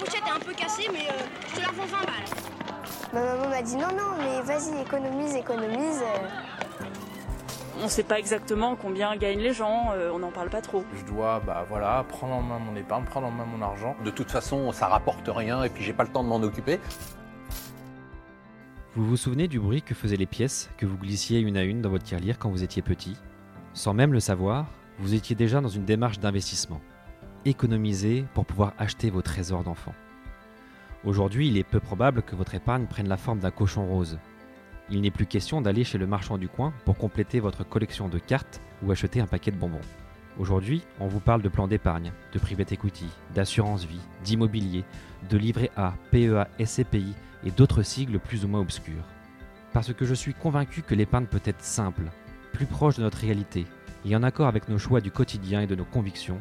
pochette 0.00 0.22
est 0.26 0.30
un 0.30 0.40
peu 0.40 0.52
cassée, 0.52 0.88
mais 0.92 1.08
euh, 1.10 1.24
je 1.50 1.56
te 1.56 1.60
la 1.60 1.68
vends 1.68 1.86
20 1.86 1.98
balles. 1.98 3.12
Ma 3.12 3.24
maman 3.24 3.48
m'a 3.48 3.62
dit 3.62 3.76
non, 3.76 3.88
non, 3.88 4.16
mais 4.18 4.40
vas-y, 4.42 4.80
économise, 4.80 5.34
économise. 5.34 6.02
On 7.78 7.84
ne 7.84 7.88
sait 7.88 8.02
pas 8.02 8.18
exactement 8.18 8.76
combien 8.76 9.16
gagnent 9.16 9.40
les 9.40 9.54
gens, 9.54 9.92
euh, 9.92 10.10
on 10.12 10.18
n'en 10.18 10.30
parle 10.30 10.50
pas 10.50 10.60
trop. 10.60 10.84
Je 10.94 11.04
dois 11.04 11.40
bah, 11.40 11.64
voilà, 11.68 12.04
prendre 12.08 12.34
en 12.34 12.42
main 12.42 12.58
mon 12.58 12.76
épargne, 12.76 13.04
prendre 13.04 13.26
en 13.26 13.30
main 13.30 13.46
mon 13.46 13.62
argent. 13.62 13.96
De 14.04 14.10
toute 14.10 14.30
façon, 14.30 14.70
ça 14.72 14.86
rapporte 14.88 15.28
rien 15.28 15.62
et 15.62 15.68
puis 15.68 15.82
j'ai 15.82 15.92
pas 15.92 16.04
le 16.04 16.10
temps 16.10 16.22
de 16.22 16.28
m'en 16.28 16.42
occuper. 16.42 16.78
Vous 18.96 19.06
vous 19.06 19.16
souvenez 19.16 19.48
du 19.48 19.60
bruit 19.60 19.82
que 19.82 19.94
faisaient 19.94 20.16
les 20.16 20.26
pièces 20.26 20.68
que 20.76 20.84
vous 20.84 20.98
glissiez 20.98 21.40
une 21.40 21.56
à 21.56 21.62
une 21.62 21.80
dans 21.80 21.90
votre 21.90 22.04
tirelire 22.04 22.38
quand 22.38 22.50
vous 22.50 22.64
étiez 22.64 22.82
petit? 22.82 23.16
Sans 23.72 23.94
même 23.94 24.12
le 24.12 24.20
savoir, 24.20 24.66
vous 24.98 25.14
étiez 25.14 25.36
déjà 25.36 25.60
dans 25.60 25.68
une 25.68 25.84
démarche 25.84 26.18
d'investissement. 26.18 26.80
Économiser 27.46 28.26
pour 28.34 28.44
pouvoir 28.44 28.74
acheter 28.78 29.08
vos 29.08 29.22
trésors 29.22 29.64
d'enfant. 29.64 29.94
Aujourd'hui, 31.04 31.48
il 31.48 31.56
est 31.56 31.64
peu 31.64 31.80
probable 31.80 32.20
que 32.20 32.36
votre 32.36 32.54
épargne 32.54 32.84
prenne 32.84 33.08
la 33.08 33.16
forme 33.16 33.38
d'un 33.38 33.50
cochon 33.50 33.86
rose. 33.86 34.18
Il 34.90 35.00
n'est 35.00 35.10
plus 35.10 35.24
question 35.24 35.62
d'aller 35.62 35.82
chez 35.82 35.96
le 35.96 36.06
marchand 36.06 36.36
du 36.36 36.50
coin 36.50 36.74
pour 36.84 36.98
compléter 36.98 37.40
votre 37.40 37.64
collection 37.64 38.10
de 38.10 38.18
cartes 38.18 38.60
ou 38.82 38.92
acheter 38.92 39.22
un 39.22 39.26
paquet 39.26 39.52
de 39.52 39.56
bonbons. 39.56 39.80
Aujourd'hui, 40.38 40.82
on 41.00 41.06
vous 41.06 41.20
parle 41.20 41.40
de 41.40 41.48
plan 41.48 41.66
d'épargne, 41.66 42.12
de 42.34 42.38
private 42.38 42.72
equity, 42.72 43.06
d'assurance 43.34 43.86
vie, 43.86 44.02
d'immobilier, 44.22 44.84
de 45.30 45.38
livret 45.38 45.70
A, 45.76 45.94
PEA, 46.10 46.46
SCPI 46.62 47.14
et 47.44 47.50
d'autres 47.50 47.82
sigles 47.82 48.18
plus 48.18 48.44
ou 48.44 48.48
moins 48.48 48.60
obscurs. 48.60 49.04
Parce 49.72 49.94
que 49.94 50.04
je 50.04 50.14
suis 50.14 50.34
convaincu 50.34 50.82
que 50.82 50.94
l'épargne 50.94 51.24
peut 51.24 51.40
être 51.46 51.64
simple, 51.64 52.10
plus 52.52 52.66
proche 52.66 52.96
de 52.96 53.02
notre 53.02 53.18
réalité, 53.18 53.64
et 54.04 54.14
en 54.14 54.22
accord 54.22 54.46
avec 54.46 54.68
nos 54.68 54.78
choix 54.78 55.00
du 55.00 55.10
quotidien 55.10 55.62
et 55.62 55.66
de 55.66 55.74
nos 55.74 55.86
convictions, 55.86 56.38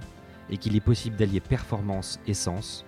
et 0.49 0.57
qu'il 0.57 0.75
est 0.75 0.81
possible 0.81 1.15
d'allier 1.15 1.39
performance 1.39 2.19
et 2.27 2.33
sens, 2.33 2.85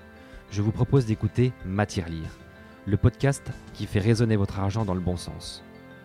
je 0.52 0.61
vous 0.61 0.71
propose 0.71 1.05
d'écouter 1.05 1.53
Matière 1.65 2.09
Lire, 2.09 2.38
le 2.86 2.97
podcast 2.97 3.44
qui 3.73 3.86
fait 3.86 3.99
résonner 3.99 4.36
votre 4.36 4.59
argent 4.59 4.86
dans 4.86 4.94
le 4.94 4.99
bon 4.99 5.17
sens. 5.17 5.63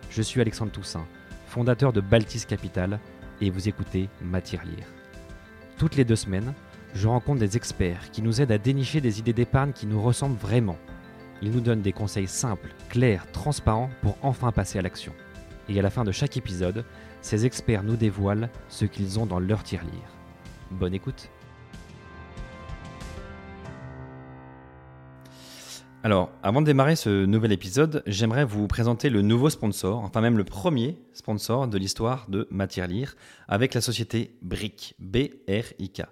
Je 0.09 0.21
suis 0.21 0.39
Alexandre 0.39 0.71
Toussaint, 0.71 1.05
fondateur 1.47 1.93
de 1.93 2.01
Baltis 2.01 2.45
Capital, 2.45 2.99
et 3.41 3.49
vous 3.49 3.67
écoutez 3.67 4.09
Matière 4.21 4.65
Lire. 4.65 4.87
Toutes 5.77 5.95
les 5.95 6.05
deux 6.05 6.15
semaines, 6.15 6.53
je 6.93 7.07
rencontre 7.07 7.39
des 7.39 7.57
experts 7.57 8.09
qui 8.11 8.21
nous 8.21 8.41
aident 8.41 8.53
à 8.53 8.57
dénicher 8.57 9.01
des 9.01 9.19
idées 9.19 9.33
d'épargne 9.33 9.73
qui 9.73 9.85
nous 9.85 10.01
ressemblent 10.01 10.37
vraiment. 10.37 10.77
Ils 11.41 11.51
nous 11.51 11.61
donnent 11.61 11.81
des 11.81 11.93
conseils 11.93 12.27
simples, 12.27 12.73
clairs, 12.89 13.29
transparents 13.31 13.91
pour 14.01 14.17
enfin 14.23 14.51
passer 14.51 14.79
à 14.79 14.81
l'action. 14.81 15.13
Et 15.69 15.77
à 15.77 15.81
la 15.81 15.89
fin 15.89 16.03
de 16.03 16.11
chaque 16.11 16.37
épisode, 16.37 16.85
ces 17.21 17.45
experts 17.45 17.83
nous 17.83 17.97
dévoilent 17.97 18.49
ce 18.69 18.85
qu'ils 18.85 19.19
ont 19.19 19.25
dans 19.25 19.39
leur 19.39 19.63
tirelire. 19.63 20.15
Bonne 20.71 20.93
écoute 20.93 21.29
Alors, 26.03 26.29
avant 26.43 26.61
de 26.61 26.67
démarrer 26.67 26.95
ce 26.95 27.25
nouvel 27.25 27.51
épisode, 27.51 28.03
j'aimerais 28.05 28.45
vous 28.45 28.67
présenter 28.67 29.09
le 29.09 29.23
nouveau 29.23 29.49
sponsor, 29.49 29.99
enfin 30.03 30.21
même 30.21 30.37
le 30.37 30.43
premier 30.43 30.95
sponsor 31.11 31.67
de 31.67 31.77
l'histoire 31.77 32.27
de 32.29 32.47
Matière 32.51 32.87
Lire, 32.87 33.15
avec 33.47 33.73
la 33.73 33.81
société 33.81 34.31
BRIC, 34.43 34.95
B-R-I-K. 34.99 36.03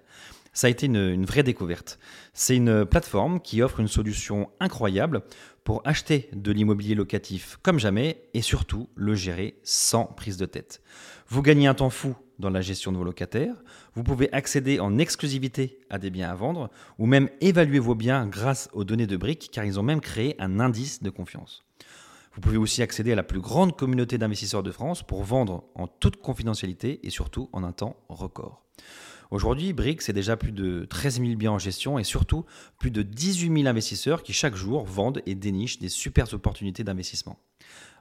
Ça 0.52 0.66
a 0.66 0.70
été 0.70 0.86
une, 0.86 0.96
une 0.96 1.24
vraie 1.24 1.44
découverte. 1.44 1.98
C'est 2.32 2.56
une 2.56 2.84
plateforme 2.84 3.40
qui 3.40 3.62
offre 3.62 3.78
une 3.78 3.88
solution 3.88 4.50
incroyable 4.58 5.22
pour 5.66 5.82
acheter 5.84 6.30
de 6.32 6.52
l'immobilier 6.52 6.94
locatif 6.94 7.58
comme 7.60 7.80
jamais 7.80 8.22
et 8.34 8.40
surtout 8.40 8.88
le 8.94 9.16
gérer 9.16 9.58
sans 9.64 10.04
prise 10.04 10.36
de 10.36 10.46
tête. 10.46 10.80
Vous 11.26 11.42
gagnez 11.42 11.66
un 11.66 11.74
temps 11.74 11.90
fou 11.90 12.14
dans 12.38 12.50
la 12.50 12.60
gestion 12.60 12.92
de 12.92 12.96
vos 12.96 13.02
locataires, 13.02 13.56
vous 13.96 14.04
pouvez 14.04 14.32
accéder 14.32 14.78
en 14.78 14.96
exclusivité 14.96 15.80
à 15.90 15.98
des 15.98 16.10
biens 16.10 16.30
à 16.30 16.36
vendre 16.36 16.70
ou 16.98 17.06
même 17.06 17.28
évaluer 17.40 17.80
vos 17.80 17.96
biens 17.96 18.28
grâce 18.28 18.68
aux 18.74 18.84
données 18.84 19.08
de 19.08 19.16
briques 19.16 19.50
car 19.52 19.64
ils 19.64 19.80
ont 19.80 19.82
même 19.82 20.00
créé 20.00 20.36
un 20.38 20.60
indice 20.60 21.02
de 21.02 21.10
confiance. 21.10 21.64
Vous 22.32 22.40
pouvez 22.40 22.58
aussi 22.58 22.80
accéder 22.80 23.10
à 23.10 23.16
la 23.16 23.24
plus 23.24 23.40
grande 23.40 23.76
communauté 23.76 24.18
d'investisseurs 24.18 24.62
de 24.62 24.70
France 24.70 25.02
pour 25.02 25.24
vendre 25.24 25.64
en 25.74 25.88
toute 25.88 26.18
confidentialité 26.18 27.04
et 27.04 27.10
surtout 27.10 27.50
en 27.52 27.64
un 27.64 27.72
temps 27.72 27.96
record. 28.08 28.62
Aujourd'hui, 29.30 29.72
Brick, 29.72 30.02
c'est 30.02 30.12
déjà 30.12 30.36
plus 30.36 30.52
de 30.52 30.84
13 30.84 31.20
000 31.20 31.36
biens 31.36 31.52
en 31.52 31.58
gestion 31.58 31.98
et 31.98 32.04
surtout 32.04 32.44
plus 32.78 32.90
de 32.90 33.02
18 33.02 33.62
000 33.62 33.68
investisseurs 33.68 34.22
qui 34.22 34.32
chaque 34.32 34.54
jour 34.54 34.84
vendent 34.84 35.22
et 35.26 35.34
dénichent 35.34 35.78
des 35.78 35.88
super 35.88 36.32
opportunités 36.32 36.84
d'investissement. 36.84 37.38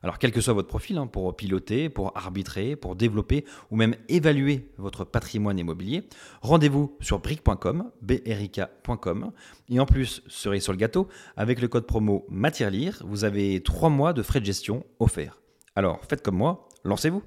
Alors, 0.03 0.19
quel 0.19 0.31
que 0.31 0.41
soit 0.41 0.53
votre 0.53 0.67
profil, 0.67 0.97
hein, 0.97 1.07
pour 1.07 1.35
piloter, 1.35 1.89
pour 1.89 2.15
arbitrer, 2.15 2.75
pour 2.75 2.95
développer 2.95 3.43
ou 3.71 3.75
même 3.75 3.95
évaluer 4.07 4.69
votre 4.77 5.03
patrimoine 5.03 5.57
immobilier, 5.57 6.07
rendez-vous 6.41 6.95
sur 6.99 7.19
brick.com, 7.19 7.91
brk.com. 8.03 9.31
Et 9.69 9.79
en 9.79 9.85
plus, 9.87 10.21
cerise 10.27 10.63
sur 10.63 10.73
le 10.73 10.77
gâteau, 10.77 11.07
avec 11.37 11.59
le 11.59 11.67
code 11.67 11.87
promo 11.87 12.27
MATIERLIRE, 12.29 13.01
vous 13.03 13.23
avez 13.23 13.63
3 13.63 13.89
mois 13.89 14.13
de 14.13 14.21
frais 14.21 14.41
de 14.41 14.45
gestion 14.45 14.85
offerts. 14.99 15.41
Alors, 15.75 15.99
faites 16.07 16.21
comme 16.21 16.37
moi, 16.37 16.69
lancez-vous. 16.83 17.23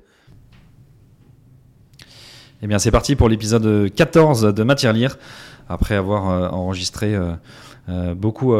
Eh 2.63 2.67
bien, 2.67 2.79
c'est 2.79 2.91
parti 2.91 3.15
pour 3.15 3.29
l'épisode 3.29 3.93
14 3.95 4.53
de 4.55 4.63
Matière 4.65 4.93
Lire, 4.93 5.17
après 5.69 5.95
avoir 5.95 6.31
euh, 6.31 6.49
enregistré 6.49 7.15
euh, 7.15 7.33
euh, 7.89 8.15
beaucoup, 8.15 8.55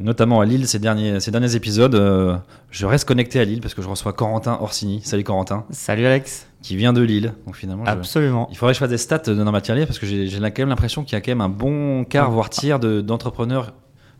notamment 0.00 0.40
à 0.40 0.46
Lille, 0.46 0.66
ces 0.66 0.78
derniers, 0.78 1.20
ces 1.20 1.30
derniers 1.30 1.54
épisodes. 1.56 2.40
Je 2.70 2.86
reste 2.86 3.06
connecté 3.06 3.40
à 3.40 3.44
Lille 3.44 3.60
parce 3.60 3.74
que 3.74 3.82
je 3.82 3.88
reçois 3.88 4.12
Corentin 4.12 4.56
Orsini. 4.60 5.00
Salut 5.02 5.24
Corentin. 5.24 5.64
Salut 5.70 6.06
Alex. 6.06 6.46
Qui 6.62 6.76
vient 6.76 6.92
de 6.92 7.00
Lille. 7.02 7.32
Donc 7.46 7.56
finalement, 7.56 7.84
je- 7.84 7.90
Absolument. 7.90 8.48
il 8.50 8.56
faudrait 8.56 8.72
que 8.72 8.76
je 8.76 8.80
fasse 8.80 8.90
des 8.90 8.98
stats 8.98 9.18
de 9.18 9.34
dans 9.34 9.52
Matière 9.52 9.76
Lire 9.76 9.86
parce 9.86 9.98
que 9.98 10.06
j'ai 10.06 10.28
quand 10.30 10.58
même 10.58 10.68
l'impression 10.68 11.04
qu'il 11.04 11.14
y 11.14 11.16
a 11.16 11.20
quand 11.20 11.30
même 11.30 11.40
un 11.40 11.48
bon 11.48 12.04
quart, 12.04 12.30
voire 12.30 12.48
tiers 12.50 12.78
de- 12.78 13.00
d'entrepreneurs 13.00 13.72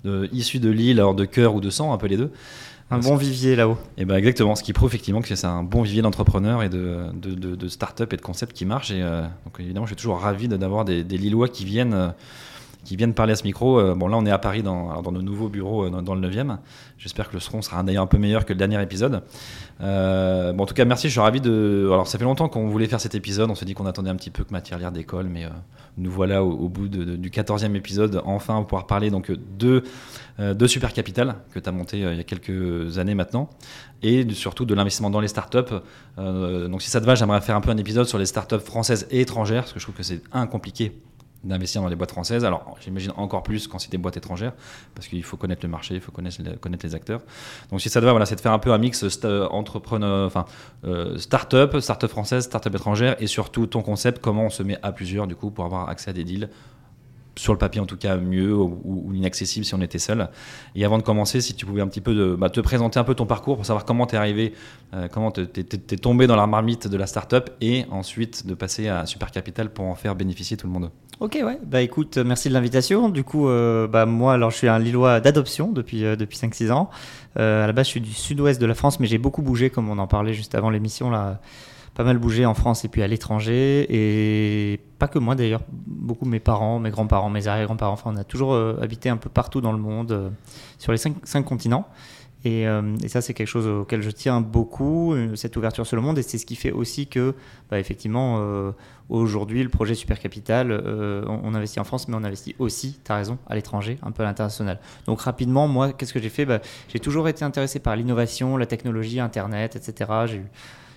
de, 0.04 0.28
issus 0.32 0.58
de 0.58 0.70
Lille, 0.70 0.98
alors 0.98 1.14
de 1.14 1.24
cœur 1.26 1.54
ou 1.54 1.60
de 1.60 1.70
sang, 1.70 1.92
un 1.92 1.98
peu 1.98 2.06
les 2.06 2.16
deux. 2.16 2.30
Un 2.92 2.98
bon 2.98 3.14
vivier 3.14 3.54
là-haut. 3.54 3.78
Et 3.96 4.04
ben 4.04 4.16
exactement, 4.16 4.56
ce 4.56 4.64
qui 4.64 4.72
prouve 4.72 4.88
effectivement 4.88 5.20
que 5.22 5.34
c'est 5.34 5.46
un 5.46 5.62
bon 5.62 5.82
vivier 5.82 6.02
d'entrepreneurs 6.02 6.62
et 6.64 6.68
de, 6.68 7.04
de, 7.14 7.34
de, 7.34 7.54
de 7.54 7.68
start-up 7.68 8.12
et 8.12 8.16
de 8.16 8.22
concepts 8.22 8.52
qui 8.52 8.64
marchent. 8.64 8.90
Et 8.90 9.00
euh, 9.00 9.22
donc 9.44 9.60
évidemment, 9.60 9.86
je 9.86 9.90
suis 9.90 9.96
toujours 9.96 10.18
ravi 10.18 10.48
d'avoir 10.48 10.84
des, 10.84 11.04
des 11.04 11.16
Lillois 11.16 11.48
qui 11.48 11.64
viennent, 11.64 11.94
euh, 11.94 12.08
qui 12.84 12.96
viennent 12.96 13.14
parler 13.14 13.32
à 13.32 13.36
ce 13.36 13.44
micro. 13.44 13.78
Euh, 13.78 13.94
bon, 13.94 14.08
là, 14.08 14.16
on 14.16 14.26
est 14.26 14.30
à 14.30 14.38
Paris 14.38 14.62
dans, 14.62 15.02
nos 15.02 15.22
nouveaux 15.22 15.48
bureaux 15.48 15.86
euh, 15.86 16.02
dans, 16.02 16.14
le 16.14 16.28
9e. 16.28 16.58
J'espère 16.98 17.28
que 17.28 17.34
le 17.34 17.40
son 17.40 17.62
sera 17.62 17.82
d'ailleurs 17.82 18.04
un 18.04 18.08
peu 18.08 18.18
meilleur 18.18 18.44
que 18.44 18.52
le 18.52 18.58
dernier 18.58 18.80
épisode. 18.82 19.22
Euh, 19.80 20.52
bon, 20.52 20.64
en 20.64 20.66
tout 20.66 20.74
cas, 20.74 20.84
merci. 20.84 21.08
Je 21.08 21.12
suis 21.12 21.20
ravi 21.20 21.40
de. 21.40 21.88
Alors, 21.92 22.06
ça 22.06 22.18
fait 22.18 22.24
longtemps 22.24 22.48
qu'on 22.48 22.68
voulait 22.68 22.86
faire 22.86 23.00
cet 23.00 23.14
épisode. 23.14 23.50
On 23.50 23.54
s'est 23.54 23.64
dit 23.64 23.74
qu'on 23.74 23.86
attendait 23.86 24.10
un 24.10 24.16
petit 24.16 24.30
peu 24.30 24.44
que 24.44 24.52
Matière 24.52 24.78
Lire 24.78 24.92
d'école, 24.92 25.26
mais 25.26 25.46
nous 25.98 26.10
voilà 26.10 26.42
au, 26.44 26.68
bout 26.68 26.88
du 26.88 27.30
14e 27.30 27.74
épisode. 27.74 28.22
Enfin, 28.24 28.56
pour 28.56 28.66
pouvoir 28.66 28.86
parler 28.86 29.10
donc 29.10 29.30
de, 29.30 29.82
euh, 30.38 30.54
de 30.54 30.66
Super 30.66 30.92
Capital 30.92 31.36
que 31.52 31.58
tu 31.58 31.68
as 31.68 31.72
monté 31.72 31.98
il 31.98 32.16
y 32.16 32.20
a 32.20 32.24
quelques 32.24 32.98
années 32.98 33.14
maintenant 33.14 33.50
et 34.02 34.26
surtout 34.32 34.64
de 34.64 34.74
l'investissement 34.74 35.10
dans 35.10 35.20
les 35.20 35.28
startups. 35.28 35.74
Donc, 36.16 36.82
si 36.82 36.90
ça 36.90 37.00
te 37.00 37.06
va, 37.06 37.14
j'aimerais 37.14 37.40
faire 37.40 37.56
un 37.56 37.60
peu 37.60 37.70
un 37.70 37.76
épisode 37.76 38.06
sur 38.06 38.18
les 38.18 38.26
startups 38.26 38.58
françaises 38.58 39.06
et 39.10 39.20
étrangères 39.20 39.62
parce 39.62 39.72
que 39.72 39.80
je 39.80 39.84
trouve 39.84 39.94
que 39.94 40.02
c'est 40.02 40.22
un 40.32 40.46
compliqué 40.46 40.92
d'investir 41.44 41.82
dans 41.82 41.88
les 41.88 41.96
boîtes 41.96 42.10
françaises. 42.10 42.44
Alors, 42.44 42.76
j'imagine 42.80 43.12
encore 43.16 43.42
plus 43.42 43.66
quand 43.66 43.78
c'est 43.78 43.90
des 43.90 43.98
boîtes 43.98 44.16
étrangères, 44.16 44.52
parce 44.94 45.08
qu'il 45.08 45.22
faut 45.22 45.36
connaître 45.36 45.62
le 45.64 45.70
marché, 45.70 45.94
il 45.94 46.00
faut 46.00 46.12
connaître, 46.12 46.38
les 46.84 46.94
acteurs. 46.94 47.22
Donc, 47.70 47.80
si 47.80 47.88
ça 47.88 48.00
te 48.00 48.04
va, 48.04 48.12
voilà, 48.12 48.26
c'est 48.26 48.36
de 48.36 48.40
faire 48.40 48.52
un 48.52 48.58
peu 48.58 48.72
un 48.72 48.78
mix 48.78 49.04
sta- 49.04 49.46
entrepreneur, 49.48 50.26
enfin, 50.26 50.44
euh, 50.84 51.16
start-up, 51.18 51.78
start-up 51.80 52.10
française, 52.10 52.44
start-up 52.44 52.74
étrangère, 52.74 53.16
et 53.20 53.26
surtout 53.26 53.66
ton 53.66 53.82
concept, 53.82 54.20
comment 54.20 54.44
on 54.44 54.50
se 54.50 54.62
met 54.62 54.78
à 54.82 54.92
plusieurs, 54.92 55.26
du 55.26 55.34
coup, 55.34 55.50
pour 55.50 55.64
avoir 55.64 55.88
accès 55.88 56.10
à 56.10 56.12
des 56.12 56.24
deals 56.24 56.48
sur 57.40 57.54
le 57.54 57.58
papier 57.58 57.80
en 57.80 57.86
tout 57.86 57.96
cas 57.96 58.16
mieux 58.16 58.54
ou, 58.54 59.10
inaccessible 59.14 59.64
si 59.64 59.74
on 59.74 59.80
était 59.80 59.98
seul. 59.98 60.28
Et 60.74 60.84
avant 60.84 60.98
de 60.98 61.02
commencer, 61.02 61.40
si 61.40 61.54
tu 61.54 61.64
pouvais 61.64 61.80
un 61.80 61.88
petit 61.88 62.02
peu 62.02 62.36
bah, 62.36 62.50
te 62.50 62.60
présenter 62.60 62.98
un 62.98 63.04
peu 63.04 63.14
ton 63.14 63.26
parcours 63.26 63.56
pour 63.56 63.64
savoir 63.64 63.84
comment 63.84 64.06
tu 64.06 64.14
es 64.14 64.18
arrivé, 64.18 64.52
euh, 64.94 65.08
comment 65.10 65.30
tu 65.30 65.40
es, 65.40 65.64
tombé 65.96 66.26
dans 66.26 66.36
la 66.36 66.46
marmite 66.46 66.86
de 66.86 66.96
la 66.96 67.06
startup 67.06 67.50
et 67.62 67.86
ensuite 67.90 68.46
de 68.46 68.54
passer 68.54 68.88
à 68.88 69.06
Super 69.06 69.30
Capital 69.30 69.70
pour 69.70 69.86
en 69.86 69.94
faire 69.94 70.14
bénéficier 70.14 70.58
tout 70.58 70.66
le 70.66 70.72
monde. 70.72 70.90
Ok, 71.18 71.38
ouais. 71.42 71.58
Bah 71.64 71.80
écoute, 71.80 72.18
merci 72.18 72.48
de 72.48 72.54
l'invitation. 72.54 73.08
Du 73.08 73.24
coup, 73.24 73.48
euh, 73.48 73.86
bah 73.86 74.04
moi, 74.04 74.34
alors 74.34 74.50
je 74.50 74.56
suis 74.56 74.68
un 74.68 74.78
Lillois 74.78 75.20
d'adoption 75.20 75.72
depuis, 75.72 76.04
euh, 76.04 76.16
depuis 76.16 76.36
5-6 76.36 76.70
ans. 76.72 76.90
À 77.36 77.66
la 77.66 77.72
base, 77.72 77.86
je 77.86 77.90
suis 77.92 78.00
du 78.00 78.12
sud-ouest 78.12 78.60
de 78.60 78.66
la 78.66 78.74
France, 78.74 79.00
mais 79.00 79.06
j'ai 79.06 79.18
beaucoup 79.18 79.40
bougé, 79.40 79.70
comme 79.70 79.88
on 79.88 79.98
en 79.98 80.06
parlait 80.06 80.34
juste 80.34 80.54
avant 80.54 80.68
l'émission, 80.68 81.10
là. 81.10 81.40
Pas 82.00 82.04
mal 82.04 82.16
bougé 82.16 82.46
en 82.46 82.54
France 82.54 82.86
et 82.86 82.88
puis 82.88 83.02
à 83.02 83.06
l'étranger. 83.06 83.86
Et 83.90 84.80
pas 84.98 85.06
que 85.06 85.18
moi 85.18 85.34
d'ailleurs, 85.34 85.60
beaucoup 85.70 86.24
mes 86.24 86.40
parents, 86.40 86.78
mes 86.78 86.88
grands-parents, 86.88 87.28
mes 87.28 87.46
arrière-grands-parents. 87.46 87.92
Enfin, 87.92 88.10
on 88.14 88.16
a 88.16 88.24
toujours 88.24 88.54
euh, 88.54 88.80
habité 88.80 89.10
un 89.10 89.18
peu 89.18 89.28
partout 89.28 89.60
dans 89.60 89.72
le 89.72 89.78
monde, 89.78 90.12
euh, 90.12 90.30
sur 90.78 90.92
les 90.92 90.96
5 90.96 91.16
cinq 91.24 91.42
continents. 91.42 91.86
Et, 92.42 92.66
euh, 92.66 92.96
et 93.04 93.08
ça, 93.08 93.20
c'est 93.20 93.34
quelque 93.34 93.48
chose 93.48 93.66
auquel 93.66 94.00
je 94.00 94.08
tiens 94.08 94.40
beaucoup, 94.40 95.14
cette 95.34 95.58
ouverture 95.58 95.86
sur 95.86 95.96
le 95.96 96.00
monde. 96.00 96.16
Et 96.16 96.22
c'est 96.22 96.38
ce 96.38 96.46
qui 96.46 96.56
fait 96.56 96.72
aussi 96.72 97.06
que, 97.06 97.34
bah, 97.70 97.78
effectivement, 97.78 98.42
aujourd'hui, 99.10 99.62
le 99.62 99.68
projet 99.68 99.94
Super 99.94 100.18
Capital, 100.18 100.72
on, 101.28 101.52
investit 101.54 101.80
en 101.80 101.84
France, 101.84 102.08
mais 102.08 102.14
on 102.14 102.24
investit 102.24 102.56
aussi, 102.58 102.98
tu 103.04 103.12
raison, 103.12 103.36
à 103.46 103.56
l'étranger, 103.56 103.98
un 104.02 104.10
peu 104.10 104.22
à 104.22 104.26
l'international. 104.26 104.80
Donc, 105.04 105.20
rapidement, 105.20 105.68
moi, 105.68 105.92
qu'est-ce 105.92 106.14
que 106.14 106.22
j'ai 106.22 106.30
fait? 106.30 106.46
Bah, 106.46 106.60
J'ai 106.88 106.98
toujours 106.98 107.28
été 107.28 107.44
intéressé 107.44 107.78
par 107.78 107.94
l'innovation, 107.94 108.56
la 108.56 108.64
technologie, 108.64 109.20
Internet, 109.20 109.76
etc. 109.76 110.10
J'ai 110.24 110.36
eu 110.38 110.46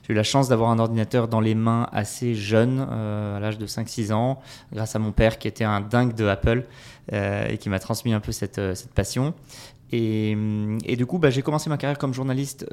J'ai 0.03 0.13
eu 0.13 0.15
la 0.15 0.23
chance 0.23 0.49
d'avoir 0.49 0.69
un 0.69 0.79
ordinateur 0.79 1.27
dans 1.27 1.39
les 1.39 1.55
mains 1.55 1.87
assez 1.91 2.35
jeune, 2.35 2.85
euh, 2.91 3.37
à 3.37 3.39
l'âge 3.39 3.57
de 3.57 3.65
5-6 3.65 4.11
ans, 4.11 4.41
grâce 4.73 4.95
à 4.95 4.99
mon 4.99 5.13
père 5.13 5.39
qui 5.39 5.47
était 5.47 5.63
un 5.63 5.79
dingue 5.79 6.13
de 6.13 6.25
Apple 6.25 6.65
euh, 7.13 7.47
et 7.47 7.57
qui 7.57 7.69
m'a 7.69 7.79
transmis 7.79 8.13
un 8.13 8.19
peu 8.19 8.33
cette, 8.33 8.59
euh, 8.59 8.75
cette 8.75 8.93
passion. 8.93 9.33
Et, 9.93 10.35
et 10.85 10.95
du 10.95 11.05
coup, 11.05 11.19
bah, 11.19 11.29
j'ai 11.29 11.43
commencé 11.43 11.69
ma 11.69 11.77
carrière 11.77 11.99
comme 11.99 12.15
journaliste 12.15 12.65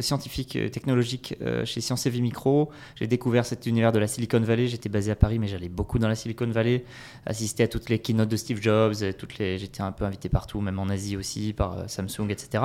scientifique 0.00 0.58
technologique 0.72 1.36
chez 1.66 1.82
Science 1.82 2.06
et 2.06 2.10
Vie 2.10 2.22
Micro. 2.22 2.70
J'ai 2.94 3.06
découvert 3.06 3.44
cet 3.44 3.66
univers 3.66 3.92
de 3.92 3.98
la 3.98 4.06
Silicon 4.06 4.40
Valley. 4.40 4.66
J'étais 4.66 4.88
basé 4.88 5.10
à 5.10 5.14
Paris, 5.14 5.38
mais 5.38 5.46
j'allais 5.46 5.68
beaucoup 5.68 5.98
dans 5.98 6.08
la 6.08 6.14
Silicon 6.14 6.46
Valley, 6.46 6.86
assister 7.26 7.64
à 7.64 7.68
toutes 7.68 7.90
les 7.90 7.98
keynotes 7.98 8.30
de 8.30 8.36
Steve 8.36 8.62
Jobs. 8.62 8.94
Toutes 9.18 9.36
les... 9.36 9.58
J'étais 9.58 9.82
un 9.82 9.92
peu 9.92 10.06
invité 10.06 10.30
partout, 10.30 10.62
même 10.62 10.78
en 10.78 10.88
Asie 10.88 11.18
aussi, 11.18 11.52
par 11.52 11.84
Samsung, 11.86 12.30
etc. 12.30 12.62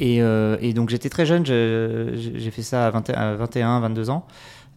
Et, 0.00 0.22
euh, 0.22 0.56
et 0.60 0.72
donc 0.74 0.90
j'étais 0.90 1.08
très 1.08 1.26
jeune, 1.26 1.44
je- 1.44 2.12
j'ai 2.14 2.50
fait 2.50 2.62
ça 2.62 2.86
à, 2.86 2.90
20 2.90 3.10
à 3.10 3.34
21, 3.34 3.80
22 3.80 4.10
ans. 4.10 4.26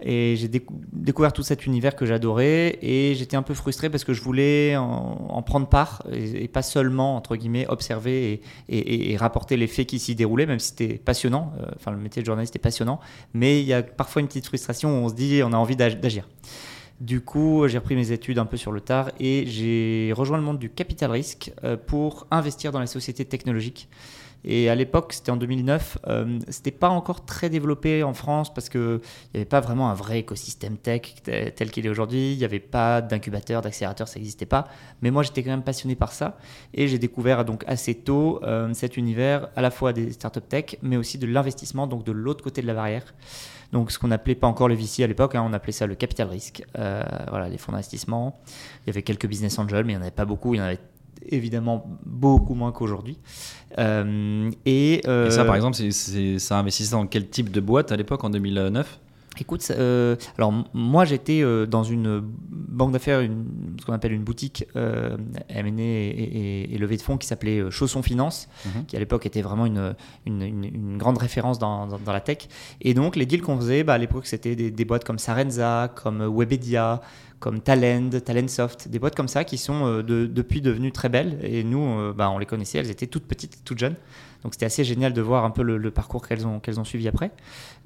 Et 0.04 0.36
j'ai 0.36 0.48
décou- 0.48 0.74
découvert 0.94 1.32
tout 1.32 1.44
cet 1.44 1.68
univers 1.68 1.96
que 1.96 2.08
j'adorais 2.08 2.80
et 2.82 3.14
j'étais 3.14 3.38
un 3.38 3.44
peu 3.44 3.54
frustré 3.54 3.88
parce 3.92 4.04
que 4.04 4.14
je 4.14 4.24
voulais 4.24 4.76
en, 4.76 5.28
en 5.30 5.42
prendre 5.44 5.68
part 5.68 6.02
et, 6.12 6.48
pas 6.48 6.64
seulement, 6.64 7.16
entre 7.16 7.36
guillemets, 7.36 7.68
observer 7.68 8.42
et, 8.68 9.12
et- 9.12 9.18
rapporter 9.18 9.58
les 9.58 9.68
faits 9.68 9.86
qui 9.86 10.00
s'y 10.00 10.16
déroulaient, 10.16 10.48
même 10.48 10.58
si 10.58 10.70
c'était 10.70 10.96
passionnant. 10.98 11.54
euh, 11.62 11.68
Enfin, 11.76 11.92
le 11.92 11.98
métier 11.98 12.24
de 12.24 12.26
journaliste 12.26 12.56
est 12.56 12.60
passionnant. 12.60 13.00
Mais 13.36 13.62
il 13.62 13.68
y 13.68 13.74
a 13.74 13.84
parfois 13.84 14.24
une 14.24 14.28
petite 14.28 14.48
frustration 14.48 14.90
où 14.90 15.06
on 15.06 15.10
se 15.10 15.14
dit 15.14 15.42
on 15.46 15.54
a 15.54 15.58
envie 15.58 15.76
d'ag- 15.76 16.00
d'agir. 16.00 16.28
Du 17.00 17.22
coup, 17.22 17.68
j'ai 17.68 17.78
repris 17.78 17.96
mes 17.96 18.12
études 18.12 18.40
un 18.40 18.46
peu 18.46 18.58
sur 18.58 18.72
le 18.72 18.82
tard 18.82 19.12
et 19.20 19.44
j'ai 19.46 20.14
rejoint 20.16 20.38
le 20.38 20.44
monde 20.44 20.58
du 20.58 20.70
capital 20.72 21.12
risque 21.12 21.52
euh, 21.64 21.78
pour 21.78 22.26
investir 22.32 22.72
dans 22.72 22.80
les 22.80 22.88
sociétés 22.88 23.26
technologiques. 23.26 23.88
Et 24.44 24.70
à 24.70 24.76
l'époque, 24.76 25.14
c'était 25.14 25.32
en 25.32 25.38
2009, 25.38 26.00
euh, 26.08 26.40
c'était 26.50 26.72
pas 26.72 26.90
encore 26.90 27.26
très 27.26 27.50
développé 27.50 28.04
en 28.04 28.14
France 28.14 28.54
parce 28.54 28.70
que 28.70 29.02
il 29.04 29.38
n'y 29.38 29.42
avait 29.42 29.46
pas 29.46 29.60
vraiment 29.60 29.90
un 29.90 29.94
vrai 29.94 30.20
écosystème 30.20 30.78
tech 30.78 31.14
tel 31.24 31.72
qu'il 31.72 31.86
est 31.86 31.90
aujourd'hui. 31.90 32.34
Il 32.34 32.38
n'y 32.38 32.46
avait 32.46 32.60
pas 32.60 33.02
d'incubateur, 33.02 33.62
d'accélérateur, 33.62 34.08
ça 34.08 34.20
n'existait 34.20 34.46
pas. 34.46 34.68
Mais 35.02 35.12
moi, 35.12 35.24
j'étais 35.24 35.44
quand 35.44 35.52
même 35.52 35.64
passionné 35.64 35.96
par 35.96 36.12
ça 36.12 36.38
et 36.74 36.88
j'ai 36.88 36.98
découvert 36.98 37.46
donc 37.46 37.64
assez 37.68 37.96
tôt 37.96 38.40
euh, 38.44 38.74
cet 38.74 38.98
univers 38.98 39.50
à 39.56 39.62
la 39.62 39.72
fois 39.72 39.94
des 39.94 40.12
startups 40.12 40.42
tech, 40.42 40.78
mais 40.82 40.98
aussi 40.98 41.18
de 41.18 41.28
l'investissement, 41.28 41.88
donc 41.88 42.04
de 42.04 42.12
l'autre 42.12 42.44
côté 42.44 42.62
de 42.62 42.68
la 42.68 42.74
barrière. 42.74 43.14
Donc, 43.72 43.92
ce 43.92 44.00
qu'on 44.00 44.12
appelait 44.12 44.36
pas 44.36 44.48
encore 44.48 44.68
le 44.68 44.76
VC 44.76 45.04
à 45.04 45.08
l'époque, 45.08 45.36
hein, 45.36 45.44
on 45.48 45.54
appelait 45.54 45.72
ça 45.72 45.88
le 45.88 45.96
capital 45.96 46.28
risque. 46.28 46.64
Euh, 46.78 47.04
voilà, 47.30 47.48
les 47.48 47.58
fonds 47.58 47.72
d'investissement. 47.72 48.40
Il 48.84 48.88
y 48.88 48.90
avait 48.90 49.02
quelques 49.02 49.28
business 49.28 49.58
angels, 49.60 49.86
mais 49.86 49.94
il 49.94 49.96
n'y 49.96 50.02
en 50.02 50.04
avait 50.04 50.12
pas 50.12 50.26
beaucoup. 50.26 50.56
Évidemment 51.28 51.86
beaucoup 52.06 52.54
moins 52.56 52.72
qu'aujourd'hui. 52.72 53.18
Euh, 53.80 54.52
et, 54.66 55.02
euh, 55.08 55.28
Et 55.28 55.32
ça, 55.32 55.46
par 55.46 55.56
exemple, 55.56 55.78
c'est- 55.78 56.40
ça 56.40 56.58
investissait 56.60 56.92
dans 56.92 57.06
quel 57.08 57.28
type 57.30 57.52
de 57.52 57.60
boîte 57.62 57.92
à 57.92 57.96
l'époque, 57.98 58.24
en 58.24 58.30
2009 58.30 59.00
Écoute, 59.40 59.66
euh, 59.72 60.18
alors 60.38 60.52
moi 60.74 61.06
j'étais 61.06 61.42
dans 61.66 61.84
une 61.86 62.20
banque 62.52 62.92
d'affaires, 62.92 63.22
ce 63.80 63.86
qu'on 63.86 63.94
appelle 63.94 64.12
une 64.12 64.26
boutique 64.26 64.66
euh, 64.76 65.16
M&A 65.48 65.82
et, 65.82 65.86
et- 66.10 66.76
et 66.76 66.78
levée 66.78 66.98
de 66.98 67.02
fonds 67.02 67.16
qui 67.18 67.28
s'appelait 67.28 67.72
Chausson 67.72 68.02
Finance, 68.04 68.50
Mhm. 68.66 68.86
qui 68.88 68.98
à 68.98 69.00
l'époque 69.00 69.26
était 69.26 69.42
vraiment 69.42 69.66
une, 69.66 69.96
une, 70.26 70.42
une- 70.42 70.66
une 70.66 70.98
grande 70.98 71.18
référence 71.18 71.60
dans, 71.60 71.88
dans- 71.88 71.98
dans 71.98 72.12
la 72.12 72.20
tech. 72.20 72.40
Et 72.82 72.94
donc 72.94 73.16
les 73.16 73.26
deals 73.26 73.42
qu'on 73.42 73.56
faisait, 73.56 73.86
bah, 73.86 73.94
à 73.94 73.98
l'époque 73.98 74.26
c'était 74.26 74.58
des, 74.58 74.70
des 74.70 74.86
boîtes 74.86 75.06
comme 75.06 75.18
Sarenza, 75.18 75.90
comme 75.96 76.22
Webedia, 76.38 77.00
comme 77.42 77.60
Talend, 77.60 78.10
Talentsoft, 78.24 78.88
des 78.88 79.00
boîtes 79.00 79.16
comme 79.16 79.28
ça 79.28 79.44
qui 79.44 79.58
sont 79.58 79.86
euh, 79.86 80.02
de- 80.04 80.26
depuis 80.28 80.62
devenues 80.62 80.94
très 80.94 81.10
belles. 81.10 81.38
Et 81.44 81.66
nous, 81.66 81.84
euh, 82.00 82.14
bah, 82.16 82.30
on 82.30 82.38
les 82.38 82.46
connaissait, 82.46 82.78
elles 82.78 82.90
étaient 82.92 83.08
toutes 83.08 83.26
petites, 83.26 83.58
toutes 83.66 83.80
jeunes. 83.80 83.96
Donc 84.44 84.54
c'était 84.54 84.66
assez 84.68 84.84
génial 84.84 85.12
de 85.14 85.22
voir 85.22 85.44
un 85.44 85.50
peu 85.52 85.62
le, 85.64 85.78
le 85.78 85.92
parcours 85.92 86.26
qu'elles 86.28 86.48
ont, 86.48 86.60
qu'elles 86.60 86.80
ont 86.80 86.84
suivi 86.84 87.08
après. 87.08 87.32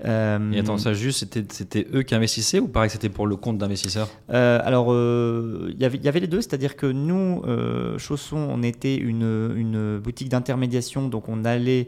Euh, 0.06 0.52
Et 0.54 0.60
attends, 0.60 0.78
ça 0.78 0.94
juste, 0.94 1.20
c'était- 1.20 1.44
c'était 1.52 1.88
eux 1.94 2.04
qui 2.04 2.16
investissaient 2.16 2.60
ou 2.60 2.68
pareil 2.68 2.88
que 2.90 2.94
c'était 2.94 3.10
pour 3.10 3.28
le 3.28 3.36
compte 3.38 3.58
d'investisseurs? 3.58 4.10
Euh, 4.30 4.60
alors, 4.64 4.88
euh, 4.92 5.70
il 5.74 5.82
y 5.82 5.86
avait- 5.86 5.98
y 5.98 6.08
avait 6.08 6.20
les 6.22 6.28
deux, 6.28 6.42
c'est-à-dire 6.42 6.76
que 6.76 6.86
nous, 6.86 7.42
Chausson, 7.98 8.38
on 8.38 8.62
était 8.64 8.96
une, 8.96 9.54
une 9.56 10.00
boutique 10.00 10.30
d'intermédiation, 10.30 11.08
donc 11.10 11.28
on 11.30 11.44
allait, 11.46 11.88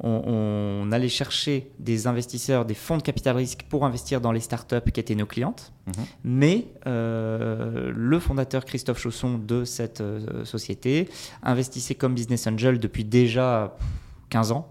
on, 0.00 0.82
on 0.86 0.92
allait 0.92 1.08
chercher 1.08 1.70
des 1.78 2.06
investisseurs, 2.06 2.64
des 2.64 2.74
fonds 2.74 2.96
de 2.96 3.02
capital 3.02 3.36
risque 3.36 3.64
pour 3.68 3.84
investir 3.84 4.20
dans 4.20 4.32
les 4.32 4.40
startups 4.40 4.90
qui 4.92 5.00
étaient 5.00 5.14
nos 5.14 5.26
clientes. 5.26 5.72
Mhm. 5.86 6.04
Mais 6.24 6.66
euh, 6.86 7.92
le 7.94 8.18
fondateur 8.18 8.64
Christophe 8.64 8.98
Chausson 8.98 9.38
de 9.38 9.64
cette 9.64 10.00
euh, 10.00 10.44
société 10.44 11.08
investissait 11.42 11.94
comme 11.94 12.14
business 12.14 12.46
angel 12.46 12.78
depuis 12.78 13.04
déjà 13.04 13.76
15 14.30 14.52
ans. 14.52 14.68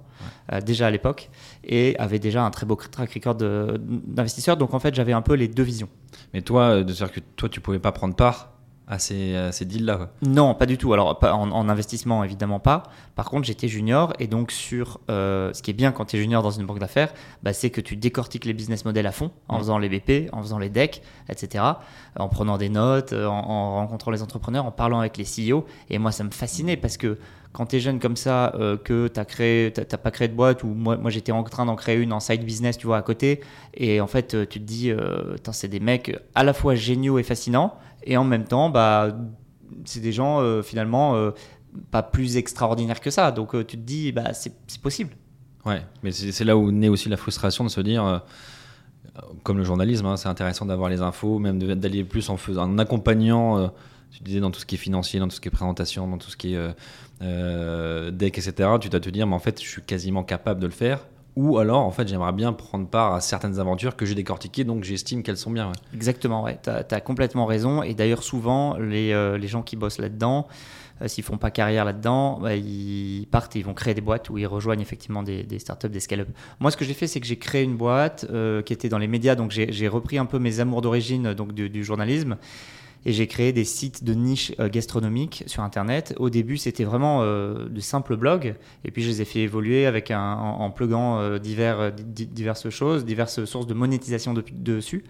euh, 0.52 0.62
déjà 0.62 0.88
à 0.88 0.92
l'époque, 0.92 1.30
et 1.64 1.98
avait 2.00 2.19
déjà 2.19 2.44
un 2.46 2.52
très 2.52 2.66
beau 2.66 2.76
track 2.76 3.14
record 3.14 3.36
d'investisseurs. 3.36 4.56
Donc 4.58 4.74
en 4.74 4.80
fait, 4.80 4.94
j'avais 4.96 5.12
un 5.14 5.22
peu 5.22 5.34
les 5.34 5.48
deux 5.48 5.64
visions. 5.64 5.90
Mais 6.34 6.42
toi, 6.42 6.84
de 6.84 6.94
dire 6.94 7.12
que 7.12 7.19
toi, 7.36 7.50
tu 7.50 7.60
pouvais 7.60 7.80
pas 7.80 7.92
prendre 7.92 8.16
part 8.16 8.53
à 8.94 9.00
ces, 9.00 9.36
à 9.36 9.51
ces 9.51 9.66
deals-là. 9.66 10.12
Non, 10.22 10.54
pas 10.54 10.66
du 10.66 10.78
tout. 10.78 10.94
Alors, 10.94 11.18
pas 11.18 11.34
en, 11.34 11.51
en 11.51 11.69
investissement, 11.69 12.24
évidemment 12.24 12.60
pas. 12.60 12.84
Par 13.16 13.30
contre, 13.30 13.45
j'étais 13.45 13.68
junior 13.68 14.13
et 14.19 14.28
donc 14.28 14.51
sur 14.51 15.00
euh, 15.10 15.51
ce 15.54 15.62
qui 15.62 15.72
est 15.72 15.74
bien 15.74 15.92
quand 15.92 16.06
tu 16.06 16.18
es 16.18 16.19
junior 16.19 16.44
dans 16.44 16.51
une 16.51 16.66
banque 16.66 16.80
d'affaires, 16.80 17.13
bah, 17.42 17.54
c'est 17.54 17.69
que 17.69 17.81
tu 17.81 17.95
décortiques 17.95 18.45
les 18.45 18.54
business 18.54 18.86
models 18.86 19.07
à 19.07 19.12
fond 19.12 19.31
en 19.48 19.57
faisant 19.57 19.78
les 19.78 19.90
BP, 19.90 20.30
en 20.31 20.42
faisant 20.42 20.60
les 20.60 20.69
decks, 20.69 21.01
etc. 21.30 21.63
En 22.18 22.30
prenant 22.30 22.57
des 22.57 22.69
notes, 22.69 23.13
en, 23.13 23.50
en 23.50 23.75
rencontrant 23.75 24.12
les 24.12 24.22
entrepreneurs, 24.22 24.66
en 24.66 24.72
parlant 24.72 25.00
avec 25.00 25.18
les 25.18 25.25
CEO. 25.25 25.66
Et 25.90 25.98
moi, 25.98 26.12
ça 26.12 26.24
me 26.24 26.31
fascinait 26.31 26.78
parce 26.78 26.98
que 26.98 27.18
quand 27.54 27.68
tu 27.68 27.75
es 27.78 27.80
jeune 27.80 28.00
comme 28.00 28.18
ça, 28.18 28.54
euh, 28.56 28.78
que 28.78 29.07
tu 29.07 29.19
n'as 29.19 29.98
pas 29.98 30.12
créé 30.12 30.28
de 30.28 30.34
boîte, 30.34 30.63
ou 30.63 30.68
moi, 30.68 30.98
moi 30.98 31.12
j'étais 31.12 31.31
en 31.31 31.44
train 31.44 31.66
d'en 31.66 31.75
créer 31.75 31.98
une 31.98 32.12
en 32.12 32.19
side 32.19 32.44
business, 32.44 32.78
tu 32.78 32.88
vois, 32.88 32.98
à 32.98 33.01
côté, 33.04 33.42
et 33.75 34.01
en 34.01 34.07
fait, 34.07 34.34
euh, 34.34 34.45
tu 34.45 34.60
te 34.60 34.66
dis, 34.66 34.92
euh, 34.92 35.38
c'est 35.51 35.68
des 35.68 35.80
mecs 35.80 36.18
à 36.34 36.44
la 36.44 36.54
fois 36.54 36.74
géniaux 36.74 37.19
et 37.19 37.24
fascinants, 37.24 37.75
et 38.06 38.18
en 38.18 38.24
même 38.24 38.46
temps, 38.46 38.70
bah, 38.70 39.16
c'est 39.86 40.00
des 40.00 40.12
gens 40.12 40.42
euh, 40.42 40.62
finalement 40.62 41.16
euh, 41.16 41.32
pas 41.92 42.04
plus 42.04 42.38
extraordinaires 42.38 43.02
que 43.02 43.10
ça. 43.10 43.32
Donc 43.32 43.56
euh, 43.56 43.64
tu 43.64 43.78
te 43.78 43.82
dis, 43.82 44.12
bah, 44.12 44.34
c'est 44.34 44.54
possible. 44.82 45.12
Ouais, 45.66 45.82
mais 46.04 46.12
c'est 46.12 46.44
là 46.44 46.58
où 46.58 46.72
naît 46.72 46.90
aussi 46.90 47.08
la 47.08 47.16
frustration 47.16 47.64
de 47.64 47.70
se 47.70 47.80
dire, 47.80 48.22
comme 49.44 49.58
le 49.58 49.64
journalisme, 49.64 50.06
hein, 50.08 50.18
c'est 50.18 50.28
intéressant 50.28 50.66
d'avoir 50.66 50.90
les 50.90 51.00
infos, 51.00 51.40
même 51.40 51.58
d'aller 51.58 52.04
plus 52.04 52.30
en, 52.30 52.36
faisant, 52.36 52.64
en 52.64 52.78
accompagnant, 52.78 53.72
tu 54.12 54.24
disais, 54.24 54.42
dans 54.42 54.52
tout 54.52 54.60
ce 54.60 54.66
qui 54.66 54.76
est 54.76 54.78
financier, 54.78 55.22
dans 55.22 55.30
tout 55.30 55.36
ce 55.36 55.40
qui 55.40 55.48
est 55.48 55.52
présentation, 55.52 56.06
dans 56.06 56.18
tout 56.18 56.30
ce 56.30 56.36
qui 56.36 56.56
est 56.56 58.12
deck, 58.12 58.38
etc. 58.38 58.72
Tu 58.82 58.90
dois 58.90 59.00
te 59.00 59.10
dire, 59.10 59.26
mais 59.26 59.36
en 59.36 59.40
fait, 59.40 59.64
je 59.64 59.70
suis 59.70 59.82
quasiment 59.82 60.26
capable 60.26 60.60
de 60.60 60.66
le 60.66 60.74
faire. 60.74 61.06
Ou 61.35 61.57
alors, 61.57 61.81
en 61.81 61.91
fait, 61.91 62.07
j'aimerais 62.07 62.31
bien 62.31 62.53
prendre 62.53 62.88
part 62.88 63.13
à 63.13 63.21
certaines 63.21 63.59
aventures 63.59 63.95
que 63.95 64.06
j'ai 64.06 64.13
décortiquées, 64.13 64.63
donc 64.63 64.83
j'estime 64.83 65.24
qu'elles 65.24 65.38
sont 65.38 65.50
bien. 65.50 65.71
Exactement, 65.94 66.44
ouais. 66.44 66.59
Tu 66.63 66.69
as, 66.69 67.01
complètement 67.01 67.45
raison. 67.45 67.81
Et 67.81 67.95
d'ailleurs, 67.95 68.21
souvent, 68.21 68.77
les, 68.77 69.12
euh, 69.13 69.38
les 69.38 69.47
gens 69.47 69.63
qui 69.63 69.75
bossent 69.75 69.97
là-dedans, 69.97 70.47
euh, 71.02 71.07
s'ils 71.07 71.23
font 71.23 71.37
pas 71.37 71.49
carrière 71.49 71.85
là-dedans, 71.85 72.40
bah, 72.40 72.56
ils 72.56 73.28
partent 73.31 73.56
et 73.56 73.59
ils 73.59 73.66
vont 73.66 73.73
créer 73.73 73.95
des 73.95 74.02
boîtes 74.02 74.30
où 74.30 74.37
ils 74.37 74.45
rejoignent 74.45 74.81
effectivement 74.81 75.23
des, 75.23 75.45
startups, 75.57 75.90
des 75.90 75.99
scale-up. 75.99 76.30
Moi, 76.59 76.69
ce 76.69 76.78
que 76.78 76.85
j'ai 76.85 76.94
fait, 76.94 77.07
c'est 77.07 77.19
que 77.19 77.25
j'ai 77.25 77.37
créé 77.37 77.63
une 77.63 77.78
boîte 77.78 78.28
euh, 78.31 78.61
qui 78.61 78.73
était 78.73 78.90
dans 78.90 78.99
les 78.99 79.07
médias. 79.07 79.33
Donc, 79.33 79.52
j'ai 79.52 79.87
repris 79.87 80.19
un 80.19 80.25
peu 80.25 80.37
mes 80.37 80.59
amours 80.59 80.81
d'origine 80.81 81.33
donc 81.33 81.54
du 81.54 81.83
journalisme. 81.83 82.37
Et 83.06 83.12
j'ai 83.14 83.28
créé 83.28 83.52
des 83.52 83.66
sites 83.66 84.04
de 84.04 84.14
niche 84.14 84.54
euh, 84.60 84.69
gastronomiques 84.69 85.44
sur 85.48 85.62
Internet. 85.64 86.14
Au 86.18 86.30
début, 86.30 86.57
c'était 86.57 86.86
vraiment 86.86 87.19
euh, 87.22 87.68
de 87.68 87.80
simples 87.81 88.16
blogs. 88.16 88.56
Et 88.86 88.92
puis, 88.92 89.04
je 89.04 89.10
les 89.10 89.22
ai 89.22 89.26
fait 89.26 89.40
évoluer 89.42 89.88
en, 90.12 90.72
pluguant 90.72 91.19
euh, 91.19 91.38
divers, 91.38 91.92
di- 91.92 92.28
diverses 92.28 92.69
choses, 92.69 93.04
diverses 93.04 93.44
sources 93.45 93.68
de 93.68 93.74
monétisation 93.74 94.33
de- 94.33 94.44
dessus. 94.52 95.04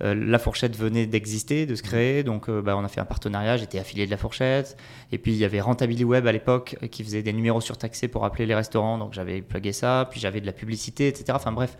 La 0.00 0.38
fourchette 0.38 0.76
venait 0.76 1.06
d'exister, 1.06 1.66
de 1.66 1.74
se 1.74 1.82
créer, 1.82 2.22
donc 2.22 2.48
bah, 2.48 2.76
on 2.76 2.84
a 2.84 2.88
fait 2.88 3.00
un 3.00 3.04
partenariat, 3.04 3.56
j'étais 3.56 3.80
affilié 3.80 4.06
de 4.06 4.12
la 4.12 4.16
fourchette. 4.16 4.76
Et 5.10 5.18
puis 5.18 5.32
il 5.32 5.38
y 5.38 5.44
avait 5.44 5.60
Rentability 5.60 6.04
Web 6.04 6.24
à 6.28 6.30
l'époque 6.30 6.76
qui 6.92 7.02
faisait 7.02 7.24
des 7.24 7.32
numéros 7.32 7.60
surtaxés 7.60 8.06
pour 8.06 8.24
appeler 8.24 8.46
les 8.46 8.54
restaurants, 8.54 8.96
donc 8.96 9.12
j'avais 9.12 9.42
plugué 9.42 9.72
ça. 9.72 10.06
Puis 10.08 10.20
j'avais 10.20 10.40
de 10.40 10.46
la 10.46 10.52
publicité, 10.52 11.08
etc. 11.08 11.24
Enfin 11.34 11.50
bref, 11.50 11.76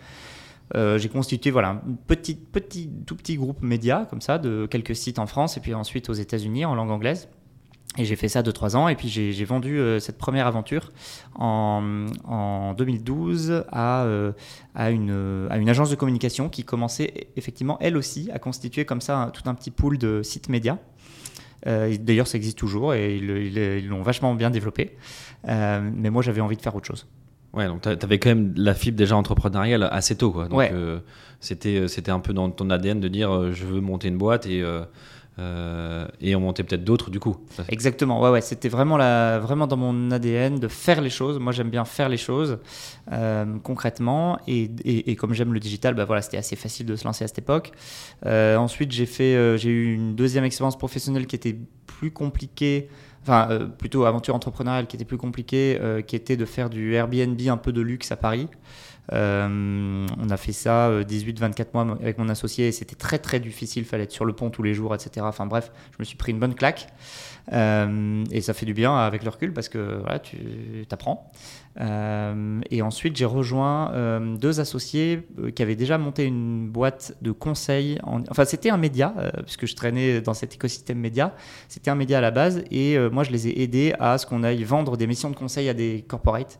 euh, 0.75 0.99
j'ai 0.99 1.09
constitué 1.09 1.51
voilà, 1.51 1.71
un 1.71 1.83
petit, 2.07 2.35
petit, 2.35 2.91
tout 3.07 3.17
petit 3.17 3.37
groupe 3.37 3.63
média 3.63 4.07
comme 4.11 4.21
ça, 4.21 4.39
de 4.39 4.67
quelques 4.67 4.97
sites 4.97 5.19
en 5.19 5.27
France 5.27 5.57
et 5.57 5.61
puis 5.61 5.75
ensuite 5.75 6.09
aux 6.11 6.15
États-Unis 6.15 6.65
en 6.65 6.75
langue 6.75 6.91
anglaise. 6.91 7.29
Et 7.97 8.05
j'ai 8.05 8.17
fait 8.17 8.29
ça 8.29 8.43
2-3 8.43 8.77
ans 8.77 8.89
et 8.89 8.95
puis 8.95 9.09
j'ai 9.09 9.45
vendu 9.45 9.79
euh, 9.79 9.99
cette 9.99 10.19
première 10.19 10.47
aventure 10.47 10.93
en, 11.35 12.07
en 12.25 12.75
2012 12.75 13.65
à, 13.73 14.05
euh, 14.05 14.33
à, 14.75 14.91
une, 14.91 15.49
agence 15.69 15.91
de 15.91 15.97
communication 15.97 16.49
qui 16.49 16.65
commençait 16.65 17.29
effectivement 17.37 17.79
elle 17.81 17.97
aussi 17.97 18.31
à 18.33 18.39
constituer 18.39 18.85
comme 18.85 19.01
ça 19.01 19.33
tout 19.33 19.49
un 19.49 19.55
petit 19.55 19.71
pool 19.71 19.99
de 19.99 20.23
sites 20.23 20.49
médias. 20.49 20.79
D'ailleurs 21.67 22.29
ça 22.29 22.37
existe 22.37 22.57
toujours 22.57 22.95
et 22.95 23.17
ils 23.17 23.89
l'ont 23.89 24.03
vachement 24.03 24.35
bien 24.35 24.51
développé. 24.51 24.97
Mais 25.45 26.11
moi 26.11 26.23
j'avais 26.23 26.41
envie 26.41 26.57
de 26.57 26.63
faire 26.63 26.77
autre 26.77 26.87
chose. 26.87 27.07
Ouais, 27.55 27.67
donc 27.67 27.81
tu 27.83 27.88
avais 27.88 28.19
quand 28.19 28.28
même 28.28 28.52
la 28.57 28.75
fibre 28.75 28.97
déjà 28.99 29.17
entrepreneuriale 29.17 29.88
assez 29.90 30.17
tôt. 30.17 30.31
Quoi. 30.33 30.49
Donc 30.49 30.59
Ouais. 30.59 30.71
euh, 30.73 30.99
c'était 31.40 31.88
c'était 31.88 32.11
un 32.11 32.21
peu 32.21 32.33
dans 32.33 32.50
ton 32.50 32.69
ADN 32.71 33.00
de 33.00 33.09
dire 33.09 33.33
euh, 33.35 33.52
je 33.52 33.64
veux 33.64 33.81
monter 33.81 34.09
une 34.09 34.19
boîte 34.19 34.47
et, 34.47 34.61
euh, 34.61 34.83
euh, 35.38 36.07
et 36.21 36.35
en 36.35 36.40
monter 36.40 36.62
peut-être 36.64 36.83
d'autres 36.85 37.11
du 37.11 37.21
coup. 37.21 37.37
Exactement, 37.69 38.21
ouais, 38.21 38.28
ouais, 38.31 38.40
c'était 38.40 38.69
vraiment, 38.69 38.97
la, 38.97 39.38
vraiment 39.38 39.67
dans 39.69 39.76
mon 39.76 40.11
ADN 40.11 40.59
de 40.59 40.67
faire 40.69 41.00
les 41.00 41.11
choses. 41.11 41.38
Moi, 41.38 41.52
j'aime 41.52 41.71
bien 41.71 41.85
faire 41.85 42.09
les 42.09 42.17
choses 42.17 42.59
euh, 43.12 43.47
concrètement, 43.62 44.38
et, 44.49 44.64
et, 44.85 45.11
et 45.12 45.17
comme 45.17 45.33
j'aime 45.35 45.52
le 45.55 45.61
digital, 45.61 45.95
bah 45.95 46.05
voilà, 46.05 46.23
c'était 46.23 46.38
assez 46.38 46.57
facile 46.57 46.87
de 46.87 46.97
se 46.97 47.05
lancer 47.05 47.23
à 47.25 47.28
cette 47.28 47.38
époque. 47.38 47.71
Euh, 48.26 48.57
ensuite, 48.57 48.90
j'ai 48.90 49.07
fait, 49.07 49.37
euh, 49.37 49.57
j'ai 49.57 49.71
eu 49.71 49.95
une 49.95 50.17
deuxième 50.17 50.45
expérience 50.45 50.76
professionnelle 50.76 51.26
qui 51.26 51.37
était 51.37 51.57
plus 51.87 52.11
compliquée. 52.11 52.88
Enfin, 53.28 53.50
euh, 53.50 53.66
plutôt 53.66 54.06
aventure 54.06 54.35
entrepreneuriale 54.35 54.87
qui 54.87 54.97
était 54.97 55.04
plus 55.04 55.18
compliquée, 55.18 55.78
euh, 55.82 56.00
qui 56.00 56.16
était 56.16 56.38
de 56.38 56.47
faire 56.47 56.70
du 56.70 56.94
Airbnb 56.94 57.38
un 57.47 57.58
peu 57.58 57.73
de 57.73 57.82
luxe 57.82 58.11
à 58.11 58.16
Paris. 58.16 58.49
Euh, 59.12 60.06
on 60.18 60.30
a 60.30 60.37
fait 60.38 60.52
ça 60.52 60.90
18-24 61.02 61.66
mois 61.75 61.99
avec 62.00 62.16
mon 62.16 62.30
associé 62.30 62.68
et 62.68 62.73
c'était 62.73 62.97
très 62.97 63.18
très 63.18 63.38
difficile. 63.38 63.82
Il 63.82 63.87
fallait 63.87 64.04
être 64.04 64.12
sur 64.12 64.25
le 64.25 64.32
pont 64.32 64.49
tous 64.49 64.62
les 64.62 64.73
jours, 64.73 64.94
etc. 64.94 65.26
Enfin 65.28 65.44
bref, 65.44 65.70
je 65.92 65.97
me 65.99 66.04
suis 66.04 66.16
pris 66.16 66.32
une 66.32 66.38
bonne 66.38 66.54
claque. 66.54 66.88
Euh, 67.52 68.25
et 68.31 68.40
ça 68.40 68.52
fait 68.52 68.67
du 68.67 68.75
bien 68.75 68.97
avec 68.97 69.23
le 69.23 69.31
recul 69.31 69.52
parce 69.52 69.69
que 69.69 69.99
voilà, 70.00 70.19
tu 70.19 70.37
apprends. 70.90 71.31
Euh, 71.81 72.61
et 72.71 72.83
ensuite, 72.83 73.17
j'ai 73.17 73.25
rejoint 73.25 73.93
euh, 73.93 74.37
deux 74.37 74.61
associés 74.61 75.26
qui 75.55 75.62
avaient 75.62 75.76
déjà 75.76 75.97
monté 75.97 76.25
une 76.25 76.69
boîte 76.69 77.17
de 77.23 77.31
conseil. 77.31 77.99
En... 78.02 78.23
Enfin, 78.31 78.45
c'était 78.45 78.71
un 78.71 78.76
média, 78.76 79.14
puisque 79.45 79.67
je 79.67 79.76
traînais 79.76 80.21
dans 80.21 80.35
cet 80.35 80.55
écosystème 80.55 80.99
média. 80.99 81.35
C'était 81.69 81.90
un 81.90 81.95
média 81.95 82.19
à 82.19 82.21
la 82.21 82.31
base. 82.31 82.62
Et 82.71 82.99
moi, 83.11 83.25
je 83.25 83.31
les 83.31 83.49
ai 83.49 83.62
aidés 83.62 83.95
à 83.99 84.19
ce 84.19 84.26
qu'on 84.26 84.43
aille 84.43 84.64
vendre 84.64 84.97
des 84.97 85.07
missions 85.07 85.31
de 85.31 85.37
conseil 85.37 85.69
à 85.69 85.75
des 85.75 86.05
corporates. 86.07 86.59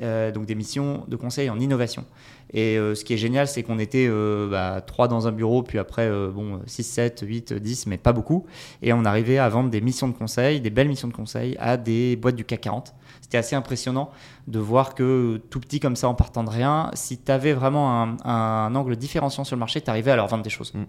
Donc 0.00 0.46
des 0.46 0.54
missions 0.54 1.04
de 1.08 1.16
conseil 1.16 1.50
en 1.50 1.58
innovation. 1.58 2.04
Et 2.52 2.78
euh, 2.78 2.94
ce 2.94 3.04
qui 3.04 3.14
est 3.14 3.18
génial, 3.18 3.46
c'est 3.46 3.62
qu'on 3.62 3.78
était 3.78 4.06
euh, 4.08 4.48
bah, 4.48 4.80
trois 4.80 5.08
dans 5.08 5.26
un 5.28 5.32
bureau, 5.32 5.62
puis 5.62 5.78
après, 5.78 6.06
euh, 6.06 6.30
bon, 6.30 6.60
6, 6.66 6.82
7, 6.82 7.24
8, 7.26 7.52
10, 7.54 7.86
mais 7.86 7.98
pas 7.98 8.12
beaucoup. 8.12 8.46
Et 8.82 8.92
on 8.92 9.04
arrivait 9.04 9.38
à 9.38 9.48
vendre 9.48 9.70
des 9.70 9.80
missions 9.80 10.08
de 10.08 10.14
conseil, 10.14 10.60
des 10.60 10.70
belles 10.70 10.88
missions 10.88 11.08
de 11.08 11.12
conseil, 11.12 11.56
à 11.58 11.76
des 11.76 12.16
boîtes 12.16 12.36
du 12.36 12.44
CAC 12.44 12.62
40. 12.62 12.94
C'était 13.20 13.38
assez 13.38 13.56
impressionnant 13.56 14.10
de 14.46 14.58
voir 14.58 14.94
que 14.94 15.40
tout 15.50 15.60
petit 15.60 15.80
comme 15.80 15.96
ça, 15.96 16.08
en 16.08 16.14
partant 16.14 16.44
de 16.44 16.50
rien, 16.50 16.90
si 16.94 17.18
tu 17.18 17.30
avais 17.30 17.52
vraiment 17.52 18.02
un, 18.02 18.16
un, 18.24 18.74
angle 18.74 18.96
différenciant 18.96 19.44
sur 19.44 19.56
le 19.56 19.60
marché, 19.60 19.80
tu 19.80 19.90
arrivais 19.90 20.10
à 20.10 20.16
leur 20.16 20.28
vendre 20.28 20.42
des 20.42 20.50
choses. 20.50 20.72
Mm. 20.74 20.84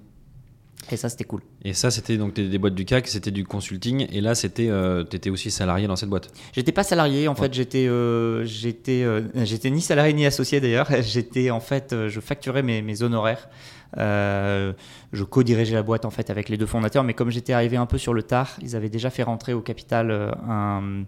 Et 0.91 0.97
ça, 0.97 1.07
c'était 1.09 1.23
cool. 1.25 1.41
Et 1.63 1.73
ça, 1.73 1.91
c'était 1.91 2.17
donc 2.17 2.33
des, 2.33 2.47
des 2.49 2.57
boîtes 2.57 2.73
du 2.73 2.83
CAC, 2.85 3.07
c'était 3.07 3.29
du 3.31 3.43
consulting. 3.45 4.07
Et 4.11 4.21
là, 4.21 4.33
c'était, 4.33 4.69
euh, 4.69 5.03
tu 5.03 5.15
étais 5.17 5.29
aussi 5.29 5.51
salarié 5.51 5.85
dans 5.87 5.95
cette 5.95 6.09
boîte. 6.09 6.31
J'étais 6.53 6.71
pas 6.71 6.83
salarié, 6.83 7.27
en 7.27 7.33
Ouais. 7.33 7.39
fait, 7.41 7.53
j'étais, 7.53 7.87
euh, 7.87 8.43
j'étais, 8.45 9.03
euh, 9.03 9.21
j'étais 9.45 9.69
ni 9.69 9.81
salarié 9.81 10.13
ni 10.13 10.25
associé 10.25 10.59
d'ailleurs. 10.59 10.87
J'étais 11.03 11.51
en 11.51 11.59
fait, 11.59 11.93
euh, 11.93 12.09
je 12.09 12.19
facturais 12.19 12.63
mes, 12.63 12.81
mes 12.81 13.03
honoraires. 13.03 13.49
Euh, 13.97 14.73
je 15.13 15.23
co-dirigeais 15.23 15.73
la 15.75 15.83
boîte 15.83 16.05
en 16.05 16.11
fait 16.11 16.29
avec 16.29 16.47
les 16.49 16.57
deux 16.57 16.65
fondateurs, 16.67 17.03
mais 17.03 17.13
comme 17.15 17.29
j'étais 17.31 17.53
arrivé 17.53 17.75
un 17.77 17.85
peu 17.87 17.97
sur 17.97 18.13
le 18.13 18.21
tard, 18.23 18.49
ils 18.61 18.75
avaient 18.75 18.89
déjà 18.89 19.09
fait 19.09 19.23
rentrer 19.23 19.53
au 19.53 19.61
capital 19.61 20.11
un- 20.47 21.03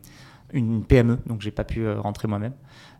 une 0.53 0.83
PME, 0.83 1.19
donc 1.27 1.41
j'ai 1.41 1.51
pas 1.51 1.63
pu 1.63 1.87
rentrer 1.91 2.27
moi-même. 2.27 2.53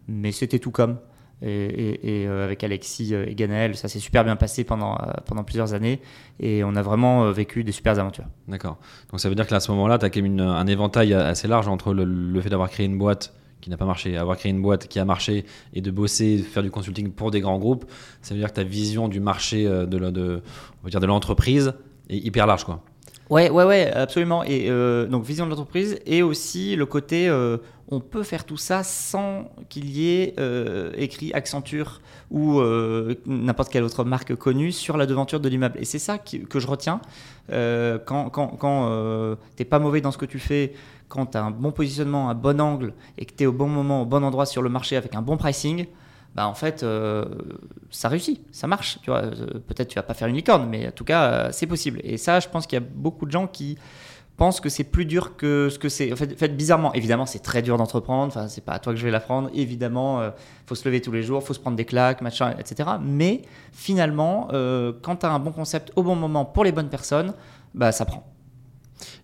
Mais 0.07 0.31
c'était 0.31 0.59
tout 0.59 0.71
comme. 0.71 0.97
Et, 1.43 2.25
euh, 2.27 2.45
avec 2.45 2.63
Alexis 2.63 3.15
euh, 3.15 3.25
et 3.27 3.33
Ganaël, 3.33 3.75
ça 3.75 3.88
s'est 3.88 4.00
super 4.00 4.24
bien 4.24 4.36
passé 4.36 4.63
pendant, 4.63 4.93
euh, 4.93 5.12
pendant 5.25 5.43
plusieurs 5.43 5.74
années 5.74 6.00
et 6.39 6.63
on 6.63 6.75
a 6.75 6.83
vraiment 6.83 7.31
vécu 7.31 7.63
des 7.63 7.71
super 7.71 7.98
aventures. 7.98 8.25
D'accord. 8.48 8.77
Donc 9.10 9.19
ça 9.19 9.27
veut 9.27 9.36
dire 9.36 9.48
qu'à 9.48 9.60
ce 9.60 9.71
moment-là, 9.71 9.98
tu 9.98 10.05
as 10.05 10.10
quand 10.10 10.21
même 10.21 10.39
un 10.39 10.67
éventail 10.67 11.13
assez 11.13 11.48
large 11.48 11.67
entre 11.67 11.93
le, 11.93 12.41
fait 12.41 12.50
d'avoir 12.50 12.69
créé 12.69 12.86
une 12.86 12.98
boîte 12.98 13.33
qui 13.60 13.69
n'a 13.69 13.77
pas 13.77 13.86
marché, 13.86 14.17
avoir 14.17 14.38
créé 14.38 14.51
une 14.51 14.62
boîte 14.62 14.88
qui 14.88 15.00
a 15.00 15.05
marché 15.05 15.45
et 15.74 15.81
de 15.81 15.91
bosser, 15.91 16.39
faire 16.39 16.63
du 16.63 16.71
consulting 16.71 17.12
pour 17.12 17.31
des 17.31 17.41
grands 17.41 17.60
groupes. 17.60 17.86
Ça 18.21 18.33
veut 18.33 18.39
dire 18.39 18.50
que 18.50 18.55
ta 18.55 18.63
vision 18.63 19.07
du 19.07 19.19
marché 19.19 19.65
de, 19.65 19.86
de 19.86 21.05
l'entreprise 21.05 21.74
est 22.10 22.17
hyper 22.17 22.48
large, 22.48 22.63
quoi. 22.63 22.83
Ouais, 23.31 23.50
ouais, 23.50 23.63
ouais, 23.63 23.89
absolument. 23.93 24.43
Et 24.43 24.65
euh, 24.69 25.07
donc 25.07 25.23
vision 25.23 25.45
de 25.45 25.51
l'entreprise 25.51 25.97
et 26.05 26.21
aussi 26.21 26.75
le 26.75 26.85
côté, 26.85 27.29
euh, 27.29 27.55
on 27.88 28.01
peut 28.01 28.23
faire 28.23 28.43
tout 28.43 28.57
ça 28.57 28.83
sans 28.83 29.50
qu'il 29.69 29.89
y 29.89 30.09
ait 30.11 30.33
euh, 30.38 30.91
écrit 30.97 31.31
Accenture 31.31 32.01
ou 32.29 32.61
n'importe 33.25 33.71
quelle 33.71 33.83
autre 33.83 34.03
marque 34.03 34.35
connue 34.35 34.73
sur 34.73 34.97
la 34.97 35.05
devanture 35.05 35.39
de 35.39 35.47
l'immeuble. 35.47 35.79
Et 35.79 35.85
c'est 35.85 36.00
ça 36.00 36.17
que 36.17 36.59
je 36.59 36.67
retiens 36.67 37.00
quand, 37.50 38.29
quand, 38.29 38.47
quand 38.57 39.38
t'es 39.55 39.65
pas 39.65 39.79
mauvais 39.79 40.01
dans 40.01 40.11
ce 40.11 40.17
que 40.17 40.25
tu 40.25 40.39
fais, 40.39 40.73
quand 41.07 41.27
tu 41.27 41.38
as 41.38 41.43
un 41.43 41.51
bon 41.51 41.71
positionnement, 41.71 42.29
un 42.29 42.35
bon 42.35 42.59
angle 42.59 42.93
et 43.17 43.25
que 43.25 43.33
tu 43.33 43.43
es 43.43 43.47
au 43.47 43.53
bon 43.53 43.67
moment, 43.67 44.01
au 44.01 44.05
bon 44.05 44.23
endroit 44.25 44.45
sur 44.45 44.61
le 44.61 44.69
marché 44.69 44.97
avec 44.97 45.15
un 45.15 45.21
bon 45.21 45.38
pricing. 45.38 45.85
Bah 46.35 46.47
en 46.47 46.53
fait, 46.53 46.83
euh, 46.83 47.25
ça 47.89 48.07
réussit, 48.07 48.41
ça 48.51 48.67
marche. 48.67 49.00
Tu 49.03 49.09
vois, 49.09 49.23
Euh, 49.23 49.59
peut-être 49.67 49.89
tu 49.89 49.95
vas 49.95 50.03
pas 50.03 50.13
faire 50.13 50.27
une 50.29 50.35
licorne, 50.35 50.67
mais 50.69 50.88
en 50.88 50.91
tout 50.91 51.03
cas, 51.03 51.23
euh, 51.23 51.50
c'est 51.51 51.67
possible. 51.67 52.00
Et 52.03 52.17
ça, 52.17 52.39
je 52.39 52.47
pense 52.47 52.65
qu'il 52.67 52.79
y 52.79 52.81
a 52.81 52.85
beaucoup 52.89 53.25
de 53.25 53.31
gens 53.31 53.47
qui 53.47 53.77
pensent 54.38 54.61
que 54.61 54.69
c'est 54.69 54.85
plus 54.85 55.05
dur 55.05 55.35
que 55.35 55.67
ce 55.69 55.77
que 55.77 55.89
c'est. 55.89 56.11
En 56.13 56.15
fait, 56.15 56.33
en 56.33 56.38
fait, 56.38 56.55
bizarrement, 56.55 56.93
évidemment, 56.93 57.25
c'est 57.25 57.39
très 57.39 57.61
dur 57.61 57.77
d'entreprendre. 57.77 58.27
Enfin, 58.27 58.47
c'est 58.47 58.63
pas 58.63 58.71
à 58.73 58.79
toi 58.79 58.93
que 58.93 59.00
je 59.00 59.03
vais 59.03 59.11
l'apprendre. 59.11 59.50
Évidemment, 59.53 60.21
euh, 60.21 60.31
faut 60.67 60.75
se 60.75 60.88
lever 60.88 61.01
tous 61.01 61.11
les 61.11 61.21
jours, 61.21 61.43
faut 61.43 61.53
se 61.53 61.59
prendre 61.59 61.75
des 61.75 61.85
claques, 61.85 62.21
machin, 62.21 62.55
etc. 62.57 62.91
Mais 63.01 63.41
finalement, 63.73 64.47
quand 65.01 65.17
tu 65.17 65.25
as 65.25 65.31
un 65.31 65.39
bon 65.39 65.51
concept 65.51 65.91
au 65.97 66.03
bon 66.03 66.15
moment 66.15 66.45
pour 66.45 66.63
les 66.63 66.71
bonnes 66.71 66.89
personnes, 66.89 67.33
bah 67.75 67.91
ça 67.91 68.05
prend. 68.05 68.25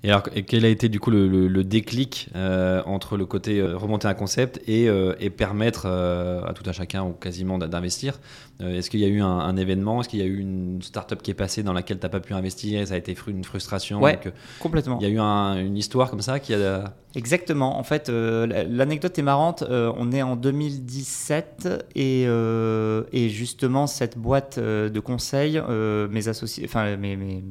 Et 0.03 0.09
alors, 0.09 0.23
quel 0.23 0.65
a 0.65 0.69
été 0.69 0.89
du 0.89 0.99
coup 0.99 1.11
le, 1.11 1.27
le- 1.27 1.47
le 1.47 1.63
déclic 1.63 2.29
euh, 2.35 2.81
entre 2.85 3.17
le 3.17 3.25
côté 3.25 3.59
euh, 3.59 3.77
remonter 3.77 4.07
un 4.07 4.13
concept 4.13 4.59
et, 4.67 4.87
euh, 4.89 5.13
et 5.19 5.29
permettre 5.29 5.85
à 5.87 6.53
tout 6.53 6.63
un 6.67 6.71
chacun 6.71 7.03
ou 7.03 7.11
quasiment 7.13 7.57
d'investir 7.57 8.19
Est-ce 8.59 8.89
qu'il 8.89 8.99
y 8.99 9.05
a 9.05 9.07
eu 9.07 9.21
un, 9.21 9.27
un 9.27 9.55
événement? 9.57 10.01
Est-ce 10.01 10.09
qu'il 10.09 10.19
y 10.19 10.23
a 10.23 10.25
eu 10.25 10.39
une 10.39 10.81
startup 10.81 11.21
qui 11.21 11.31
est 11.31 11.35
passée 11.35 11.63
dans 11.63 11.73
laquelle 11.73 11.99
tu 11.99 12.05
n'as 12.05 12.09
pas 12.09 12.19
pu 12.19 12.33
investir 12.33 12.81
et 12.81 12.85
ça 12.85 12.93
a 12.95 12.97
été 12.97 13.15
une 13.27 13.43
frustration? 13.43 14.01
Ouais. 14.01 14.13
Donc, 14.23 14.33
Complètement. 14.59 14.97
Il 14.99 15.07
y 15.07 15.11
a 15.11 15.13
eu 15.13 15.19
un- 15.19 15.57
une 15.57 15.77
histoire 15.77 16.09
comme 16.09 16.21
ça 16.21 16.39
qui 16.39 16.53
a. 16.53 16.93
Exactement. 17.15 17.79
En 17.79 17.83
fait, 17.83 18.09
l'anecdote 18.09 19.17
est 19.17 19.23
marrante. 19.23 19.63
On 19.69 20.11
est 20.11 20.21
en 20.21 20.35
2017 20.35 21.67
et, 21.95 22.23
et 22.23 23.29
justement 23.29 23.87
cette 23.87 24.17
boîte 24.17 24.59
de 24.59 24.99
conseil, 24.99 25.61
mes 26.09 26.27
associés, 26.27 26.65
enfin 26.65 26.95
mes, 26.97 27.15
mes, 27.15 27.43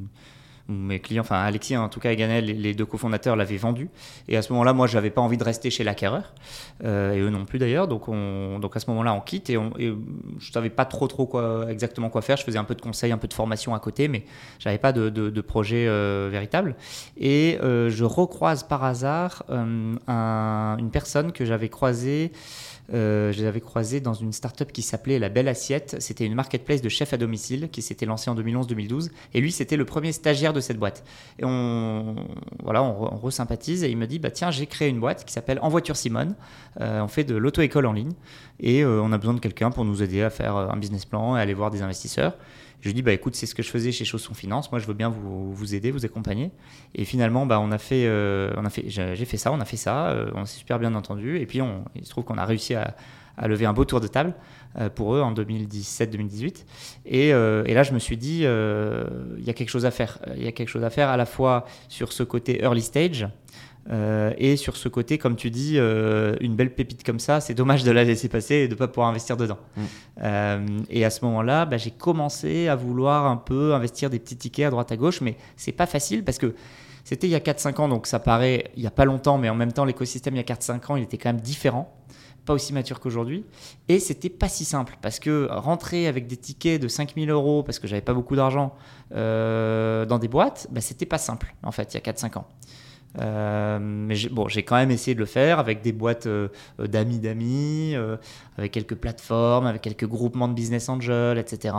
mes 0.69 0.99
clients, 0.99 1.21
enfin 1.21 1.37
Alexis 1.37 1.77
en 1.77 1.89
tout 1.89 1.99
cas 1.99 2.11
et 2.11 2.15
Ganel, 2.15 2.45
les, 2.45 2.73
deux 2.73 2.85
cofondateurs 2.85 3.35
l'avaient 3.35 3.57
vendu. 3.57 3.89
Et 4.27 4.35
à 4.37 4.41
ce 4.41 4.51
moment-là, 4.53 4.73
moi, 4.73 4.87
j'avais 4.87 5.09
pas 5.09 5.21
envie 5.21 5.37
de 5.37 5.43
rester 5.43 5.69
chez 5.69 5.83
l'acquéreur 5.83 6.33
euh, 6.83 7.13
et 7.13 7.19
eux 7.19 7.29
non 7.29 7.45
plus 7.45 7.59
d'ailleurs. 7.59 7.87
Donc, 7.87 8.07
on, 8.09 8.59
donc 8.59 8.75
à 8.75 8.79
ce 8.79 8.89
moment-là, 8.89 9.13
on 9.13 9.21
quitte 9.21 9.49
et, 9.49 9.57
on, 9.57 9.71
et 9.79 9.93
je 10.39 10.51
savais 10.51 10.69
pas 10.69 10.85
trop 10.85 11.07
trop 11.07 11.25
quoi 11.25 11.67
exactement 11.69 12.09
quoi 12.09 12.21
faire. 12.21 12.37
Je 12.37 12.43
faisais 12.43 12.57
un 12.59 12.63
peu 12.65 12.75
de 12.75 12.81
conseil, 12.81 13.11
un 13.11 13.17
peu 13.17 13.27
de 13.27 13.33
formation 13.33 13.73
à 13.73 13.79
côté, 13.79 14.07
mais 14.07 14.25
j'avais 14.59 14.77
pas 14.77 14.91
de, 14.91 15.09
de, 15.09 15.29
de 15.29 15.41
projet 15.41 15.85
euh, 15.87 16.27
véritable. 16.31 16.75
Et 17.17 17.57
euh, 17.63 17.89
je 17.89 18.03
recroise 18.03 18.63
par 18.63 18.83
hasard 18.83 19.43
euh, 19.49 19.95
un- 20.07 20.75
une 20.79 20.91
personne 20.91 21.31
que 21.31 21.45
j'avais 21.45 21.69
croisée. 21.69 22.31
Euh, 22.93 23.33
je 23.33 23.43
l'avais 23.43 23.59
croisé 23.59 23.99
dans 23.99 24.13
une 24.13 24.31
startup 24.31 24.71
qui 24.71 24.81
s'appelait 24.81 25.19
La 25.19 25.29
Belle 25.29 25.47
Assiette. 25.47 25.97
C'était 25.99 26.25
une 26.25 26.35
marketplace 26.35 26.81
de 26.81 26.89
chefs 26.89 27.13
à 27.13 27.17
domicile 27.17 27.69
qui 27.71 27.81
s'était 27.81 28.05
lancée 28.05 28.29
en 28.29 28.35
2011-2012. 28.35 29.09
Et 29.33 29.41
lui, 29.41 29.51
c'était 29.51 29.75
le 29.75 29.85
premier 29.85 30.11
stagiaire 30.11 30.53
de 30.53 30.59
cette 30.61 30.77
boîte. 30.77 31.03
Et 31.39 31.43
on, 31.45 32.15
voilà, 32.63 32.83
on, 32.83 32.93
re- 33.05 33.09
on 33.13 33.17
resympathise. 33.17 33.83
Et 33.83 33.89
il 33.89 33.97
me 33.97 34.07
dit 34.07 34.19
bah, 34.19 34.31
Tiens, 34.31 34.51
j'ai 34.51 34.67
créé 34.67 34.87
une 34.89 34.99
boîte 34.99 35.25
qui 35.25 35.33
s'appelle 35.33 35.59
En 35.61 35.69
voiture 35.69 35.97
Simone. 35.97 36.35
Euh, 36.79 37.01
on 37.01 37.07
fait 37.07 37.23
de 37.23 37.35
l'auto-école 37.35 37.85
en 37.85 37.93
ligne. 37.93 38.13
Et 38.59 38.83
euh, 38.83 39.01
on 39.01 39.11
a 39.11 39.17
besoin 39.17 39.33
de 39.33 39.39
quelqu'un 39.39 39.69
pour 39.71 39.83
nous 39.85 40.01
aider 40.01 40.21
à 40.23 40.29
faire 40.29 40.55
un 40.55 40.77
business 40.77 41.05
plan 41.05 41.35
et 41.37 41.41
aller 41.41 41.53
voir 41.53 41.71
des 41.71 41.81
investisseurs. 41.81 42.35
Je 42.81 42.89
lui 42.89 42.93
dis 42.93 43.01
bah 43.01 43.11
écoute 43.11 43.35
c'est 43.35 43.45
ce 43.45 43.55
que 43.55 43.63
je 43.63 43.69
faisais 43.69 43.91
chez 43.91 44.05
Chausson 44.05 44.33
Finance. 44.33 44.71
Moi 44.71 44.79
je 44.79 44.85
veux 44.85 44.93
bien 44.93 45.09
vous, 45.09 45.51
vous 45.53 45.75
aider, 45.75 45.91
vous 45.91 46.05
accompagner. 46.05 46.51
Et 46.95 47.05
finalement 47.05 47.45
bah 47.45 47.59
on 47.59 47.71
a 47.71 47.77
fait, 47.77 48.05
euh, 48.05 48.53
on 48.55 48.65
a 48.65 48.69
fait, 48.69 48.85
j'ai 48.87 49.25
fait 49.25 49.37
ça, 49.37 49.51
on 49.51 49.59
a 49.59 49.65
fait 49.65 49.77
ça, 49.77 50.09
euh, 50.09 50.31
on 50.35 50.45
s'est 50.45 50.59
super 50.59 50.79
bien 50.79 50.93
entendu. 50.93 51.39
Et 51.39 51.45
puis 51.45 51.61
on, 51.61 51.85
il 51.95 52.05
se 52.05 52.09
trouve 52.09 52.23
qu'on 52.23 52.37
a 52.37 52.45
réussi 52.45 52.75
à, 52.75 52.95
à 53.37 53.47
lever 53.47 53.65
un 53.65 53.73
beau 53.73 53.85
tour 53.85 53.99
de 53.99 54.07
table 54.07 54.35
euh, 54.77 54.89
pour 54.89 55.15
eux 55.15 55.21
en 55.21 55.33
2017-2018. 55.33 56.65
Et, 57.05 57.29
et 57.29 57.73
là 57.73 57.83
je 57.83 57.93
me 57.93 57.99
suis 57.99 58.17
dit 58.17 58.41
il 58.41 59.43
y 59.43 59.49
a 59.49 59.53
quelque 59.53 59.69
chose 59.69 59.85
à 59.85 59.91
faire. 59.91 60.19
Il 60.35 60.43
y 60.43 60.47
a 60.47 60.51
quelque 60.51 60.69
chose 60.69 60.83
à 60.83 60.91
faire 60.91 61.09
à 61.09 61.17
la 61.17 61.25
fois 61.25 61.65
sur 61.89 62.13
ce 62.13 62.23
côté 62.23 62.61
early 62.61 62.81
stage. 62.81 63.27
Euh, 63.89 64.33
et 64.37 64.57
sur 64.57 64.75
ce 64.75 64.89
côté, 64.89 65.17
comme 65.17 65.35
tu 65.35 65.49
dis, 65.49 65.75
euh, 65.77 66.35
une 66.41 66.55
belle 66.55 66.73
pépite 66.73 67.03
comme 67.03 67.19
ça, 67.19 67.39
c'est 67.39 67.53
dommage 67.53 67.83
de 67.83 67.91
la 67.91 68.03
laisser 68.03 68.27
passer 68.27 68.55
et 68.55 68.67
de 68.67 68.73
ne 68.73 68.77
pas 68.77 68.87
pouvoir 68.87 69.07
investir 69.07 69.37
dedans. 69.37 69.57
Euh, 70.21 70.65
et 70.89 71.05
à 71.05 71.09
ce 71.09 71.23
moment-là, 71.25 71.65
bah, 71.65 71.77
j'ai 71.77 71.91
commencé 71.91 72.67
à 72.67 72.75
vouloir 72.75 73.25
un 73.25 73.37
peu 73.37 73.73
investir 73.73 74.09
des 74.09 74.19
petits 74.19 74.37
tickets 74.37 74.67
à 74.67 74.69
droite 74.69 74.91
à 74.91 74.97
gauche, 74.97 75.21
mais 75.21 75.37
c'est 75.55 75.71
pas 75.71 75.85
facile 75.85 76.23
parce 76.23 76.37
que 76.37 76.53
c'était 77.03 77.27
il 77.27 77.31
y 77.31 77.35
a 77.35 77.39
4-5 77.39 77.79
ans, 77.81 77.87
donc 77.87 78.07
ça 78.07 78.19
paraît 78.19 78.71
il 78.75 78.83
y 78.83 78.87
a 78.87 78.91
pas 78.91 79.05
longtemps, 79.05 79.37
mais 79.37 79.49
en 79.49 79.55
même 79.55 79.71
temps, 79.71 79.85
l'écosystème 79.85 80.35
il 80.35 80.37
y 80.37 80.41
a 80.41 80.43
4-5 80.43 80.91
ans, 80.91 80.95
il 80.97 81.03
était 81.03 81.17
quand 81.17 81.29
même 81.29 81.39
différent, 81.39 81.95
pas 82.45 82.53
aussi 82.53 82.73
mature 82.73 82.99
qu'aujourd'hui. 82.99 83.45
Et 83.87 83.99
c'était 83.99 84.29
pas 84.29 84.49
si 84.49 84.65
simple 84.65 84.97
parce 85.01 85.19
que 85.19 85.47
rentrer 85.49 86.07
avec 86.07 86.27
des 86.27 86.35
tickets 86.35 86.81
de 86.81 86.89
5000 86.89 87.29
euros, 87.29 87.63
parce 87.63 87.79
que 87.79 87.87
j'avais 87.87 88.01
pas 88.01 88.13
beaucoup 88.13 88.35
d'argent, 88.35 88.75
euh, 89.15 90.05
dans 90.05 90.19
des 90.19 90.27
boîtes, 90.27 90.67
bah, 90.71 90.81
c'était 90.81 91.05
pas 91.05 91.17
simple 91.17 91.55
en 91.63 91.71
fait, 91.71 91.93
il 91.93 91.95
y 91.95 91.97
a 91.97 92.01
4-5 92.11 92.39
ans. 92.39 92.47
Euh, 93.19 93.79
mais 93.81 94.15
j'ai 94.15 94.63
quand 94.63 94.75
même 94.75 94.91
essayé 94.91 95.15
de 95.15 95.19
le 95.19 95.25
faire 95.25 95.59
avec 95.59 95.81
des 95.81 95.91
boîtes 95.91 96.27
euh, 96.27 96.49
euh, 96.79 96.87
d'amis 96.87 97.19
d'amis, 97.19 97.93
euh, 97.95 98.17
avec 98.57 98.71
quelques 98.71 98.95
plateformes, 98.95 99.65
avec 99.65 99.81
quelques 99.81 100.07
groupements 100.07 100.47
de 100.47 100.53
business 100.53 100.89
angels, 100.89 101.37
etc. 101.37 101.75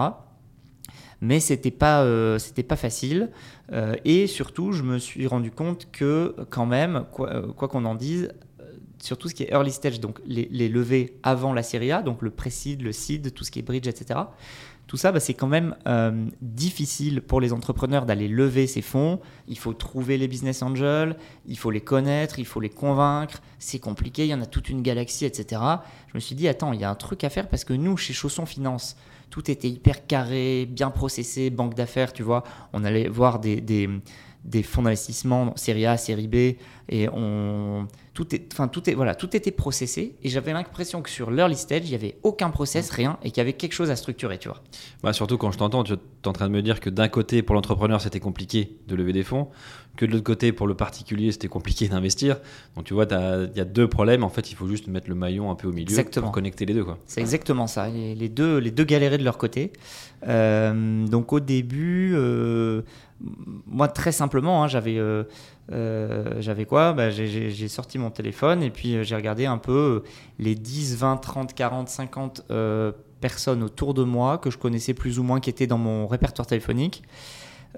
mais 1.20 1.40
c'était 1.40 1.70
pas, 1.70 2.06
c'était 2.38 2.62
pas 2.62 2.76
facile. 2.76 3.30
Et 4.04 4.26
surtout, 4.26 4.72
je 4.72 4.82
me 4.82 4.98
suis 4.98 5.26
rendu 5.26 5.50
compte 5.50 5.88
que, 5.90 6.34
quand 6.50 6.66
même, 6.66 7.04
quoi 7.12 7.68
qu'on 7.68 7.84
en 7.84 7.94
dise, 7.94 8.30
euh, 8.60 8.72
sur 9.02 9.18
tout 9.18 9.28
ce 9.28 9.34
qui 9.34 9.44
est 9.44 9.52
early 9.52 9.70
stage, 9.70 10.00
donc 10.00 10.20
les, 10.26 10.48
les 10.50 10.68
levées 10.68 11.18
avant 11.22 11.52
la 11.52 11.62
série 11.62 11.92
A, 11.92 12.02
donc 12.02 12.22
le 12.22 12.30
pré-seed, 12.30 12.82
le 12.82 12.92
seed, 12.92 13.32
tout 13.34 13.44
ce 13.44 13.50
qui 13.50 13.58
est 13.60 13.62
bridge, 13.62 13.86
etc. 13.86 14.20
Tout 14.88 14.96
ça, 14.96 15.12
bah, 15.12 15.20
c'est 15.20 15.34
quand 15.34 15.46
même 15.46 15.76
euh, 15.86 16.26
difficile 16.40 17.20
pour 17.20 17.42
les 17.42 17.52
entrepreneurs 17.52 18.06
d'aller 18.06 18.26
lever 18.26 18.66
ces 18.66 18.80
fonds. 18.80 19.20
Il 19.46 19.58
faut 19.58 19.74
trouver 19.74 20.16
les 20.16 20.28
business 20.28 20.62
angels, 20.62 21.14
il 21.46 21.58
faut 21.58 21.70
les 21.70 21.82
connaître, 21.82 22.38
il 22.38 22.46
faut 22.46 22.58
les 22.58 22.70
convaincre. 22.70 23.42
C'est 23.58 23.80
compliqué, 23.80 24.24
il 24.24 24.30
y 24.30 24.34
en 24.34 24.40
a 24.40 24.46
toute 24.46 24.70
une 24.70 24.80
galaxie, 24.80 25.26
etc. 25.26 25.60
Je 26.08 26.14
me 26.14 26.20
suis 26.20 26.34
dit, 26.34 26.48
attends, 26.48 26.72
il 26.72 26.80
y 26.80 26.84
a 26.84 26.90
un 26.90 26.94
truc 26.94 27.22
à 27.22 27.28
faire 27.28 27.48
parce 27.48 27.64
que 27.64 27.74
nous, 27.74 27.98
chez 27.98 28.14
Chausson 28.14 28.46
Finance, 28.46 28.96
tout 29.28 29.50
était 29.50 29.68
hyper 29.68 30.06
carré, 30.06 30.66
bien 30.66 30.90
processé, 30.90 31.50
banque 31.50 31.74
d'affaires, 31.74 32.14
tu 32.14 32.22
vois. 32.22 32.42
On 32.72 32.82
allait 32.82 33.08
voir 33.08 33.40
des, 33.40 33.60
des, 33.60 33.90
des 34.44 34.62
fonds 34.62 34.82
d'investissement, 34.82 35.54
série 35.56 35.84
A, 35.84 35.98
série 35.98 36.28
B, 36.28 36.56
et 36.88 37.10
on, 37.12 37.86
tout, 38.18 38.34
est, 38.34 38.52
enfin, 38.52 38.66
tout, 38.66 38.90
est, 38.90 38.94
voilà, 38.94 39.14
tout 39.14 39.36
était 39.36 39.52
processé. 39.52 40.16
Et 40.24 40.28
j'avais 40.28 40.52
l'impression 40.52 41.02
que 41.02 41.08
sur 41.08 41.30
l'early 41.30 41.54
stage, 41.54 41.82
il 41.84 41.90
n'y 41.90 41.94
avait 41.94 42.16
aucun 42.24 42.50
process, 42.50 42.90
rien, 42.90 43.16
et 43.22 43.30
qu'il 43.30 43.38
y 43.38 43.42
avait 43.42 43.52
quelque 43.52 43.74
chose 43.74 43.92
à 43.92 43.96
structurer, 43.96 44.38
tu 44.38 44.48
vois. 44.48 44.60
Bah, 45.04 45.12
surtout 45.12 45.38
quand 45.38 45.52
je 45.52 45.58
t'entends, 45.58 45.84
tu 45.84 45.92
es 45.92 46.26
en 46.26 46.32
train 46.32 46.48
de 46.48 46.52
me 46.52 46.60
dire 46.60 46.80
que 46.80 46.90
d'un 46.90 47.06
côté, 47.06 47.42
pour 47.42 47.54
l'entrepreneur, 47.54 48.00
c'était 48.00 48.18
compliqué 48.18 48.76
de 48.88 48.96
lever 48.96 49.12
des 49.12 49.22
fonds, 49.22 49.46
que 49.96 50.04
de 50.04 50.10
l'autre 50.10 50.24
côté, 50.24 50.50
pour 50.50 50.66
le 50.66 50.74
particulier, 50.74 51.30
c'était 51.30 51.46
compliqué 51.46 51.86
d'investir. 51.90 52.40
Donc 52.74 52.86
tu 52.86 52.94
vois, 52.94 53.06
il 53.08 53.56
y 53.56 53.60
a 53.60 53.64
deux 53.64 53.86
problèmes. 53.86 54.24
En 54.24 54.30
fait, 54.30 54.50
il 54.50 54.56
faut 54.56 54.66
juste 54.66 54.88
mettre 54.88 55.08
le 55.08 55.14
maillon 55.14 55.52
un 55.52 55.54
peu 55.54 55.68
au 55.68 55.72
milieu 55.72 55.84
Exactement. 55.84 56.26
pour 56.26 56.32
connecter 56.32 56.66
les 56.66 56.74
deux. 56.74 56.84
Quoi. 56.84 56.98
C'est 57.06 57.20
exactement 57.20 57.68
ça. 57.68 57.88
Les, 57.88 58.16
les 58.16 58.28
deux, 58.28 58.58
les 58.58 58.72
deux 58.72 58.84
galéraient 58.84 59.18
de 59.18 59.24
leur 59.24 59.38
côté. 59.38 59.72
Euh, 60.26 61.06
donc 61.06 61.32
au 61.32 61.38
début, 61.38 62.14
euh, 62.16 62.82
moi 63.66 63.88
très 63.88 64.12
simplement, 64.12 64.64
hein, 64.64 64.68
j'avais, 64.68 64.98
euh, 64.98 65.24
euh, 65.72 66.40
j'avais 66.40 66.64
quoi 66.64 66.92
Bah, 66.92 67.10
j'ai- 67.10 67.68
sorti 67.68 67.98
mon 67.98 68.10
téléphone 68.10 68.62
et 68.62 68.70
puis 68.70 68.94
euh, 68.96 69.02
j'ai 69.02 69.14
regardé 69.16 69.46
un 69.46 69.58
peu 69.58 70.02
euh, 70.04 70.08
les 70.38 70.54
10, 70.54 70.96
20, 70.96 71.16
30, 71.18 71.54
40, 71.54 71.88
50 71.88 72.46
euh, 72.50 72.92
personnes 73.20 73.62
autour 73.62 73.94
de 73.94 74.02
moi 74.04 74.38
que 74.38 74.50
je 74.50 74.58
connaissais 74.58 74.94
plus 74.94 75.18
ou 75.18 75.22
moins, 75.22 75.40
qui 75.40 75.50
étaient 75.50 75.66
dans 75.66 75.78
mon 75.78 76.06
répertoire 76.06 76.46
téléphonique, 76.46 77.02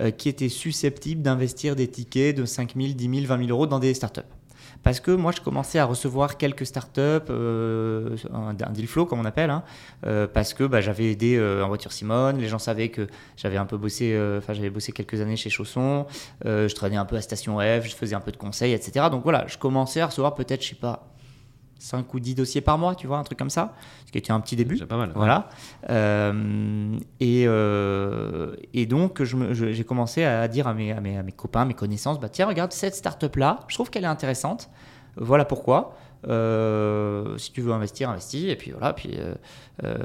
euh, 0.00 0.10
qui 0.10 0.28
étaient 0.28 0.48
susceptibles 0.48 1.22
d'investir 1.22 1.74
des 1.76 1.88
tickets 1.88 2.36
de 2.36 2.44
5 2.44 2.74
000, 2.76 2.92
10 2.94 3.04
000, 3.22 3.26
20 3.26 3.38
000 3.38 3.50
euros 3.50 3.66
dans 3.66 3.78
des 3.80 3.92
startups. 3.94 4.20
Parce 4.82 5.00
que 5.00 5.10
moi, 5.10 5.32
je 5.32 5.40
commençais 5.40 5.78
à 5.78 5.84
recevoir 5.84 6.36
quelques 6.36 6.66
startups, 6.66 7.00
euh, 7.30 8.16
un, 8.32 8.54
deal 8.54 8.86
flow 8.86 9.06
comme 9.06 9.20
on 9.20 9.24
appelle, 9.24 9.50
hein, 9.50 9.62
euh, 10.06 10.26
parce 10.26 10.54
que 10.54 10.64
bah, 10.64 10.80
j'avais 10.80 11.10
aidé 11.10 11.36
euh, 11.36 11.64
en 11.64 11.68
voiture 11.68 11.92
Simone, 11.92 12.38
les 12.38 12.48
gens 12.48 12.58
savaient 12.58 12.88
que 12.88 13.06
j'avais 13.36 13.58
un 13.58 13.66
peu 13.66 13.76
bossé, 13.76 14.18
enfin 14.38 14.54
j'avais 14.54 14.70
bossé 14.70 14.92
quelques 14.92 15.20
années 15.20 15.36
chez 15.36 15.50
Chausson, 15.50 16.06
je 16.44 16.74
traînais 16.74 16.96
un 16.96 17.04
peu 17.04 17.16
à 17.16 17.20
Station 17.20 17.58
F, 17.58 17.86
je 17.86 17.94
faisais 17.94 18.14
un 18.14 18.20
peu 18.20 18.32
de 18.32 18.36
conseils, 18.36 18.72
etc. 18.72 19.06
Donc 19.10 19.22
voilà, 19.22 19.46
je 19.46 19.58
commençais 19.58 20.00
à 20.00 20.06
recevoir 20.06 20.34
peut-être, 20.34 20.62
je 20.62 20.70
sais 20.70 20.74
pas, 20.74 21.09
5 21.80 22.12
ou 22.14 22.20
10 22.20 22.34
dossiers 22.34 22.60
par 22.60 22.78
mois, 22.78 22.94
tu 22.94 23.06
vois, 23.06 23.18
un 23.18 23.24
truc 23.24 23.38
comme 23.38 23.50
ça, 23.50 23.74
ce 24.06 24.12
qui 24.12 24.18
était 24.18 24.32
un 24.32 24.40
petit 24.40 24.54
début. 24.54 24.76
C'est 24.78 24.86
pas 24.86 24.96
mal. 24.96 25.12
Voilà. 25.14 25.48
Euh, 25.88 26.96
et, 27.18 27.44
euh, 27.46 28.54
et 28.74 28.86
donc, 28.86 29.22
j'ai 29.22 29.84
commencé 29.84 30.24
à 30.24 30.46
dire 30.46 30.68
à 30.68 30.74
mes, 30.74 30.92
à, 30.92 31.00
mes, 31.00 31.16
à 31.16 31.22
mes 31.22 31.32
copains, 31.32 31.64
mes 31.64 31.74
connaissances, 31.74 32.20
bah, 32.20 32.28
tiens, 32.28 32.46
regarde 32.46 32.72
cette 32.72 32.94
startup-là, 32.94 33.60
je 33.68 33.74
trouve 33.74 33.90
qu'elle 33.90 34.04
est 34.04 34.08
intéressante. 34.08 34.70
Voilà 35.16 35.44
pourquoi. 35.44 35.96
Euh, 36.28 37.38
si 37.38 37.50
tu 37.52 37.62
veux 37.62 37.72
investir, 37.72 38.10
investis. 38.10 38.44
Et 38.44 38.56
puis 38.56 38.72
voilà. 38.72 38.92
Puis, 38.92 39.10
euh, 39.14 39.34
euh, 39.84 39.96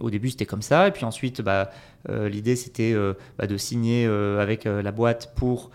au 0.00 0.10
début, 0.10 0.30
c'était 0.30 0.46
comme 0.46 0.62
ça. 0.62 0.88
Et 0.88 0.92
puis 0.92 1.04
ensuite, 1.04 1.42
bah, 1.42 1.70
l'idée, 2.08 2.56
c'était 2.56 2.94
bah, 3.38 3.46
de 3.46 3.56
signer 3.56 4.06
avec 4.06 4.64
la 4.64 4.92
boîte 4.92 5.34
pour 5.36 5.70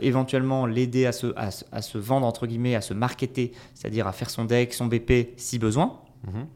éventuellement 0.00 0.66
l'aider 0.66 1.06
à 1.06 1.12
se, 1.12 1.28
à, 1.36 1.50
à 1.72 1.82
se 1.82 1.98
vendre, 1.98 2.26
entre 2.26 2.46
guillemets, 2.46 2.74
à 2.74 2.80
se 2.80 2.94
marketer, 2.94 3.52
c'est-à-dire 3.74 4.06
à 4.06 4.12
faire 4.12 4.30
son 4.30 4.44
deck, 4.44 4.74
son 4.74 4.86
BP 4.86 5.34
si 5.36 5.58
besoin 5.58 6.00
Mhm. 6.26 6.46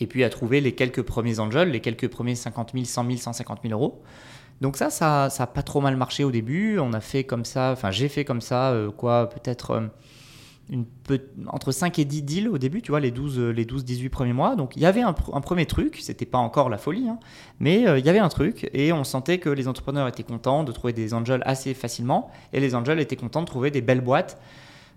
et 0.00 0.06
puis 0.06 0.24
à 0.24 0.30
trouver 0.30 0.62
les 0.62 0.72
quelques 0.72 1.02
premiers 1.02 1.38
angels, 1.38 1.70
les 1.70 1.80
quelques 1.80 2.08
premiers 2.08 2.34
50 2.34 2.70
000, 2.72 2.86
100 2.86 3.04
000, 3.04 3.16
150 3.18 3.58
000 3.62 3.74
euros. 3.74 4.00
Donc 4.62 4.78
ça, 4.78 4.88
ça, 4.88 5.28
ça 5.28 5.42
a 5.42 5.46
pas 5.46 5.62
trop 5.62 5.82
mal 5.82 5.96
marché 5.96 6.24
au 6.24 6.30
début. 6.30 6.78
On 6.78 6.94
a 6.94 7.00
fait 7.00 7.24
comme 7.24 7.44
ça, 7.44 7.72
enfin 7.72 7.90
j'ai 7.90 8.08
fait 8.08 8.24
comme 8.24 8.40
ça, 8.40 8.74
quoi, 8.96 9.28
peut-être 9.28 9.90
une 10.70 10.84
peu- 10.84 11.20
entre 11.46 11.72
5 11.72 11.98
et 11.98 12.04
10 12.04 12.22
deals 12.22 12.48
au 12.48 12.58
début, 12.58 12.82
tu 12.82 12.90
vois, 12.92 13.00
les 13.00 13.10
12, 13.10 13.38
euh, 13.38 13.50
les 13.50 13.64
12 13.64 13.84
18 13.84 14.08
premiers 14.10 14.32
mois. 14.34 14.54
Donc 14.56 14.76
il 14.76 14.82
y 14.82 14.86
avait 14.86 15.00
un, 15.02 15.12
pr- 15.12 15.34
un 15.34 15.40
premier 15.40 15.64
truc, 15.66 15.96
c'était 16.00 16.26
pas 16.26 16.38
encore 16.38 16.68
la 16.68 16.78
folie, 16.78 17.08
hein, 17.08 17.18
mais 17.60 17.86
euh, 17.88 17.98
il 17.98 18.04
y 18.04 18.08
avait 18.10 18.18
un 18.18 18.28
truc 18.28 18.68
et 18.74 18.92
on 18.92 19.04
sentait 19.04 19.38
que 19.38 19.48
les 19.48 19.66
entrepreneurs 19.68 20.06
étaient 20.08 20.22
contents 20.24 20.64
de 20.64 20.72
trouver 20.72 20.92
des 20.92 21.14
angels 21.14 21.42
assez 21.46 21.72
facilement 21.74 22.30
et 22.52 22.60
les 22.60 22.74
angels 22.74 23.00
étaient 23.00 23.16
contents 23.16 23.40
de 23.40 23.46
trouver 23.46 23.70
des 23.70 23.80
belles 23.80 24.02
boîtes 24.02 24.40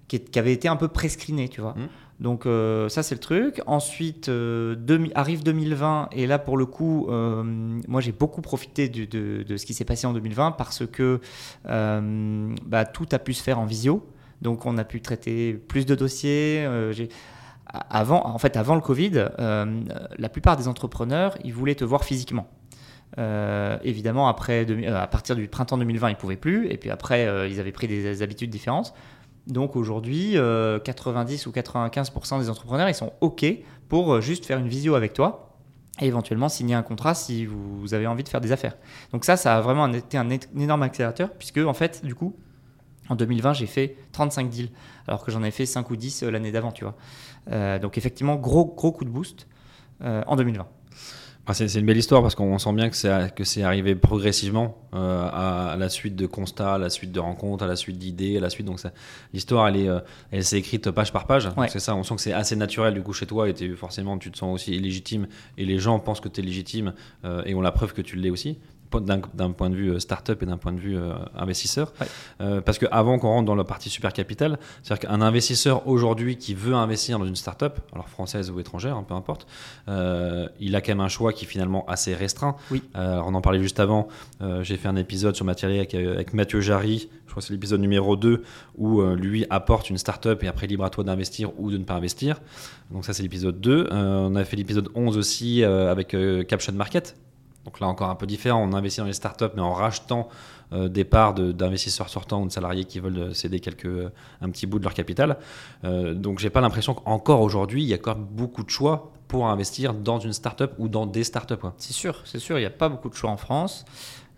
qui, 0.08 0.20
qui 0.20 0.40
avaient 0.40 0.52
été 0.54 0.68
un 0.68 0.76
peu 0.76 0.90
prescreenées, 0.90 1.48
tu 1.48 1.62
vois. 1.62 1.74
Mhm. 1.78 1.88
Donc 2.20 2.46
euh, 2.46 2.88
ça 2.90 3.02
c'est 3.02 3.16
le 3.16 3.20
truc. 3.22 3.62
Ensuite 3.66 4.28
euh, 4.30 4.76
arrive 5.16 5.42
2020 5.44 6.10
et 6.12 6.28
là 6.28 6.38
pour 6.38 6.56
le 6.58 6.66
coup, 6.68 7.08
euh, 7.10 7.42
moi 7.88 8.00
j'ai 8.02 8.12
beaucoup 8.12 8.42
profité 8.42 8.90
du- 8.90 9.08
de, 9.08 9.44
de 9.48 9.58
ce 9.58 9.66
qui 9.66 9.74
s'est 9.74 9.86
passé 9.86 10.06
en 10.06 10.14
2020 10.14 10.52
parce 10.52 10.86
que 10.86 11.20
bah, 11.66 12.86
tout 12.86 13.08
a 13.12 13.20
pu 13.20 13.34
se 13.34 13.42
faire 13.42 13.58
en 13.60 13.66
visio. 13.66 14.06
Donc 14.42 14.66
on 14.66 14.78
a 14.78 14.84
pu 14.84 15.02
traiter 15.02 15.54
plus 15.54 15.86
de 15.86 15.96
dossiers. 15.96 16.64
euh, 16.66 16.94
avant, 17.90 18.26
en 18.26 18.38
fait, 18.38 18.58
avant 18.58 18.76
le 18.76 18.82
Covid, 18.82 19.12
euh, 19.40 19.82
la 20.18 20.30
plupart 20.30 20.58
des 20.58 20.68
entrepreneurs, 20.68 21.38
ils 21.44 21.54
voulaient 21.54 21.76
te 21.76 21.86
voir 21.86 22.04
physiquement. 22.04 22.48
Euh, 23.18 23.78
évidemment, 23.84 24.28
après, 24.28 24.66
à 24.88 25.08
partir 25.08 25.36
du 25.36 25.48
printemps 25.48 25.78
2020, 25.78 26.10
ils 26.10 26.16
pouvaient 26.16 26.36
plus. 26.36 26.68
Et 26.70 26.78
puis 26.78 26.90
après, 26.90 27.50
ils 27.50 27.60
avaient 27.60 27.72
pris 27.72 27.88
des 27.88 28.22
habitudes 28.22 28.50
différentes. 28.50 28.94
Donc 29.48 29.76
aujourd'hui, 29.76 30.38
euh, 30.38 30.80
90 30.80 31.48
ou 31.48 31.52
95% 31.52 32.40
des 32.40 32.50
entrepreneurs, 32.50 32.90
ils 32.90 32.96
sont 32.96 33.14
OK 33.22 33.46
pour 33.90 34.22
juste 34.22 34.46
faire 34.46 34.60
une 34.60 34.68
visio 34.68 34.96
avec 34.96 35.14
toi 35.14 35.58
et 36.00 36.08
éventuellement 36.08 36.48
signer 36.48 36.76
un 36.76 36.84
contrat 36.84 37.16
si 37.16 37.46
vous 37.46 37.94
avez 37.94 38.08
envie 38.08 38.24
de 38.24 38.30
faire 38.30 38.42
des 38.42 38.52
affaires. 38.52 38.78
Donc 39.12 39.26
ça, 39.26 39.38
ça 39.38 39.58
a 39.58 39.62
vraiment 39.62 39.92
été 39.92 40.18
un 40.18 40.30
énorme 40.30 40.84
accélérateur 40.84 41.32
puisque 41.32 41.58
en 41.58 41.74
fait, 41.74 42.06
du 42.06 42.16
coup, 42.16 42.36
en 43.10 43.16
2020, 43.16 43.54
j'ai 43.54 43.66
fait 43.66 43.96
35 44.12 44.50
deals 44.50 44.70
alors 45.08 45.24
que 45.24 45.32
j'en 45.32 45.42
avais 45.42 45.52
fait 45.52 45.66
5 45.66 45.90
ou 45.90 45.96
10 45.96 46.24
euh, 46.24 46.32
l'année 46.32 46.52
d'avant, 46.52 46.72
tu 46.72 46.84
vois. 46.84 46.96
Euh, 47.52 47.80
donc 47.80 47.98
effectivement, 47.98 48.36
gros, 48.36 48.66
gros 48.66 48.92
coup 48.92 49.06
de 49.06 49.10
boost 49.10 49.48
euh, 50.02 50.24
en 50.28 50.36
2020. 50.36 50.68
Ah, 51.48 51.54
c'est 51.54 51.74
une 51.74 51.86
belle 51.86 51.98
histoire 51.98 52.22
parce 52.22 52.34
qu'on 52.34 52.58
sent 52.60 52.72
bien 52.72 52.90
que 52.90 53.44
c'est 53.44 53.64
arrivé 53.64 53.94
progressivement 53.96 54.78
euh, 54.94 55.28
à, 55.28 55.72
à 55.72 55.76
la 55.76 55.90
suite 55.90 56.16
de 56.16 56.26
constats, 56.26 56.76
à 56.76 56.78
la 56.78 56.90
suite 56.90 57.12
de 57.12 57.20
rencontres, 57.20 57.66
à 57.66 57.68
la 57.68 57.76
suite 57.76 57.98
d'idées, 57.98 58.38
à 58.38 58.40
la 58.40 58.50
suite. 58.50 58.68
Donc 58.68 58.80
l'histoire, 59.34 59.68
elle 59.68 59.76
est, 59.76 59.90
euh, 59.90 60.00
elle 60.32 60.46
s'est 60.46 60.60
écrite 60.60 60.92
page 60.92 61.12
par 61.12 61.28
page. 61.28 61.50
Ouais. 61.58 61.68
C'est 61.68 61.80
ça. 61.80 61.94
On 61.96 62.04
sent 62.04 62.16
que 62.16 62.22
c'est 62.22 62.32
assez 62.32 62.56
naturel 62.56 62.94
du 62.94 63.02
coup 63.02 63.12
chez 63.12 63.26
toi 63.26 63.50
et 63.50 63.76
forcément 63.76 64.18
tu 64.18 64.32
te 64.32 64.38
sens 64.38 64.54
aussi 64.54 64.80
légitime 64.80 65.28
et 65.58 65.66
les 65.66 65.78
gens 65.78 66.00
pensent 66.00 66.22
que 66.22 66.30
tu 66.30 66.40
es 66.40 66.44
légitime 66.44 66.94
euh, 67.26 67.42
et 67.46 67.54
ont 67.54 67.62
la 67.62 67.74
preuve 67.74 67.94
que 67.94 68.02
tu 68.02 68.16
l'es 68.16 68.30
aussi 68.30 68.60
d'un 69.00 69.52
point 69.52 69.70
de 69.70 69.76
vue 69.76 69.92
euh, 69.92 70.00
start-up 70.00 70.42
et 70.44 70.46
d'un 70.46 70.58
point 70.58 70.74
de 70.74 70.80
vue 70.80 70.98
euh, 70.98 71.14
investisseur. 71.36 71.94
Ouais. 72.00 72.08
Euh, 72.42 72.62
parce 72.62 72.78
que 72.78 72.86
avant 72.92 73.20
qu'on 73.20 73.30
rentre 73.30 73.46
dans 73.46 73.56
la 73.56 73.64
partie 73.64 73.90
super 73.90 74.14
capital, 74.14 74.60
c'est-à-dire 74.84 75.10
qu'un 75.10 75.22
investisseur 75.22 75.88
aujourd'hui 75.88 76.38
qui 76.38 76.54
veut 76.54 76.74
investir 76.74 77.20
dans 77.20 77.26
une 77.26 77.36
start-up, 77.36 77.80
alors 77.94 78.10
française 78.10 78.52
ou 78.52 78.60
étrangère, 78.60 78.98
hein, 78.98 79.06
peu 79.08 79.14
importe, 79.14 79.48
euh, 79.88 80.48
il 80.60 80.76
a 80.76 80.82
quand 80.82 80.92
même 80.92 81.02
un 81.02 81.08
choix 81.08 81.34
qui 81.34 81.46
est 81.46 81.48
finalement 81.48 81.86
assez 81.88 82.14
restreint. 82.14 82.56
Oui. 82.72 82.84
Alors, 82.94 83.28
on 83.28 83.34
en 83.34 83.42
parlait 83.42 83.62
juste 83.62 83.80
avant. 83.80 84.08
J'ai 84.62 84.78
fait 84.78 84.88
un 84.88 84.96
épisode 84.96 85.36
sur 85.36 85.46
Matériel 85.46 85.80
avec, 85.80 85.94
avec 85.94 86.34
Mathieu 86.34 86.62
Jarry. 86.62 87.10
Je 87.26 87.32
crois 87.32 87.42
que 87.42 87.48
c'est 87.48 87.54
l'épisode 87.54 87.80
numéro 87.80 88.18
2 88.18 88.44
où 88.78 89.02
lui 89.02 89.46
apporte 89.50 89.90
une 89.90 89.98
start-up 89.98 90.44
et 90.44 90.48
après 90.48 90.68
libre 90.68 90.84
à 90.84 90.90
toi 90.90 91.04
d'investir 91.04 91.52
ou 91.60 91.72
de 91.72 91.78
ne 91.78 91.84
pas 91.84 91.94
investir. 91.94 92.42
Donc 92.92 93.06
ça 93.06 93.14
c'est 93.14 93.24
l'épisode 93.24 93.62
2. 93.62 93.90
Euh, 93.92 94.28
on 94.30 94.36
a 94.36 94.44
fait 94.44 94.58
l'épisode 94.58 94.90
11 94.96 95.18
aussi 95.18 95.64
avec 95.64 96.16
Caption 96.48 96.74
Market. 96.74 97.16
Donc 97.66 97.80
là 97.80 97.88
encore 97.88 98.10
un 98.10 98.16
peu 98.16 98.26
différent, 98.26 98.62
on 98.62 98.74
investit 98.74 99.00
dans 99.00 99.06
les 99.06 99.14
startups 99.14 99.46
mais 99.56 99.62
en 99.62 99.74
rachetant 99.74 100.30
euh, 100.74 100.90
des 100.90 101.04
parts 101.04 101.34
d'investisseurs 101.34 102.10
sortants 102.10 102.42
ou 102.42 102.48
de 102.48 102.52
salariés 102.52 102.86
qui 102.86 103.00
veulent 103.00 103.18
euh, 103.18 103.34
céder 103.34 103.60
quelques, 103.60 103.86
euh, 103.86 104.10
un 104.42 104.50
petit 104.50 104.66
bout 104.66 104.80
de 104.80 104.84
leur 104.84 104.94
capital. 104.94 105.38
Euh, 105.84 106.14
donc 106.14 106.40
j'ai 106.40 106.50
pas 106.50 106.62
l'impression 106.62 106.94
qu'encore 106.94 107.42
aujourd'hui 107.42 107.84
il 107.84 107.88
y 107.88 107.94
a 107.94 107.98
encore 107.98 108.16
beaucoup 108.16 108.64
de 108.64 108.70
choix 108.70 109.12
pour 109.28 109.48
investir 109.48 109.94
dans 109.94 110.20
une 110.20 110.34
startup 110.34 110.72
ou 110.80 110.88
dans 110.88 111.06
des 111.06 111.24
startups. 111.24 111.56
C'est 111.78 111.94
sûr, 111.94 112.22
c'est 112.26 112.40
sûr, 112.40 112.58
il 112.58 112.62
n'y 112.62 112.68
a 112.68 112.72
pas 112.72 112.90
beaucoup 112.90 113.10
de 113.10 113.16
choix 113.16 113.30
en 113.30 113.38
France. 113.38 113.86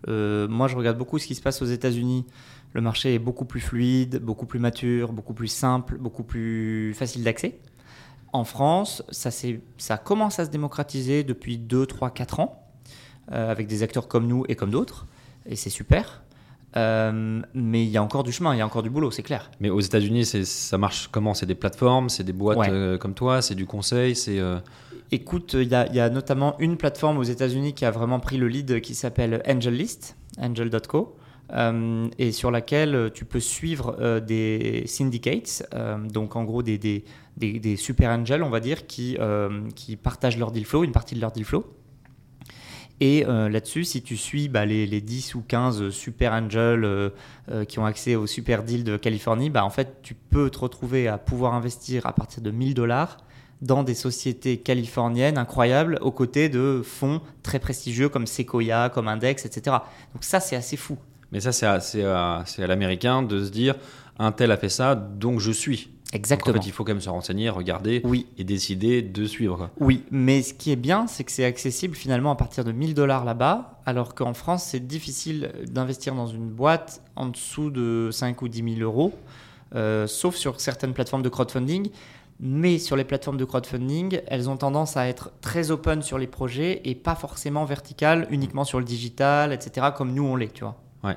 Moi, 0.06 0.68
je 0.68 0.76
regarde 0.76 0.98
beaucoup 0.98 1.18
ce 1.18 1.26
qui 1.26 1.34
se 1.34 1.40
passe 1.40 1.62
aux 1.62 1.66
États-Unis. 1.66 2.26
Le 2.74 2.80
marché 2.82 3.14
est 3.14 3.18
beaucoup 3.18 3.46
plus 3.46 3.60
fluide, 3.60 4.18
beaucoup 4.18 4.44
plus 4.44 4.58
mature, 4.58 5.12
beaucoup 5.12 5.32
plus 5.32 5.48
simple, 5.48 5.96
beaucoup 5.96 6.24
plus 6.24 6.92
facile 6.94 7.24
d'accès. 7.24 7.58
En 8.32 8.44
France, 8.44 9.02
ça, 9.10 9.30
ça 9.78 9.96
commence 9.96 10.38
à 10.40 10.44
se 10.44 10.50
démocratiser 10.50 11.24
depuis 11.24 11.56
2, 11.56 11.86
3, 11.86 12.10
4 12.10 12.40
ans, 12.40 12.63
avec 13.28 13.66
des 13.66 13.82
acteurs 13.82 14.08
comme 14.08 14.26
nous 14.26 14.44
et 14.48 14.54
comme 14.56 14.70
d'autres, 14.70 15.06
et 15.46 15.56
c'est 15.56 15.70
super. 15.70 16.22
Euh, 16.76 17.40
mais 17.54 17.84
il 17.84 17.88
y 17.90 17.96
a 17.96 18.02
encore 18.02 18.24
du 18.24 18.32
chemin, 18.32 18.52
il 18.54 18.58
y 18.58 18.60
a 18.60 18.66
encore 18.66 18.82
du 18.82 18.90
boulot, 18.90 19.10
c'est 19.12 19.22
clair. 19.22 19.50
Mais 19.60 19.70
aux 19.70 19.80
États-Unis, 19.80 20.24
ça 20.24 20.76
marche 20.78 21.08
comment? 21.12 21.32
C'est 21.32 21.46
des 21.46 21.54
plateformes, 21.54 22.08
c'est 22.08 22.24
des 22.24 22.32
boîtes 22.32 22.58
Ouais. 22.58 22.68
euh, 22.70 22.98
comme 22.98 23.14
toi, 23.14 23.42
c'est 23.42 23.54
du 23.54 23.66
conseil, 23.66 24.16
c'est. 24.16 24.38
euh, 24.38 24.58
Écoute, 25.12 25.52
il 25.54 25.68
y, 25.68 25.74
a- 25.74 25.86
il 25.86 25.94
y 25.94 26.00
a 26.00 26.10
notamment 26.10 26.56
une 26.58 26.76
plateforme 26.76 27.18
aux 27.18 27.22
États-Unis 27.24 27.74
qui 27.74 27.84
a 27.84 27.90
vraiment 27.92 28.18
pris 28.18 28.36
le 28.38 28.48
lead 28.48 28.80
qui 28.80 28.94
s'appelle 28.96 29.42
AngelList, 29.46 30.16
angel.co, 30.40 31.14
euh, 31.52 32.08
et 32.18 32.32
sur 32.32 32.50
laquelle 32.50 32.94
euh, 32.96 33.10
tu 33.10 33.24
peux 33.24 33.38
suivre 33.38 33.96
euh, 34.00 34.18
des 34.18 34.82
syndicates, 34.86 35.68
euh, 35.74 35.98
donc 35.98 36.34
en 36.34 36.42
gros 36.42 36.62
des, 36.64 36.78
des, 36.78 37.04
des- 37.36 37.60
des 37.60 37.76
super 37.76 38.10
angels, 38.10 38.42
on 38.42 38.50
va 38.50 38.58
dire, 38.60 38.86
qui, 38.88 39.16
euh, 39.20 39.60
qui 39.76 39.94
partagent 39.96 40.38
leur 40.38 40.50
deal 40.50 40.64
flow, 40.64 40.82
une 40.82 40.92
partie 40.92 41.14
de 41.14 41.20
leur 41.20 41.30
deal 41.30 41.44
flow. 41.44 41.64
Et 43.00 43.26
euh, 43.26 43.48
là-dessus, 43.48 43.84
si 43.84 44.02
tu 44.02 44.16
suis 44.16 44.48
bah, 44.48 44.64
les, 44.66 44.86
les 44.86 45.00
10 45.00 45.34
ou 45.34 45.42
15 45.46 45.90
super 45.90 46.32
angels 46.32 46.84
euh, 46.84 47.10
euh, 47.50 47.64
qui 47.64 47.78
ont 47.78 47.84
accès 47.86 48.14
au 48.14 48.26
super 48.26 48.62
deal 48.62 48.84
de 48.84 48.96
Californie, 48.96 49.50
bah, 49.50 49.64
en 49.64 49.70
fait, 49.70 49.98
tu 50.02 50.14
peux 50.14 50.48
te 50.48 50.58
retrouver 50.58 51.08
à 51.08 51.18
pouvoir 51.18 51.54
investir 51.54 52.06
à 52.06 52.12
partir 52.12 52.42
de 52.42 52.50
1000 52.50 52.74
dollars 52.74 53.18
dans 53.62 53.82
des 53.82 53.94
sociétés 53.94 54.58
californiennes 54.58 55.38
incroyables 55.38 55.98
aux 56.02 56.10
côtés 56.12 56.48
de 56.48 56.82
fonds 56.84 57.20
très 57.42 57.58
prestigieux 57.58 58.08
comme 58.08 58.26
Sequoia, 58.26 58.90
comme 58.90 59.08
Index, 59.08 59.44
etc. 59.44 59.76
Donc 60.14 60.22
ça, 60.22 60.38
c'est 60.40 60.56
assez 60.56 60.76
fou. 60.76 60.96
Mais 61.32 61.40
ça, 61.40 61.50
c'est 61.52 61.66
à, 61.66 61.78
à- 62.38 62.44
à 62.58 62.66
l'américain 62.66 63.22
de 63.22 63.42
se 63.44 63.50
dire 63.50 63.74
un 64.18 64.30
tel 64.32 64.52
a 64.52 64.56
fait 64.56 64.68
ça, 64.68 64.94
donc 64.94 65.40
je 65.40 65.50
suis. 65.50 65.90
Donc, 66.14 66.20
Exactement. 66.20 66.56
en 66.58 66.60
fait, 66.62 66.68
il 66.68 66.72
faut 66.72 66.84
quand 66.84 66.92
même 66.92 67.00
se 67.00 67.10
renseigner, 67.10 67.50
regarder 67.50 68.00
Oui, 68.04 68.26
et 68.38 68.44
décider 68.44 69.02
de 69.02 69.24
suivre. 69.26 69.56
quoi. 69.56 69.70
oui, 69.80 70.04
mais 70.12 70.42
ce 70.42 70.54
qui 70.54 70.70
est 70.70 70.76
bien, 70.76 71.06
c'est 71.08 71.24
que 71.24 71.32
c'est 71.32 71.44
accessible 71.44 71.96
finalement 71.96 72.30
à 72.30 72.36
partir 72.36 72.62
de 72.64 72.70
1000 72.72 72.94
dollars 72.94 73.24
là-bas, 73.24 73.80
alors 73.84 74.14
qu'en 74.14 74.32
France, 74.32 74.62
c'est 74.64 74.86
difficile 74.86 75.50
d'investir 75.68 76.14
dans 76.14 76.28
une 76.28 76.48
boîte 76.48 77.02
en 77.16 77.26
dessous 77.26 77.70
de 77.70 78.10
5 78.12 78.42
ou 78.42 78.48
10 78.48 78.76
000 78.76 78.80
euros, 78.80 79.12
euh, 79.74 80.06
sauf 80.06 80.36
sur 80.36 80.60
certaines 80.60 80.92
plateformes 80.92 81.22
de 81.22 81.28
crowdfunding. 81.28 81.90
Mais 82.40 82.78
sur 82.78 82.96
les 82.96 83.04
plateformes 83.04 83.36
de 83.36 83.44
crowdfunding, 83.44 84.20
elles 84.26 84.48
ont 84.50 84.56
tendance 84.56 84.96
à 84.96 85.06
être 85.08 85.30
très 85.40 85.70
open 85.70 86.02
sur 86.02 86.18
les 86.18 86.26
projets 86.26 86.80
et 86.84 86.94
pas 86.96 87.14
forcément 87.14 87.64
verticales, 87.64 88.26
uniquement 88.30 88.64
sur 88.64 88.78
le 88.80 88.84
digital, 88.84 89.52
etc., 89.52 89.88
comme 89.96 90.12
nous 90.12 90.24
on 90.24 90.34
l'est, 90.36 90.52
tu 90.52 90.62
vois. 90.64 90.76
Ouais, 91.04 91.16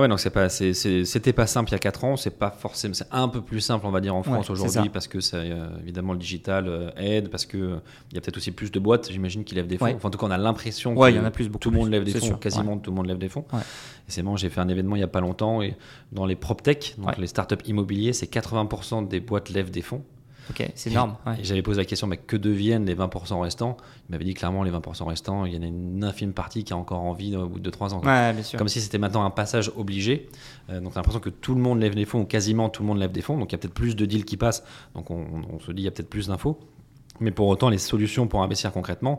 ouais, 0.00 0.08
donc 0.08 0.20
c'est 0.20 0.30
pas, 0.30 0.48
c'était 0.48 1.32
pas 1.32 1.46
simple 1.46 1.70
il 1.70 1.72
y 1.72 1.74
a 1.74 1.78
4 1.78 2.04
ans, 2.04 2.16
c'est 2.16 2.30
pas 2.38 2.50
forcément, 2.50 2.94
c'est 2.94 3.06
un 3.10 3.28
peu 3.28 3.42
plus 3.42 3.60
simple, 3.60 3.86
on 3.86 3.90
va 3.90 4.00
dire, 4.00 4.14
en 4.14 4.22
France 4.22 4.48
Ouais, 4.48 4.52
aujourd'hui, 4.52 4.88
parce 4.90 5.08
que 5.08 5.20
ça, 5.20 5.38
euh, 5.38 5.68
évidemment 5.82 6.12
le 6.12 6.18
digital 6.18 6.66
euh, 6.68 6.90
aide, 6.96 7.28
parce 7.28 7.44
que 7.46 7.78
il 8.10 8.14
y 8.14 8.18
a 8.18 8.20
peut-être 8.20 8.36
aussi 8.36 8.52
plus 8.52 8.70
de 8.70 8.78
boîtes, 8.78 9.10
j'imagine, 9.10 9.44
qui 9.44 9.54
lèvent 9.54 9.66
des 9.66 9.78
fonds. 9.78 9.86
Ouais. 9.86 9.94
Enfin, 9.94 10.08
en 10.08 10.10
tout 10.10 10.18
cas, 10.18 10.26
on 10.26 10.30
a 10.30 10.38
l'impression 10.38 10.96
Ouais, 10.96 11.12
que 11.12 11.16
y 11.16 11.20
en 11.20 11.24
a 11.24 11.30
plus, 11.30 11.50
tout 11.50 11.70
le 11.70 11.76
monde 11.78 11.90
lève 11.90 12.04
des 12.04 12.12
fonds, 12.12 12.26
sûr, 12.26 12.38
quasiment 12.40 12.78
tout 12.78 12.90
le 12.90 12.96
monde 12.96 13.06
lève 13.06 13.18
des 13.18 13.28
fonds. 13.28 13.44
Ouais. 13.52 13.60
Et 13.60 14.10
c'est 14.10 14.22
marrant, 14.22 14.36
j'ai 14.36 14.48
fait 14.50 14.60
un 14.60 14.68
événement 14.68 14.96
il 14.96 15.00
y 15.00 15.04
a 15.04 15.08
pas 15.08 15.20
longtemps 15.20 15.62
et 15.62 15.76
dans 16.12 16.26
les 16.26 16.36
PropTech, 16.36 16.94
donc 16.98 17.08
Ouais. 17.08 17.14
les 17.18 17.26
startups 17.26 17.56
immobiliers, 17.66 18.12
c'est 18.12 18.32
80% 18.32 19.08
des 19.08 19.20
boîtes 19.20 19.50
lèvent 19.50 19.70
des 19.70 19.82
fonds. 19.82 20.02
Ok, 20.50 20.70
c'est 20.74 20.90
énorme. 20.90 21.16
ouais. 21.26 21.36
J'avais 21.42 21.62
posé 21.62 21.80
la 21.80 21.84
question, 21.84 22.06
mais 22.06 22.16
que 22.16 22.36
deviennent 22.36 22.84
les 22.84 22.94
20% 22.94 23.40
restants? 23.40 23.76
Il 24.08 24.12
m'avait 24.12 24.24
dit 24.24 24.34
clairement, 24.34 24.62
les 24.62 24.70
20% 24.70 25.04
restants, 25.04 25.44
il 25.44 25.54
y 25.54 25.58
en 25.58 25.62
a 25.62 25.66
une 25.66 26.04
infime 26.04 26.32
partie 26.32 26.64
qui 26.64 26.72
a 26.72 26.76
encore 26.76 27.00
envie 27.00 27.36
au 27.36 27.48
bout 27.48 27.60
de 27.60 27.70
2-3 27.70 27.94
ans. 27.94 28.00
quoi. 28.00 28.12
Ouais, 28.12 28.32
bien 28.32 28.42
sûr. 28.42 28.58
Comme 28.58 28.68
si 28.68 28.80
c'était 28.80 28.98
maintenant 28.98 29.24
un 29.24 29.30
passage 29.30 29.70
obligé. 29.76 30.28
Euh, 30.70 30.80
donc, 30.80 30.94
l'impression 30.94 31.20
que 31.20 31.30
tout 31.30 31.54
le 31.54 31.60
monde 31.60 31.80
lève 31.80 31.94
des 31.94 32.04
fonds, 32.04 32.20
ou 32.20 32.24
quasiment 32.24 32.68
tout 32.68 32.82
le 32.82 32.88
monde 32.88 32.98
lève 32.98 33.12
des 33.12 33.22
fonds. 33.22 33.38
Donc, 33.38 33.52
il 33.52 33.54
y 33.54 33.56
a 33.56 33.58
peut-être 33.58 33.74
plus 33.74 33.96
de 33.96 34.04
deals 34.04 34.24
qui 34.24 34.36
passent. 34.36 34.64
Donc, 34.94 35.10
on, 35.10 35.24
on 35.52 35.60
se 35.60 35.70
dit, 35.72 35.82
il 35.82 35.84
y 35.84 35.88
a 35.88 35.90
peut-être 35.90 36.10
plus 36.10 36.28
d'infos. 36.28 36.58
Mais 37.20 37.30
pour 37.30 37.46
autant, 37.48 37.68
les 37.68 37.78
solutions 37.78 38.26
pour 38.26 38.42
investir 38.42 38.72
concrètement, 38.72 39.18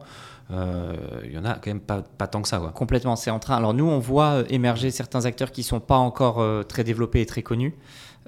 euh, 0.51 0.95
il 1.23 1.31
y 1.31 1.38
en 1.38 1.45
a 1.45 1.53
quand 1.53 1.67
même 1.67 1.79
pas, 1.79 2.01
pas 2.01 2.27
tant 2.27 2.41
que 2.41 2.47
ça. 2.47 2.59
Quoi. 2.59 2.71
Complètement, 2.71 3.15
c'est 3.15 3.31
en 3.31 3.39
train. 3.39 3.55
Alors 3.55 3.73
nous, 3.73 3.86
on 3.86 3.99
voit 3.99 4.39
euh, 4.39 4.43
émerger 4.49 4.91
certains 4.91 5.25
acteurs 5.25 5.51
qui 5.51 5.63
sont 5.63 5.79
pas 5.79 5.97
encore 5.97 6.41
euh, 6.41 6.63
très 6.63 6.83
développés 6.83 7.21
et 7.21 7.25
très 7.25 7.43
connus. 7.43 7.75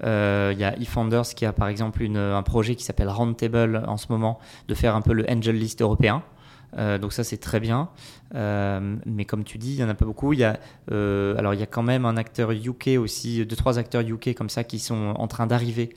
Euh, 0.04 0.52
Il 0.54 0.60
y 0.60 0.64
a 0.64 0.76
eFounders 0.78 1.34
qui 1.34 1.46
a 1.46 1.52
par 1.52 1.68
exemple 1.68 2.04
un 2.04 2.42
projet 2.42 2.74
qui 2.74 2.84
s'appelle 2.84 3.08
Roundtable 3.08 3.84
en 3.86 3.96
ce 3.96 4.06
moment, 4.10 4.38
de 4.68 4.74
faire 4.74 4.94
un 4.94 5.02
peu 5.02 5.12
le 5.12 5.28
Angel 5.30 5.56
List 5.56 5.80
européen. 5.82 6.22
Euh, 6.78 6.98
donc 6.98 7.12
ça 7.12 7.24
c'est 7.24 7.38
très 7.38 7.60
bien, 7.60 7.88
Euh, 8.34 8.96
mais 9.06 9.24
comme 9.24 9.44
tu 9.44 9.56
dis, 9.56 9.74
il 9.74 9.78
y 9.78 9.84
en 9.84 9.88
a 9.88 9.94
pas 9.94 10.04
beaucoup. 10.04 10.32
Il 10.32 10.40
y 10.40 10.44
a, 10.44 10.58
alors 10.90 11.54
il 11.54 11.60
y 11.60 11.62
a 11.62 11.66
quand 11.66 11.84
même 11.84 12.04
un 12.04 12.16
acteur 12.16 12.50
UK 12.50 12.98
aussi, 12.98 13.46
deux 13.46 13.56
trois 13.56 13.78
acteurs 13.78 14.02
UK 14.02 14.34
comme 14.34 14.50
ça 14.50 14.64
qui 14.64 14.80
sont 14.80 15.14
en 15.16 15.28
train 15.28 15.46
d'arriver 15.46 15.90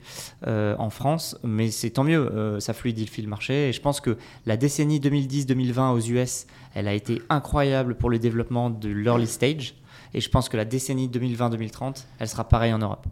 en 0.46 0.90
France, 0.90 1.36
mais 1.42 1.70
c'est 1.70 1.90
tant 1.90 2.04
mieux, 2.04 2.56
ça 2.60 2.72
fluidifie 2.72 3.20
le 3.20 3.28
marché. 3.28 3.68
Et 3.68 3.72
je 3.72 3.80
pense 3.80 4.00
que 4.00 4.16
la 4.46 4.56
décennie 4.56 5.00
2010-2020 5.00 5.92
aux 5.92 6.00
US, 6.00 6.46
elle 6.74 6.86
a 6.86 6.94
été 6.94 7.20
incroyable 7.28 7.96
pour 7.96 8.08
le 8.08 8.20
développement 8.20 8.70
de 8.70 8.88
l'early 8.88 9.26
stage. 9.26 9.74
Et 10.14 10.20
je 10.20 10.30
pense 10.30 10.48
que 10.48 10.56
la 10.56 10.64
décennie 10.64 11.08
2020-2030, 11.08 12.04
elle 12.20 12.28
sera 12.28 12.48
pareille 12.48 12.72
en 12.72 12.78
Europe. 12.78 13.06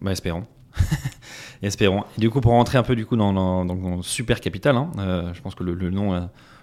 Bah, 0.00 0.12
espérons. 0.12 0.44
espérons. 1.62 2.04
Du 2.18 2.30
coup, 2.30 2.40
pour 2.40 2.52
rentrer 2.52 2.78
un 2.78 2.82
peu 2.82 2.96
du 2.96 3.06
coup 3.06 3.16
dans, 3.16 3.32
dans, 3.32 4.02
super 4.02 4.40
capital, 4.40 4.76
hein, 4.76 4.90
euh, 4.98 5.34
je 5.34 5.40
pense 5.42 5.54
que 5.54 5.64
le, 5.64 5.90
nom, 5.90 6.14
euh, 6.14 6.20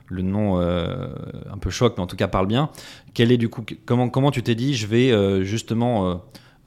le 0.07 0.21
nom 0.21 0.59
euh, 0.59 1.07
un 1.51 1.57
peu 1.57 1.69
choc, 1.69 1.93
mais 1.97 2.03
en 2.03 2.07
tout 2.07 2.15
cas 2.15 2.27
parle 2.27 2.47
bien. 2.47 2.69
Quel 3.13 3.31
est 3.31 3.37
du 3.37 3.49
coup, 3.49 3.63
comment, 3.85 4.09
comment 4.09 4.31
tu 4.31 4.43
t'es 4.43 4.55
dit, 4.55 4.75
je 4.75 4.87
vais 4.87 5.11
euh, 5.11 5.43
justement, 5.43 6.09
euh, 6.09 6.15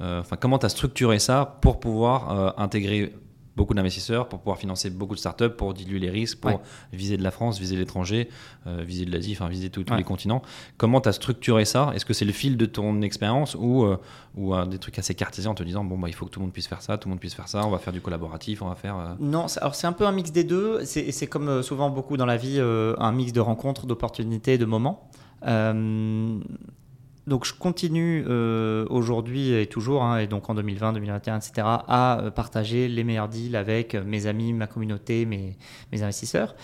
euh, 0.01 0.21
enfin, 0.21 0.37
comment 0.37 0.59
tu 0.59 0.67
as 0.67 0.71
structuré 0.71 1.19
ça 1.19 1.59
pour 1.61 1.81
pouvoir 1.81 2.31
euh, 2.31 2.51
intégrer 2.57 3.15
beaucoup 3.57 3.75
d'investisseurs, 3.75 4.29
pour 4.29 4.39
pouvoir 4.39 4.59
financer 4.59 4.91
beaucoup 4.91 5.15
de 5.15 5.19
startups, 5.19 5.51
pour 5.51 5.75
diluer 5.75 5.99
les 5.99 6.09
risques, 6.11 6.41
pour 6.41 6.51
Ouais. 6.53 6.59
viser 6.93 7.17
de 7.17 7.23
la 7.23 7.31
France, 7.31 7.59
viser 7.59 7.77
l'étranger, 7.77 8.29
euh, 8.67 8.83
viser 8.87 9.05
de 9.05 9.11
l'Asie, 9.13 9.33
enfin 9.33 9.49
viser 9.49 9.69
tous 9.71 9.83
tous 9.85 9.93
Ouais. 9.93 9.99
les 9.99 10.05
continents. 10.05 10.41
Comment 10.77 11.01
tu 11.01 11.09
as 11.09 11.13
structuré 11.13 11.65
ça? 11.65 11.91
Est-ce 11.95 12.05
que 12.05 12.13
c'est 12.15 12.25
le 12.25 12.33
fil 12.33 12.57
de 12.57 12.67
ton 12.67 13.03
expérience 13.03 13.57
ou, 13.59 13.85
euh, 13.85 13.97
ou 14.37 14.55
euh, 14.55 14.67
des 14.67 14.79
trucs 14.79 14.99
assez 14.99 15.15
cartésiens 15.15 15.51
en 15.51 15.55
te 15.55 15.63
disant 15.63 15.85
bon 15.85 15.99
bah 15.99 16.09
il 16.09 16.15
faut 16.15 16.27
que 16.27 16.31
tout 16.31 16.41
le 16.41 16.45
monde 16.47 16.53
puisse 16.53 16.69
faire 16.69 16.81
ça, 16.83 16.97
tout 16.97 17.09
le 17.09 17.11
monde 17.11 17.21
puisse 17.21 17.35
faire 17.35 17.49
ça, 17.49 17.67
on 17.67 17.71
va 17.71 17.79
faire 17.79 17.93
du 17.93 18.01
collaboratif, 18.01 18.63
on 18.63 18.69
va 18.69 18.75
faire. 18.77 18.97
euh, 18.97 19.15
Non, 19.21 19.47
alors 19.61 19.75
c'est 19.75 19.87
un 19.87 19.93
peu 19.93 20.07
un 20.07 20.13
mix 20.13 20.31
des 20.33 20.45
deux. 20.45 20.85
C'est 20.85 21.27
comme 21.27 21.63
souvent 21.63 21.91
beaucoup 21.91 22.17
dans 22.17 22.27
la 22.27 22.37
vie, 22.37 22.61
un 22.61 23.13
mix 23.13 23.33
de 23.33 23.41
rencontres, 23.41 23.87
d'opportunités, 23.87 24.59
de 24.59 24.65
moments. 24.65 25.09
Donc 27.27 27.45
je 27.45 27.55
continue 27.55 28.25
euh, 28.27 28.87
aujourd'hui 28.91 29.53
et 29.53 29.67
toujours, 29.67 30.03
hein, 30.03 30.19
et 30.19 30.27
donc 30.27 30.49
en 30.49 30.55
2020, 30.55 30.95
2021, 30.95 31.37
etc., 31.37 31.53
à 31.65 32.21
euh, 32.21 32.31
partager 32.31 32.89
les 32.89 33.05
meilleurs 33.05 33.29
deals 33.29 33.57
avec 33.57 33.95
euh, 33.95 34.03
mes 34.05 34.27
amis, 34.27 34.53
ma 34.53 34.67
communauté, 34.67 35.27
mes, 35.27 35.57
mes 35.93 36.03
investisseurs. 36.03 36.55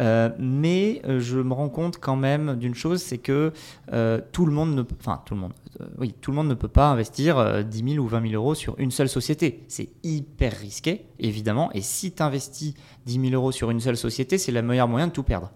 Euh, 0.00 0.30
mais 0.38 1.02
je 1.18 1.38
me 1.38 1.52
rends 1.52 1.68
compte 1.68 1.98
quand 1.98 2.16
même 2.16 2.56
d'une 2.56 2.74
chose, 2.74 3.02
c'est 3.02 3.18
que 3.18 3.52
euh, 3.92 4.20
tout 4.32 4.46
le 4.46 4.52
monde 4.52 4.74
ne, 4.74 4.82
enfin 5.00 5.22
tout 5.24 5.34
le 5.34 5.40
monde, 5.40 5.52
oui, 5.98 6.14
tout 6.20 6.30
le 6.30 6.36
monde 6.36 6.48
ne 6.48 6.54
peut 6.54 6.68
pas 6.68 6.88
investir 6.88 7.38
euh, 7.38 7.62
10 7.62 7.94
000 7.94 8.04
ou 8.04 8.08
20 8.08 8.28
000 8.28 8.34
euros 8.34 8.54
sur 8.54 8.78
une 8.78 8.90
seule 8.90 9.08
société. 9.08 9.64
C'est 9.68 9.88
hyper 10.02 10.52
risqué, 10.52 11.06
évidemment. 11.18 11.70
Et 11.72 11.82
si 11.82 12.12
tu 12.12 12.22
investis 12.22 12.74
10 13.06 13.30
000 13.30 13.34
euros 13.34 13.52
sur 13.52 13.70
une 13.70 13.80
seule 13.80 13.96
société, 13.96 14.38
c'est 14.38 14.52
le 14.52 14.62
meilleur 14.62 14.88
moyen 14.88 15.08
de 15.08 15.12
tout 15.12 15.22
perdre. 15.22 15.50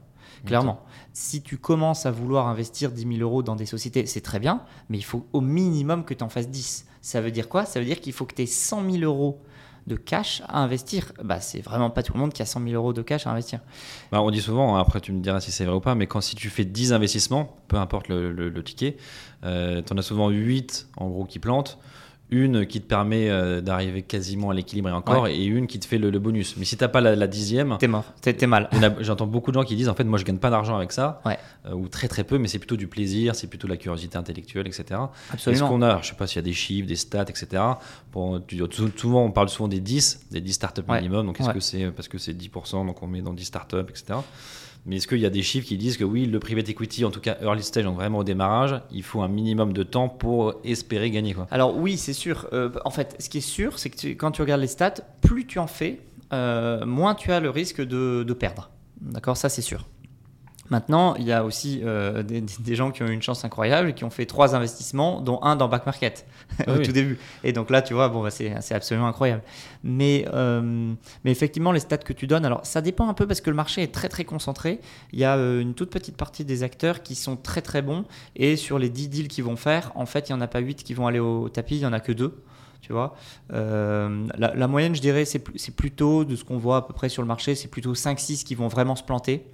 Clairement. 0.46 0.80
Si 1.12 1.42
tu 1.42 1.58
commences 1.58 2.06
à 2.06 2.10
vouloir 2.10 2.46
investir 2.46 2.92
10 2.92 3.16
000 3.16 3.20
euros 3.20 3.42
dans 3.42 3.56
des 3.56 3.66
sociétés, 3.66 4.06
c'est 4.06 4.20
très 4.20 4.38
bien, 4.38 4.62
mais 4.88 4.98
il 4.98 5.04
faut 5.04 5.26
au 5.32 5.40
minimum 5.40 6.04
que 6.04 6.14
tu 6.14 6.22
en 6.22 6.28
fasses 6.28 6.48
10. 6.48 6.86
Ça 7.00 7.20
veut 7.20 7.30
dire 7.30 7.48
quoi? 7.48 7.64
Ça 7.64 7.80
veut 7.80 7.86
dire 7.86 8.00
qu'il 8.00 8.12
faut 8.12 8.26
que 8.26 8.34
tu 8.34 8.42
aies 8.42 8.46
100 8.46 8.90
000 8.90 9.04
euros 9.04 9.40
de 9.86 9.96
cash 9.96 10.42
à 10.46 10.60
investir. 10.60 11.12
Bah, 11.22 11.40
c'est 11.40 11.60
vraiment 11.60 11.90
pas 11.90 12.02
tout 12.02 12.12
le 12.12 12.20
monde 12.20 12.32
qui 12.32 12.42
a 12.42 12.46
100 12.46 12.62
000 12.62 12.74
euros 12.74 12.92
de 12.92 13.02
cash 13.02 13.26
à 13.26 13.30
investir. 13.30 13.60
bah, 14.12 14.22
on 14.22 14.30
dit 14.30 14.40
souvent, 14.40 14.76
hein, 14.76 14.80
après 14.80 15.00
tu 15.00 15.12
me 15.12 15.20
diras 15.20 15.40
si 15.40 15.50
c'est 15.50 15.64
vrai 15.64 15.74
ou 15.74 15.80
pas, 15.80 15.94
mais 15.94 16.06
quand 16.06 16.20
si 16.20 16.36
tu 16.36 16.48
fais 16.48 16.64
10 16.64 16.92
investissements, 16.92 17.56
peu 17.68 17.76
importe 17.76 18.08
le, 18.08 18.62
ticket, 18.62 18.96
euh, 19.44 19.82
tu 19.82 19.92
en 19.92 19.98
as 19.98 20.02
souvent 20.02 20.28
8 20.28 20.88
en 20.96 21.08
gros 21.08 21.24
qui 21.24 21.38
plantent. 21.38 21.78
Une 22.32 22.64
qui 22.66 22.80
te 22.80 22.86
permet 22.86 23.28
euh, 23.28 23.60
d'arriver 23.60 24.02
quasiment 24.02 24.50
à 24.50 24.54
l'équilibre 24.54 24.88
et 24.88 24.92
encore, 24.92 25.26
et 25.28 25.44
une 25.44 25.66
qui 25.66 25.78
te 25.80 25.86
fait 25.86 25.98
le, 25.98 26.10
le 26.10 26.18
bonus. 26.18 26.56
Mais 26.56 26.64
si 26.64 26.76
t'as 26.76 26.88
pas 26.88 27.00
la, 27.00 27.16
la 27.16 27.26
dixième, 27.26 27.76
T'es 27.78 27.88
mort, 27.88 28.04
t'es 28.20 28.46
mal. 28.46 28.68
J'entends 29.00 29.26
beaucoup 29.26 29.50
de 29.50 29.54
gens 29.58 29.64
qui 29.64 29.74
disent 29.76 29.88
en 29.88 29.94
fait 29.94 30.04
moi 30.04 30.18
je 30.18 30.24
gagne 30.24 30.38
pas 30.38 30.50
d'argent 30.50 30.76
avec 30.76 30.92
ça 30.92 31.20
Ouais. 31.26 31.38
euh, 31.66 31.72
ou 31.74 31.88
très 31.88 32.06
très 32.08 32.22
peu 32.24 32.38
mais 32.38 32.46
c'est 32.48 32.58
plutôt 32.58 32.76
du 32.76 32.86
plaisir 32.86 33.34
c'est 33.34 33.46
plutôt 33.48 33.66
de 33.66 33.72
la 33.72 33.76
curiosité 33.76 34.16
intellectuelle 34.16 34.66
etc 34.66 34.84
est-ce 34.90 35.32
Absolument. 35.34 35.68
qu'on 35.68 35.82
a 35.82 36.00
je 36.02 36.08
sais 36.08 36.14
pas 36.14 36.26
s'il 36.26 36.36
y 36.36 36.38
a 36.38 36.42
des 36.42 36.52
chiffres 36.52 36.86
des 36.86 36.96
stats 36.96 37.24
etc 37.28 37.62
pour, 38.12 38.40
tu- 38.46 38.58
sou- 38.70 38.90
souvent 38.96 39.24
on 39.24 39.30
parle 39.32 39.48
souvent 39.48 39.68
des 39.68 39.80
10 39.80 40.26
des 40.30 40.40
10 40.40 40.52
startups 40.52 40.82
Ouais. 40.88 40.98
minimum 40.98 41.26
donc 41.26 41.40
est-ce 41.40 41.50
que 41.50 41.60
c'est 41.60 41.90
parce 41.90 42.08
que 42.08 42.18
c'est 42.18 42.32
10% 42.32 42.86
donc 42.86 43.02
on 43.02 43.06
met 43.06 43.20
dans 43.22 43.34
10 43.34 43.44
startups 43.44 43.76
etc 43.88 44.18
mais 44.86 44.96
est-ce 44.96 45.06
qu'il 45.06 45.18
y 45.18 45.26
a 45.26 45.30
des 45.30 45.42
chiffres 45.42 45.66
qui 45.66 45.76
disent 45.76 45.96
que 45.96 46.04
oui 46.04 46.26
le 46.26 46.38
private 46.38 46.68
equity 46.68 47.04
en 47.04 47.10
tout 47.10 47.20
cas 47.20 47.36
early 47.42 47.62
stage 47.62 47.84
donc 47.84 47.96
vraiment 47.96 48.18
au 48.18 48.24
démarrage 48.24 48.80
il 48.90 49.02
faut 49.02 49.20
un 49.20 49.28
minimum 49.28 49.72
de 49.72 49.82
temps 49.82 50.08
pour 50.08 50.54
espérer 50.64 51.10
gagner 51.10 51.34
quoi 51.34 51.46
Alors 51.50 51.76
oui, 51.76 51.96
c'est 51.96 52.12
sûr. 52.12 52.48
Euh, 52.52 52.70
en 52.84 52.90
fait, 52.90 53.16
ce 53.18 53.28
qui 53.28 53.38
est 53.38 53.42
sûr, 53.42 53.78
c'est 53.78 53.90
que 53.90 54.08
quand 54.08 54.30
tu 54.30 54.42
regardes 54.42 54.60
les 54.60 54.66
stats, 54.66 54.94
plus 55.20 55.46
tu 55.46 55.58
en 55.58 55.66
fais, 55.66 56.00
euh, 56.32 56.84
moins 56.86 57.14
tu 57.14 57.32
as 57.32 57.40
le 57.40 57.50
risque 57.50 57.80
de 57.80 58.32
perdre. 58.32 58.70
D'accord? 59.00 59.36
Ça, 59.36 59.48
c'est 59.48 59.62
sûr. 59.62 59.86
Maintenant, 60.70 61.14
il 61.16 61.24
y 61.24 61.32
a 61.32 61.44
aussi 61.44 61.80
euh, 61.84 62.22
des, 62.22 62.40
des 62.40 62.74
gens 62.76 62.90
qui 62.92 63.02
ont 63.02 63.06
eu 63.08 63.12
une 63.12 63.22
chance 63.22 63.44
incroyable 63.44 63.88
et 63.90 63.92
qui 63.92 64.04
ont 64.04 64.10
fait 64.10 64.24
trois 64.24 64.54
investissements, 64.54 65.20
dont 65.20 65.42
un 65.42 65.56
dans 65.56 65.68
back 65.68 65.84
market 65.84 66.26
Ah 66.60 66.64
au 66.72 66.76
oui. 66.78 66.82
tout 66.82 66.92
début. 66.92 67.18
Et 67.44 67.52
donc 67.52 67.70
là, 67.70 67.82
tu 67.82 67.92
vois, 67.92 68.08
bon, 68.08 68.22
bah, 68.22 68.30
c'est 68.30 68.72
absolument 68.72 69.08
incroyable. 69.08 69.42
Mais, 69.82 70.26
euh, 70.32 70.92
mais 71.24 71.30
effectivement, 71.32 71.72
les 71.72 71.80
stats 71.80 71.98
que 71.98 72.12
tu 72.12 72.26
donnes, 72.26 72.44
alors 72.44 72.64
ça 72.64 72.80
dépend 72.82 73.08
un 73.08 73.14
peu 73.14 73.26
parce 73.26 73.40
que 73.40 73.50
le 73.50 73.56
marché 73.56 73.82
est 73.82 73.92
très 73.92 74.08
très 74.08 74.24
concentré. 74.24 74.80
Il 75.12 75.18
y 75.18 75.24
a 75.24 75.36
euh, 75.36 75.60
une 75.60 75.74
toute 75.74 75.90
petite 75.90 76.16
partie 76.16 76.44
des 76.44 76.62
acteurs 76.62 77.02
qui 77.02 77.14
sont 77.16 77.36
très 77.36 77.62
très 77.62 77.82
bons 77.82 78.04
et 78.36 78.56
sur 78.56 78.78
les 78.78 78.88
10 78.90 79.08
deals 79.08 79.28
qu'ils 79.28 79.44
vont 79.44 79.56
faire, 79.56 79.90
en 79.96 80.06
fait, 80.06 80.28
il 80.28 80.32
n'y 80.32 80.38
en 80.38 80.40
a 80.40 80.48
pas 80.48 80.60
8 80.60 80.84
qui 80.84 80.94
vont 80.94 81.06
aller 81.06 81.18
au 81.18 81.48
tapis, 81.48 81.76
il 81.76 81.80
n'y 81.80 81.86
en 81.86 81.92
a 81.92 82.00
que 82.00 82.12
2. 82.12 82.42
Tu 82.82 82.94
vois, 82.94 83.14
Euh, 83.52 84.26
la, 84.38 84.54
la 84.54 84.66
moyenne, 84.66 84.94
je 84.96 85.00
dirais, 85.02 85.24
c'est 85.26 85.38
plutôt 85.76 86.24
de 86.24 86.34
ce 86.34 86.44
qu'on 86.44 86.56
voit 86.58 86.78
à 86.78 86.82
peu 86.82 86.94
près 86.94 87.08
sur 87.10 87.20
le 87.22 87.28
marché, 87.28 87.54
c'est 87.54 87.68
plutôt 87.68 87.92
5-6 87.94 88.42
qui 88.42 88.54
vont 88.54 88.68
vraiment 88.68 88.96
se 88.96 89.02
planter. 89.02 89.44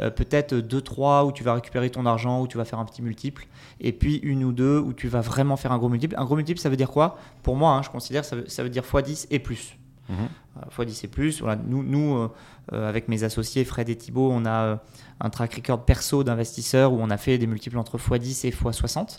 Euh, 0.00 0.10
Peut-être 0.10 0.54
2-3 0.54 1.26
où 1.26 1.32
tu 1.32 1.44
vas 1.44 1.54
récupérer 1.54 1.90
ton 1.90 2.06
argent, 2.06 2.40
où 2.40 2.46
tu 2.46 2.56
vas 2.56 2.64
faire 2.64 2.78
un 2.78 2.84
petit 2.84 3.02
multiple. 3.02 3.46
Et 3.80 3.92
puis 3.92 4.16
une 4.16 4.44
ou 4.44 4.52
deux 4.52 4.78
où 4.78 4.92
tu 4.92 5.08
vas 5.08 5.20
vraiment 5.20 5.56
faire 5.56 5.72
un 5.72 5.78
gros 5.78 5.88
multiple. 5.88 6.14
Un 6.18 6.24
gros 6.24 6.36
multiple, 6.36 6.60
ça 6.60 6.68
veut 6.68 6.76
dire 6.76 6.90
quoi? 6.90 7.18
Pour 7.42 7.56
moi, 7.56 7.72
hein, 7.72 7.82
je 7.82 7.90
considère 7.90 8.24
ça 8.24 8.36
veut, 8.36 8.48
ça 8.48 8.62
veut 8.62 8.70
dire 8.70 8.84
x10 8.84 9.26
et 9.30 9.38
plus. 9.38 9.76
Mhm. 10.08 10.16
Euh, 10.58 10.84
x10 10.84 11.04
et 11.04 11.08
plus. 11.08 11.40
Voilà, 11.40 11.60
nous, 11.66 11.82
nous 11.82 12.28
euh, 12.72 12.88
avec 12.88 13.08
mes 13.08 13.24
associés 13.24 13.64
Fred 13.64 13.88
et 13.88 13.96
Thibault, 13.96 14.30
on 14.32 14.44
a 14.46 14.78
un 15.20 15.30
track 15.30 15.54
record 15.54 15.84
perso 15.84 16.24
d'investisseurs 16.24 16.92
où 16.92 16.98
on 17.00 17.10
a 17.10 17.16
fait 17.16 17.38
des 17.38 17.46
multiples 17.46 17.78
entre 17.78 17.98
x10 17.98 18.46
et 18.46 18.50
x60 18.50 19.18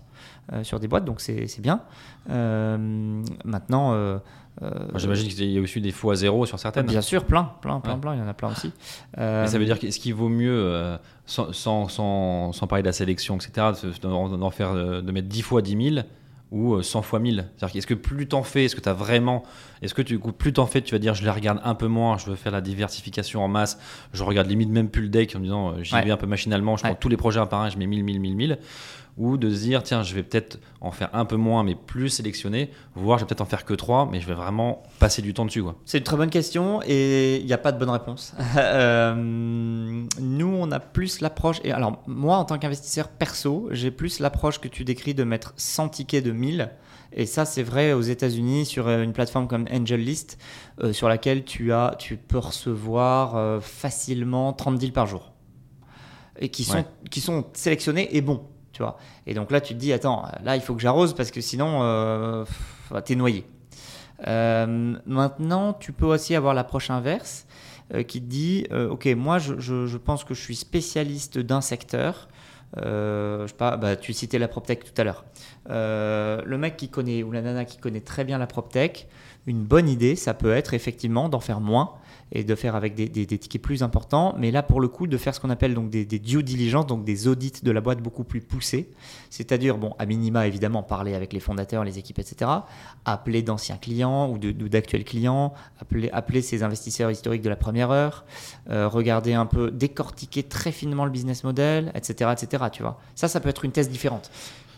euh, 0.53 0.63
sur 0.63 0.79
des 0.79 0.87
boîtes, 0.87 1.05
donc 1.05 1.21
c'est 1.21 1.59
bien. 1.59 1.81
Maintenant, 2.27 4.19
J'imagine 4.95 5.27
qu'il 5.27 5.51
y 5.51 5.57
a 5.57 5.61
aussi 5.61 5.81
des 5.81 5.91
fois 5.91 6.15
zéro 6.15 6.45
sur 6.45 6.59
certaines. 6.59 6.85
bien 6.85 7.01
sûr, 7.01 7.25
plein, 7.25 7.51
plein, 7.61 7.79
plein, 7.79 7.93
Ouais. 7.95 7.99
plein, 7.99 8.15
il 8.15 8.19
y 8.19 8.21
en 8.21 8.27
a 8.27 8.33
plein 8.33 8.49
aussi. 8.51 8.71
Mais 9.17 9.23
Euh, 9.23 9.45
ça 9.47 9.57
veut 9.57 9.65
dire 9.65 9.79
qu'est-ce 9.79 9.99
qu'il 9.99 10.13
vaut 10.13 10.29
mieux, 10.29 10.51
euh, 10.55 10.97
sans, 11.25 11.51
sans, 11.53 11.87
sans, 11.89 12.51
sans 12.51 12.67
parler 12.67 12.83
de 12.83 12.87
la 12.87 12.93
sélection, 12.93 13.35
etc., 13.37 13.67
de- 13.83 14.37
d'en 14.37 14.49
faire, 14.51 14.71
euh, 14.71 15.01
de 15.01 15.11
mettre 15.11 15.27
10 15.27 15.41
fois 15.41 15.61
10 15.61 15.91
000 15.95 16.05
ou 16.51 16.73
euh, 16.75 16.81
100 16.83 17.01
fois 17.01 17.19
1000 17.19 17.45
C'est-à-dire 17.55 17.77
est-ce 17.77 17.87
que 17.87 17.93
plus 17.93 18.27
t'en 18.27 18.43
fais, 18.43 18.65
est-ce 18.65 18.75
que 18.75 18.81
tu 18.81 18.89
as 18.89 18.93
vraiment. 18.93 19.41
Est-ce 19.81 19.93
que 19.93 20.01
tu, 20.01 20.13
du 20.13 20.19
coup, 20.19 20.33
plus 20.33 20.51
t'en 20.53 20.65
fais, 20.65 20.81
tu 20.81 20.93
vas 20.93 20.99
dire 20.99 21.13
je 21.15 21.23
les 21.23 21.29
regarde 21.31 21.59
un 21.63 21.75
peu 21.75 21.87
moins, 21.87 22.17
je 22.17 22.25
veux 22.29 22.35
faire 22.35 22.51
la 22.51 22.59
diversification 22.61 23.43
en 23.43 23.47
masse, 23.47 23.79
je 24.13 24.23
regarde 24.23 24.47
limite 24.49 24.69
même 24.69 24.89
plus 24.89 25.03
le 25.03 25.09
deck 25.09 25.33
en 25.35 25.39
me 25.39 25.45
disant 25.45 25.69
euh, 25.71 25.83
j'y 25.83 25.95
Ouais. 25.95 26.03
vais 26.03 26.11
un 26.11 26.17
peu 26.17 26.27
machinalement, 26.27 26.75
je 26.77 26.83
Ouais. 26.83 26.89
prends 26.89 26.99
tous 26.99 27.09
les 27.09 27.17
projets 27.17 27.39
un 27.39 27.45
par 27.45 27.61
un, 27.61 27.69
je 27.69 27.77
mets 27.77 27.87
1000, 27.87 28.03
1000, 28.03 28.19
1000, 28.19 28.35
1000 28.35 28.57
ou 29.21 29.37
de 29.37 29.49
se 29.53 29.59
dire 29.61 29.83
tiens 29.83 30.01
je 30.03 30.15
vais 30.15 30.23
peut-être 30.23 30.59
en 30.81 30.89
faire 30.91 31.09
un 31.13 31.25
peu 31.25 31.35
moins 31.35 31.63
mais 31.63 31.75
plus 31.75 32.09
sélectionné 32.09 32.71
voire 32.95 33.19
je 33.19 33.23
vais 33.23 33.27
peut-être 33.27 33.41
en 33.41 33.45
faire 33.45 33.65
que 33.65 33.73
3 33.73 34.09
mais 34.11 34.19
je 34.19 34.27
vais 34.27 34.33
vraiment 34.33 34.81
passer 34.99 35.21
du 35.21 35.33
temps 35.33 35.45
dessus 35.45 35.61
quoi. 35.61 35.75
C'est 35.85 35.99
une 35.99 36.03
très 36.03 36.17
bonne 36.17 36.29
question 36.31 36.81
et 36.85 37.37
il 37.37 37.45
n'y 37.45 37.53
a 37.53 37.57
pas 37.59 37.71
de 37.71 37.77
bonne 37.79 37.89
réponse. 37.89 38.33
Euh, 38.57 39.13
nous, 40.19 40.47
on 40.59 40.71
a 40.71 40.79
plus 40.79 41.21
l'approche. 41.21 41.59
Et 41.63 41.71
alors, 41.71 42.01
moi, 42.07 42.37
en 42.37 42.45
tant 42.45 42.57
qu'investisseur 42.57 43.07
perso, 43.09 43.67
j'ai 43.71 43.91
plus 43.91 44.19
l'approche 44.19 44.59
que 44.59 44.67
tu 44.67 44.83
décris 44.83 45.13
de 45.13 45.23
mettre 45.23 45.53
100 45.57 45.89
tickets 45.89 46.23
de 46.25 46.31
1000. 46.31 46.69
Et 47.13 47.25
ça, 47.25 47.45
c'est 47.45 47.63
vrai 47.63 47.93
aux 47.93 48.01
États-Unis 48.01 48.65
sur 48.65 48.87
euh, 48.87 49.03
une 49.03 49.13
plateforme 49.13 49.47
comme 49.47 49.65
AngelList, 49.71 50.37
euh, 50.83 50.93
sur 50.93 51.09
laquelle 51.09 51.43
tu, 51.43 51.73
as, 51.73 51.95
tu 51.99 52.17
peux 52.17 52.37
recevoir 52.37 53.35
euh, 53.35 53.59
facilement 53.59 54.53
30 54.53 54.77
deals 54.77 54.93
par 54.93 55.07
jour. 55.07 55.31
Et 56.39 56.49
qui 56.49 56.63
sont, 56.63 56.77
Ouais. 56.77 56.85
qui 57.09 57.19
sont 57.21 57.45
sélectionnés 57.53 58.15
et 58.15 58.21
bons. 58.21 58.41
Et 59.27 59.33
donc 59.33 59.51
là, 59.51 59.61
tu 59.61 59.73
te 59.73 59.79
dis, 59.79 59.93
attends, 59.93 60.25
là, 60.43 60.55
il 60.55 60.61
faut 60.61 60.75
que 60.75 60.81
j'arrose 60.81 61.13
parce 61.13 61.31
que 61.31 61.41
sinon, 61.41 61.79
euh, 61.83 62.45
t'es 63.05 63.15
noyé. 63.15 63.45
Euh, 64.27 64.95
maintenant, 65.05 65.73
tu 65.73 65.93
peux 65.93 66.05
aussi 66.05 66.35
avoir 66.35 66.53
l'approche 66.53 66.89
inverse 66.89 67.47
euh, 67.93 68.03
qui 68.03 68.21
te 68.21 68.27
dit 68.27 68.67
euh, 68.71 68.89
Ok, 68.89 69.07
moi, 69.07 69.39
je, 69.39 69.97
pense 69.97 70.23
que 70.23 70.33
je 70.33 70.41
suis 70.41 70.55
spécialiste 70.55 71.39
d'un 71.39 71.61
secteur. 71.61 72.27
Je 72.77 73.45
sais 73.47 73.53
pas, 73.55 73.75
bah, 73.77 73.95
tu 73.95 74.13
citais 74.13 74.39
la 74.39 74.47
PropTech 74.47 74.83
tout 74.83 75.01
à 75.01 75.03
l'heure. 75.03 75.25
Le 75.67 76.55
mec 76.57 76.77
qui 76.77 76.89
connaît, 76.89 77.23
ou 77.23 77.31
la 77.31 77.41
nana 77.41 77.65
qui 77.65 77.77
connaît 77.77 78.01
très 78.01 78.23
bien 78.23 78.37
la 78.37 78.47
PropTech, 78.47 79.07
une 79.47 79.63
bonne 79.63 79.89
idée, 79.89 80.15
ça 80.15 80.33
peut 80.33 80.53
être 80.53 80.73
effectivement 80.73 81.27
d'en 81.27 81.39
faire 81.39 81.59
moins 81.59 81.95
et 82.31 82.43
de 82.43 82.55
faire 82.55 82.75
avec 82.75 82.95
des, 82.95 83.09
tickets 83.09 83.61
plus 83.61 83.83
importants. 83.83 84.35
Mais 84.37 84.51
là, 84.51 84.63
pour 84.63 84.79
le 84.79 84.87
coup, 84.87 85.07
de 85.07 85.17
faire 85.17 85.35
ce 85.35 85.39
qu'on 85.39 85.49
appelle 85.49 85.73
donc 85.73 85.89
des, 85.89 86.05
due 86.05 86.43
diligence, 86.43 86.87
donc 86.87 87.03
des 87.03 87.27
audits 87.27 87.61
de 87.63 87.71
la 87.71 87.81
boîte 87.81 88.01
beaucoup 88.01 88.23
plus 88.23 88.41
poussés. 88.41 88.89
C'est-à-dire, 89.29 89.77
bon, 89.77 89.93
à 89.99 90.05
minima, 90.05 90.47
évidemment, 90.47 90.83
parler 90.83 91.13
avec 91.13 91.33
les 91.33 91.39
fondateurs, 91.39 91.83
les 91.83 91.99
équipes, 91.99 92.19
etc. 92.19 92.49
Appeler 93.05 93.41
d'anciens 93.41 93.77
clients 93.77 94.29
ou 94.29 94.37
d'actuels 94.37 95.03
clients, 95.03 95.53
appeler, 95.79 96.09
appeler 96.11 96.41
ces 96.41 96.63
investisseurs 96.63 97.11
historiques 97.11 97.41
de 97.41 97.49
la 97.49 97.55
première 97.55 97.91
heure, 97.91 98.25
euh, 98.69 98.87
regarder 98.87 99.33
un 99.33 99.45
peu, 99.45 99.71
décortiquer 99.71 100.43
très 100.43 100.71
finement 100.71 101.05
le 101.05 101.11
business 101.11 101.43
model, 101.43 101.91
etc., 101.95 102.31
etc. 102.33 102.65
Tu 102.71 102.81
vois, 102.81 102.99
ça, 103.15 103.27
ça 103.27 103.39
peut 103.39 103.49
être 103.49 103.65
une 103.65 103.71
thèse 103.71 103.89
différente. 103.89 104.31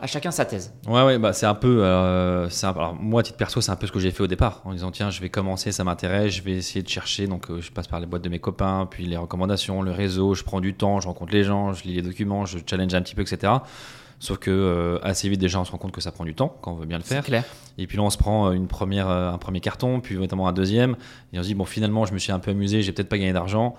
À 0.04 0.08
chacun 0.08 0.32
sa 0.32 0.44
thèse. 0.44 0.74
Ouais, 0.86 1.02
ouais, 1.06 1.18
bah 1.18 1.32
c'est 1.32 1.46
un 1.46 1.56
peu. 1.56 1.78
euh, 1.82 2.50
un- 2.62 2.68
alors, 2.72 2.94
moi, 2.94 3.22
à 3.22 3.24
titre 3.24 3.38
perso, 3.38 3.62
c'est 3.62 3.72
un 3.72 3.78
peu 3.78 3.88
ce 3.88 3.92
que 3.94 4.00
j'ai 4.00 4.12
fait 4.12 4.22
au 4.22 4.28
départ, 4.28 4.62
en 4.66 4.74
disant 4.74 4.92
tiens, 4.92 5.10
je 5.10 5.22
vais 5.22 5.30
commencer, 5.30 5.72
ça 5.72 5.86
m'intéresse, 5.86 6.34
je 6.34 6.42
vais 6.44 6.52
essayer 6.52 6.84
de 6.84 6.90
chercher. 6.90 7.26
Donc, 7.26 7.50
euh, 7.50 7.62
je 7.62 7.72
passe 7.72 7.88
par 7.88 8.02
les 8.02 8.06
boîtes 8.06 8.22
de 8.22 8.28
mes 8.28 8.40
copains, 8.40 8.86
puis 8.92 9.06
les 9.06 9.16
recommandations, 9.16 9.82
le 9.82 9.92
réseau, 9.92 10.34
je 10.34 10.44
prends 10.44 10.60
du 10.60 10.74
temps, 10.74 11.00
je 11.00 11.08
rencontre 11.08 11.32
les 11.32 11.46
gens, 11.46 11.72
je 11.72 11.86
lis 11.86 11.94
les 11.94 12.02
documents, 12.02 12.46
je 12.46 12.58
challenge 12.70 12.94
un 12.94 13.02
petit 13.02 13.16
peu, 13.16 13.22
etc. 13.22 13.54
Sauf 14.20 14.40
que 14.40 14.52
euh, 14.52 15.00
assez 15.04 15.30
vite, 15.30 15.40
déjà, 15.40 15.62
on 15.62 15.64
se 15.64 15.72
rend 15.72 15.78
compte 15.78 15.94
que 15.94 16.02
ça 16.02 16.12
prend 16.12 16.26
du 16.26 16.36
temps 16.36 16.54
quand 16.62 16.74
on 16.74 16.76
veut 16.76 16.86
bien 16.86 16.98
le 16.98 17.04
C'est 17.06 17.16
faire. 17.16 17.24
clair. 17.24 17.46
Et 17.78 17.88
puis 17.88 17.96
là, 17.96 18.04
on 18.04 18.10
se 18.10 18.18
prend 18.18 18.52
une 18.52 18.68
première, 18.68 19.08
un 19.10 19.38
premier 19.38 19.62
carton, 19.62 20.02
puis 20.02 20.18
notamment 20.18 20.50
un 20.50 20.54
deuxième. 20.54 20.98
Et 21.32 21.40
on 21.40 21.44
se 21.44 21.48
dit, 21.48 21.56
bon, 21.56 21.64
finalement, 21.66 22.06
je 22.06 22.14
me 22.14 22.20
suis 22.20 22.34
un 22.34 22.40
peu 22.40 22.52
amusé, 22.52 22.82
j'ai 22.82 22.92
peut-être 22.92 23.08
pas 23.10 23.18
gagné 23.18 23.32
d'argent. 23.34 23.74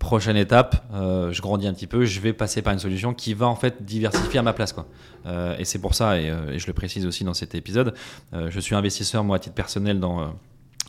Prochaine 0.00 0.38
étape, 0.38 0.82
euh, 0.94 1.30
je 1.30 1.42
grandis 1.42 1.66
un 1.66 1.74
petit 1.74 1.86
peu, 1.86 2.06
je 2.06 2.20
vais 2.20 2.32
passer 2.32 2.62
par 2.62 2.72
une 2.72 2.78
solution 2.78 3.12
qui 3.12 3.34
va 3.34 3.46
en 3.46 3.54
fait 3.54 3.84
diversifier 3.84 4.38
à 4.38 4.42
ma 4.42 4.54
place. 4.54 4.72
Quoi. 4.72 4.86
Euh, 5.26 5.58
et 5.58 5.66
c'est 5.66 5.78
pour 5.78 5.94
ça, 5.94 6.18
et, 6.18 6.30
euh, 6.30 6.52
et 6.52 6.58
je 6.58 6.66
le 6.66 6.72
précise 6.72 7.04
aussi 7.04 7.22
dans 7.22 7.34
cet 7.34 7.54
épisode, 7.54 7.92
je 8.32 8.60
suis 8.60 8.74
investisseur, 8.74 9.22
moi, 9.24 9.36
à 9.36 9.38
titre 9.38 9.54
personnel, 9.54 10.00
dans 10.00 10.32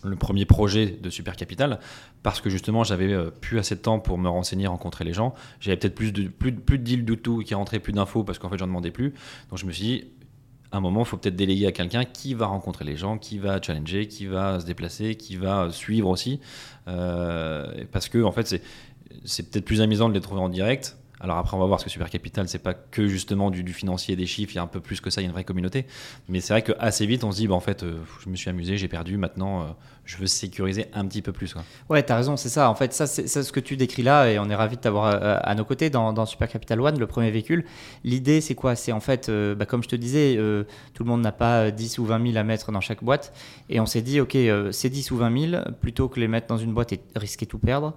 le 0.05 0.15
premier 0.15 0.45
projet 0.45 0.97
de 1.03 1.09
Super 1.09 1.35
Capital, 1.35 1.81
parce 2.23 2.39
que 2.39 2.49
justement, 2.49 2.85
j'avais 2.85 3.13
plus 3.41 3.59
assez 3.59 3.75
de 3.75 3.81
temps 3.81 3.99
pour 3.99 4.17
me 4.17 4.29
renseigner, 4.29 4.67
rencontrer 4.67 5.03
les 5.03 5.13
gens. 5.13 5.33
J'avais 5.59 5.75
peut-être 5.75 5.95
plus 5.95 6.13
de, 6.13 6.29
plus, 6.29 6.53
plus 6.53 6.79
de 6.79 6.83
deals 6.83 7.03
du 7.03 7.17
tout 7.17 7.39
qui 7.39 7.53
rentraient, 7.53 7.79
plus 7.79 7.91
d'infos, 7.91 8.23
parce 8.23 8.39
qu'en 8.39 8.49
fait, 8.49 8.57
j'en 8.57 8.67
demandais 8.67 8.91
plus. 8.91 9.13
Donc 9.49 9.59
je 9.59 9.65
me 9.65 9.73
suis 9.73 9.83
dit, 9.83 10.03
à 10.71 10.77
un 10.77 10.79
moment, 10.79 11.01
il 11.01 11.05
faut 11.05 11.17
peut-être 11.17 11.35
déléguer 11.35 11.67
à 11.67 11.73
quelqu'un 11.73 12.05
qui 12.05 12.33
va 12.33 12.45
rencontrer 12.45 12.85
les 12.85 12.95
gens, 12.95 13.17
qui 13.17 13.39
va 13.39 13.61
challenger, 13.61 14.07
qui 14.07 14.25
va 14.25 14.61
se 14.61 14.65
déplacer, 14.65 15.15
qui 15.15 15.35
va 15.35 15.69
suivre 15.69 16.07
aussi. 16.07 16.39
Parce 16.85 18.07
que, 18.07 18.23
en 18.23 18.31
fait, 18.31 18.47
c'est, 18.47 18.61
c'est 19.25 19.49
peut-être 19.49 19.65
plus 19.65 19.81
amusant 19.81 20.09
de 20.09 20.13
les 20.13 20.21
trouver 20.21 20.41
en 20.41 20.49
direct. 20.49 20.97
Alors 21.21 21.37
après, 21.37 21.55
on 21.55 21.59
va 21.59 21.67
voir 21.67 21.79
ce 21.79 21.85
que 21.85 21.91
Super 21.91 22.09
Capital, 22.09 22.47
c'est 22.47 22.59
pas 22.59 22.73
que 22.73 23.07
justement 23.07 23.51
du, 23.51 23.61
financier 23.73 24.15
des 24.15 24.25
chiffres, 24.25 24.53
il 24.53 24.55
y 24.55 24.59
a 24.59 24.63
un 24.63 24.67
peu 24.67 24.79
plus 24.79 25.01
que 25.01 25.11
ça, 25.11 25.21
il 25.21 25.25
y 25.25 25.27
a 25.27 25.29
une 25.29 25.33
vraie 25.33 25.43
communauté. 25.43 25.85
Mais 26.29 26.41
c'est 26.41 26.51
vrai 26.51 26.63
qu'assez 26.63 27.05
vite, 27.05 27.23
on 27.23 27.31
se 27.31 27.37
dit, 27.37 27.47
bah, 27.47 27.53
en 27.53 27.59
fait, 27.59 27.83
euh, 27.83 27.99
je 28.23 28.29
me 28.29 28.35
suis 28.35 28.49
amusé, 28.49 28.75
j'ai 28.75 28.87
perdu, 28.87 29.17
maintenant, 29.17 29.61
euh, 29.61 29.65
je 30.03 30.17
veux 30.17 30.25
sécuriser 30.25 30.87
un 30.93 31.05
petit 31.05 31.21
peu 31.21 31.31
plus. 31.31 31.53
Ouais, 31.89 32.01
t'as 32.01 32.15
raison, 32.15 32.37
c'est 32.37 32.49
ça. 32.49 32.71
En 32.71 32.75
fait, 32.75 32.91
ça, 32.91 33.05
c'est 33.05 33.27
ce 33.27 33.51
que 33.51 33.59
tu 33.59 33.77
décris 33.77 34.01
là, 34.01 34.31
et 34.31 34.39
on 34.39 34.49
est 34.49 34.55
ravi 34.55 34.77
de 34.77 34.81
t'avoir 34.81 35.05
euh, 35.05 35.37
à 35.41 35.53
nos 35.53 35.63
côtés 35.63 35.91
dans, 35.91 36.25
Super 36.25 36.47
Capital 36.47 36.81
One, 36.81 36.97
le 36.97 37.05
premier 37.05 37.29
véhicule. 37.29 37.65
L'idée, 38.03 38.41
c'est 38.41 38.55
quoi? 38.55 38.75
C'est 38.75 38.91
en 38.91 38.99
fait, 38.99 39.29
bah, 39.29 39.65
comme 39.67 39.83
je 39.83 39.89
te 39.89 39.95
disais, 39.95 40.37
tout 40.95 41.03
le 41.03 41.09
monde 41.09 41.21
n'a 41.21 41.31
pas 41.31 41.65
euh, 41.65 41.71
10 41.71 41.99
ou 41.99 42.05
20 42.05 42.31
000 42.31 42.37
à 42.37 42.43
mettre 42.43 42.71
dans 42.71 42.81
chaque 42.81 43.03
boîte, 43.03 43.31
et 43.69 43.79
on 43.79 43.85
s'est 43.85 44.01
dit, 44.01 44.19
ok, 44.19 44.35
ces 44.71 44.89
10 44.89 45.11
ou 45.11 45.17
20 45.17 45.49
000, 45.51 45.63
plutôt 45.79 46.09
que 46.09 46.19
les 46.19 46.27
mettre 46.27 46.47
dans 46.47 46.57
une 46.57 46.73
boîte 46.73 46.93
et 46.93 47.01
risquer 47.15 47.45
tout 47.45 47.59
perdre, 47.59 47.93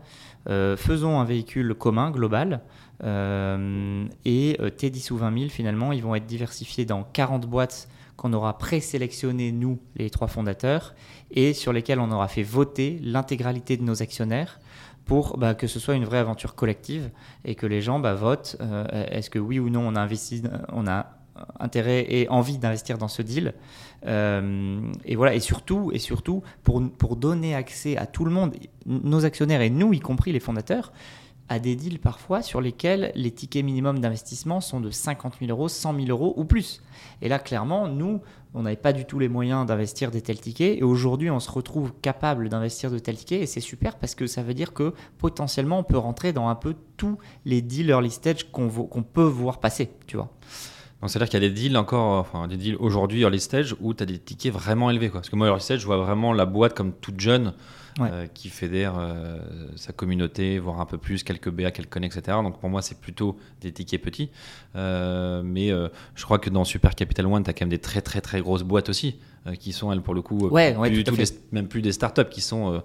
faisons 0.47 1.19
un 1.19 1.25
véhicule 1.25 1.75
commun, 1.75 2.11
global, 2.11 2.61
et 3.03 4.57
euh, 4.61 4.71
tes 4.71 4.91
10 4.91 5.11
ou 5.11 5.17
20 5.17 5.39
000, 5.39 5.51
finalement, 5.51 5.93
ils 5.93 6.03
vont 6.03 6.15
être 6.15 6.27
diversifiés 6.27 6.85
dans 6.85 7.03
40 7.03 7.47
boîtes 7.47 7.89
qu'on 8.17 8.33
aura 8.33 8.57
présélectionnées, 8.59 9.51
nous, 9.51 9.81
les 9.97 10.11
trois 10.11 10.29
fondateurs, 10.29 10.95
et 11.33 11.53
sur 11.53 11.73
lesquelles 11.73 11.99
on 11.99 12.13
aura 12.13 12.29
fait 12.29 12.45
voter 12.45 13.01
l'intégralité 13.03 13.77
de 13.77 13.83
nos 13.83 14.03
actionnaires 14.03 14.61
pour 15.05 15.37
bah, 15.37 15.55
que 15.55 15.67
ce 15.67 15.79
soit 15.79 15.95
une 15.95 16.05
vraie 16.05 16.19
aventure 16.19 16.55
collective 16.55 17.11
et 17.45 17.57
que 17.57 17.67
les 17.67 17.83
gens 17.83 17.99
bah, 17.99 18.15
votent 18.15 18.57
euh, 18.61 19.07
est-ce 19.11 19.29
que 19.29 19.39
oui 19.39 19.59
ou 19.59 19.69
non 19.69 19.93
on 19.93 20.87
a 20.87 21.07
intérêt 21.59 22.07
et 22.09 22.29
envie 22.29 22.59
d'investir 22.59 22.99
dans 22.99 23.09
ce 23.09 23.23
deal. 23.23 23.55
Euh, 24.07 24.81
et 25.05 25.17
voilà, 25.17 25.35
et 25.35 25.41
surtout, 25.41 25.91
et 25.93 25.99
surtout 25.99 26.43
pour 26.63 27.17
donner 27.17 27.55
accès 27.55 27.97
à 27.97 28.07
tout 28.07 28.25
le 28.25 28.31
monde, 28.31 28.55
nos 28.87 29.25
actionnaires 29.25 29.61
et 29.61 29.71
nous, 29.71 29.93
y 29.93 30.01
compris 30.01 30.33
les 30.33 30.41
fondateurs, 30.41 30.93
à 31.49 31.59
des 31.59 31.77
deals 31.77 31.99
parfois 31.99 32.43
sur 32.43 32.61
lesquels 32.61 33.13
les 33.15 33.31
tickets 33.31 33.65
minimums 33.65 33.99
d'investissement 33.99 34.61
sont 34.61 34.81
de 34.81 34.91
50 34.91 35.35
000 35.41 35.51
euros, 35.51 35.69
100 35.69 35.95
000 35.95 36.07
euros 36.09 36.33
ou 36.37 36.45
plus. 36.45 36.83
Et 37.21 37.29
là, 37.29 37.39
clairement, 37.39 37.87
nous, 37.89 38.21
on 38.55 38.63
n'avait 38.63 38.77
pas 38.77 38.93
du 38.93 39.05
tout 39.05 39.19
les 39.19 39.29
moyens 39.29 39.67
d'investir 39.67 40.11
des 40.11 40.23
tels 40.23 40.41
tickets. 40.41 40.79
Et 40.79 40.83
aujourd'hui, 40.83 41.31
on 41.31 41.41
se 41.41 41.51
retrouve 41.51 41.93
capable 42.01 42.49
d'investir 42.49 42.91
de 42.91 42.99
tels 42.99 43.17
tickets. 43.17 43.43
Et 43.43 43.47
c'est 43.47 43.61
super 43.61 43.97
parce 43.97 44.15
que 44.15 44.27
ça 44.27 44.43
veut 44.43 44.55
dire 44.55 44.73
que 44.73 44.95
potentiellement, 45.19 45.81
on 45.81 45.85
peut 45.85 45.99
rentrer 45.99 46.33
dans 46.33 46.49
un 46.49 46.55
peu 46.55 46.75
tous 46.97 47.19
les 47.45 47.61
deals 47.61 47.91
early 47.91 48.11
stage 48.11 48.51
qu'on 48.51 48.69
peut 49.03 49.23
voir 49.23 49.61
passer, 49.61 49.91
tu 50.07 50.17
vois. 50.17 50.31
Donc 51.01 51.11
c'est-à-dire 51.11 51.29
qu'il 51.29 51.43
y 51.43 51.45
a 51.45 51.49
des 51.49 51.55
deals 51.55 51.77
encore, 51.77 52.49
des 52.49 52.57
deals 52.57 52.77
aujourd'hui 52.77 53.21
early 53.21 53.41
stage 53.41 53.77
où 53.81 53.93
tu 53.93 54.03
as 54.03 54.07
des 54.07 54.19
tickets 54.19 54.53
vraiment 54.53 54.91
élevés. 54.91 55.11
Parce 55.11 55.29
que 55.29 55.37
moi, 55.37 55.49
early 55.49 55.61
stage, 55.61 55.81
je 55.81 55.87
vois 55.87 55.99
vraiment 55.99 56.33
la 56.33 56.47
boîte 56.47 56.75
comme 56.75 56.93
toute 56.93 57.21
jeune 57.21 57.53
Ouais. 58.01 58.09
euh, 58.11 58.27
qui 58.27 58.49
fédère 58.49 58.95
euh, 58.99 59.39
sa 59.77 59.93
communauté, 59.93 60.59
voire 60.59 60.81
un 60.81 60.87
peu 60.87 60.99
plus, 60.99 61.23
quelques 61.23 61.51
BA 61.51 61.71
qu'elle 61.71 61.87
connaît, 61.87 62.09
etc. 62.09 62.39
Donc 62.43 62.59
pour 62.59 62.69
moi, 62.69 62.83
c'est 62.83 62.99
plutôt 62.99 63.37
des 63.61 63.73
tickets 63.73 64.03
petits. 64.03 64.31
Euh, 64.77 65.43
mais 65.45 65.69
je 66.15 66.25
crois 66.25 66.39
que 66.39 66.51
dans 66.51 66.65
Super 66.65 66.95
Capital 66.95 67.27
One, 67.27 67.45
tu 67.45 67.51
as 67.51 67.53
quand 67.53 67.63
même 67.65 67.71
des 67.71 67.79
très 67.79 68.01
très 68.03 68.21
très 68.21 68.41
grosses 68.41 68.63
boîtes 68.65 68.89
aussi 68.89 69.17
qui 69.61 69.73
sont, 69.73 69.93
elles, 69.93 70.01
pour 70.01 70.15
le 70.15 70.23
coup, 70.23 70.49
Ouais, 70.49 70.73
plus 70.73 70.81
ouais, 70.81 70.91
du 70.91 71.05
tout 71.05 71.11
à 71.11 71.13
tout 71.13 71.21
fait. 71.21 71.33
des- 71.33 71.39
même 71.53 71.69
plus 71.69 71.83
des 71.83 71.93
startups 71.93 72.29
qui 72.31 72.41
sont. 72.41 72.83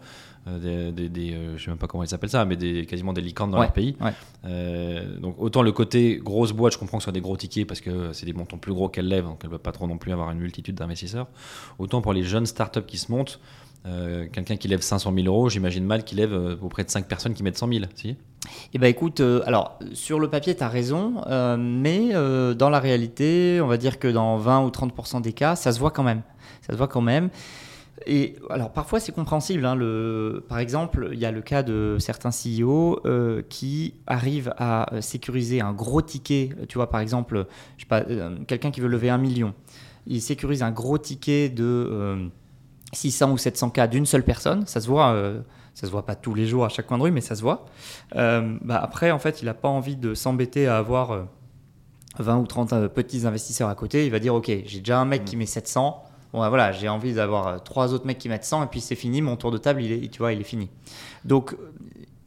des, 0.47 0.91
des- 0.91 1.09
des, 1.09 1.33
euh, 1.33 1.57
je 1.57 1.63
sais 1.65 1.69
même 1.69 1.77
pas 1.77 1.85
comment 1.87 2.03
ils 2.03 2.07
s'appellent 2.07 2.29
ça, 2.29 2.43
mais 2.45 2.55
des, 2.55 2.85
quasiment 2.85 3.13
des 3.13 3.21
licornes 3.21 3.51
dans 3.51 3.59
Ouais, 3.59 3.65
leur 3.65 3.73
pays. 3.73 3.95
ouais. 4.01 4.11
Euh, 4.45 5.17
donc 5.19 5.35
autant 5.37 5.61
le 5.61 5.71
côté 5.71 6.17
grosse 6.23 6.53
boîte, 6.53 6.73
je 6.73 6.77
comprends 6.79 6.97
que 6.97 7.03
ce 7.03 7.05
soit 7.05 7.13
des 7.13 7.21
gros 7.21 7.37
tickets 7.37 7.67
parce 7.67 7.81
que 7.81 8.13
c'est 8.13 8.25
des 8.25 8.33
montants 8.33 8.57
plus 8.57 8.73
gros 8.73 8.89
qu'elle 8.89 9.07
lève, 9.07 9.25
donc 9.25 9.39
elle 9.43 9.49
ne 9.49 9.53
veut 9.53 9.59
pas 9.59 9.71
trop 9.73 9.85
non 9.85 9.97
plus 9.97 10.11
avoir 10.11 10.31
une 10.31 10.39
multitude 10.39 10.75
d'investisseurs. 10.75 11.27
Autant 11.77 12.01
pour 12.01 12.13
les 12.13 12.23
jeunes 12.23 12.45
startups 12.47 12.83
qui 12.87 12.97
se 12.97 13.11
montent, 13.11 13.39
euh, 13.85 14.27
quelqu'un 14.31 14.57
qui 14.57 14.67
lève 14.67 14.81
500 14.81 15.13
000 15.13 15.27
euros, 15.27 15.49
j'imagine 15.49 15.85
mal 15.85 16.03
qu'il 16.03 16.17
lève 16.17 16.33
euh, 16.33 16.57
auprès 16.61 16.83
de 16.83 16.89
5 16.89 17.07
personnes 17.07 17.33
qui 17.33 17.43
mettent 17.43 17.57
100 17.57 17.71
000. 17.71 17.85
Si 17.95 18.17
Eh 18.73 18.77
ben 18.77 18.87
écoute, 18.87 19.21
euh, 19.21 19.41
alors 19.45 19.79
sur 19.93 20.19
le 20.19 20.29
papier, 20.29 20.55
tu 20.55 20.63
as 20.63 20.69
raison, 20.69 21.21
mais 21.57 22.09
dans 22.55 22.69
la 22.69 22.79
réalité, 22.79 23.59
on 23.63 23.67
va 23.67 23.77
dire 23.77 23.99
que 23.99 24.07
dans 24.07 24.37
20 24.37 24.65
ou 24.65 24.69
30% 24.69 25.21
des 25.21 25.33
cas, 25.33 25.55
ça 25.55 25.71
se 25.71 25.79
voit 25.79 25.91
quand 25.91 26.03
même. 26.03 26.21
Ça 26.61 26.73
se 26.73 26.77
voit 26.77 26.87
quand 26.87 27.01
même. 27.01 27.29
Et 28.05 28.35
alors 28.49 28.71
parfois 28.71 28.99
c'est 28.99 29.11
compréhensible. 29.11 29.65
hein, 29.65 29.77
par 30.47 30.59
exemple, 30.59 31.09
il 31.11 31.19
y 31.19 31.25
a 31.25 31.31
le 31.31 31.41
cas 31.41 31.63
de 31.63 31.97
certains 31.99 32.31
CEO 32.31 33.01
qui 33.49 33.93
arrivent 34.07 34.53
à 34.57 34.87
sécuriser 35.01 35.61
un 35.61 35.73
gros 35.73 36.01
ticket. 36.01 36.49
Tu 36.67 36.77
vois, 36.77 36.89
par 36.89 36.99
exemple, 36.99 37.45
quelqu'un 38.47 38.71
qui 38.71 38.81
veut 38.81 38.87
lever 38.89 39.09
un 39.09 39.17
million, 39.17 39.53
il 40.05 40.21
sécurise 40.21 40.63
un 40.63 40.71
gros 40.71 40.97
ticket 40.97 41.49
de 41.49 42.29
600 42.93 43.31
ou 43.31 43.37
700 43.37 43.69
k 43.71 43.87
d'une 43.87 44.05
seule 44.05 44.23
personne. 44.23 44.65
Ça 44.65 44.81
se 44.81 44.87
voit. 44.87 45.11
euh, 45.11 45.41
ça 45.75 45.87
se 45.87 45.91
voit 45.91 46.05
pas 46.05 46.15
tous 46.15 46.33
les 46.33 46.45
jours 46.45 46.65
à 46.65 46.69
chaque 46.69 46.87
coin 46.87 46.97
de 46.97 47.03
rue, 47.03 47.11
mais 47.11 47.21
ça 47.21 47.35
se 47.35 47.41
voit. 47.41 47.65
Euh, 48.17 48.57
bah 48.61 48.79
après, 48.83 49.11
en 49.11 49.19
fait, 49.19 49.41
il 49.41 49.45
n'a 49.45 49.53
pas 49.53 49.69
envie 49.69 49.95
de 49.95 50.13
s'embêter 50.13 50.67
à 50.67 50.77
avoir 50.77 51.11
euh, 51.11 51.23
20 52.19 52.37
ou 52.39 52.47
30 52.47 52.73
euh, 52.73 52.87
petits 52.89 53.25
investisseurs 53.25 53.69
à 53.69 53.75
côté. 53.75 54.05
Il 54.05 54.11
va 54.11 54.19
dire, 54.19 54.35
OK, 54.35 54.51
j'ai 54.65 54.79
déjà 54.79 54.99
un 54.99 55.05
mec 55.05 55.23
qui 55.23 55.37
met 55.37 55.45
700. 55.45 56.03
Bon, 56.33 56.39
bah, 56.41 56.49
voilà, 56.49 56.73
j'ai 56.73 56.89
envie 56.89 57.13
d'avoir 57.13 57.47
euh, 57.47 57.57
trois 57.59 57.93
autres 57.93 58.05
mecs 58.05 58.17
qui 58.17 58.27
mettent 58.27 58.43
100 58.43 58.63
et 58.63 58.67
puis 58.67 58.81
c'est 58.81 58.95
fini. 58.95 59.21
Mon 59.21 59.37
tour 59.37 59.51
de 59.51 59.57
table, 59.57 59.81
il 59.81 59.91
est, 59.91 60.09
tu 60.09 60.19
vois, 60.19 60.33
il 60.33 60.41
est 60.41 60.43
fini. 60.45 60.69
Donc, 61.23 61.53
euh, 61.53 61.71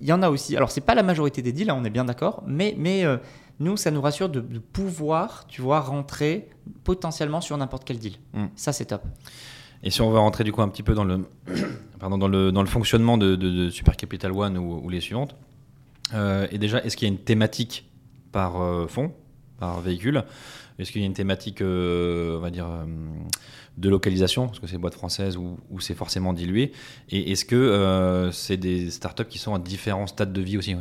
il 0.00 0.06
y 0.06 0.12
en 0.12 0.22
a 0.22 0.30
aussi. 0.30 0.56
Alors, 0.56 0.70
c'est 0.70 0.80
pas 0.80 0.94
la 0.94 1.02
majorité 1.02 1.42
des 1.42 1.52
deals, 1.52 1.68
hein, 1.70 1.76
on 1.78 1.84
est 1.84 1.90
bien 1.90 2.04
d'accord, 2.06 2.42
mais, 2.46 2.74
mais 2.78 3.04
euh, 3.04 3.18
nous, 3.60 3.76
ça 3.76 3.90
nous 3.90 4.00
rassure 4.00 4.28
de, 4.30 4.40
de 4.40 4.58
pouvoir, 4.58 5.44
tu 5.46 5.60
vois, 5.60 5.80
rentrer 5.80 6.48
potentiellement 6.84 7.40
sur 7.40 7.56
n'importe 7.58 7.84
quel 7.84 7.98
deal. 7.98 8.14
Mm. 8.32 8.46
Ça, 8.56 8.72
c'est 8.72 8.86
top. 8.86 9.02
Et 9.82 9.90
si 9.90 10.00
on 10.00 10.10
va 10.10 10.20
rentrer 10.20 10.44
du 10.44 10.52
coup 10.52 10.62
un 10.62 10.68
petit 10.68 10.82
peu 10.82 10.94
dans 10.94 11.04
le, 11.04 11.26
pardon, 11.98 12.18
dans 12.18 12.28
le, 12.28 12.52
dans 12.52 12.62
le 12.62 12.68
fonctionnement 12.68 13.18
de, 13.18 13.70
Super 13.70 13.96
Capital 13.96 14.32
One 14.32 14.58
ou, 14.58 14.88
les 14.88 15.00
suivantes, 15.00 15.34
euh, 16.14 16.46
et 16.50 16.58
déjà, 16.58 16.82
est-ce 16.84 16.96
qu'il 16.96 17.08
y 17.08 17.10
a 17.10 17.14
une 17.14 17.20
thématique 17.20 17.88
par 18.32 18.60
euh, 18.60 18.86
fonds, 18.86 19.12
par 19.58 19.80
véhicule? 19.80 20.24
Est-ce 20.78 20.90
qu'il 20.90 21.00
y 21.00 21.04
a 21.04 21.06
une 21.06 21.14
thématique, 21.14 21.60
euh, 21.62 22.38
on 22.38 22.40
va 22.40 22.50
dire, 22.50 22.66
euh, 22.66 22.84
de 23.76 23.88
localisation 23.88 24.46
Parce 24.46 24.58
que 24.58 24.66
c'est 24.66 24.78
boîte 24.78 24.94
française 24.94 25.36
ou, 25.36 25.58
ou 25.70 25.80
c'est 25.80 25.94
forcément 25.94 26.32
dilué? 26.32 26.72
Et 27.10 27.32
est-ce 27.32 27.44
que 27.44 28.30
c'est 28.32 28.56
des 28.56 28.90
startups 28.90 29.26
qui 29.26 29.38
sont 29.38 29.54
à 29.54 29.58
différents 29.58 30.06
stades 30.06 30.32
de 30.32 30.40
vie 30.40 30.58
aussi 30.58 30.76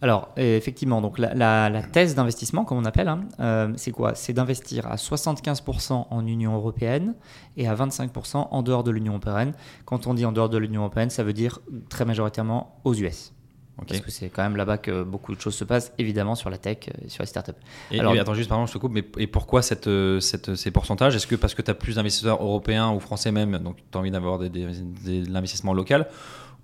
Alors, 0.00 0.28
euh, 0.38 0.56
effectivement, 0.56 1.00
donc 1.00 1.18
la, 1.18 1.34
la- 1.34 1.68
la 1.68 1.82
thèse 1.82 2.14
d'investissement, 2.14 2.64
comme 2.64 2.78
on 2.78 2.84
appelle, 2.84 3.08
hein, 3.08 3.24
euh, 3.40 3.72
c'est 3.76 3.90
quoi? 3.90 4.14
C'est 4.14 4.32
d'investir 4.32 4.86
à 4.86 4.96
75% 4.96 6.06
en 6.10 6.26
Union 6.26 6.54
européenne 6.54 7.14
et 7.56 7.66
à 7.66 7.74
25% 7.74 8.48
en 8.50 8.62
dehors 8.62 8.84
de 8.84 8.90
l'Union 8.92 9.14
européenne. 9.14 9.52
Quand 9.86 10.06
on 10.06 10.14
dit 10.14 10.24
en 10.24 10.30
dehors 10.32 10.48
de 10.48 10.58
l'Union 10.58 10.82
européenne, 10.82 11.10
ça 11.10 11.24
veut 11.24 11.32
dire 11.32 11.58
très 11.88 12.04
majoritairement 12.04 12.78
aux 12.84 12.94
US. 12.94 13.32
Parce 13.86 14.00
que 14.00 14.10
c'est 14.10 14.28
quand 14.28 14.42
même 14.42 14.56
là-bas 14.56 14.78
que 14.78 15.04
beaucoup 15.04 15.32
de 15.34 15.40
choses 15.40 15.54
se 15.54 15.62
passent, 15.64 15.92
évidemment, 15.98 16.34
sur 16.34 16.50
la 16.50 16.58
tech 16.58 16.78
euh, 16.88 17.04
et 17.06 17.08
sur 17.08 17.22
les 17.22 17.28
startups. 17.28 17.52
Et, 17.92 18.00
Alors- 18.00 18.14
et 18.14 18.18
attends 18.18 18.34
juste, 18.34 18.48
pardon, 18.48 18.66
je 18.66 18.72
te 18.72 18.78
coupe, 18.78 18.92
mais 18.92 19.04
et 19.18 19.26
pourquoi 19.28 19.62
cette, 19.62 19.88
cette, 20.20 20.54
ces 20.56 20.70
pourcentages? 20.72 21.14
Est-ce 21.16 21.26
que 21.28 21.36
parce 21.36 21.54
que 21.54 21.62
tu 21.62 21.70
as 21.70 21.74
plus 21.74 21.94
d'investisseurs 21.96 22.42
européens 22.42 22.90
ou 22.92 22.98
français 23.00 23.30
même, 23.32 23.58
donc 23.58 23.76
tu 23.90 23.96
as 23.96 24.00
envie 24.00 24.10
d'avoir 24.10 24.38
de 24.40 24.50
l'investissement 25.32 25.72
local, 25.74 26.08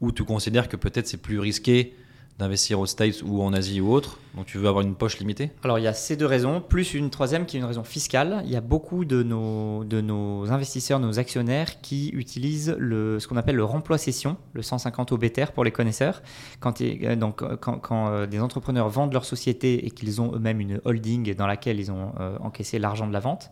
ou 0.00 0.10
tu 0.12 0.24
considères 0.24 0.68
que 0.68 0.76
peut-être 0.76 1.06
c'est 1.06 1.22
plus 1.22 1.38
risqué 1.38 1.94
d'investir 2.38 2.80
aux 2.80 2.86
States 2.86 3.22
ou 3.24 3.42
en 3.42 3.52
Asie 3.52 3.80
ou 3.80 3.92
autre, 3.92 4.18
donc 4.36 4.46
tu 4.46 4.58
veux 4.58 4.68
avoir 4.68 4.84
une 4.84 4.96
poche 4.96 5.18
limitée? 5.18 5.50
Alors 5.62 5.78
il 5.78 5.82
y 5.82 5.86
a 5.86 5.94
ces 5.94 6.16
deux 6.16 6.26
raisons, 6.26 6.60
plus 6.60 6.94
une 6.94 7.10
troisième 7.10 7.46
qui 7.46 7.56
est 7.56 7.60
une 7.60 7.66
raison 7.66 7.84
fiscale. 7.84 8.42
Il 8.44 8.50
y 8.50 8.56
a 8.56 8.60
beaucoup 8.60 9.04
de 9.04 9.22
nos, 9.22 9.84
de 9.84 10.00
nos 10.00 10.50
investisseurs, 10.50 10.98
nos 10.98 11.18
actionnaires 11.18 11.80
qui 11.80 12.08
utilisent 12.10 12.74
le, 12.78 13.20
ce 13.20 13.28
qu'on 13.28 13.36
appelle 13.36 13.56
le 13.56 13.64
remploi 13.64 13.98
cession, 13.98 14.36
le 14.52 14.62
150 14.62 15.12
OBTR 15.12 15.52
pour 15.52 15.62
les 15.62 15.70
connaisseurs. 15.70 16.22
Quand, 16.58 16.80
euh, 16.80 17.14
donc, 17.16 17.42
euh, 17.42 17.56
quand, 17.56 18.08
euh, 18.08 18.26
des 18.26 18.40
entrepreneurs 18.40 18.88
vendent 18.88 19.12
leur 19.12 19.24
société 19.24 19.86
et 19.86 19.90
qu'ils 19.90 20.20
ont 20.20 20.34
eux-mêmes 20.34 20.60
une 20.60 20.80
holding 20.84 21.34
dans 21.34 21.46
laquelle 21.46 21.78
ils 21.78 21.92
ont 21.92 22.12
encaissé 22.40 22.78
l'argent 22.78 23.06
de 23.06 23.12
la 23.12 23.20
vente, 23.20 23.50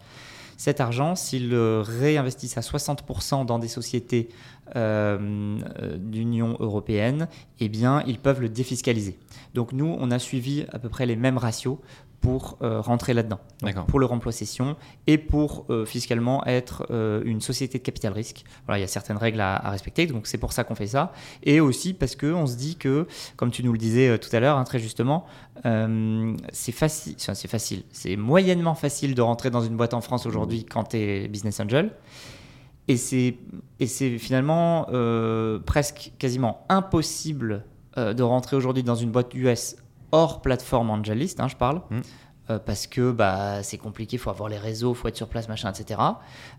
cet 0.57 0.81
argent, 0.81 1.15
s'ils 1.15 1.49
le 1.49 1.81
réinvestissent 1.81 2.59
à 2.59 2.61
60% 2.61 3.47
dans 3.47 3.59
des 3.59 3.69
sociétés 3.69 4.29
euh, 4.77 5.59
euh, 5.81 5.97
d'Union 5.99 6.57
européenne, 6.61 7.29
eh 7.61 7.69
bien, 7.69 8.03
ils 8.07 8.19
peuvent 8.19 8.41
le 8.41 8.49
défiscaliser. 8.49 9.19
Donc 9.55 9.73
nous, 9.73 9.97
on 9.99 10.11
a 10.11 10.19
suivi 10.19 10.65
à 10.73 10.79
peu 10.79 10.89
près 10.89 11.07
les 11.07 11.17
mêmes 11.17 11.39
ratios 11.39 11.79
pour 12.23 12.57
euh, 12.63 12.81
rentrer 12.81 13.15
là-dedans. 13.15 13.41
Pour 13.89 13.99
le 13.99 14.07
remploi 14.07 14.31
cession 14.33 14.77
et 15.09 15.19
pour 15.19 15.67
euh, 15.69 15.85
fiscalement 15.85 16.47
être 16.47 16.87
euh, 16.91 17.21
une 17.25 17.41
société 17.41 17.79
de 17.79 17.83
capital 17.83 18.13
risque. 18.13 18.45
Voilà, 18.65 18.79
il 18.79 18.83
y 18.83 18.85
a 18.85 18.89
certaines 18.89 19.17
règles 19.17 19.41
à, 19.41 19.57
à 19.57 19.71
respecter, 19.71 20.07
donc 20.07 20.29
c'est 20.29 20.39
pour 20.39 20.53
ça 20.53 20.63
qu'on 20.63 20.77
fait 20.77 20.87
ça. 20.87 21.13
Et 21.43 21.61
aussi 21.61 21.93
parce 21.93 22.15
qu'on 22.15 22.47
se 22.47 22.57
dit 22.57 22.77
que, 22.77 23.09
comme 23.37 23.51
tu 23.51 23.65
nous 23.65 23.73
le 23.73 23.79
disais 23.79 24.17
tout 24.19 24.35
à 24.35 24.39
l'heure, 24.39 24.57
hein, 24.57 24.65
très 24.65 24.79
justement, 24.79 25.27
c'est 25.65 26.73
facile, 26.73 27.17
enfin, 27.21 27.35
c'est 27.35 27.49
facile, 27.49 27.83
c'est 27.91 28.17
moyennement 28.17 28.75
facile 28.75 29.15
de 29.15 29.23
rentrer 29.23 29.51
dans 29.51 29.61
une 29.61 29.77
boîte 29.77 29.95
en 29.95 30.01
France 30.01 30.25
aujourd'hui 30.25 30.65
quand 30.65 30.85
tu 30.85 30.97
es 30.97 31.29
business 31.29 31.59
angel. 31.61 31.91
Et 32.89 32.97
c'est, 32.97 33.37
et 33.81 33.87
c'est 33.87 34.19
finalement 34.19 34.87
presque 35.67 36.13
quasiment 36.19 36.65
impossible 36.69 37.65
de 37.97 38.23
rentrer 38.23 38.57
aujourd'hui 38.57 38.85
dans 38.85 38.95
une 38.95 39.11
boîte 39.11 39.35
US 39.35 39.77
hors 40.13 40.43
plateforme 40.43 40.91
Angelist, 40.91 41.41
hein, 41.41 41.49
je 41.49 41.57
parle. 41.57 41.83
Mm. 41.91 42.01
euh, 42.51 42.59
parce 42.59 42.87
que 42.87 43.11
bah, 43.13 43.63
c'est 43.63 43.79
compliqué, 43.79 44.17
il 44.17 44.19
faut 44.19 44.31
avoir 44.31 44.49
les 44.49 44.59
réseaux, 44.59 44.93
il 44.93 44.97
faut 44.97 45.09
être 45.09 45.17
sur 45.17 45.29
place, 45.29 45.49
machin, 45.49 45.73
etc. 45.73 46.01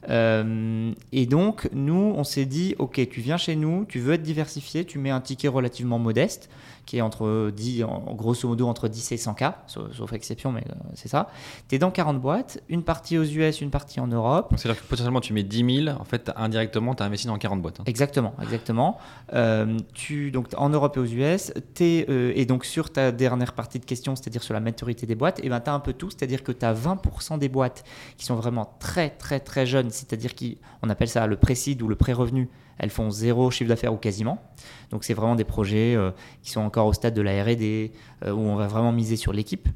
Euh, 0.09 0.91
et 1.11 1.25
donc, 1.25 1.69
nous, 1.73 2.13
on 2.15 2.23
s'est 2.23 2.45
dit, 2.45 2.75
OK, 2.79 2.99
tu 3.09 3.21
viens 3.21 3.37
chez 3.37 3.55
nous, 3.55 3.85
tu 3.85 3.99
veux 3.99 4.13
être 4.13 4.23
diversifié, 4.23 4.85
tu 4.85 4.99
mets 4.99 5.11
un 5.11 5.21
ticket 5.21 5.47
relativement 5.47 5.99
modeste, 5.99 6.49
qui 6.85 6.97
est 6.97 7.01
entre 7.01 7.51
10, 7.55 7.83
en 7.85 8.13
grosso 8.13 8.47
modo 8.47 8.67
entre 8.67 8.87
10 8.87 9.11
et 9.13 9.15
100K, 9.15 9.53
sauf, 9.67 9.91
sauf 9.93 10.13
exception, 10.13 10.51
mais 10.51 10.63
euh, 10.69 10.73
c'est 10.95 11.07
ça. 11.07 11.29
Tu 11.69 11.75
es 11.75 11.79
dans 11.79 11.91
40 11.91 12.19
boîtes, 12.19 12.61
une 12.69 12.83
partie 12.83 13.17
aux 13.17 13.23
US, 13.23 13.61
une 13.61 13.69
partie 13.69 13.99
en 13.99 14.07
Europe. 14.07 14.51
Donc 14.51 14.59
c'est-à-dire 14.59 14.81
que 14.81 14.87
potentiellement 14.87 15.21
tu 15.21 15.33
mets 15.33 15.43
10 15.43 15.83
000, 15.85 15.97
en 15.97 16.03
fait 16.03 16.31
indirectement 16.35 16.95
tu 16.95 17.03
as 17.03 17.05
investi 17.05 17.27
dans 17.27 17.37
40 17.37 17.61
boîtes. 17.61 17.79
hein. 17.79 17.83
Exactement, 17.85 18.33
exactement. 18.41 18.97
Euh, 19.33 19.77
tu, 19.93 20.31
donc, 20.31 20.47
en 20.57 20.69
Europe 20.69 20.97
et 20.97 20.99
aux 20.99 21.05
US, 21.05 21.53
t'es, 21.73 22.05
euh, 22.09 22.33
et 22.35 22.45
donc 22.45 22.65
sur 22.65 22.91
ta 22.91 23.11
dernière 23.11 23.53
partie 23.53 23.79
de 23.79 23.85
question, 23.85 24.15
c'est-à-dire 24.15 24.43
sur 24.43 24.53
la 24.53 24.59
maturité 24.59 25.05
des 25.05 25.15
boîtes, 25.15 25.39
et 25.43 25.49
ben, 25.49 25.59
tu 25.59 25.69
as 25.69 25.73
un 25.73 25.79
peu 25.79 25.93
tout, 25.93 26.09
c'est-à-dire 26.09 26.43
que 26.43 26.51
tu 26.51 26.65
as 26.65 26.73
20% 26.73 27.37
des 27.37 27.49
boîtes 27.49 27.83
qui 28.17 28.25
sont 28.25 28.35
vraiment 28.35 28.75
très, 28.79 29.09
très, 29.09 29.39
très 29.39 29.65
jeunes, 29.65 29.89
c'est-à-dire 29.89 30.31
qu'on 30.35 30.89
appelle 30.89 31.09
ça 31.09 31.27
le 31.27 31.35
pré-seed 31.37 31.81
ou 31.81 31.87
le 31.87 31.95
pré-revenu, 31.95 32.49
elles 32.77 32.89
font 32.89 33.09
zéro 33.09 33.51
chiffre 33.51 33.69
d'affaires 33.69 33.93
ou 33.93 33.97
quasiment. 33.97 34.41
Donc, 34.89 35.03
c'est 35.03 35.13
vraiment 35.13 35.35
des 35.35 35.43
projets 35.43 35.95
euh, 35.95 36.11
qui 36.41 36.51
sont 36.51 36.61
encore 36.61 36.87
au 36.87 36.93
stade 36.93 37.13
de 37.13 37.21
la 37.21 37.43
RD, 37.43 37.61
euh, 37.61 38.31
où 38.31 38.39
on 38.39 38.55
va 38.55 38.67
vraiment 38.67 38.91
miser 38.91 39.15
sur 39.15 39.33
l'équipe 39.33 39.67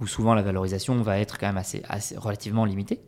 où 0.00 0.06
souvent 0.06 0.34
la 0.34 0.42
valorisation 0.42 1.00
va 1.02 1.18
être 1.18 1.38
quand 1.38 1.46
même 1.46 1.56
assez, 1.56 1.82
assez 1.88 2.16
relativement 2.16 2.64
limitée. 2.64 3.00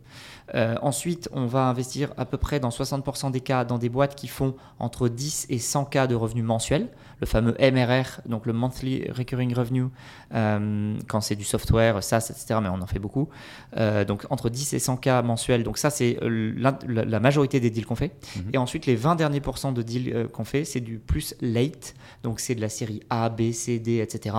Euh, 0.55 0.75
ensuite, 0.81 1.29
on 1.33 1.45
va 1.45 1.65
investir 1.65 2.13
à 2.17 2.25
peu 2.25 2.37
près 2.37 2.59
dans 2.59 2.69
60% 2.69 3.31
des 3.31 3.41
cas 3.41 3.65
dans 3.65 3.77
des 3.77 3.89
boîtes 3.89 4.15
qui 4.15 4.27
font 4.27 4.55
entre 4.79 5.09
10 5.09 5.47
et 5.49 5.59
100 5.59 5.85
cas 5.85 6.07
de 6.07 6.15
revenus 6.15 6.43
mensuels, 6.43 6.87
le 7.19 7.27
fameux 7.27 7.55
MRR, 7.59 8.21
donc 8.27 8.45
le 8.45 8.53
Monthly 8.53 9.09
Recurring 9.11 9.53
Revenue, 9.53 9.87
euh, 10.33 10.95
quand 11.07 11.21
c'est 11.21 11.35
du 11.35 11.43
software, 11.43 12.03
SaaS, 12.03 12.29
etc., 12.29 12.59
mais 12.61 12.69
on 12.69 12.81
en 12.81 12.87
fait 12.87 12.99
beaucoup. 12.99 13.27
Euh, 13.75 14.05
donc 14.05 14.25
entre 14.29 14.49
10 14.49 14.73
et 14.73 14.79
100 14.79 14.97
cas 14.97 15.21
mensuels, 15.21 15.63
donc 15.63 15.77
ça 15.77 15.89
c'est 15.89 16.17
la, 16.21 17.19
majorité 17.19 17.59
des 17.59 17.69
deals 17.69 17.85
qu'on 17.85 17.95
fait. 17.95 18.13
Mhm. 18.35 18.43
Et 18.53 18.57
ensuite, 18.57 18.85
les 18.85 18.95
20 18.95 19.15
derniers 19.15 19.41
pourcents 19.41 19.71
de 19.71 19.81
deals 19.81 20.27
qu'on 20.31 20.45
fait, 20.45 20.63
c'est 20.63 20.81
du 20.81 20.99
plus 20.99 21.35
late, 21.41 21.95
donc 22.23 22.39
c'est 22.39 22.55
de 22.55 22.61
la 22.61 22.69
série 22.69 23.01
A, 23.09 23.29
B, 23.29 23.51
C, 23.51 23.79
D, 23.79 23.97
etc., 23.97 24.35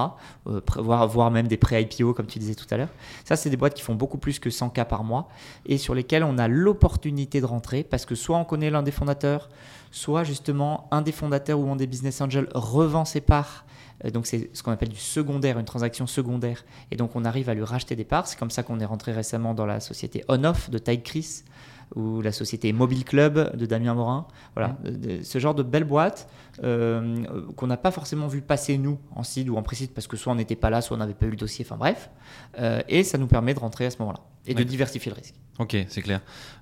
voire, 0.77 1.09
voire 1.09 1.31
même 1.31 1.49
des 1.49 1.57
pré-IPO, 1.57 2.15
comme 2.15 2.27
tu 2.27 2.39
disais 2.39 2.55
tout 2.55 2.67
à 2.71 2.77
l'heure. 2.77 2.89
Ça, 3.25 3.37
c'est 3.37 3.51
des 3.51 3.57
boîtes 3.57 3.75
qui 3.75 3.83
font 3.83 3.95
beaucoup 3.95 4.19
plus 4.19 4.39
que 4.39 4.51
100 4.51 4.71
cas 4.71 4.85
par 4.85 5.05
mois 5.05 5.29
et 5.67 5.77
sur 5.79 5.95
lesquelles 5.99 6.25
on 6.25 6.39
a 6.39 6.49
l'opportunité 6.49 7.41
de 7.41 7.47
rentrer 7.47 7.83
parce 7.85 8.07
que 8.07 8.15
soit 8.15 8.39
on 8.39 8.45
connaît 8.45 8.71
l'un 8.71 8.83
des 8.83 8.91
fondateurs, 8.93 9.49
soit 9.91 10.25
justement 10.25 10.89
un 10.91 11.03
des 11.03 11.13
fondateurs 11.13 11.59
ou 11.61 11.71
un 11.71 11.77
des 11.77 11.87
business 11.87 12.21
angels 12.21 12.49
revend 12.55 13.05
ses 13.05 13.21
parts 13.21 13.65
Euh, 14.05 14.11
donc 14.13 14.27
c'est 14.29 14.49
ce 14.55 14.63
qu'on 14.63 14.71
appelle 14.71 14.91
du 14.91 15.03
secondaire, 15.17 15.59
une 15.59 15.65
transaction 15.65 16.07
secondaire. 16.07 16.65
Et 16.93 16.97
donc 16.97 17.11
on 17.17 17.25
arrive 17.25 17.49
à 17.51 17.55
lui 17.55 17.65
racheter 17.65 17.97
des 17.97 18.05
parts. 18.05 18.29
C'est 18.29 18.39
comme 18.39 18.53
ça 18.53 18.63
qu'on 18.63 18.79
est 18.79 18.85
rentré 18.95 19.11
récemment 19.13 19.55
dans 19.55 19.67
la 19.67 19.81
société 19.81 20.23
On-Off 20.29 20.71
de 20.71 20.79
Ty 20.79 21.03
Chris 21.03 21.43
ou 21.97 22.21
la 22.23 22.31
société 22.31 22.73
Mobile 22.73 23.05
Club 23.05 23.57
de 23.57 23.67
Damien 23.67 23.95
Morin. 23.95 24.27
Voilà, 24.55 24.69
Mmh. 24.85 24.91
de- 24.91 25.23
ce 25.25 25.39
genre 25.41 25.57
de 25.57 25.65
belles 25.65 25.89
boîtes 25.95 26.29
euh, 26.63 27.25
qu'on 27.57 27.67
n'a 27.67 27.77
pas 27.77 27.91
forcément 27.91 28.29
vu 28.29 28.41
passer 28.41 28.79
nous 28.79 28.99
en 29.17 29.25
seed 29.25 29.49
ou 29.49 29.57
en 29.57 29.63
précide 29.63 29.91
parce 29.93 30.07
que 30.07 30.17
soit 30.17 30.33
on 30.33 30.37
n'était 30.37 30.55
pas 30.65 30.71
là, 30.71 30.81
soit 30.81 30.97
on 30.97 31.01
n'avait 31.01 31.15
pas 31.21 31.27
eu 31.27 31.31
le 31.31 31.37
dossier, 31.45 31.65
enfin 31.67 31.77
bref. 31.77 32.09
Euh, 32.61 32.81
et 32.89 33.03
ça 33.03 33.19
nous 33.19 33.27
permet 33.27 33.53
de 33.55 33.59
rentrer 33.61 33.87
à 33.87 33.91
ce 33.91 33.99
moment-là 34.01 34.21
et 34.51 34.55
de 34.55 34.63
diversifier 34.63 35.11
le 35.13 35.17
risque. 35.17 35.35
Ok, 35.59 35.77
c'est 35.89 36.03
clair. 36.03 36.21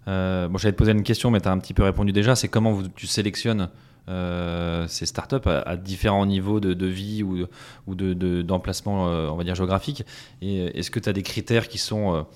Euh, 0.08 0.48
bon, 0.48 0.58
j'allais 0.58 0.72
te 0.72 0.78
poser 0.78 0.92
une 0.92 1.02
question, 1.02 1.30
mais 1.30 1.40
tu 1.40 1.48
as 1.48 1.52
un 1.52 1.58
petit 1.58 1.74
peu 1.74 1.82
répondu 1.82 2.12
déjà. 2.12 2.34
C'est 2.34 2.48
comment 2.48 2.72
vous- 2.72 2.88
tu 2.88 3.06
sélectionnes 3.06 3.68
euh, 4.08 4.86
ces 4.88 5.04
startups 5.04 5.46
à, 5.46 5.58
à 5.62 5.76
différents 5.76 6.24
niveaux 6.26 6.60
de, 6.60 6.74
de 6.74 6.86
vie 6.86 7.22
ou, 7.22 7.46
ou 7.86 7.94
de, 7.94 8.14
de- 8.14 8.42
d'emplacement, 8.42 9.08
euh, 9.08 9.28
on 9.28 9.36
va 9.36 9.44
dire, 9.44 9.54
géographique? 9.54 10.04
Et 10.42 10.60
euh, 10.60 10.70
est-ce 10.74 10.90
que 10.90 11.00
tu 11.00 11.08
as 11.08 11.12
des 11.12 11.22
critères 11.22 11.68
qui 11.68 11.78
sont, 11.78 12.26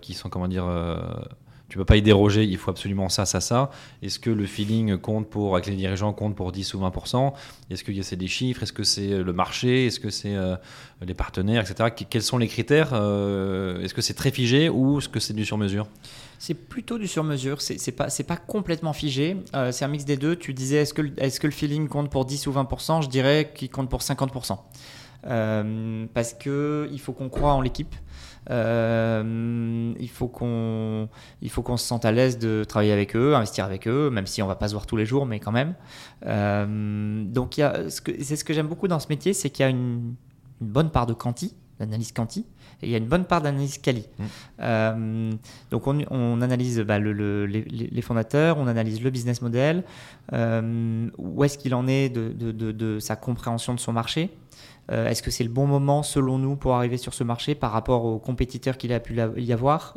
qui 0.00 0.14
sont 0.14 0.28
comment 0.28 0.48
dire, 0.48 0.66
tu 1.68 1.76
peux 1.76 1.84
pas 1.84 1.96
y 1.96 2.02
déroger, 2.02 2.44
il 2.44 2.56
faut 2.56 2.70
absolument 2.70 3.08
ça, 3.10 3.26
ça, 3.26 3.40
ça. 3.40 3.70
Est-ce 4.02 4.18
que 4.18 4.30
le 4.30 4.46
feeling 4.46 4.96
compte 4.96 5.28
pour, 5.28 5.54
avec 5.54 5.66
les 5.66 5.76
dirigeants, 5.76 6.12
compte 6.14 6.34
pour 6.34 6.50
10 6.50 6.72
ou 6.74 6.80
20% 6.80 7.32
Est-ce 7.70 7.84
que 7.84 7.92
c'est 8.02 8.16
des 8.16 8.26
chiffres? 8.26 8.62
Est-ce 8.62 8.72
que 8.72 8.84
c'est 8.84 9.22
le 9.22 9.32
marché? 9.34 9.86
Est-ce 9.86 10.00
que 10.00 10.08
c'est 10.08 10.34
euh, 10.34 10.56
les 11.06 11.12
partenaires, 11.14 11.62
etc. 11.68 11.90
Que- 11.94 12.04
Quels 12.04 12.22
sont 12.22 12.38
les 12.38 12.48
critères 12.48 12.90
Euh, 12.94 13.82
Est-ce 13.82 13.92
que 13.92 14.00
c'est 14.00 14.14
très 14.14 14.30
figé 14.30 14.68
ou 14.70 14.98
est-ce 14.98 15.08
que 15.10 15.20
c'est 15.20 15.34
du 15.34 15.44
sur-mesure? 15.44 15.86
C'est 16.38 16.54
plutôt 16.54 16.98
du 16.98 17.08
sur-mesure, 17.08 17.60
c'est 17.60 17.90
pas, 17.92 18.06
pas 18.26 18.36
complètement 18.36 18.92
figé, 18.92 19.36
Euh, 19.54 19.72
c'est 19.72 19.84
un 19.84 19.88
mix 19.88 20.04
des 20.04 20.16
deux. 20.16 20.36
Tu 20.36 20.54
disais 20.54 20.76
est-ce 20.78 20.94
que, 20.94 21.02
est-ce 21.18 21.38
que 21.40 21.48
le 21.48 21.52
feeling 21.52 21.88
compte 21.88 22.10
pour 22.10 22.24
10 22.24 22.46
ou 22.46 22.52
20% 22.52 23.02
Je 23.02 23.08
dirais 23.08 23.52
qu'il 23.54 23.68
compte 23.70 23.90
pour 23.90 24.00
50%. 24.02 24.56
Euh, 25.26 26.06
parce 26.14 26.32
que 26.32 26.88
il 26.92 27.00
faut 27.00 27.12
qu'on 27.12 27.28
croit 27.28 27.52
en 27.52 27.60
l'équipe. 27.60 27.94
Euh, 28.50 29.92
il 30.00 30.08
faut 30.08 30.28
qu'on 30.28 31.08
se 31.76 31.84
sente 31.86 32.04
à 32.04 32.12
l'aise 32.12 32.38
de 32.38 32.64
travailler 32.64 32.92
avec 32.92 33.14
eux, 33.16 33.34
investir 33.34 33.64
avec 33.64 33.86
eux, 33.88 34.10
même 34.10 34.26
si 34.26 34.42
on 34.42 34.46
va 34.46 34.56
pas 34.56 34.68
se 34.68 34.72
voir 34.74 34.86
tous 34.86 34.96
les 34.96 35.06
jours, 35.06 35.26
mais 35.26 35.38
quand 35.40 35.52
même. 35.52 35.74
Euh, 36.26 37.24
donc 37.24 37.54
ce 37.56 38.00
que 38.00 38.12
c'est 38.22 38.36
ce 38.36 38.44
que 38.44 38.54
j'aime 38.54 38.68
beaucoup 38.68 38.88
dans 38.88 39.00
ce 39.00 39.08
métier, 39.08 39.32
c'est 39.32 39.50
qu'il 39.50 39.64
y 39.64 39.66
a 39.66 39.70
une, 39.70 40.14
une 40.60 40.66
bonne 40.68 40.90
part 40.90 41.06
de 41.06 41.14
quanti, 41.14 41.54
d'analyse 41.78 42.12
quanti, 42.12 42.46
et 42.82 42.86
il 42.86 42.90
y 42.90 42.94
a 42.94 42.98
une 42.98 43.06
bonne 43.06 43.24
part 43.24 43.40
d'analyse 43.42 43.78
quali. 43.78 44.04
Euh, 44.60 45.30
donc 45.70 45.86
on, 45.86 45.98
on 46.10 46.40
analyse 46.40 46.80
bah, 46.80 46.98
le- 46.98 47.12
le- 47.12 47.46
les, 47.46 47.62
les- 47.62 47.86
les 47.88 48.02
fondateurs, 48.02 48.58
on 48.58 48.66
analyse 48.66 49.02
le 49.02 49.10
business 49.10 49.42
model, 49.42 49.84
euh, 50.32 51.08
où 51.18 51.44
est-ce 51.44 51.58
qu'il 51.58 51.74
en 51.74 51.86
est 51.86 52.08
de, 52.08 52.28
de- 52.30 52.52
de- 52.52 52.72
de 52.72 52.98
sa 52.98 53.16
compréhension 53.16 53.74
de 53.74 53.80
son 53.80 53.92
marché. 53.92 54.30
Euh, 54.90 55.06
est-ce 55.08 55.22
que 55.22 55.30
c'est 55.30 55.44
le 55.44 55.50
bon 55.50 55.66
moment 55.66 56.02
selon 56.02 56.38
nous 56.38 56.56
pour 56.56 56.74
arriver 56.74 56.96
sur 56.96 57.12
ce 57.12 57.22
marché 57.24 57.54
par 57.54 57.72
rapport 57.72 58.04
aux 58.04 58.18
compétiteurs 58.18 58.78
qu'il 58.78 58.92
a 58.92 59.00
pu 59.00 59.14
y 59.36 59.52
avoir 59.52 59.94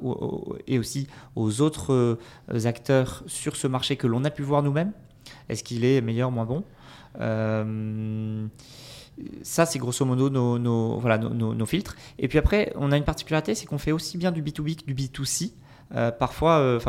et 0.67 0.77
aussi 0.79 1.07
aux 1.35 1.61
autres 1.61 1.93
euh, 1.93 2.65
acteurs 2.65 3.23
sur 3.27 3.55
ce 3.55 3.67
marché 3.67 3.95
que 3.95 4.07
l'on 4.07 4.23
a 4.25 4.29
pu 4.29 4.41
voir 4.41 4.63
nous-mêmes? 4.63 4.91
Est-ce 5.49 5.63
qu'il 5.63 5.85
est 5.85 6.01
meilleur, 6.01 6.29
moins 6.31 6.45
bon? 6.45 6.63
Euh, 7.19 8.45
ça, 9.43 9.65
c'est 9.65 9.79
grosso 9.79 10.05
modo 10.05 10.29
nos, 10.29 10.57
nos- 10.57 10.97
voilà, 10.99 11.17
nos, 11.17 11.53
nos- 11.53 11.65
filtres. 11.65 11.95
Et 12.17 12.27
puis 12.27 12.37
après, 12.37 12.71
on 12.75 12.91
a 12.91 12.97
une 12.97 13.03
particularité, 13.03 13.55
c'est 13.55 13.65
qu'on 13.65 13.77
fait 13.77 13.91
aussi 13.91 14.17
bien 14.17 14.31
du 14.31 14.41
B2B 14.41 14.75
que 14.77 14.85
du 14.85 14.93
B2C. 14.95 15.51
Euh, 15.93 16.09
parfois, 16.09 16.79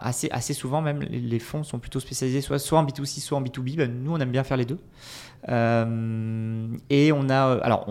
assez, 0.00 0.28
assez 0.30 0.54
souvent 0.54 0.80
même, 0.80 1.00
les, 1.02 1.20
les 1.20 1.38
fonds 1.38 1.62
sont 1.62 1.78
plutôt 1.78 2.00
spécialisés 2.00 2.40
soit, 2.40 2.58
soit 2.58 2.78
en 2.78 2.84
B2C, 2.84 3.20
soit 3.20 3.36
en 3.38 3.42
B2B. 3.42 3.76
Ben, 3.76 3.92
nous, 4.02 4.12
on 4.12 4.18
aime 4.18 4.30
bien 4.30 4.42
faire 4.44 4.56
les 4.56 4.64
deux. 4.64 4.78
Euh, 5.48 6.66
et 6.90 7.12
on 7.12 7.28
a, 7.28 7.48
euh, 7.48 7.60
alors, 7.62 7.86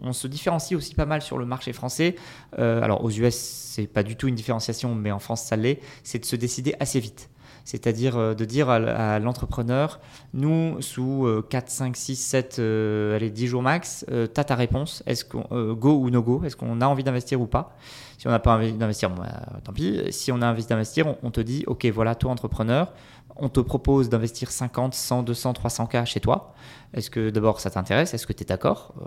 on, 0.00 0.12
se 0.12 0.26
différencie 0.26 0.76
aussi 0.76 0.94
pas 0.94 1.06
mal 1.06 1.22
sur 1.22 1.38
le 1.38 1.46
marché 1.46 1.72
français. 1.72 2.16
Euh, 2.58 2.82
alors, 2.82 3.04
aux 3.04 3.10
US, 3.10 3.34
c'est 3.34 3.86
pas 3.86 4.02
du 4.02 4.16
tout 4.16 4.28
une 4.28 4.34
différenciation, 4.34 4.94
mais 4.94 5.10
en 5.10 5.18
France, 5.18 5.42
ça 5.42 5.56
l'est. 5.56 5.80
C'est 6.04 6.18
de 6.18 6.24
se 6.24 6.36
décider 6.36 6.74
assez 6.78 7.00
vite. 7.00 7.28
C'est-à-dire 7.64 8.16
euh, 8.16 8.34
de 8.34 8.44
dire 8.44 8.68
à, 8.70 9.18
l'entrepreneur, 9.18 10.00
nous, 10.34 10.80
sous 10.80 11.26
euh, 11.26 11.46
4, 11.48 11.70
5, 11.70 11.96
6, 11.96 12.16
7, 12.16 12.56
euh, 12.58 13.16
allez, 13.16 13.30
10 13.30 13.46
jours 13.46 13.62
max, 13.62 14.04
tu 14.08 14.40
as 14.40 14.44
ta 14.44 14.54
réponse. 14.54 15.02
Est-ce 15.06 15.24
qu'on 15.24 15.46
euh, 15.52 15.74
go 15.74 15.92
ou 15.92 16.10
no 16.10 16.22
go? 16.22 16.42
Est-ce 16.44 16.56
qu'on 16.56 16.80
a 16.80 16.86
envie 16.86 17.04
d'investir 17.04 17.40
ou 17.40 17.46
pas? 17.46 17.76
Si 18.18 18.26
on 18.26 18.30
n'a 18.30 18.38
pas 18.38 18.54
envie 18.54 18.72
d'investir, 18.72 19.10
bah, 19.10 19.26
tant 19.64 19.72
pis. 19.72 20.00
Si 20.10 20.32
on 20.32 20.42
a 20.42 20.50
envie 20.50 20.64
d'investir, 20.64 21.06
on, 21.06 21.16
on 21.22 21.30
te 21.30 21.40
dit, 21.40 21.64
OK, 21.66 21.86
voilà, 21.86 22.14
toi, 22.14 22.30
entrepreneur, 22.30 22.92
on 23.36 23.48
te 23.48 23.60
propose 23.60 24.08
d'investir 24.08 24.50
50, 24.50 24.94
100, 24.94 25.22
200, 25.22 25.52
300 25.54 25.86
k 25.86 26.04
chez 26.04 26.20
toi. 26.20 26.54
Est-ce 26.94 27.10
que 27.10 27.30
d'abord 27.30 27.60
ça 27.60 27.70
t'intéresse? 27.70 28.14
Est-ce 28.14 28.26
que 28.26 28.32
tu 28.32 28.42
es 28.42 28.46
d'accord? 28.46 28.94
Euh, 29.00 29.04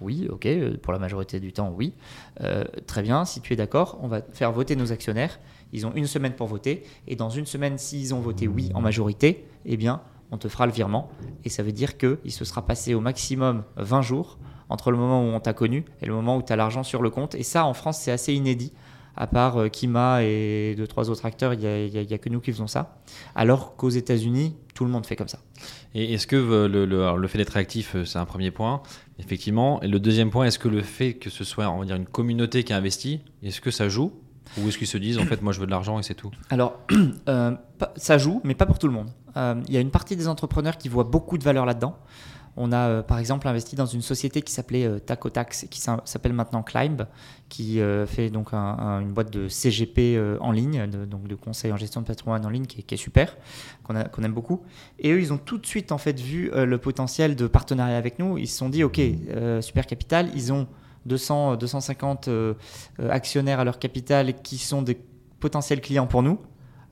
Oui, 0.00 0.28
ok, 0.30 0.46
euh, 0.46 0.76
pour 0.80 0.92
la 0.92 0.98
majorité 0.98 1.40
du 1.40 1.52
temps, 1.52 1.72
oui. 1.76 1.92
Euh, 2.40 2.64
très 2.86 3.02
bien, 3.02 3.24
si 3.24 3.40
tu 3.40 3.52
es 3.52 3.56
d'accord, 3.56 3.98
on 4.00 4.08
va 4.08 4.22
faire 4.22 4.50
voter 4.52 4.74
nos 4.76 4.92
actionnaires. 4.92 5.38
Ils 5.72 5.86
ont 5.86 5.92
une 5.94 6.06
semaine 6.06 6.32
pour 6.32 6.46
voter. 6.46 6.84
Et 7.06 7.16
dans 7.16 7.30
une 7.30 7.46
semaine, 7.46 7.76
s'ils 7.78 8.14
ont 8.14 8.20
voté 8.20 8.48
oui 8.48 8.70
en 8.74 8.80
majorité, 8.80 9.46
eh 9.66 9.76
bien, 9.76 10.00
on 10.30 10.38
te 10.38 10.48
fera 10.48 10.66
le 10.66 10.72
virement. 10.72 11.10
Et 11.44 11.48
ça 11.48 11.62
veut 11.62 11.72
dire 11.72 11.98
qu'il 11.98 12.32
se 12.32 12.44
sera 12.44 12.64
passé 12.64 12.94
au 12.94 13.00
maximum 13.00 13.64
20 13.76 14.02
jours 14.02 14.38
entre 14.68 14.90
le 14.90 14.96
moment 14.96 15.22
où 15.22 15.26
on 15.26 15.40
t'a 15.40 15.52
connu 15.52 15.84
et 16.00 16.06
le 16.06 16.14
moment 16.14 16.36
où 16.36 16.42
tu 16.42 16.52
as 16.52 16.56
l'argent 16.56 16.82
sur 16.82 17.02
le 17.02 17.10
compte. 17.10 17.34
Et 17.34 17.42
ça, 17.42 17.66
en 17.66 17.74
France, 17.74 17.98
c'est 17.98 18.12
assez 18.12 18.32
inédit. 18.32 18.72
À 19.16 19.26
part 19.26 19.56
euh, 19.58 19.68
Kima 19.68 20.22
et 20.22 20.74
deux, 20.76 20.86
trois 20.86 21.10
autres 21.10 21.26
acteurs, 21.26 21.52
il 21.54 21.58
n'y 21.60 22.14
a, 22.14 22.18
que 22.18 22.28
nous 22.28 22.40
qui 22.40 22.52
faisons 22.52 22.66
ça. 22.66 22.96
Alors 23.34 23.76
qu'aux 23.76 23.90
États-Unis, 23.90 24.54
tout 24.74 24.84
le 24.84 24.90
monde 24.90 25.04
fait 25.06 25.16
comme 25.16 25.28
ça. 25.28 25.38
Et 25.94 26.14
est-ce 26.14 26.26
que 26.26 26.36
euh, 26.36 26.68
le, 26.68 26.86
le- 26.86 27.02
alors, 27.02 27.18
le 27.18 27.28
fait 27.28 27.38
d'être 27.38 27.50
réactif, 27.50 27.94
euh, 27.96 28.04
c'est 28.04 28.18
un 28.18 28.24
premier 28.24 28.50
point, 28.50 28.82
effectivement. 29.18 29.82
Et 29.82 29.88
le 29.88 29.98
deuxième 30.00 30.30
point, 30.30 30.46
est-ce 30.46 30.58
que 30.58 30.68
le 30.68 30.82
fait 30.82 31.14
que 31.14 31.28
ce 31.30 31.44
soit, 31.44 31.68
on 31.68 31.80
va 31.80 31.84
dire, 31.84 31.96
une 31.96 32.06
communauté 32.06 32.64
qui 32.64 32.72
investit, 32.72 33.20
est-ce 33.42 33.60
que 33.60 33.70
ça 33.70 33.88
joue? 33.88 34.12
Ou 34.58 34.68
est-ce 34.68 34.78
qu'ils 34.78 34.86
se 34.86 34.98
disent, 34.98 35.18
en 35.18 35.24
fait, 35.24 35.42
moi 35.42 35.52
je 35.52 35.60
veux 35.60 35.66
de 35.66 35.70
l'argent 35.70 35.98
et 35.98 36.02
c'est 36.02 36.14
tout? 36.14 36.30
Alors, 36.50 36.80
euh, 37.28 37.52
ça 37.96 38.18
joue, 38.18 38.40
mais 38.42 38.54
pas 38.54 38.66
pour 38.66 38.78
tout 38.78 38.86
le 38.88 38.92
monde. 38.92 39.10
Euh, 39.36 39.54
Il 39.68 39.74
y 39.74 39.76
a 39.76 39.80
une 39.80 39.90
partie 39.90 40.16
des 40.16 40.26
entrepreneurs 40.26 40.76
qui 40.78 40.88
voient 40.88 41.04
beaucoup 41.04 41.38
de 41.38 41.44
valeur 41.44 41.66
là-dedans. 41.66 41.96
On 42.56 42.72
a 42.72 42.88
euh, 42.88 43.02
par 43.02 43.18
exemple 43.18 43.46
investi 43.48 43.76
dans 43.76 43.86
une 43.86 44.02
société 44.02 44.42
qui 44.42 44.52
s'appelait 44.52 44.84
euh, 44.86 44.98
Tacotax, 44.98 45.66
qui 45.70 45.80
s'appelle 45.80 46.32
maintenant 46.32 46.62
Climb, 46.62 47.02
qui 47.48 47.80
euh, 47.80 48.06
fait 48.06 48.28
donc 48.30 48.52
un- 48.52 48.58
un- 48.58 49.00
une 49.00 49.12
boîte 49.12 49.30
de 49.32 49.48
CGP 49.48 50.18
en 50.40 50.52
ligne, 50.52 50.86
de, 50.88 51.04
donc 51.04 51.26
de 51.28 51.34
conseil 51.34 51.72
en 51.72 51.76
gestion 51.76 52.00
de 52.00 52.06
patrimoine 52.06 52.44
en 52.44 52.50
ligne, 52.50 52.66
qui 52.66 52.84
est, 52.94 52.96
super, 52.96 53.36
qu'on 53.84 54.22
aime 54.22 54.32
beaucoup. 54.32 54.62
Et 54.98 55.12
eux, 55.12 55.20
ils 55.20 55.32
ont 55.32 55.38
tout 55.38 55.58
de 55.58 55.66
suite 55.66 55.92
en 55.92 55.98
fait 55.98 56.18
vu 56.20 56.50
le 56.54 56.78
potentiel 56.78 57.36
de 57.36 57.46
partenariat 57.46 57.96
avec 57.96 58.18
nous. 58.18 58.38
Ils 58.38 58.46
se 58.48 58.58
sont 58.58 58.68
dit, 58.68 58.84
ok, 58.84 59.00
Super 59.60 59.86
Capital, 59.86 60.30
ils 60.34 60.52
ont 60.52 60.66
200, 61.06 61.56
250 61.56 62.28
euh, 62.28 62.54
euh, 63.00 63.10
actionnaires 63.10 63.60
à 63.60 63.64
leur 63.64 63.78
capital 63.78 64.34
qui 64.42 64.58
sont 64.58 64.82
des 64.82 64.98
potentiels 65.40 65.80
clients 65.80 66.06
pour 66.06 66.22
nous. 66.22 66.38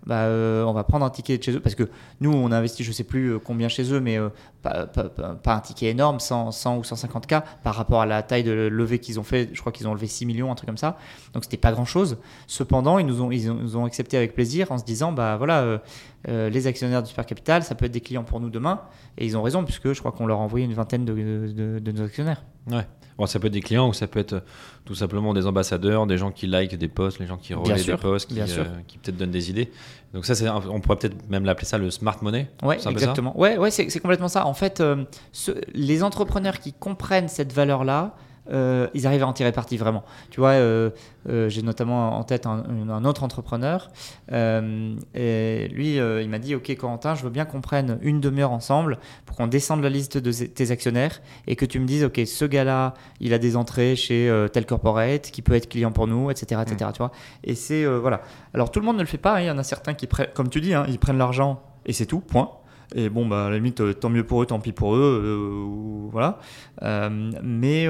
Bah, 0.07 0.23
euh, 0.23 0.65
on 0.65 0.73
va 0.73 0.85
prendre 0.85 1.05
un 1.05 1.11
ticket 1.11 1.37
de 1.39 1.43
chez 1.43 1.53
eux 1.53 1.61
parce 1.61 1.75
que 1.75 1.89
nous 2.21 2.33
on 2.33 2.51
a 2.53 2.57
investi 2.57 2.83
je 2.85 2.93
sais 2.93 3.05
plus 3.05 3.33
euh, 3.33 3.39
combien 3.39 3.69
chez 3.69 3.93
eux 3.93 4.01
mais 4.01 4.17
euh, 4.17 4.29
pas, 4.63 4.87
pas- 4.87 5.09
pas- 5.11 5.35
pas 5.35 5.55
un 5.57 5.61
ticket 5.61 5.87
énorme 5.91 6.19
100, 6.21 6.53
100 6.53 6.79
ou 6.79 6.85
150 6.85 7.27
k 7.27 7.35
par 7.63 7.75
rapport 7.75 8.01
à 8.01 8.07
la 8.07 8.23
taille 8.23 8.45
de 8.45 8.53
levée 8.53 9.01
qu'ils 9.01 9.19
ont 9.21 9.23
fait. 9.25 9.51
Je 9.53 9.61
crois 9.61 9.73
qu'ils 9.73 9.87
ont 9.89 9.93
levé 9.95 10.07
6 10.07 10.25
millions 10.25 10.51
un 10.51 10.55
truc 10.55 10.67
comme 10.69 10.79
ça. 10.79 10.97
Donc 11.35 11.45
c'était 11.45 11.57
pas 11.59 11.73
grand 11.73 11.85
chose 11.85 12.17
cependant 12.47 12.99
ils 12.99 13.07
nous 13.07 13.21
ont 13.23 13.31
ils 13.31 13.53
nous 13.53 13.77
ont 13.77 13.85
accepté 13.85 14.17
avec 14.17 14.35
plaisir 14.35 14.73
en 14.73 14.79
se 14.79 14.85
disant 14.85 15.13
bah 15.13 15.37
voilà 15.37 15.81
euh, 16.29 16.49
les 16.51 16.67
actionnaires 16.67 17.03
du 17.03 17.09
Super 17.11 17.27
Capital 17.27 17.63
ça 17.63 17.75
peut 17.75 17.85
être 17.87 17.93
des 17.93 18.01
clients 18.01 18.25
pour 18.25 18.41
nous 18.41 18.51
demain. 18.51 18.81
Et 19.19 19.27
ils 19.27 19.37
ont 19.37 19.43
raison 19.43 19.65
puisque 19.65 19.93
je 19.93 19.99
crois 19.99 20.13
qu'on 20.13 20.27
leur 20.27 20.39
a 20.39 20.43
envoyé 20.43 20.65
une 20.65 20.75
vingtaine 20.75 21.05
de, 21.05 21.13
de- 21.15 21.79
de 21.81 21.93
nos 21.93 22.05
actionnaires. 22.05 22.45
Ouais. 22.71 22.87
Bon, 23.17 23.27
ça 23.27 23.41
peut 23.41 23.49
être 23.49 23.53
des 23.53 23.63
clients 23.63 23.89
ou 23.89 23.93
ça 23.93 24.07
peut 24.07 24.21
être 24.21 24.45
tout 24.85 24.95
simplement 24.95 25.35
des 25.35 25.45
ambassadeurs, 25.47 26.07
des 26.07 26.17
gens 26.19 26.31
qui 26.31 26.47
likent 26.47 26.77
des 26.77 26.87
posts, 26.87 27.19
les 27.19 27.27
gens 27.27 27.37
qui 27.37 27.53
relaient 27.53 27.75
des 27.97 27.97
posts, 28.01 28.29
qui, 28.29 28.37
euh, 28.61 28.65
qui 28.87 28.99
peut-être 28.99 29.17
donnent 29.17 29.33
des 29.33 29.51
idées. 29.51 29.73
Donc 30.15 30.25
ça, 30.27 30.35
c'est, 30.35 30.49
on 30.49 30.81
pourrait 30.81 30.97
peut-être 30.99 31.29
même 31.29 31.45
l'appeler 31.45 31.67
ça 31.67 31.79
le 31.79 31.91
smart 31.91 32.17
money. 32.23 32.51
Ouais, 32.63 32.79
ça 32.79 32.91
exactement. 32.91 33.39
Ouais, 33.39 33.59
ouais, 33.59 33.71
c'est 33.71 33.91
c'est 33.91 34.01
complètement 34.01 34.29
ça. 34.29 34.47
En 34.47 34.55
fait, 34.55 34.81
euh, 34.81 35.05
ce- 35.33 35.53
les 35.75 36.03
entrepreneurs 36.03 36.59
qui 36.61 36.73
comprennent 36.73 37.29
cette 37.29 37.53
valeur-là, 37.53 38.15
euh, 38.51 38.89
ils 38.95 39.07
arrivent 39.07 39.23
à 39.23 39.27
en 39.27 39.33
tirer 39.33 39.53
parti 39.53 39.77
vraiment. 39.77 40.05
Tu 40.31 40.41
vois, 40.41 40.51
euh, 40.51 40.91
euh, 41.29 41.49
j'ai 41.49 41.63
notamment 41.63 42.19
en 42.19 42.25
tête 42.25 42.47
un, 42.47 42.65
un 42.89 43.05
autre 43.05 43.23
entrepreneur. 43.23 43.91
et 44.33 45.69
lui, 45.73 45.97
il 45.97 46.29
m'a 46.29 46.39
dit 46.39 46.55
Ok, 46.55 46.75
Corentin, 46.77 47.15
je 47.15 47.23
veux 47.23 47.31
bien 47.31 47.45
qu'on 47.45 47.61
prenne 47.61 47.99
une 48.03 48.21
demi-heure 48.21 48.53
ensemble 48.53 48.99
pour 49.27 49.37
qu'on 49.37 49.47
descende 49.47 49.83
la 49.83 49.91
liste 49.91 50.19
de 50.19 50.33
tes 50.33 50.71
actionnaires 50.71 51.21
et 51.47 51.57
que 51.57 51.65
tu 51.65 51.79
me 51.81 51.87
dises 51.87 52.05
Ok, 52.05 52.21
ce 52.27 52.45
gars-là, 52.45 52.95
il 53.21 53.35
a 53.35 53.39
des 53.39 53.57
entrées 53.57 53.97
chez 53.97 54.33
tel 54.53 54.67
corporate 54.67 55.31
qui 55.31 55.43
peut 55.43 55.55
être 55.55 55.69
client 55.69 55.93
pour 55.93 56.07
nous, 56.07 56.31
etc. 56.31 56.61
etc. 56.67 56.91
Tu 56.93 56.99
vois 56.99 57.13
et 57.45 57.55
c'est. 57.55 57.85
voilà. 57.85 58.23
Alors, 58.55 58.71
tout 58.71 58.81
le 58.81 58.87
monde 58.87 58.97
ne 58.97 59.03
le 59.03 59.07
fait 59.07 59.19
pas. 59.19 59.37
hein. 59.37 59.41
Il 59.41 59.47
y 59.47 59.51
en 59.51 59.59
a 59.59 59.63
certains 59.63 59.95
qui 59.95 60.09
comme 60.35 60.49
tu 60.49 60.61
dis, 60.61 60.75
hein, 60.75 60.85
ils 60.89 60.99
prennent 60.99 61.19
l'argent 61.19 61.63
et 61.87 61.93
c'est 61.93 62.07
tout, 62.07 62.21
point. 62.21 62.51
Et 62.95 63.09
bon, 63.09 63.27
bah, 63.27 63.47
à 63.47 63.51
la 63.51 63.57
limite, 63.57 63.81
euh, 63.81 63.93
tant 63.93 64.09
mieux 64.09 64.25
pour 64.25 64.43
eux, 64.43 64.47
tant 64.47 64.61
pis 64.61 64.73
pour 64.73 64.97
eux. 64.97 65.23
euh, 65.25 66.09
voilà. 66.11 66.39
Euh, 66.83 67.09
mais 67.43 67.87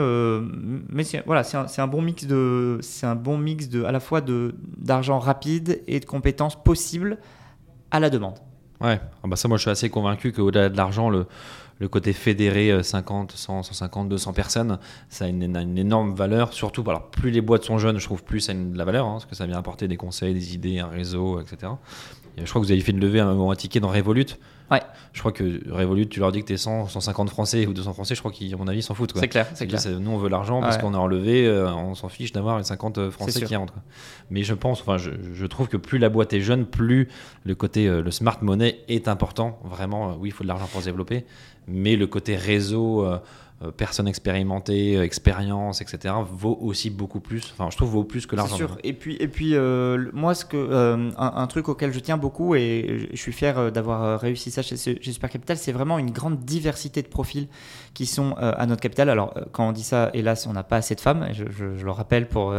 mais 0.88 1.04
c'est, 1.04 1.22
voilà, 1.24 1.44
c'est 1.44 1.56
un, 1.56 1.68
c'est 1.68 1.80
un 1.80 1.86
bon 1.86 2.02
mix 2.02 2.26
de, 2.26 2.78
c'est 2.82 3.06
un 3.06 3.14
bon 3.14 3.38
mix 3.38 3.68
de, 3.68 3.84
à 3.84 3.92
la 3.92 4.00
fois 4.00 4.20
de, 4.20 4.54
d'argent 4.76 5.18
rapide 5.18 5.82
et 5.86 6.00
de 6.00 6.04
compétences 6.04 6.60
possibles 6.62 7.18
à 7.90 8.00
la 8.00 8.10
demande. 8.10 8.38
Ouais, 8.80 9.00
ah 9.24 9.26
bah 9.26 9.36
ça, 9.36 9.48
moi 9.48 9.56
je 9.56 9.62
suis 9.62 9.70
assez 9.70 9.90
convaincu 9.90 10.32
qu'au-delà 10.32 10.68
de 10.68 10.76
l'argent, 10.76 11.10
le, 11.10 11.26
le 11.78 11.88
côté 11.88 12.12
fédéré 12.12 12.70
euh, 12.70 12.82
50, 12.82 13.32
100, 13.32 13.62
150, 13.64 14.08
200 14.08 14.32
personnes, 14.32 14.78
ça 15.08 15.24
a 15.24 15.28
une, 15.28 15.78
énorme 15.78 16.14
valeur. 16.14 16.52
Surtout, 16.52 16.84
alors, 16.88 17.10
plus 17.10 17.30
les 17.30 17.40
boîtes 17.40 17.64
sont 17.64 17.78
jeunes, 17.78 17.98
je 17.98 18.04
trouve 18.04 18.24
plus 18.24 18.40
ça 18.40 18.52
a 18.52 18.54
de 18.54 18.76
la 18.76 18.84
valeur, 18.84 19.06
hein, 19.06 19.12
parce 19.12 19.26
que 19.26 19.34
ça 19.34 19.46
vient 19.46 19.58
apporter 19.58 19.88
des 19.88 19.96
conseils, 19.96 20.34
des 20.34 20.54
idées, 20.54 20.78
un 20.80 20.88
réseau, 20.88 21.40
etc. 21.40 21.72
Et 22.36 22.44
je 22.44 22.50
crois 22.50 22.60
que 22.60 22.66
vous 22.66 22.72
avez 22.72 22.80
fait 22.80 22.92
une 22.92 23.00
levée 23.00 23.20
à 23.20 23.26
un 23.26 23.34
moment 23.34 23.50
un 23.50 23.56
ticket 23.56 23.80
dans 23.80 23.88
Revolut. 23.88 24.26
Ouais. 24.70 24.82
Je 25.14 25.20
crois 25.20 25.32
que 25.32 25.60
Revolut, 25.72 26.06
tu 26.08 26.20
leur 26.20 26.30
dis 26.30 26.42
que 26.42 26.46
t'es 26.48 26.56
100, 26.58 26.88
150 26.88 27.30
Français 27.30 27.66
ou 27.66 27.72
200 27.72 27.92
Français, 27.94 28.14
je 28.14 28.20
crois 28.20 28.30
qu'à 28.30 28.56
mon 28.56 28.68
avis, 28.68 28.80
ils 28.80 28.82
s'en 28.82 28.94
foutent. 28.94 29.12
C'est 29.16 29.26
clair, 29.28 29.46
C'est 29.54 29.66
clair. 29.66 29.80
nous 29.98 30.10
on 30.10 30.18
veut 30.18 30.28
l'argent 30.28 30.60
parce 30.60 30.76
Ouais. 30.76 30.82
qu'on 30.82 30.92
est 30.94 30.98
enlevé, 30.98 31.46
euh, 31.46 31.72
on 31.72 31.94
s'en 31.94 32.08
fiche 32.08 32.32
d'avoir 32.32 32.58
les 32.58 32.64
50 32.64 32.96
C'est 32.96 33.10
Français 33.10 33.42
qui 33.42 33.56
rentrent. 33.56 33.74
Mais 34.30 34.42
je 34.42 34.52
pense, 34.54 34.80
enfin 34.82 34.98
je, 34.98 35.10
je 35.32 35.46
trouve 35.46 35.68
que 35.68 35.76
plus 35.78 35.98
la 35.98 36.08
boîte 36.10 36.32
est 36.34 36.40
jeune, 36.42 36.66
plus 36.66 37.08
le 37.44 37.54
côté 37.54 37.86
euh, 37.88 38.02
le 38.02 38.10
smart 38.10 38.38
money 38.42 38.80
est 38.88 39.08
important. 39.08 39.58
Vraiment, 39.64 40.10
euh, 40.10 40.14
oui, 40.18 40.28
il 40.28 40.32
faut 40.32 40.44
de 40.44 40.48
l'argent 40.48 40.68
pour 40.70 40.80
se 40.80 40.86
développer, 40.86 41.24
mais 41.66 41.96
le 41.96 42.06
côté 42.06 42.36
réseau, 42.36 43.06
euh, 43.62 43.72
personnes 43.72 44.06
expérimentées, 44.06 44.96
euh, 44.96 45.02
expérience, 45.04 45.80
etc. 45.80 46.14
vaut 46.30 46.56
aussi 46.60 46.90
beaucoup 46.90 47.18
plus. 47.20 47.42
Enfin, 47.52 47.70
je 47.70 47.76
trouve 47.76 47.90
vaut 47.90 48.04
plus 48.04 48.24
que 48.26 48.30
C'est 48.30 48.36
l'argent. 48.36 48.56
sûr. 48.56 48.78
Et 48.84 48.92
puis, 48.92 49.16
et 49.18 49.26
puis 49.28 49.54
euh, 49.56 50.10
moi, 50.12 50.34
ce 50.34 50.44
que, 50.44 50.56
euh, 50.56 51.10
un, 51.16 51.32
un 51.36 51.46
truc 51.48 51.68
auquel 51.68 51.92
je 51.92 51.98
tiens 51.98 52.16
beaucoup 52.18 52.54
et 52.54 53.08
je 53.12 53.16
suis 53.16 53.32
fier 53.32 53.72
d'avoir 53.72 54.20
réussi 54.20 54.50
ça 54.52 54.62
chez, 54.62 54.76
chez 54.76 55.12
Super 55.12 55.28
Capital, 55.30 55.56
c'est 55.56 55.72
vraiment 55.72 55.98
une 55.98 56.10
grande 56.12 56.38
diversité 56.38 57.02
de 57.02 57.08
profils 57.08 57.48
qui 57.94 58.06
sont 58.06 58.34
à 58.38 58.64
notre 58.66 58.80
capital. 58.80 59.10
Alors, 59.10 59.34
quand 59.52 59.68
on 59.68 59.72
dit 59.72 59.82
ça, 59.82 60.10
hélas, 60.14 60.46
on 60.46 60.52
n'a 60.52 60.62
pas 60.62 60.76
assez 60.76 60.94
de 60.94 61.00
femmes. 61.00 61.26
Je, 61.32 61.44
je- 61.50 61.74
je 61.76 61.84
le 61.84 61.90
rappelle 61.90 62.28
pour 62.28 62.54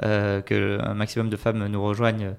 que 0.00 0.78
un 0.82 0.94
maximum 0.94 1.28
de 1.28 1.36
femmes 1.36 1.66
nous 1.66 1.82
rejoignent 1.82 2.34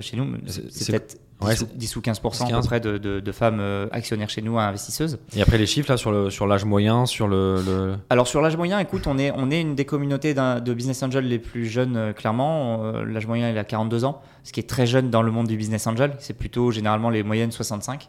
chez 0.00 0.16
nous. 0.16 0.36
C'est- 0.46 0.90
peut-être 0.90 1.18
ouais, 1.42 1.54
10, 1.54 1.62
ou- 1.62 1.66
c'est- 1.66 1.76
10 1.76 1.96
ou 1.96 2.00
15%, 2.00 2.44
à 2.46 2.48
15. 2.50 2.60
peu 2.62 2.66
près 2.68 2.80
de, 2.80 2.98
de- 2.98 3.20
de 3.20 3.32
femmes 3.32 3.58
euh, 3.60 3.86
actionnaires 3.92 4.30
chez 4.30 4.42
nous, 4.42 4.58
investisseuses. 4.58 5.18
Et 5.36 5.42
après 5.42 5.58
les 5.58 5.66
chiffres 5.66 5.90
là 5.90 5.96
sur 5.96 6.10
le 6.12 6.30
sur 6.30 6.46
l'âge 6.46 6.64
moyen, 6.64 7.06
sur 7.06 7.28
le, 7.28 7.62
le- 7.64 7.96
Alors 8.10 8.26
sur 8.28 8.40
l'âge 8.42 8.56
moyen, 8.56 8.78
écoute, 8.78 9.06
on 9.06 9.18
est, 9.18 9.30
on 9.36 9.50
est 9.50 9.60
une 9.60 9.74
des 9.74 9.84
communautés 9.84 10.34
d'un- 10.34 10.60
de 10.60 10.74
business 10.74 11.02
angel 11.02 11.26
les 11.26 11.38
plus 11.38 11.66
jeunes, 11.66 11.96
euh, 11.96 12.12
clairement. 12.12 12.84
Euh, 12.84 13.04
l'âge 13.04 13.26
moyen, 13.26 13.50
il 13.50 13.58
a 13.58 13.64
42 13.64 14.04
ans, 14.04 14.20
ce 14.44 14.52
qui 14.52 14.60
est 14.60 14.68
très 14.68 14.86
jeune 14.86 15.10
dans 15.10 15.22
le 15.22 15.30
monde 15.30 15.46
du 15.48 15.56
business 15.56 15.86
angel. 15.86 16.12
C'est 16.18 16.34
plutôt 16.36 16.70
généralement 16.70 17.10
les 17.10 17.22
moyennes 17.22 17.52
65. 17.52 18.08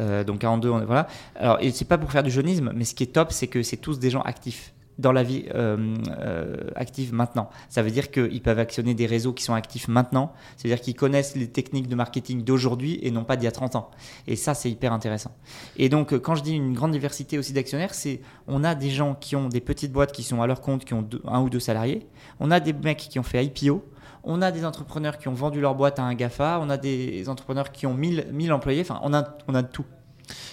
Euh, 0.00 0.24
donc 0.24 0.38
42, 0.40 0.70
on 0.70 0.80
est- 0.80 0.84
voilà. 0.84 1.06
Alors, 1.36 1.58
et 1.60 1.70
c'est 1.70 1.84
pas 1.86 1.98
pour 1.98 2.12
faire 2.12 2.22
du 2.22 2.30
jeunisme, 2.30 2.72
mais 2.74 2.84
ce 2.84 2.94
qui 2.94 3.02
est 3.02 3.06
top, 3.12 3.32
c'est 3.32 3.46
que 3.48 3.62
c'est 3.62 3.76
tous 3.78 3.98
des 3.98 4.10
gens 4.10 4.22
actifs 4.22 4.72
dans 4.98 5.12
la 5.12 5.22
vie 5.22 5.44
euh, 5.54 5.94
euh, 6.18 6.56
active 6.74 7.12
maintenant. 7.14 7.50
Ça 7.68 7.82
veut 7.82 7.90
dire 7.90 8.10
qu'ils 8.10 8.42
peuvent 8.42 8.58
actionner 8.58 8.94
des 8.94 9.06
réseaux 9.06 9.32
qui 9.32 9.44
sont 9.44 9.54
actifs 9.54 9.88
maintenant. 9.88 10.32
C'est-à-dire 10.56 10.80
qu'ils 10.80 10.96
connaissent 10.96 11.36
les 11.36 11.48
techniques 11.48 11.88
de 11.88 11.94
marketing 11.94 12.42
d'aujourd'hui 12.42 12.98
et 13.02 13.10
non 13.10 13.24
pas 13.24 13.36
d'il 13.36 13.44
y 13.44 13.48
a 13.48 13.52
30 13.52 13.76
ans. 13.76 13.90
Et 14.26 14.34
ça, 14.36 14.54
c'est 14.54 14.70
hyper 14.70 14.92
intéressant. 14.92 15.30
Et 15.76 15.88
donc, 15.88 16.12
euh, 16.12 16.18
quand 16.18 16.34
je 16.34 16.42
dis 16.42 16.52
une 16.54 16.74
grande 16.74 16.92
diversité 16.92 17.38
aussi 17.38 17.52
d'actionnaires, 17.52 17.94
c'est 17.94 18.20
on 18.48 18.64
a 18.64 18.74
des 18.74 18.90
gens 18.90 19.14
qui 19.14 19.36
ont 19.36 19.48
des 19.48 19.60
petites 19.60 19.92
boîtes 19.92 20.12
qui 20.12 20.22
sont 20.24 20.42
à 20.42 20.46
leur 20.46 20.60
compte, 20.60 20.84
qui 20.84 20.94
ont 20.94 21.02
deux- 21.02 21.22
un 21.26 21.40
ou 21.42 21.48
deux 21.50 21.60
salariés. 21.60 22.06
On 22.40 22.50
a 22.50 22.58
des 22.60 22.72
mecs 22.72 22.98
qui 22.98 23.18
ont 23.18 23.22
fait 23.22 23.44
IPO. 23.44 23.84
On 24.24 24.42
a 24.42 24.50
des 24.50 24.64
entrepreneurs 24.64 25.16
qui 25.16 25.28
ont 25.28 25.32
vendu 25.32 25.60
leur 25.60 25.74
boîte 25.76 26.00
à 26.00 26.02
un 26.02 26.14
GAFA. 26.14 26.58
On 26.60 26.68
a 26.70 26.76
des 26.76 27.28
entrepreneurs 27.28 27.70
qui 27.70 27.86
ont 27.86 27.94
1000, 27.94 28.26
1000 28.32 28.52
employés. 28.52 28.80
Enfin, 28.80 28.98
on 29.04 29.14
a, 29.14 29.36
on 29.46 29.54
a 29.54 29.62
tout. 29.62 29.84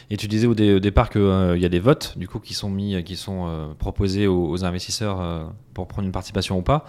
Et 0.09 0.17
tu 0.17 0.27
disais 0.27 0.47
au, 0.47 0.53
dé- 0.53 0.75
au 0.75 0.79
départ 0.79 1.09
qu'il 1.09 1.57
y 1.57 1.65
a 1.65 1.69
des 1.69 1.79
votes 1.79 2.17
du 2.17 2.27
coup 2.27 2.39
qui 2.39 2.53
sont 2.53 2.69
mis, 2.69 3.03
qui 3.03 3.15
sont 3.15 3.47
euh, 3.47 3.73
proposés 3.73 4.27
aux, 4.27 4.63
investisseurs 4.63 5.21
euh, 5.21 5.45
pour 5.73 5.87
prendre 5.87 6.05
une 6.05 6.11
participation 6.11 6.57
ou 6.57 6.61
pas. 6.61 6.85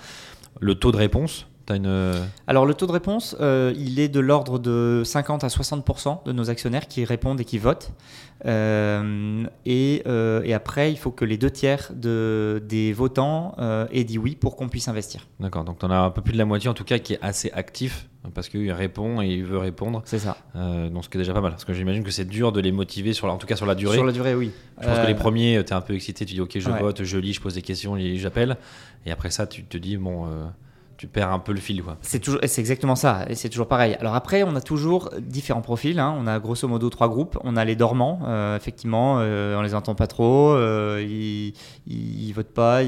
Le 0.61 0.75
taux 0.75 0.93
de 0.93 0.97
réponse, 0.97 1.47
as 1.73 1.77
une. 1.77 1.87
euh, 1.87 2.25
Alors, 2.47 2.67
le 2.67 2.75
taux 2.75 2.87
de 2.87 2.93
réponse, 2.93 3.37
euh, 3.41 3.73
il 3.77 3.99
est 4.01 4.09
de 4.09 4.21
l'ordre 4.21 4.59
de 4.59 5.03
50 5.05 5.45
à 5.45 5.49
60% 5.49 6.25
de 6.25 6.33
nos 6.33 6.51
actionnaires 6.51 6.89
qui 6.89 7.05
répondent 7.05 7.41
et 7.41 7.45
qui 7.45 7.59
votent. 7.59 7.93
Euh, 8.45 9.45
et, 9.65 10.03
euh, 10.07 10.43
et 10.45 10.55
après, 10.55 10.93
il 10.93 10.97
faut 10.99 11.11
que 11.11 11.25
les 11.25 11.37
deux 11.39 11.51
tiers 11.51 11.91
de, 11.95 12.63
des 12.69 12.93
votants 12.93 13.55
aient 13.91 14.05
dit 14.05 14.19
oui 14.19 14.37
pour 14.37 14.57
qu'on 14.57 14.69
puisse 14.69 14.89
investir. 14.89 15.27
D'accord, 15.41 15.65
donc 15.65 15.79
tu 15.79 15.87
en 15.87 15.91
as 15.91 15.97
un 15.99 16.11
peu 16.11 16.23
plus 16.23 16.33
de 16.33 16.39
la 16.39 16.45
moitié 16.45 16.69
en 16.71 16.75
tout 16.75 16.85
cas 16.85 16.99
qui 16.99 17.15
est 17.15 17.19
assez 17.23 17.51
actif 17.53 18.09
parce 18.35 18.49
qu'il 18.49 18.71
répond 18.73 19.23
et 19.23 19.27
il 19.29 19.45
veut 19.45 19.59
répondre. 19.59 20.03
C'est 20.05 20.19
ça. 20.19 20.37
Donc 20.55 21.05
ce 21.05 21.09
qui 21.09 21.17
est 21.17 21.21
déjà 21.21 21.33
pas 21.33 21.41
mal. 21.41 21.53
Parce 21.53 21.65
que 21.65 21.73
j'imagine 21.73 22.03
que 22.05 22.11
c'est 22.11 22.25
dur 22.25 22.53
de 22.53 22.61
les 22.61 22.73
motiver, 22.73 23.13
sur 23.13 23.27
la- 23.27 23.33
en 23.33 23.39
tout 23.39 23.47
cas 23.47 23.57
sur 23.57 23.67
la 23.67 23.75
durée. 23.75 23.95
Sur 23.97 24.05
la 24.05 24.13
durée, 24.13 24.35
oui. 24.35 24.51
Je 24.81 24.87
pense 24.87 24.99
que 24.99 25.07
les 25.07 25.15
premiers, 25.15 25.63
tu 25.65 25.71
es 25.73 25.77
un 25.77 25.81
peu 25.81 25.95
excité, 25.95 26.25
tu 26.27 26.35
dis 26.35 26.41
ok, 26.41 26.59
je 26.59 26.71
Ouais. 26.71 26.81
vote, 26.81 27.05
je 27.05 27.19
lis, 27.19 27.33
je 27.33 27.41
pose 27.41 27.55
des 27.55 27.63
questions, 27.63 27.97
j'appelle. 28.17 28.57
Et 29.07 29.11
après 29.13 29.31
ça, 29.31 29.47
tu 29.47 29.65
te 29.65 29.79
dis, 29.79 29.97
bon, 29.97 30.27
tu 30.97 31.07
perds 31.07 31.33
un 31.33 31.39
peu 31.39 31.53
le 31.53 31.61
fil. 31.61 31.83
Quoi. 31.83 31.97
C'est 32.03 32.59
exactement 32.59 32.97
ça, 32.97 33.25
et 33.29 33.35
c'est 33.35 33.49
toujours 33.49 33.69
pareil. 33.69 33.97
Alors 34.01 34.15
après, 34.15 34.43
on 34.43 34.55
a 34.57 34.61
toujours 34.61 35.11
différents 35.21 35.61
profils. 35.61 35.99
hein. 35.99 36.17
On 36.19 36.27
a 36.27 36.39
grosso 36.39 36.67
modo 36.69 36.91
trois 36.91 37.09
groupes. 37.09 37.39
On 37.45 37.57
a 37.57 37.65
les 37.65 37.77
dormants, 37.77 38.21
euh, 38.27 38.57
effectivement, 38.57 39.19
euh, 39.21 39.57
on 39.57 39.63
les 39.63 39.75
entend 39.75 39.95
pas 39.95 40.07
trop, 40.07 40.53
euh, 40.53 41.05
ils, 41.07 41.53
ils, 41.87 42.33
votent 42.33 42.53
pas, 42.53 42.83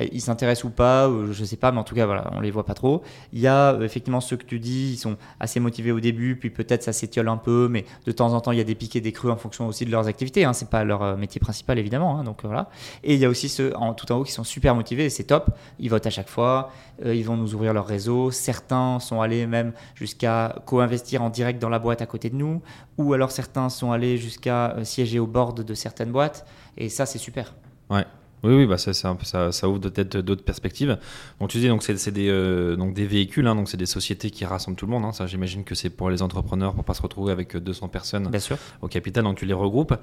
ils 0.00 0.20
s'intéressent 0.20 0.64
ou 0.64 0.70
pas, 0.70 1.10
je 1.30 1.44
sais 1.44 1.56
pas, 1.56 1.70
mais 1.70 1.78
en 1.78 1.84
tout 1.84 1.94
cas, 1.94 2.06
voilà, 2.06 2.30
on 2.34 2.40
les 2.40 2.50
voit 2.50 2.64
pas 2.64 2.74
trop. 2.74 3.02
Il 3.32 3.40
y 3.40 3.46
a 3.46 3.74
euh, 3.74 3.82
effectivement 3.82 4.20
ceux 4.20 4.36
que 4.36 4.44
tu 4.44 4.58
dis, 4.58 4.92
ils 4.92 4.96
sont 4.96 5.16
assez 5.38 5.60
motivés 5.60 5.92
au 5.92 6.00
début, 6.00 6.36
puis 6.36 6.50
peut-être 6.50 6.82
ça 6.82 6.92
s'étiole 6.92 7.28
un 7.28 7.36
peu, 7.36 7.68
mais 7.70 7.84
de 8.06 8.12
temps 8.12 8.32
en 8.32 8.40
temps, 8.40 8.52
il 8.52 8.58
y 8.58 8.60
a 8.60 8.64
des 8.64 8.74
pics 8.74 8.96
et 8.96 9.00
des 9.00 9.12
crus 9.12 9.30
en 9.30 9.36
fonction 9.36 9.66
aussi 9.66 9.84
de 9.84 9.90
leurs 9.90 10.08
activités. 10.08 10.44
Hein. 10.44 10.54
C'est 10.54 10.70
pas 10.70 10.84
leur 10.84 11.02
euh, 11.02 11.16
métier 11.16 11.40
principal, 11.40 11.78
évidemment. 11.78 12.18
hein. 12.18 12.24
donc 12.24 12.44
euh, 12.44 12.48
voilà. 12.48 12.70
Et 13.04 13.14
il 13.14 13.20
y 13.20 13.24
a 13.24 13.28
aussi 13.28 13.48
ceux 13.48 13.76
en, 13.76 13.92
tout 13.92 14.10
en 14.12 14.16
haut 14.16 14.24
qui 14.24 14.32
sont 14.32 14.44
super 14.44 14.74
motivés, 14.74 15.04
et 15.04 15.10
c'est 15.10 15.24
top. 15.24 15.50
Ils 15.78 15.90
votent 15.90 16.06
à 16.06 16.10
chaque 16.10 16.28
fois, 16.28 16.70
euh, 17.04 17.14
ils 17.14 17.24
vont 17.24 17.36
nous 17.36 17.54
ouvrir 17.54 17.74
leur 17.74 17.86
réseau. 17.86 18.30
Certains 18.30 18.98
sont 18.98 19.20
allés 19.20 19.46
même 19.46 19.72
jusqu'à 19.94 20.56
co-investir 20.64 21.22
en 21.22 21.28
direct 21.28 21.60
dans 21.60 21.68
la 21.68 21.78
boîte 21.78 22.00
à 22.00 22.06
côté 22.06 22.30
de 22.30 22.36
nous, 22.36 22.62
ou 22.96 23.12
alors 23.12 23.30
certains 23.30 23.68
sont 23.68 23.92
allés 23.92 24.16
jusqu'à 24.16 24.70
euh, 24.70 24.84
siéger 24.84 25.18
au 25.18 25.26
board 25.26 25.62
de 25.62 25.74
certaines 25.74 26.12
boîtes, 26.12 26.46
et 26.78 26.88
ça, 26.88 27.04
c'est 27.04 27.18
super. 27.18 27.54
Ouais. 27.90 28.04
Oui, 28.44 28.54
oui, 28.54 28.66
bah 28.66 28.76
ça, 28.78 29.68
ouvre 29.68 29.78
peut-être 29.78 30.16
d'autres 30.18 30.42
perspectives. 30.44 30.98
Donc 31.40 31.50
tu 31.50 31.58
dis 31.58 31.68
donc 31.68 31.82
c'est 31.82 32.10
des 32.10 32.28
euh, 32.28 32.74
donc 32.76 32.92
des 32.94 33.06
véhicules, 33.06 33.46
hein, 33.46 33.54
donc 33.54 33.68
c'est 33.68 33.76
des 33.76 33.86
sociétés 33.86 34.30
qui 34.30 34.44
rassemblent 34.44 34.76
tout 34.76 34.86
le 34.86 34.90
monde. 34.92 35.04
hein. 35.04 35.12
Ça, 35.12 35.26
j'imagine 35.26 35.62
que 35.64 35.74
c'est 35.74 35.90
pour 35.90 36.10
les 36.10 36.22
entrepreneurs 36.22 36.74
pour 36.74 36.84
pas 36.84 36.94
se 36.94 37.02
retrouver 37.02 37.30
avec 37.32 37.54
euh, 37.56 37.60
200 37.60 37.88
personnes 37.88 38.28
Bien 38.28 38.40
sûr. 38.40 38.56
au 38.80 38.88
capital. 38.88 39.24
Donc 39.24 39.36
tu 39.36 39.46
les 39.46 39.52
regroupes. 39.54 39.94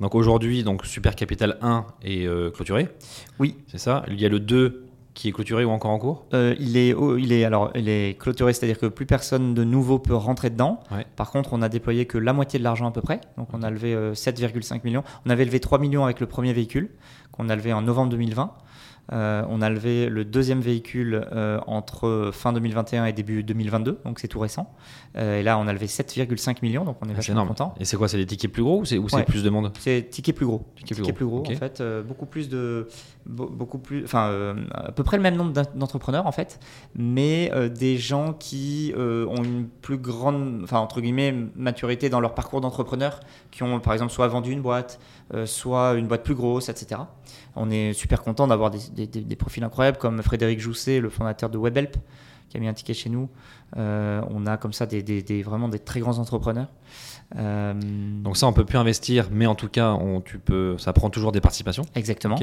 Donc 0.00 0.14
aujourd'hui, 0.14 0.64
donc 0.64 0.84
Super 0.86 1.14
Capital 1.14 1.56
1 1.62 1.84
est 2.02 2.26
euh, 2.26 2.50
clôturé. 2.50 2.88
Oui. 3.38 3.56
C'est 3.68 3.78
ça? 3.78 4.04
Il 4.08 4.20
y 4.20 4.26
a 4.26 4.28
le 4.28 4.40
2 4.40 4.80
qui 5.14 5.28
est 5.28 5.32
clôturé 5.32 5.64
ou 5.64 5.70
encore 5.70 5.92
en 5.92 5.98
cours? 6.00 6.26
Euh, 6.34 6.56
il 6.58 6.76
est, 6.76 6.92
oh, 6.92 7.16
il 7.16 7.32
est 7.32 7.44
alors, 7.44 7.70
il 7.76 7.88
est 7.88 8.18
clôturé, 8.18 8.52
c'est-à-dire 8.52 8.80
que 8.80 8.86
plus 8.86 9.06
personne 9.06 9.54
de 9.54 9.62
nouveau 9.62 10.00
peut 10.00 10.16
rentrer 10.16 10.50
dedans. 10.50 10.80
Ouais. 10.90 11.06
Par 11.14 11.30
contre, 11.30 11.52
on 11.52 11.62
a 11.62 11.68
déployé 11.68 12.06
que 12.06 12.18
la 12.18 12.32
moitié 12.32 12.58
de 12.58 12.64
l'argent 12.64 12.88
à 12.88 12.90
peu 12.90 13.00
près. 13.00 13.20
Donc, 13.38 13.46
on 13.52 13.62
a 13.62 13.70
levé 13.70 13.94
euh, 13.94 14.14
7,5 14.14 14.80
millions. 14.82 15.04
On 15.24 15.30
avait 15.30 15.44
levé 15.44 15.60
3 15.60 15.78
millions 15.78 16.02
avec 16.04 16.18
le 16.18 16.26
premier 16.26 16.52
véhicule 16.52 16.90
qu'on 17.36 17.48
a 17.48 17.56
levé 17.56 17.72
en 17.72 17.82
novembre 17.82 18.10
2020. 18.10 18.52
Euh, 19.12 19.42
on 19.50 19.60
a 19.60 19.68
levé 19.68 20.08
le 20.08 20.24
deuxième 20.24 20.60
véhicule 20.62 21.26
euh, 21.32 21.60
entre 21.66 22.30
fin 22.32 22.54
2021 22.54 23.04
et 23.04 23.12
début 23.12 23.42
2022, 23.42 24.00
donc 24.06 24.18
c'est 24.18 24.28
tout 24.28 24.38
récent. 24.38 24.72
Euh, 25.18 25.40
et 25.40 25.42
là, 25.42 25.58
on 25.58 25.66
a 25.66 25.74
levé 25.74 25.84
7,5 25.88 26.56
millions, 26.62 26.84
donc 26.86 26.96
on 27.02 27.08
est 27.08 27.12
Ah, 27.12 27.16
vachement 27.16 27.46
content. 27.46 27.74
Et 27.78 27.84
c'est 27.84 27.98
quoi 27.98 28.08
C'est 28.08 28.16
des 28.16 28.24
tickets 28.24 28.50
plus 28.50 28.62
gros 28.62 28.80
ou 28.80 28.84
c'est 28.86 28.96
Ouais. 28.98 29.24
plus 29.24 29.42
de 29.42 29.50
monde? 29.50 29.70
C'est 29.78 30.08
ticket 30.10 30.32
plus 30.32 30.46
gros. 30.46 30.62
Ticket 30.76 30.94
Ticket, 30.94 31.12
plus 31.12 31.26
gros, 31.26 31.40
en 31.46 31.54
fait. 31.54 31.82
beaucoup 32.08 32.24
plus 32.24 32.48
de. 32.48 32.88
be- 33.28 33.50
Beaucoup 33.54 33.76
plus. 33.78 34.04
Enfin, 34.04 34.56
à 34.72 34.90
peu 34.92 35.02
près 35.04 35.18
le 35.18 35.22
même 35.22 35.36
nombre 35.36 35.52
d'en- 35.52 35.62
d'entrepreneurs, 35.74 36.26
en 36.26 36.32
fait. 36.32 36.58
Mais 36.94 37.52
des 37.76 37.98
gens 37.98 38.32
qui 38.32 38.94
ont 38.96 39.42
une 39.44 39.68
plus 39.68 39.98
grande. 39.98 40.60
Enfin, 40.62 40.78
entre 40.78 41.02
guillemets, 41.02 41.34
maturité 41.56 42.08
dans 42.08 42.20
leur 42.20 42.34
parcours 42.34 42.62
d'entrepreneur. 42.62 43.20
Qui 43.50 43.62
ont, 43.64 43.80
par 43.80 43.92
exemple, 43.92 44.12
soit 44.12 44.28
vendu 44.28 44.50
une 44.50 44.62
boîte, 44.62 44.98
soit 45.46 45.94
une 45.94 46.06
boîte 46.06 46.22
plus 46.22 46.34
grosse, 46.34 46.68
etc. 46.68 47.00
On 47.56 47.70
est 47.70 47.92
super 47.92 48.22
content 48.22 48.46
d'avoir 48.46 48.70
des, 48.70 48.78
des- 48.92 49.06
des- 49.06 49.20
des 49.22 49.36
profils 49.36 49.62
incroyables 49.64 49.98
comme 49.98 50.22
Frédéric 50.22 50.60
Jousset, 50.60 51.00
le 51.00 51.08
fondateur 51.08 51.50
de 51.50 51.58
WebHelp, 51.58 51.96
qui 52.48 52.56
a 52.56 52.60
mis 52.60 52.68
un 52.68 52.74
ticket 52.74 52.94
chez 52.94 53.10
nous. 53.10 53.28
Euh, 53.76 54.20
on 54.30 54.46
a 54.46 54.56
comme 54.56 54.72
ça 54.72 54.86
des, 54.86 55.02
des- 55.02 55.22
des- 55.22 55.42
vraiment 55.42 55.68
des 55.68 55.78
très 55.78 56.00
grands 56.00 56.18
entrepreneurs. 56.18 56.68
Euh, 57.36 57.72
Donc 58.22 58.36
ça, 58.36 58.46
on 58.46 58.52
peut 58.52 58.64
plus 58.64 58.78
investir, 58.78 59.28
mais 59.32 59.46
en 59.46 59.54
tout 59.54 59.68
cas, 59.68 59.92
on, 59.92 60.20
tu 60.20 60.38
peux, 60.38 60.76
ça 60.78 60.92
prend 60.92 61.10
toujours 61.10 61.32
des 61.32 61.40
participations. 61.40 61.84
exactement. 61.94 62.36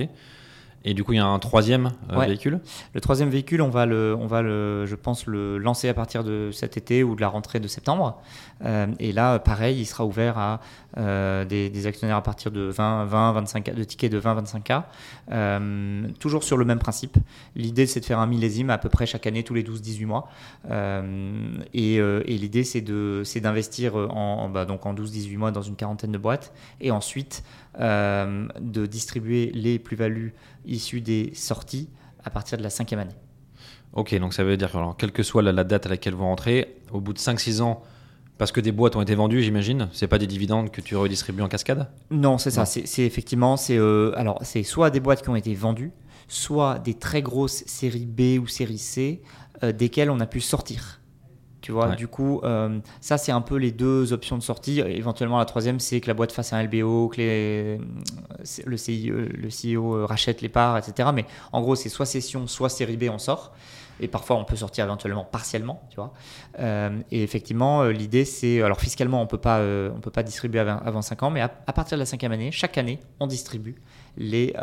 Et 0.84 0.93
du 0.95 1.03
coup, 1.03 1.13
il 1.13 1.17
y 1.17 1.19
a 1.19 1.25
un 1.25 1.38
troisième 1.39 1.91
euh, 2.11 2.17
Ouais. 2.17 2.27
véhicule. 2.27 2.59
Le 2.93 3.01
troisième 3.01 3.29
véhicule, 3.29 3.61
on 3.61 3.69
va, 3.69 3.86
le, 3.86 4.15
on 4.19 4.25
va 4.27 4.41
le, 4.41 4.86
je 4.88 4.95
pense, 4.95 5.27
le 5.27 5.57
lancer 5.59 5.88
à 5.89 5.93
partir 5.93 6.23
de 6.23 6.49
cet 6.51 6.75
été 6.77 7.03
ou 7.03 7.15
de 7.15 7.21
la 7.21 7.27
rentrée 7.27 7.59
de 7.59 7.67
septembre. 7.67 8.19
Euh, 8.65 8.88
et 8.99 9.11
là, 9.11 9.38
pareil, 9.39 9.79
il 9.79 9.86
sera 9.86 10.05
ouvert 10.05 10.38
à 10.38 10.59
euh, 10.97 11.45
des, 11.45 11.69
des 11.69 11.86
actionnaires 11.88 12.17
à 12.17 12.23
partir 12.23 12.51
de 12.51 12.61
20, 12.61 13.05
20, 13.05 13.32
25 13.34 13.75
de 13.75 13.84
tickets 13.84 14.11
de 14.11 14.17
20, 14.17 14.41
25K. 14.43 14.84
Euh, 15.32 16.07
toujours 16.19 16.43
sur 16.43 16.57
le 16.57 16.65
même 16.65 16.79
principe. 16.79 17.17
L'idée, 17.55 17.86
c'est 17.86 17.99
de 17.99 18.05
faire 18.05 18.19
un 18.19 18.27
millésime 18.27 18.69
à 18.71 18.77
peu 18.77 18.89
près 18.89 19.05
chaque 19.05 19.27
année, 19.27 19.43
tous 19.43 19.53
les 19.53 19.63
12-18 19.63 20.05
mois. 20.05 20.29
Et 21.73 21.95
et 21.95 22.38
l'idée, 22.38 22.63
c'est 22.63 22.82
de- 22.82 23.21
c'est 23.25 23.39
d'investir 23.39 23.95
en, 23.95 24.07
en- 24.43 24.49
bah, 24.49 24.65
donc 24.65 24.86
en 24.86 24.93
12-18 24.93 25.38
mois 25.38 25.51
dans 25.51 25.61
une 25.61 25.75
quarantaine 25.75 26.11
de 26.11 26.17
boîtes. 26.17 26.53
Et 26.79 26.91
ensuite, 26.91 27.43
euh, 27.80 28.47
de 28.59 28.86
distribuer 28.86 29.51
les 29.53 29.80
plus-values 29.80 30.34
issues 30.65 31.01
des 31.01 31.32
sorties 31.34 31.89
à 32.24 32.30
partir 32.30 32.57
de 32.57 32.63
la 32.63 32.69
cinquième 32.69 32.99
année. 32.99 33.15
Ok, 33.93 34.17
donc 34.19 34.34
ça 34.34 34.43
veut 34.43 34.57
dire 34.57 34.72
que 34.72 34.78
alors, 34.78 34.95
quelle 34.97 35.11
que 35.11 35.24
soit 35.24 35.41
la, 35.41 35.51
la 35.51 35.63
date 35.63 35.86
à 35.86 35.89
laquelle 35.89 36.13
vous 36.13 36.24
rentrez, 36.24 36.76
au 36.91 37.01
bout 37.01 37.13
de 37.13 37.19
5-6 37.19 37.61
ans, 37.61 37.84
Parce 38.38 38.51
que 38.51 38.61
des 38.61 38.72
boîtes 38.72 38.95
ont 38.95 39.01
été 39.01 39.13
vendues, 39.15 39.43
j'imagine. 39.43 39.89
C'est 39.91 40.07
pas 40.07 40.17
des 40.17 40.28
dividendes 40.28 40.72
que 40.72 40.82
tu 40.82 40.95
redistribues 40.95 41.41
en 41.43 41.47
cascade? 41.47 41.89
Non, 42.09 42.38
c'est 42.38 42.51
ça. 42.51 42.65
C'est 42.65 42.88
c'est 42.88 43.03
effectivement, 43.03 43.57
c'est 43.57 43.78
euh, 43.78 44.13
alors 44.17 44.39
c'est 44.41 44.63
soit 44.63 44.89
des 44.89 44.99
boîtes 44.99 45.22
qui 45.22 45.30
ont 45.30 45.36
été 45.36 45.53
vendues, 45.53 45.91
soit 46.28 46.80
des 46.80 46.93
très 46.95 47.22
grosses 47.22 47.63
séries 47.67 48.05
B 48.07 48.41
ou 48.41 48.47
séries 48.47 48.80
C 48.80 49.22
euh, 49.63 49.72
desquelles 49.74 50.09
on 50.09 50.19
a 50.22 50.26
pu 50.26 50.39
sortir. 50.41 51.01
Tu 51.62 51.72
vois, 51.72 51.89
Ouais. 51.89 51.95
du 51.95 52.07
coup, 52.07 52.41
euh, 52.43 52.80
ça 53.01 53.18
c'est 53.20 53.32
un 53.32 53.41
peu 53.41 53.55
les 53.55 53.72
deux 53.72 54.14
options 54.14 54.36
de 54.38 54.41
sortie. 54.43 54.80
Éventuellement, 54.80 55.38
la 55.38 55.45
troisième, 55.45 55.80
c'est 55.80 56.01
que 56.01 56.07
la 56.07 56.16
boîte 56.16 56.32
fasse 56.32 56.53
un 56.53 56.64
LBO, 56.64 57.09
que 57.09 57.18
les, 57.18 57.78
le, 58.66 58.78
CIE, 58.78 59.07
le 59.09 59.49
CEO 59.49 59.95
euh, 59.95 60.05
rachète 60.05 60.41
les 60.41 60.49
parts, 60.49 60.78
etc. 60.78 61.09
Mais 61.14 61.26
en 61.51 61.62
gros, 61.62 61.76
c'est 61.76 61.89
soit 61.89 62.07
session, 62.07 62.47
soit 62.47 62.70
série 62.70 62.97
B, 62.97 63.03
on 63.12 63.20
sort. 63.20 63.53
Et 64.03 64.07
parfois, 64.07 64.38
on 64.38 64.45
peut 64.45 64.55
sortir 64.55 64.86
éventuellement 64.86 65.24
partiellement, 65.24 65.84
tu 65.91 65.97
vois. 65.97 66.12
Euh, 66.57 66.89
et 67.12 67.22
effectivement, 67.22 67.84
l'idée, 67.84 68.26
c'est. 68.26 68.59
Alors, 68.64 68.82
fiscalement, 68.82 69.22
on 69.22 69.28
euh, 69.45 69.91
on 69.95 69.99
peut 69.99 70.09
pas 70.09 70.24
distribuer 70.24 70.59
avant, 70.59 70.80
avant 70.84 71.01
5 71.03 71.22
ans, 71.22 71.30
mais 71.30 71.41
à, 71.41 71.51
à 71.68 71.74
partir 71.74 71.97
de 71.97 72.01
la 72.01 72.07
cinquième 72.07 72.32
année, 72.32 72.51
chaque 72.51 72.80
année, 72.80 72.99
on 73.20 73.28
distribue 73.28 73.76
les, 74.18 74.55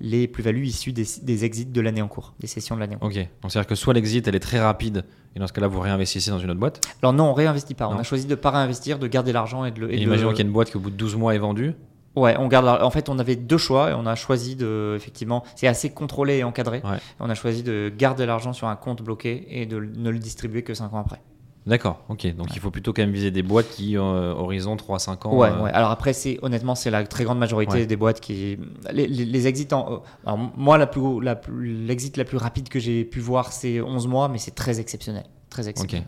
les 0.00 0.28
plus-values 0.28 0.64
issues 0.66 0.92
des, 0.92 1.04
des 1.22 1.44
exits 1.44 1.66
de 1.66 1.80
l'année 1.80 2.02
en 2.02 2.08
cours, 2.08 2.34
des 2.38 2.46
sessions 2.46 2.76
de 2.76 2.80
l'année 2.80 2.94
en 2.94 2.98
cours. 3.00 3.08
Ok. 3.08 3.16
Donc 3.42 3.50
c'est-à-dire 3.50 3.66
que 3.68 3.74
soit 3.74 3.92
l'exit, 3.92 4.26
elle 4.28 4.36
est 4.36 4.40
très 4.40 4.60
rapide, 4.60 5.04
et 5.36 5.38
dans 5.38 5.46
ce 5.46 5.52
cas-là, 5.52 5.68
vous 5.68 5.80
réinvestissez 5.80 6.30
dans 6.30 6.38
une 6.38 6.50
autre 6.50 6.60
boîte. 6.60 6.80
Alors, 7.02 7.12
non, 7.12 7.24
on 7.30 7.32
réinvestit 7.32 7.74
pas. 7.74 7.88
On 7.88 7.98
a 7.98 8.02
choisi 8.02 8.26
de 8.26 8.34
pas 8.34 8.50
réinvestir, 8.50 8.98
de 8.98 9.06
garder 9.06 9.32
l'argent 9.32 9.64
et 9.64 9.70
de 9.70 9.80
le. 9.80 9.90
Et, 9.92 9.94
et 9.94 9.98
de- 9.98 10.02
imaginons 10.02 10.30
qu'il 10.30 10.38
y 10.38 10.42
a 10.42 10.46
une 10.46 10.52
boîte 10.52 10.70
qui, 10.70 10.76
au 10.76 10.80
bout 10.80 10.90
de 10.90 10.96
12 10.96 11.16
mois, 11.16 11.34
est 11.34 11.38
vendue. 11.38 11.74
Ouais, 12.16 12.34
on 12.38 12.48
garde. 12.48 12.64
la- 12.66 12.84
En 12.84 12.90
fait, 12.90 13.08
on 13.08 13.18
avait 13.20 13.36
deux 13.36 13.56
choix 13.58 13.90
et 13.90 13.94
on 13.94 14.04
a 14.06 14.16
choisi 14.16 14.56
de. 14.56 14.94
Effectivement, 14.96 15.44
c'est 15.54 15.68
assez 15.68 15.90
contrôlé 15.90 16.38
et 16.38 16.44
encadré. 16.44 16.82
Ouais. 16.84 16.98
On 17.20 17.30
a 17.30 17.34
choisi 17.36 17.62
de 17.62 17.92
garder 17.96 18.26
l'argent 18.26 18.52
sur 18.52 18.66
un 18.66 18.74
compte 18.74 19.02
bloqué 19.02 19.46
et 19.50 19.66
de 19.66 19.78
ne 19.78 20.10
le 20.10 20.18
distribuer 20.18 20.62
que 20.62 20.74
5 20.74 20.92
ans 20.92 20.98
après. 20.98 21.20
D'accord, 21.66 22.02
ok. 22.08 22.34
Donc 22.36 22.48
il 22.54 22.60
faut 22.60 22.70
plutôt 22.70 22.92
quand 22.92 23.02
même 23.02 23.12
viser 23.12 23.30
des 23.30 23.42
boîtes 23.42 23.68
qui, 23.68 23.96
euh, 23.96 24.32
horizon 24.32 24.76
3-5 24.76 25.26
ans. 25.28 25.36
Ouais, 25.36 25.48
euh, 25.50 25.62
ouais. 25.64 25.70
Alors 25.72 25.90
après, 25.90 26.12
c'est 26.14 26.38
honnêtement, 26.42 26.74
c'est 26.74 26.90
la 26.90 27.04
très 27.06 27.24
grande 27.24 27.38
majorité 27.38 27.74
Ouais. 27.74 27.86
des 27.86 27.96
boîtes 27.96 28.20
qui 28.20 28.56
les, 28.92 29.06
les, 29.06 29.24
les 29.26 29.46
exits. 29.46 29.68
En... 29.72 30.02
Alors 30.24 30.38
moi, 30.56 30.78
la 30.78 30.86
plus, 30.86 31.20
la 31.22 31.36
plus, 31.36 31.84
l'exit 31.86 32.16
la 32.16 32.24
plus 32.24 32.38
rapide 32.38 32.68
que 32.70 32.78
j'ai 32.78 33.04
pu 33.04 33.20
voir, 33.20 33.52
c'est 33.52 33.80
11 33.80 34.06
mois, 34.06 34.28
mais 34.28 34.38
c'est 34.38 34.54
très 34.54 34.80
exceptionnel, 34.80 35.24
très 35.50 35.68
exceptionnel. 35.68 36.06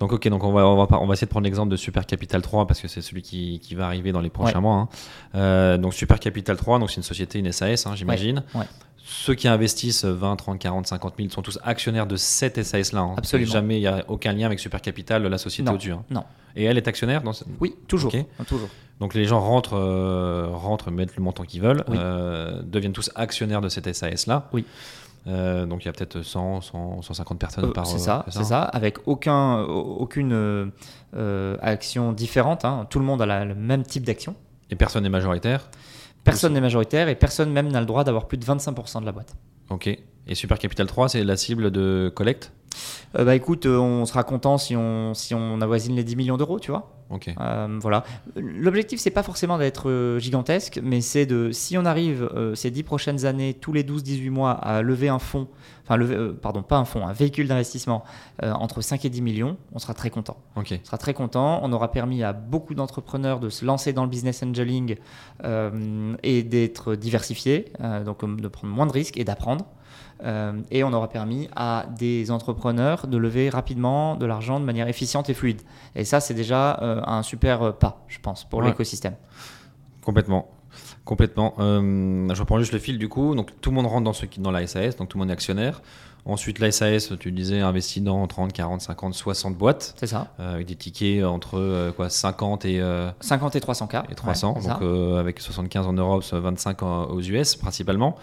Donc 0.00 0.12
ok, 0.12 0.26
donc 0.28 0.42
on 0.42 0.52
va, 0.52 0.66
on 0.66 0.84
va, 0.84 1.00
on 1.00 1.06
va 1.06 1.12
essayer 1.12 1.26
de 1.26 1.30
prendre 1.30 1.44
l'exemple 1.44 1.70
de 1.70 1.76
Super 1.76 2.04
Capital 2.04 2.42
3 2.42 2.66
parce 2.66 2.80
que 2.80 2.88
c'est 2.88 3.02
celui 3.02 3.22
qui, 3.22 3.60
qui 3.60 3.76
va 3.76 3.86
arriver 3.86 4.10
dans 4.10 4.20
les 4.20 4.30
prochains 4.30 4.60
mois. 4.60 4.74
hein. 4.74 4.88
Euh, 5.36 5.78
donc 5.78 5.94
Super 5.94 6.18
Capital 6.18 6.56
3, 6.56 6.80
donc 6.80 6.90
c'est 6.90 6.96
une 6.96 7.02
société, 7.04 7.38
une 7.38 7.52
SAS, 7.52 7.86
hein, 7.86 7.94
j'imagine. 7.94 8.42
Ceux 9.04 9.34
qui 9.34 9.48
investissent 9.48 10.04
20, 10.04 10.36
30, 10.36 10.58
40, 10.58 10.86
50 10.86 11.14
000 11.18 11.28
sont 11.30 11.42
tous 11.42 11.58
actionnaires 11.64 12.06
de 12.06 12.16
cette 12.16 12.62
SAS-là. 12.62 13.00
hein. 13.00 13.14
Absolument. 13.18 13.50
Jamais, 13.52 13.76
il 13.78 13.80
n'y 13.80 13.86
a 13.88 14.04
aucun 14.08 14.32
lien 14.32 14.46
avec 14.46 14.60
Super 14.60 14.80
Capital, 14.80 15.22
la 15.26 15.38
société 15.38 15.64
Non. 15.68 15.74
au-dessus. 15.74 15.92
hein. 15.92 16.04
Non. 16.10 16.24
Et 16.54 16.64
elle 16.64 16.76
est 16.76 16.86
actionnaire 16.86 17.22
dans 17.22 17.32
ce- 17.32 17.44
Oui, 17.60 17.74
toujours, 17.88 18.14
Ok. 18.14 18.24
toujours. 18.46 18.68
Donc 19.00 19.14
les 19.14 19.24
gens 19.24 19.40
rentrent, 19.40 19.76
euh, 19.76 20.46
rentrent 20.52 20.90
mettent 20.92 21.16
le 21.16 21.22
montant 21.22 21.42
qu'ils 21.44 21.60
veulent, 21.62 21.82
Oui. 21.88 21.96
euh, 21.98 22.62
deviennent 22.62 22.92
tous 22.92 23.10
actionnaires 23.16 23.60
de 23.60 23.68
cette 23.68 23.92
SAS-là. 23.92 24.48
Oui. 24.52 24.64
Euh, 25.26 25.66
donc 25.66 25.84
il 25.84 25.86
y 25.86 25.88
a 25.88 25.92
peut-être 25.92 26.22
100, 26.22 26.60
100, 26.60 27.02
150 27.02 27.38
personnes 27.38 27.64
Euh, 27.66 27.72
par 27.72 27.86
c'est 27.86 27.98
ça, 27.98 28.24
c'est 28.28 28.44
ça, 28.44 28.62
avec 28.62 28.98
aucun, 29.06 29.60
au- 29.62 29.96
aucune 30.00 30.70
euh, 31.14 31.56
action 31.60 32.12
différente. 32.12 32.64
hein. 32.64 32.86
Tout 32.90 32.98
le 32.98 33.04
monde 33.04 33.20
a 33.22 33.26
la- 33.26 33.44
le 33.44 33.54
même 33.54 33.82
type 33.82 34.04
d'action. 34.04 34.34
Et 34.70 34.74
personne 34.76 35.02
n'est 35.02 35.08
majoritaire. 35.10 35.68
Personne 36.24 36.52
n'est 36.52 36.60
majoritaire 36.60 37.08
et 37.08 37.14
personne 37.14 37.50
même 37.50 37.68
n'a 37.68 37.80
le 37.80 37.86
droit 37.86 38.04
d'avoir 38.04 38.28
plus 38.28 38.38
de 38.38 38.44
25% 38.44 39.00
de 39.00 39.06
la 39.06 39.12
boîte. 39.12 39.34
Ok. 39.70 39.88
Et 39.88 40.34
Super 40.34 40.58
Capital 40.58 40.86
3, 40.86 41.08
c'est 41.10 41.24
la 41.24 41.36
cible 41.36 41.70
de 41.70 42.12
collecte? 42.14 42.52
Euh, 43.18 43.24
bah 43.24 43.34
écoute, 43.34 43.66
euh, 43.66 43.78
on 43.78 44.04
sera 44.06 44.24
content 44.24 44.58
si 44.58 44.76
on, 44.76 45.14
si 45.14 45.34
on 45.34 45.60
avoisine 45.60 45.94
les 45.96 46.04
10 46.04 46.16
millions 46.16 46.36
d'euros, 46.36 46.58
tu 46.58 46.70
vois. 46.70 46.90
Ok. 47.12 47.30
Euh, 47.38 47.78
voilà. 47.80 48.04
L'objectif, 48.36 48.98
c'est 48.98 49.10
pas 49.10 49.22
forcément 49.22 49.58
d'être 49.58 49.90
euh, 49.90 50.18
gigantesque, 50.18 50.80
mais 50.82 51.02
c'est 51.02 51.26
de, 51.26 51.50
si 51.52 51.76
on 51.76 51.84
arrive 51.84 52.28
euh, 52.34 52.54
ces 52.54 52.70
10 52.70 52.82
prochaines 52.84 53.26
années, 53.26 53.52
tous 53.54 53.72
les 53.72 53.84
12-18 53.84 54.30
mois, 54.30 54.52
à 54.52 54.80
lever 54.80 55.10
un 55.10 55.18
fonds, 55.18 55.46
enfin, 55.84 55.96
lever, 55.96 56.16
euh, 56.16 56.32
pardon, 56.32 56.62
pas 56.62 56.78
un 56.78 56.86
fonds, 56.86 57.06
un 57.06 57.12
véhicule 57.12 57.48
d'investissement 57.48 58.02
entre 58.42 58.80
5 58.80 59.04
et 59.04 59.10
10 59.10 59.20
millions, 59.20 59.56
on 59.74 59.78
sera 59.78 59.92
très 59.92 60.08
content. 60.08 60.38
Ok. 60.56 60.78
On 60.82 60.86
sera 60.86 60.98
très 60.98 61.12
content. 61.12 61.60
On 61.62 61.72
aura 61.72 61.92
permis 61.92 62.22
à 62.22 62.32
beaucoup 62.32 62.74
d'entrepreneurs 62.74 63.40
de 63.40 63.50
se 63.50 63.64
lancer 63.64 63.92
dans 63.92 64.04
le 64.04 64.08
business 64.08 64.42
angeling 64.42 64.96
et 66.22 66.42
d'être 66.42 66.94
diversifiés, 66.94 67.72
donc 68.04 68.24
de 68.40 68.48
prendre 68.48 68.72
moins 68.72 68.86
de 68.86 68.92
risques 68.92 69.18
et 69.18 69.24
d'apprendre. 69.24 69.66
Euh, 70.24 70.52
et 70.70 70.84
on 70.84 70.92
aura 70.92 71.08
permis 71.08 71.48
à 71.56 71.86
des 71.98 72.30
entrepreneurs 72.30 73.06
de 73.06 73.16
lever 73.16 73.48
rapidement 73.50 74.14
de 74.16 74.24
l'argent 74.26 74.60
de 74.60 74.64
manière 74.64 74.86
efficiente 74.88 75.28
et 75.30 75.34
fluide. 75.34 75.62
Et 75.96 76.04
ça, 76.04 76.20
c'est 76.20 76.34
déjà 76.34 76.78
euh, 76.82 77.00
un 77.06 77.22
super 77.22 77.62
euh, 77.62 77.72
pas, 77.72 78.04
je 78.08 78.18
pense, 78.20 78.44
pour 78.44 78.60
Ouais. 78.60 78.66
l'écosystème. 78.66 79.14
Complètement. 80.04 80.48
Complètement. 81.04 81.54
Euh, 81.58 82.32
je 82.32 82.40
reprends 82.40 82.58
juste 82.58 82.72
le 82.72 82.78
fil 82.78 82.98
du 82.98 83.08
coup. 83.08 83.34
Donc 83.34 83.50
tout 83.60 83.70
le 83.70 83.76
monde 83.76 83.86
rentre 83.86 84.04
dans, 84.04 84.12
ce, 84.12 84.26
dans 84.38 84.50
la 84.50 84.66
SAS, 84.66 84.96
donc 84.96 85.08
tout 85.08 85.18
le 85.18 85.22
monde 85.22 85.30
est 85.30 85.34
actionnaire. 85.34 85.82
Ensuite, 86.24 86.60
la 86.60 86.70
SAS, 86.70 87.12
tu 87.18 87.32
disais, 87.32 87.58
investit 87.58 88.00
dans 88.00 88.24
30, 88.28 88.52
40, 88.52 88.80
50, 88.80 89.12
60 89.12 89.56
boîtes, 89.56 89.92
C'est 89.98 90.06
ça. 90.06 90.28
euh, 90.38 90.54
avec 90.54 90.68
des 90.68 90.76
tickets 90.76 91.24
entre 91.24 91.58
euh, 91.58 91.90
quoi, 91.90 92.08
50 92.08 92.64
et, 92.64 92.80
euh, 92.80 93.10
50 93.18 93.56
et 93.56 93.60
300 93.60 93.88
k. 93.88 93.96
et 94.08 94.14
300, 94.14 94.54
Ouais, 94.54 94.62
donc 94.68 95.18
avec 95.18 95.40
75 95.40 95.84
en 95.88 95.94
Europe, 95.94 96.22
25 96.30 96.82
en- 96.84 97.06
aux 97.06 97.20
US 97.20 97.56
principalement, 97.56 98.14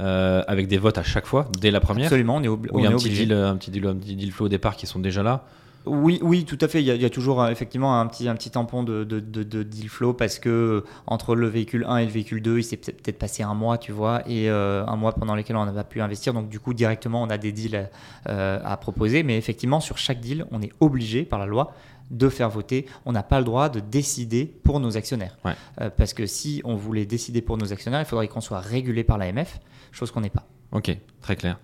euh, 0.00 0.42
avec 0.46 0.68
des 0.68 0.78
votes 0.78 0.98
à 0.98 1.02
chaque 1.02 1.26
fois, 1.26 1.48
dès 1.60 1.70
la 1.70 1.80
première. 1.80 2.06
Absolument, 2.06 2.36
on 2.36 2.42
est, 2.42 2.48
obli- 2.48 2.68
Où 2.72 2.78
il 2.78 2.84
y 2.84 2.86
a 2.86 2.90
est 2.90 2.92
un 2.92 2.96
petit, 2.96 3.06
obligé. 3.06 3.24
deal, 3.26 3.32
un, 3.34 3.56
petit 3.56 3.70
deal, 3.70 3.86
un 3.86 3.94
petit 3.96 4.16
deal 4.16 4.32
flow 4.32 4.46
au 4.46 4.48
départ 4.50 4.76
qui 4.76 4.86
sont 4.86 4.98
déjà 4.98 5.22
là. 5.22 5.44
Oui, 5.88 6.18
oui, 6.20 6.44
tout 6.44 6.58
à 6.60 6.66
fait. 6.66 6.82
Il 6.82 6.84
y 6.86 6.90
a, 6.90 6.96
il 6.96 7.00
y 7.00 7.04
a 7.04 7.10
toujours 7.10 7.40
euh, 7.40 7.48
effectivement 7.48 8.00
un 8.00 8.06
petit, 8.08 8.28
un 8.28 8.34
petit 8.34 8.50
tampon 8.50 8.82
de, 8.82 9.04
de, 9.04 9.20
de, 9.20 9.44
de 9.44 9.62
deal 9.62 9.88
flow 9.88 10.12
parce 10.14 10.40
que 10.40 10.48
euh, 10.48 10.84
entre 11.06 11.36
le 11.36 11.46
véhicule 11.46 11.84
1 11.88 11.98
et 11.98 12.04
le 12.06 12.10
véhicule 12.10 12.42
2, 12.42 12.58
il 12.58 12.64
s'est 12.64 12.76
peut-être 12.76 13.00
peut-être 13.00 13.18
passé 13.20 13.44
un 13.44 13.54
mois, 13.54 13.78
tu 13.78 13.92
vois, 13.92 14.22
et 14.28 14.50
euh, 14.50 14.84
un 14.86 14.96
mois 14.96 15.12
pendant 15.12 15.36
lequel 15.36 15.54
on 15.54 15.64
n'a 15.64 15.70
pas 15.72 15.84
pu 15.84 16.00
investir. 16.00 16.34
Donc, 16.34 16.48
du 16.48 16.58
coup, 16.58 16.74
directement, 16.74 17.22
on 17.22 17.30
a 17.30 17.38
des 17.38 17.52
deals 17.52 17.88
euh, 18.28 18.58
à 18.64 18.76
proposer. 18.78 19.22
Mais 19.22 19.38
effectivement, 19.38 19.78
sur 19.78 19.96
chaque 19.96 20.18
deal, 20.18 20.44
on 20.50 20.60
est 20.60 20.72
obligé 20.80 21.22
par 21.22 21.38
la 21.38 21.46
loi 21.46 21.72
de 22.10 22.28
faire 22.28 22.50
voter. 22.50 22.86
On 23.04 23.12
n'a 23.12 23.22
pas 23.22 23.38
le 23.38 23.44
droit 23.44 23.68
de 23.68 23.78
décider 23.78 24.52
pour 24.64 24.80
nos 24.80 24.96
actionnaires. 24.96 25.36
Ouais. 25.44 25.52
Euh, 25.80 25.88
parce 25.96 26.14
que 26.14 26.26
si 26.26 26.62
on 26.64 26.74
voulait 26.74 27.06
décider 27.06 27.42
pour 27.42 27.58
nos 27.58 27.72
actionnaires, 27.72 28.00
il 28.00 28.06
faudrait 28.06 28.26
qu'on 28.26 28.40
soit 28.40 28.58
régulé 28.60 29.04
par 29.04 29.18
l'AMF, 29.18 29.60
chose 29.96 30.10
qu'on 30.10 30.20
n'est 30.20 30.30
pas. 30.30 30.46
Ok, 30.72 30.96
très 31.22 31.36
clair. 31.36 31.58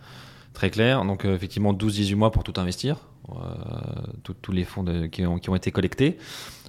Très 0.55 0.71
clair. 0.71 1.05
Donc, 1.05 1.25
euh, 1.25 1.35
effectivement, 1.35 1.73
12-18 1.73 2.15
mois 2.17 2.31
pour 2.31 2.45
tout 2.45 2.55
investir, 2.59 2.97
euh, 3.31 3.35
tous 4.43 4.53
les 4.53 4.65
fonds 4.65 4.83
de- 4.83 5.07
qui, 5.07 5.25
ont, 5.27 5.39
qui 5.39 5.51
ont 5.51 5.57
été 5.57 5.71
collectés. 5.71 6.19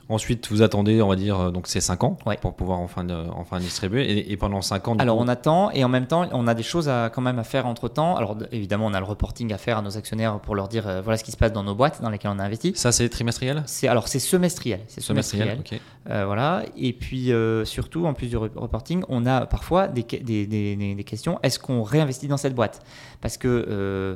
Ensuite, 0.09 0.49
vous 0.51 0.61
attendez, 0.61 1.01
on 1.01 1.07
va 1.07 1.15
dire, 1.15 1.39
euh, 1.39 1.49
donc 1.51 1.65
c'est 1.65 1.79
5 1.79 2.03
ans 2.03 2.17
Ouais. 2.25 2.35
pour 2.37 2.55
pouvoir 2.57 2.79
enfin, 2.79 3.07
enfin 3.35 3.59
distribuer. 3.59 4.03
Et, 4.11 4.33
et 4.33 4.37
pendant 4.37 4.61
5 4.61 4.89
ans, 4.89 4.95
Alors 4.97 5.17
coup- 5.17 5.23
on 5.23 5.27
attend 5.29 5.71
et 5.71 5.85
en 5.85 5.87
même 5.87 6.07
temps 6.07 6.27
on 6.33 6.45
a 6.45 6.53
des 6.53 6.61
choses 6.61 6.89
à, 6.89 7.09
quand 7.09 7.21
même 7.21 7.39
à 7.39 7.45
faire 7.45 7.65
entre 7.67 7.87
temps. 7.87 8.17
Alors 8.17 8.37
évidemment 8.51 8.85
on 8.87 8.93
a 8.93 8.99
le 8.99 9.05
reporting 9.05 9.53
à 9.53 9.57
faire 9.57 9.77
à 9.77 9.81
nos 9.81 9.97
actionnaires 9.97 10.41
pour 10.41 10.55
leur 10.55 10.67
dire 10.67 10.89
euh, 10.89 11.01
voilà 11.01 11.15
ce 11.17 11.23
qui 11.23 11.31
se 11.31 11.37
passe 11.37 11.53
dans 11.53 11.63
nos 11.63 11.73
boîtes 11.73 12.01
dans 12.01 12.09
lesquelles 12.09 12.31
on 12.35 12.39
a 12.39 12.43
investi. 12.43 12.73
ça, 12.75 12.91
c'est 12.91 13.07
trimestriel? 13.07 13.63
C'est 13.65 13.87
alors 13.87 14.09
c'est 14.09 14.19
semestriel, 14.19 14.81
c'est 14.87 14.99
semestriel. 14.99 15.63
Euh, 16.09 16.25
voilà 16.25 16.63
et 16.77 16.91
puis 16.91 17.31
surtout 17.63 18.05
en 18.05 18.13
plus 18.13 18.27
du 18.27 18.35
re- 18.35 18.51
reporting 18.57 19.03
on 19.07 19.25
a 19.25 19.45
parfois 19.45 19.87
des- 19.87 20.03
des- 20.03 20.45
des 20.95 21.03
questions. 21.05 21.39
Est-ce 21.43 21.59
qu'on 21.59 21.81
réinvestit 21.81 22.27
dans 22.27 22.37
cette 22.37 22.55
boîte? 22.55 22.81
Parce 23.21 23.37
que 23.37 23.47
euh, 23.73 24.15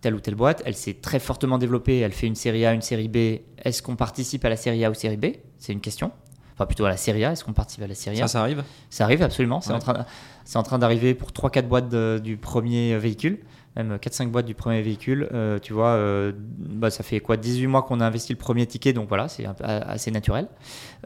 telle 0.00 0.14
ou 0.14 0.20
telle 0.20 0.36
boîte, 0.36 0.62
elle 0.64 0.76
s'est 0.76 0.94
très 0.94 1.18
fortement 1.18 1.58
développée, 1.58 1.98
elle 1.98 2.12
fait 2.12 2.26
une 2.28 2.36
série 2.36 2.64
A, 2.64 2.72
une 2.72 2.82
série 2.82 3.08
B. 3.08 3.40
Est-ce 3.64 3.82
qu'on 3.82 3.96
participe 3.96 4.44
à 4.44 4.48
la 4.48 4.56
série 4.56 4.84
A 4.84 4.90
ou 4.90 4.94
série 4.94 5.16
B? 5.16 5.26
C'est 5.58 5.72
une 5.72 5.80
question. 5.80 6.12
Enfin 6.54 6.66
plutôt 6.66 6.84
à 6.84 6.88
la 6.88 6.96
série 6.96 7.24
A. 7.24 7.32
Est-ce 7.32 7.44
qu'on 7.44 7.52
participe 7.52 7.82
à 7.82 7.86
la 7.86 7.94
série 7.94 8.16
A? 8.20 8.22
Ça, 8.22 8.28
ça 8.34 8.40
arrive? 8.40 8.62
Ça 8.90 9.04
arrive 9.04 9.22
absolument. 9.22 9.60
C'est 9.60 9.70
Ouais. 9.70 9.76
en 10.56 10.62
train, 10.62 10.78
d'arriver 10.78 11.14
pour 11.14 11.32
3-4 11.32 11.68
boîtes 11.68 11.88
de- 11.88 12.20
du 12.22 12.36
premier 12.36 12.96
véhicule, 12.98 13.38
même 13.76 13.96
4-5 13.98 14.30
boîtes 14.30 14.46
du 14.46 14.54
premier 14.54 14.82
véhicule. 14.82 15.28
Euh, 15.32 15.58
tu 15.60 15.72
vois, 15.72 15.90
euh, 15.90 16.32
bah, 16.36 16.90
ça 16.90 17.04
fait 17.04 17.20
quoi? 17.20 17.36
18 17.36 17.66
mois 17.68 17.82
qu'on 17.82 18.00
a 18.00 18.06
investi 18.06 18.32
le 18.32 18.38
premier 18.38 18.66
ticket, 18.66 18.92
donc 18.92 19.08
voilà, 19.08 19.28
c'est 19.28 19.46
assez 19.62 20.10
naturel. 20.10 20.48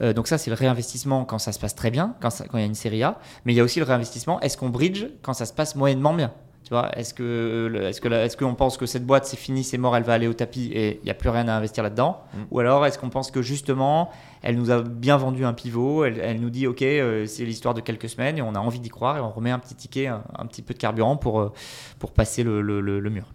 Euh, 0.01 0.13
donc 0.15 0.27
ça, 0.27 0.39
c'est 0.39 0.49
le 0.51 0.57
réinvestissement 0.57 1.25
quand 1.27 1.39
ça 1.39 1.53
se 1.53 1.59
passe 1.59 1.75
très 1.75 1.91
bien, 1.91 2.15
quand, 2.21 2.31
ça- 2.31 2.45
quand 2.49 2.57
il 2.57 2.61
y 2.63 2.65
a 2.65 2.67
une 2.67 2.75
série 2.75 3.03
A. 3.03 3.19
Mais 3.45 3.53
il 3.53 3.57
y 3.57 3.61
a 3.61 3.65
aussi 3.65 3.79
le 3.79 3.85
réinvestissement, 3.85 4.41
est-ce 4.41 4.57
qu'on 4.57 4.71
bridge 4.71 5.05
quand 5.23 5.35
ça 5.35 5.45
se 5.45 5.53
passe 5.53 5.77
moyennement 5.77 6.15
bien? 6.15 6.33
Tu 6.73 6.79
vois, 6.79 6.91
est-ce 6.99 7.13
que 7.13 7.71
est-ce 7.83 8.01
que 8.01 8.09
est-ce 8.09 8.35
qu'on 8.39 8.55
pense 8.55 8.79
que 8.79 8.87
cette 8.87 9.05
boîte 9.05 9.27
c'est 9.27 9.37
fini, 9.37 9.63
c'est 9.63 9.77
mort, 9.77 9.95
elle 9.95 10.05
va 10.05 10.15
aller 10.15 10.27
au 10.27 10.33
tapis 10.33 10.71
et 10.73 11.01
il 11.03 11.05
n'y 11.05 11.11
a 11.11 11.15
plus 11.15 11.29
rien 11.29 11.47
à 11.49 11.53
investir 11.55 11.83
là-dedans 11.83 12.23
Mm. 12.35 12.39
Ou 12.51 12.61
alors 12.61 12.87
est-ce 12.87 12.99
qu'on 12.99 13.11
pense 13.11 13.31
que 13.31 13.43
justement 13.43 14.11
elle 14.41 14.57
nous 14.57 14.71
a 14.71 14.81
bien 14.81 15.19
vendu 15.19 15.45
un 15.45 15.53
pivot, 15.53 16.05
elle, 16.07 16.19
elle 16.23 16.41
nous 16.41 16.49
dit 16.49 16.67
ok 16.67 16.81
euh, 16.81 17.27
c'est 17.27 17.45
l'histoire 17.45 17.75
de 17.75 17.83
quelques 17.83 18.09
semaines 18.09 18.39
et 18.39 18.43
on 18.43 18.55
a 18.55 18.59
envie 18.59 18.81
d'y 18.81 18.89
croire 18.89 19.19
et 19.19 19.21
on 19.21 19.31
remet 19.31 19.51
un 19.51 19.59
petit 19.59 19.75
ticket, 19.75 20.07
un, 20.07 20.23
un 20.39 20.47
petit 20.47 20.63
peu 20.63 20.73
de 20.73 20.79
carburant 20.79 21.19
pour, 21.19 21.41
euh, 21.41 21.53
pour 21.99 22.13
passer 22.13 22.43
le, 22.43 22.63
le- 22.63 22.81
le- 22.81 23.01
le 23.01 23.11
mur. 23.11 23.27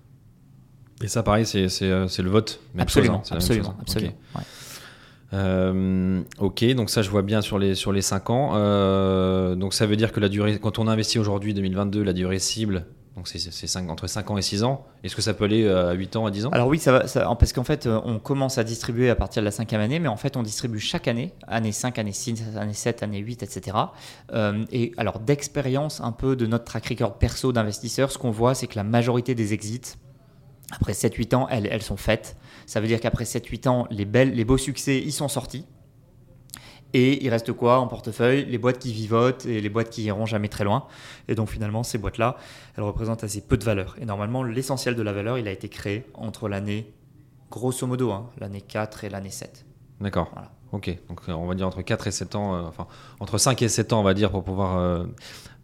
Et 1.03 1.07
ça, 1.07 1.21
pareil, 1.21 1.45
c'est 1.45 1.69
c'est, 1.69 1.85
euh, 1.91 2.07
c'est 2.07 2.23
le 2.23 2.31
vote. 2.31 2.59
Même 2.73 2.81
absolument, 2.81 3.19
chose, 3.21 3.31
hein, 3.33 3.35
absolument, 3.35 3.75
absolument. 3.79 4.13
Ok. 4.33 4.39
ouais. 4.39 4.45
Euh, 5.33 6.21
ok, 6.39 6.63
donc 6.73 6.89
ça 6.89 7.01
je 7.01 7.09
vois 7.09 7.21
bien 7.21 7.41
sur 7.41 7.59
les, 7.59 7.75
sur 7.75 7.91
les 7.91 8.01
5 8.01 8.29
ans. 8.29 8.51
Euh, 8.55 9.55
donc 9.55 9.73
ça 9.73 9.85
veut 9.85 9.95
dire 9.97 10.11
que 10.11 10.19
la 10.19 10.29
durée, 10.29 10.57
quand 10.59 10.79
on 10.79 10.87
investit 10.87 11.19
aujourd'hui 11.19 11.53
2022, 11.53 12.01
la 12.03 12.13
durée 12.13 12.39
cible 12.39 12.85
Donc 13.17 13.27
c'est 13.27 13.77
entre 13.89 14.05
5 14.05 14.29
ans 14.29 14.37
et 14.37 14.43
6 14.43 14.61
ans. 14.63 14.85
Est-ce 15.03 15.15
que 15.15 15.23
ça 15.23 15.33
peut 15.33 15.45
aller 15.45 15.63
euh, 15.63 15.89
à 15.89 15.93
8 15.93 16.15
ans, 16.17 16.27
à 16.27 16.31
10 16.31 16.45
ans? 16.45 16.49
Alors 16.51 16.67
oui, 16.67 16.77
ça 16.77 16.91
va, 16.91 17.07
ça- 17.07 17.27
parce 17.39 17.51
qu'en 17.51 17.63
fait, 17.63 17.87
euh, 17.87 17.99
on 18.05 18.19
commence 18.19 18.59
à 18.59 18.63
distribuer 18.63 19.09
à 19.09 19.15
partir 19.15 19.41
de 19.41 19.45
la 19.45 19.51
cinquième 19.51 19.81
année, 19.81 19.97
mais 19.97 20.07
en 20.07 20.17
fait, 20.17 20.37
on 20.37 20.43
distribue 20.43 20.79
chaque 20.79 21.07
année, 21.07 21.33
année 21.47 21.71
5, 21.71 21.97
année 21.97 22.11
6, 22.11 22.43
année 22.55 22.73
7, 22.73 23.01
année 23.01 23.17
8, 23.17 23.41
etc. 23.41 23.75
Euh, 24.33 24.63
et 24.71 24.93
alors, 24.97 25.17
d'expérience 25.17 25.99
un 25.99 26.11
peu 26.11 26.35
de 26.35 26.45
notre 26.45 26.65
track 26.65 26.85
record 26.89 27.17
perso 27.17 27.51
d'investisseurs, 27.51 28.11
ce 28.11 28.19
qu'on 28.19 28.29
voit, 28.29 28.53
c'est 28.53 28.67
que 28.67 28.75
la 28.75 28.83
majorité 28.83 29.33
des 29.33 29.51
exits, 29.51 29.95
après 30.71 30.93
7-8 30.93 31.33
ans, 31.33 31.47
elles, 31.49 31.67
elles 31.71 31.81
sont 31.81 31.97
faites. 31.97 32.37
Ça 32.67 32.81
veut 32.81 32.87
dire 32.87 32.99
qu'après 32.99 33.23
7-8 33.23 33.67
ans, 33.67 33.87
les, 33.89 34.05
belles, 34.05 34.33
les 34.33 34.45
beaux 34.45 34.59
succès, 34.59 34.99
ils 35.03 35.11
sont 35.11 35.27
sortis. 35.27 35.65
Et 36.93 37.23
il 37.23 37.29
reste 37.29 37.51
quoi 37.51 37.79
en 37.79 37.87
portefeuille? 37.87 38.45
Les 38.45 38.57
boîtes 38.57 38.79
qui 38.79 38.93
vivotent 38.93 39.45
et 39.45 39.59
les 39.61 39.69
boîtes 39.69 39.89
qui 39.89 40.03
iront 40.03 40.25
jamais 40.25 40.47
très 40.47 40.63
loin. 40.63 40.85
Et 41.27 41.35
donc 41.35 41.49
finalement, 41.49 41.83
ces 41.83 41.97
boîtes-là, 41.97 42.37
elles 42.77 42.83
représentent 42.83 43.23
assez 43.23 43.41
peu 43.41 43.57
de 43.57 43.63
valeur. 43.63 43.95
Et 44.01 44.05
normalement, 44.05 44.41
l'essentiel 44.43 44.95
de 44.95 45.01
la 45.01 45.13
valeur, 45.13 45.37
il 45.37 45.47
a 45.47 45.51
été 45.51 45.67
créé 45.69 46.05
entre 46.13 46.47
l'année, 46.47 46.91
grosso 47.51 47.85
modo, 47.85 48.11
hein, 48.11 48.29
l'année 48.39 48.61
4 48.61 49.03
et 49.03 49.09
l'année 49.09 49.29
7. 49.31 49.65
D'accord. 49.99 50.29
Voilà. 50.33 50.51
Ok. 50.71 50.97
Donc 51.09 51.21
euh, 51.29 51.33
on 51.33 51.45
va 51.45 51.55
dire 51.55 51.67
entre 51.67 51.81
4 51.81 52.07
et 52.07 52.11
7 52.11 52.35
ans, 52.35 52.55
euh, 52.55 52.61
enfin 52.67 52.87
entre 53.19 53.37
5 53.37 53.61
et 53.61 53.69
7 53.69 53.93
ans, 53.93 53.99
on 53.99 54.03
va 54.03 54.13
dire, 54.13 54.31
pour 54.31 54.43
pouvoir, 54.43 54.77
euh, 54.77 55.05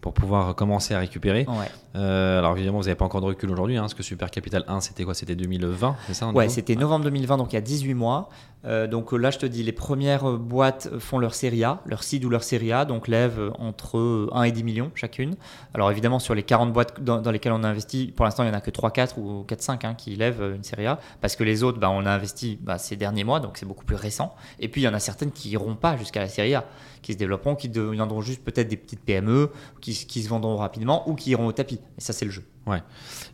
pour 0.02 0.14
pouvoir 0.14 0.56
commencer 0.56 0.94
à 0.94 1.00
récupérer. 1.00 1.46
Ouais, 1.48 1.72
Euh, 1.96 2.40
alors 2.40 2.56
évidemment, 2.58 2.78
vous 2.80 2.86
n'avez 2.86 2.96
pas 2.96 3.06
encore 3.06 3.22
de 3.22 3.28
recul 3.28 3.50
aujourd'hui, 3.52 3.78
hein, 3.78 3.82
parce 3.82 3.94
que 3.94 4.04
Super 4.04 4.30
Capital 4.32 4.64
1, 4.68 4.82
c'était 4.82 5.04
quoi? 5.04 5.14
C'était 5.14 5.36
2020, 5.36 5.96
c'est 6.08 6.14
ça 6.14 6.28
ouais 6.30 6.50
c'était 6.50 6.76
novembre 6.76 7.06
2020, 7.06 7.38
donc 7.38 7.54
il 7.54 7.56
y 7.56 7.58
a 7.58 7.62
18 7.62 7.94
mois. 7.94 8.30
Euh, 8.66 8.88
donc 8.88 9.14
euh, 9.14 9.18
là, 9.18 9.32
je 9.32 9.40
te 9.40 9.46
dis, 9.46 9.64
les 9.64 9.72
premières 9.72 10.30
euh, 10.30 10.38
boîtes 10.38 10.98
font 11.00 11.20
leur 11.20 11.34
série 11.34 11.64
A, 11.64 11.82
leur 11.86 12.04
seed 12.04 12.24
ou 12.26 12.30
leur 12.30 12.44
série 12.44 12.72
A, 12.72 12.86
donc 12.86 13.08
lèvent 13.08 13.52
entre 13.60 13.98
euh, 13.98 14.30
1 14.32 14.44
et 14.44 14.52
10 14.52 14.64
millions 14.64 14.92
chacune. 14.96 15.36
Alors 15.74 15.92
évidemment, 15.92 16.20
sur 16.20 16.34
les 16.36 16.44
40 16.44 16.72
boîtes 16.72 17.04
dans, 17.04 17.32
lesquelles 17.32 17.52
on 17.52 17.64
a 17.64 17.68
investi, 17.68 18.14
pour 18.16 18.26
l'instant, 18.26 18.44
il 18.44 18.50
n'y 18.50 18.56
en 18.56 18.58
a 18.58 18.62
que 18.62 18.72
3-4 18.72 19.20
ou 19.20 19.46
4-5 19.48 19.86
hein, 19.86 19.96
qui 19.96 20.16
lèvent 20.16 20.54
une 20.56 20.64
série 20.64 20.86
A, 20.86 21.00
parce 21.22 21.36
que 21.36 21.44
les 21.44 21.64
autres, 21.64 21.80
bah, 21.80 21.90
on 21.90 22.06
a 22.06 22.12
investi 22.12 22.58
bah, 22.62 22.78
ces 22.78 22.96
derniers 22.96 23.24
mois, 23.24 23.40
donc 23.40 23.58
c'est 23.58 23.66
beaucoup 23.66 23.86
plus 23.86 23.96
récent. 23.96 24.36
Et 24.60 24.68
puis, 24.68 24.82
il 24.82 24.86
y 24.86 24.88
en 24.88 24.94
a 24.94 25.00
certaines 25.00 25.32
qui 25.32 25.50
iront 25.50 25.76
pas 25.76 25.98
jusqu'à 25.98 26.22
la 26.22 26.30
série 26.30 26.56
A, 26.56 26.66
qui 27.02 27.14
se 27.14 27.18
développeront, 27.18 27.56
qui 27.56 27.70
deviendront 27.70 28.22
juste 28.22 28.44
peut-être 28.44 28.68
des 28.68 28.78
petites 28.78 29.02
PME, 29.02 29.52
qui, 29.82 29.94
qui 29.94 30.24
se 30.24 30.30
vendront 30.30 30.56
rapidement 30.56 31.10
ou 31.10 31.16
qui 31.16 31.32
iront 31.32 31.48
au 31.48 31.52
tapis. 31.52 31.80
Et 31.98 32.02
ça, 32.02 32.14
c'est 32.14 32.26
le 32.26 32.32
jeu. 32.32 32.44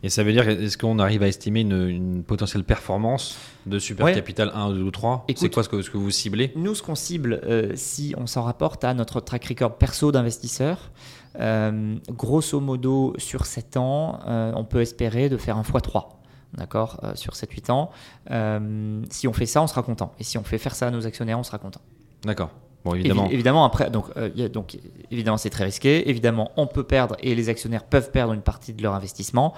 Et 0.02 0.08
ça 0.08 0.22
veut 0.22 0.32
dire, 0.32 0.48
est-ce 0.48 0.76
qu'on 0.76 0.98
arrive 0.98 1.22
à 1.22 1.28
estimer 1.28 1.60
une, 1.60 1.88
une 1.88 2.22
potentielle 2.24 2.64
performance 2.64 3.38
de 3.66 3.78
Super 3.78 4.06
Ouais. 4.06 4.14
Capital 4.14 4.50
1, 4.54 4.70
2 4.72 4.82
ou 4.82 4.90
3 4.90 5.26
C'est 5.36 5.52
quoi 5.52 5.62
ce 5.62 5.68
que, 5.68 5.82
ce 5.82 5.90
que 5.90 5.98
vous 5.98 6.10
ciblez? 6.10 6.52
Nous, 6.56 6.74
ce 6.74 6.82
qu'on 6.82 6.94
cible, 6.94 7.40
euh, 7.44 7.72
si 7.74 8.14
on 8.16 8.26
s'en 8.26 8.42
rapporte 8.42 8.82
à 8.84 8.94
notre 8.94 9.20
track 9.20 9.44
record 9.46 9.76
perso 9.76 10.10
d'investisseur, 10.10 10.90
euh, 11.38 11.96
grosso 12.10 12.58
modo, 12.60 13.14
sur 13.18 13.46
7 13.46 13.76
ans, 13.76 14.20
euh, 14.26 14.52
on 14.56 14.64
peut 14.64 14.80
espérer 14.80 15.28
de 15.28 15.36
faire 15.36 15.56
un 15.56 15.62
x3. 15.62 16.08
D'accord 16.54 16.98
euh, 17.04 17.14
Sur 17.14 17.34
7-8 17.34 17.70
ans. 17.70 17.90
Euh, 18.30 19.02
si 19.10 19.28
on 19.28 19.32
fait 19.32 19.46
ça, 19.46 19.62
on 19.62 19.66
sera 19.68 19.82
content. 19.82 20.12
Et 20.18 20.24
si 20.24 20.36
on 20.38 20.42
fait 20.42 20.58
faire 20.58 20.74
ça 20.74 20.88
à 20.88 20.90
nos 20.90 21.06
actionnaires, 21.06 21.38
on 21.38 21.44
sera 21.44 21.58
content. 21.58 21.80
D'accord. 22.24 22.50
Bon, 22.84 22.92
Évi- 22.94 23.00
évidemment. 23.00 23.28
évidemment, 23.30 23.64
après, 23.64 23.90
donc, 23.90 24.06
euh, 24.16 24.30
y 24.34 24.42
a- 24.42 24.48
donc, 24.48 24.78
évidemment, 25.10 25.36
c'est 25.36 25.50
très 25.50 25.64
risqué. 25.64 26.08
Évidemment, 26.08 26.50
on 26.56 26.66
peut 26.66 26.84
perdre 26.84 27.16
et 27.20 27.34
les 27.34 27.48
actionnaires 27.48 27.84
peuvent 27.84 28.10
perdre 28.10 28.32
une 28.32 28.40
partie 28.42 28.72
de 28.72 28.82
leur 28.82 28.94
investissement. 28.94 29.54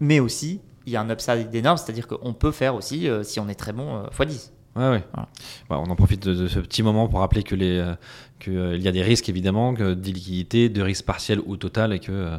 Mais 0.00 0.20
aussi, 0.20 0.60
il 0.86 0.92
y 0.92 0.96
a 0.96 1.00
un 1.00 1.10
upside 1.10 1.54
énorme, 1.54 1.76
c'est-à-dire 1.76 2.06
qu'on 2.08 2.32
peut 2.32 2.50
faire 2.52 2.74
aussi, 2.74 3.08
euh, 3.08 3.22
si 3.22 3.38
on 3.40 3.48
est 3.48 3.54
très 3.54 3.72
bon, 3.72 3.96
euh, 3.96 4.02
x10. 4.18 4.50
Ouais, 4.74 4.88
ouais. 4.88 5.04
Voilà. 5.12 5.28
Bah, 5.68 5.78
on 5.86 5.90
en 5.90 5.96
profite 5.96 6.22
de, 6.26 6.32
de 6.34 6.48
ce 6.48 6.58
petit 6.60 6.82
moment 6.82 7.06
pour 7.08 7.20
rappeler 7.20 7.42
que 7.42 7.54
les, 7.54 7.76
euh, 7.76 7.94
que, 8.40 8.50
euh, 8.50 8.74
il 8.76 8.82
y 8.82 8.88
a 8.88 8.92
des 8.92 9.02
risques 9.02 9.28
évidemment, 9.28 9.74
que 9.74 9.92
d'illiquidité, 9.92 10.70
de 10.70 10.80
risques 10.82 11.04
partiels 11.04 11.40
ou 11.44 11.58
total, 11.58 11.92
et 11.92 11.98
que 11.98 12.10
euh, 12.10 12.38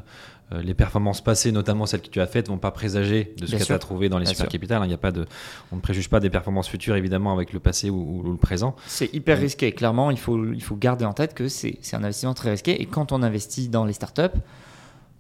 euh, 0.52 0.62
les 0.62 0.74
performances 0.74 1.22
passées, 1.22 1.52
notamment 1.52 1.86
celles 1.86 2.02
que 2.02 2.10
tu 2.10 2.20
as 2.20 2.28
faites, 2.28 2.48
vont 2.50 2.58
pas 2.58 2.72
présager 2.72 3.34
de 3.38 3.46
ce 3.46 3.56
que 3.56 3.64
tu 3.64 3.72
as 3.72 3.80
trouvé 3.80 4.10
dans 4.10 4.18
les 4.18 4.26
Bien 4.26 4.34
super 4.34 4.52
sûr. 4.52 4.72
hein. 4.82 4.86
Il 4.86 4.94
a 4.94 4.98
pas 4.98 5.12
de, 5.12 5.26
on 5.72 5.78
ne 5.78 5.82
préjuge 5.82 6.10
pas 6.10 6.20
des 6.20 6.30
performances 6.30 6.68
futures 6.68 6.96
évidemment 6.96 7.34
avec 7.34 7.54
le 7.54 7.60
passé 7.60 7.90
ou, 7.90 8.20
ou 8.26 8.32
le 8.32 8.38
présent. 8.38 8.76
C'est 8.88 9.14
hyper 9.14 9.40
risqué. 9.40 9.72
Clairement, 9.72 10.12
il 10.12 10.18
faut, 10.20 10.52
il 10.52 10.62
faut 10.62 10.76
garder 10.76 11.06
en 11.06 11.14
tête 11.14 11.34
que 11.34 11.48
c'est 11.48 11.78
c'est 11.82 11.96
un 11.96 12.04
investissement 12.04 12.34
très 12.34 12.52
risqué. 12.52 12.82
Et 12.82 12.86
quand 12.86 13.12
on 13.12 13.24
investit 13.24 13.70
dans 13.70 13.86
les 13.86 13.94
startups, 13.94 14.38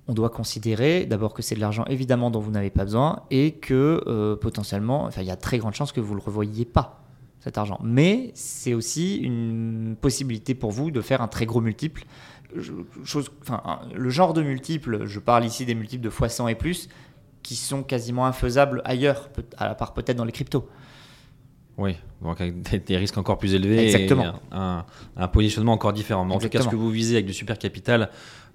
on 0.08 0.14
doit 0.14 0.30
considérer 0.30 1.06
d'abord 1.06 1.34
que 1.34 1.42
c'est 1.42 1.56
de 1.56 1.62
l'argent 1.62 1.86
évidemment 1.86 2.30
dont 2.30 2.42
vous 2.42 2.52
n'avez 2.52 2.70
pas 2.70 2.84
besoin 2.84 3.24
et 3.32 3.54
que 3.54 4.04
euh, 4.08 4.36
potentiellement, 4.36 5.06
enfin, 5.06 5.22
il 5.22 5.28
y 5.28 5.32
a 5.32 5.38
très 5.38 5.58
grande 5.58 5.74
chance 5.74 5.92
que 5.94 6.02
vous 6.02 6.14
ne 6.14 6.20
le 6.20 6.24
revoyiez 6.26 6.66
pas, 6.66 7.02
cet 7.40 7.58
argent. 7.58 7.80
Mais 7.84 8.32
c'est 8.34 8.74
aussi 8.74 9.16
une 9.18 9.96
possibilité 10.00 10.56
pour 10.56 10.72
vous 10.72 10.92
de 10.92 11.00
faire 11.02 11.22
un 11.22 11.28
très 11.30 11.46
gros 11.46 11.62
multiple. 11.62 12.06
Chose, 13.04 13.32
enfin, 13.42 13.82
le 13.94 14.10
genre 14.10 14.34
de 14.34 14.42
multiple, 14.42 15.06
je 15.06 15.20
parle 15.20 15.46
ici 15.46 15.66
des 15.66 15.76
multiples 15.76 16.04
de 16.04 16.10
x100 16.10 16.50
et 16.50 16.56
plus, 16.56 16.90
qui 17.42 17.56
sont 17.56 17.84
quasiment 17.84 18.26
infaisables 18.26 18.82
ailleurs, 18.86 19.30
à 19.58 19.76
part 19.76 19.94
peut-être 19.94 20.18
dans 20.18 20.26
les 20.26 20.32
cryptos. 20.32 20.68
Oui, 21.78 21.96
donc 22.22 22.40
avec 22.40 22.62
des, 22.62 22.80
des 22.80 22.98
risques 22.98 23.18
encore 23.18 23.38
plus 23.38 23.56
élevés 23.56 23.84
Exactement. 23.84 24.26
et 24.26 24.32
un, 24.52 24.86
un 25.18 25.28
positionnement 25.28 25.74
encore 25.74 25.94
différent. 25.94 26.24
Mais 26.24 26.36
en 26.36 26.40
tout 26.40 26.50
cas, 26.50 26.62
ce 26.62 26.70
que 26.70 26.76
vous 26.76 26.92
visez 26.92 27.16
avec 27.16 27.26
du 27.26 27.34
super 27.34 27.58
capital 27.58 28.10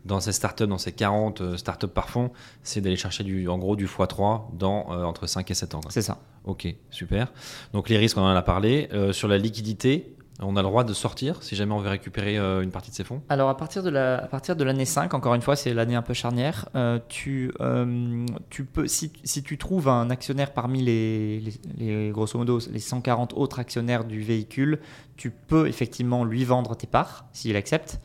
dans 0.05 0.20
ces 0.20 0.32
startups, 0.32 0.66
dans 0.66 0.78
ces 0.78 0.92
40 0.92 1.40
euh, 1.40 1.57
startups 1.57 1.88
par 1.88 2.09
fonds, 2.09 2.30
c'est 2.62 2.80
d'aller 2.80 2.96
chercher 2.96 3.24
du, 3.24 3.49
en 3.49 3.59
gros 3.59 3.76
du 3.76 3.86
x3 3.86 4.57
dans 4.57 4.92
euh, 4.92 5.03
entre 5.03 5.26
5 5.26 5.51
et 5.51 5.55
7 5.55 5.74
ans. 5.74 5.80
C'est 5.88 6.03
ça. 6.03 6.18
Ok, 6.44 6.66
super. 6.90 7.32
Donc 7.72 7.88
les 7.88 7.99
risques, 7.99 8.16
on 8.16 8.22
en 8.22 8.28
a 8.28 8.42
parlé. 8.42 8.88
Euh, 8.92 9.12
sur 9.12 9.28
la 9.28 9.38
liquidité, 9.38 10.14
on 10.41 10.57
a 10.57 10.62
le 10.62 10.68
droit 10.68 10.84
de 10.84 10.93
sortir 10.93 11.43
si 11.43 11.57
jamais 11.57 11.72
on 11.72 11.78
veut 11.78 11.89
récupérer 11.91 12.39
euh, 12.39 12.62
une 12.62 12.70
partie 12.70 12.91
de 12.91 12.95
ses 12.97 13.05
fonds 13.05 13.22
Alors 13.28 13.49
à 13.49 13.57
partir 13.57 13.82
de 13.82 13.91
la, 13.91 14.18
à 14.18 14.26
partir 14.26 14.55
de 14.57 14.62
l'année 14.64 14.84
5, 14.84 15.12
encore 15.14 15.34
une 15.34 15.43
fois, 15.43 15.57
c'est 15.57 15.74
l'année 15.74 15.95
un 15.97 16.03
peu 16.03 16.14
charnière. 16.14 16.68
euh, 16.74 16.99
tu, 17.09 17.53
euh, 17.61 18.24
tu 18.51 18.64
peux, 18.64 18.86
si, 18.86 19.12
si 19.24 19.43
tu 19.43 19.59
trouves 19.59 19.89
un 19.89 20.11
actionnaire 20.11 20.53
parmi 20.53 20.82
les, 20.82 21.41
les, 21.41 21.53
les- 21.78 22.11
grosso 22.11 22.39
modo 22.39 22.59
les 22.70 22.78
140 22.80 23.34
autres 23.34 23.59
actionnaires 23.59 24.05
du 24.05 24.20
véhicule, 24.22 24.78
tu 25.16 25.30
peux 25.30 25.66
effectivement 25.66 26.24
lui 26.24 26.45
vendre 26.45 26.76
tes 26.76 26.86
parts 26.86 27.24
s'il 27.32 27.57
accepte. 27.57 27.99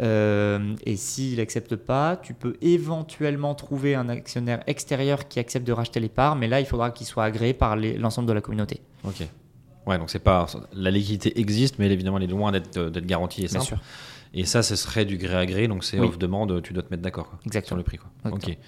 Et 0.00 0.96
s'il 0.96 1.38
accepte 1.40 1.76
pas, 1.76 2.16
tu 2.16 2.32
peux 2.34 2.56
éventuellement 2.62 3.54
trouver 3.54 3.94
un 3.94 4.08
actionnaire 4.08 4.62
extérieur 4.66 5.28
qui 5.28 5.38
accepte 5.38 5.66
de 5.66 5.72
racheter 5.72 6.00
les 6.00 6.08
parts, 6.08 6.34
mais 6.34 6.48
là 6.48 6.60
il 6.60 6.66
faudra 6.66 6.90
qu'il 6.90 7.06
soit 7.06 7.24
agréé 7.24 7.52
par 7.54 7.76
l'ensemble 7.76 8.26
de 8.26 8.32
la 8.32 8.40
communauté. 8.40 8.80
Ok. 9.04 9.22
Ouais, 9.86 9.98
donc 9.98 10.10
c'est 10.10 10.18
pas 10.20 10.46
la 10.72 10.90
liquidité 10.90 11.38
existe, 11.40 11.78
mais 11.78 11.86
évidemment, 11.90 12.18
elle 12.18 12.24
est 12.24 12.28
loin 12.28 12.52
d'être 12.52 12.78
d'être 12.90 13.06
garantie 13.06 13.44
et 13.44 13.48
Bien 13.48 13.60
sûr. 13.60 13.78
Et 14.34 14.44
ça, 14.46 14.62
ce 14.62 14.76
serait 14.76 15.04
du 15.04 15.18
gré 15.18 15.34
à 15.36 15.44
gré, 15.44 15.68
donc 15.68 15.84
c'est 15.84 15.98
Oui. 15.98 16.06
off 16.06 16.18
demande, 16.18 16.62
tu 16.62 16.72
dois 16.72 16.82
te 16.82 16.90
mettre 16.90 17.02
d'accord 17.02 17.30
sur 17.64 17.76
le 17.76 17.82
prix. 17.82 17.98
Quoi. 17.98 18.08
Exactement. 18.24 18.50
Ok. 18.54 18.58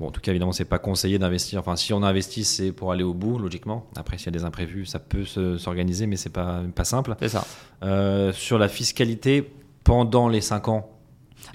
Bon, 0.00 0.06
en 0.08 0.10
tout 0.10 0.20
cas, 0.20 0.30
évidemment, 0.32 0.52
c'est 0.52 0.64
pas 0.64 0.78
conseillé 0.78 1.18
d'investir. 1.18 1.58
Enfin, 1.60 1.74
si 1.76 1.92
on 1.92 2.02
investit, 2.02 2.44
c'est 2.44 2.72
pour 2.72 2.92
aller 2.92 3.02
au 3.04 3.14
bout, 3.14 3.38
logiquement. 3.38 3.86
Après, 3.96 4.16
s'il 4.16 4.26
y 4.26 4.28
a 4.30 4.38
des 4.38 4.44
imprévus, 4.44 4.86
ça 4.86 4.98
peut 5.00 5.24
se- 5.24 5.56
s'organiser, 5.58 6.06
mais 6.06 6.16
c'est 6.16 6.30
pas 6.30 6.62
pas 6.74 6.84
simple. 6.84 7.14
C'est 7.20 7.28
ça. 7.28 7.44
Euh, 7.82 8.32
sur 8.32 8.58
la 8.58 8.68
fiscalité, 8.68 9.52
pendant 9.84 10.28
les 10.28 10.40
5 10.40 10.68
ans. 10.68 10.88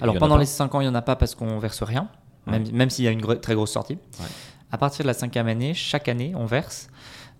Alors 0.00 0.16
y 0.16 0.18
pendant 0.18 0.36
les 0.38 0.46
5 0.46 0.74
ans, 0.74 0.80
il 0.80 0.84
n'y 0.84 0.90
en 0.90 0.94
a 0.94 1.02
pas 1.02 1.16
parce 1.16 1.34
qu'on 1.34 1.58
verse 1.58 1.82
rien, 1.82 2.08
Ouais. 2.46 2.58
même, 2.58 2.70
même 2.72 2.90
s'il 2.90 3.04
y 3.04 3.08
a 3.08 3.10
une 3.10 3.22
très 3.40 3.54
grosse 3.54 3.72
sortie. 3.72 3.94
Ouais. 4.20 4.26
À 4.72 4.78
partir 4.78 5.04
de 5.04 5.06
la 5.06 5.14
cinquième 5.14 5.46
année, 5.48 5.72
chaque 5.74 6.08
année, 6.08 6.32
on 6.34 6.46
verse 6.46 6.88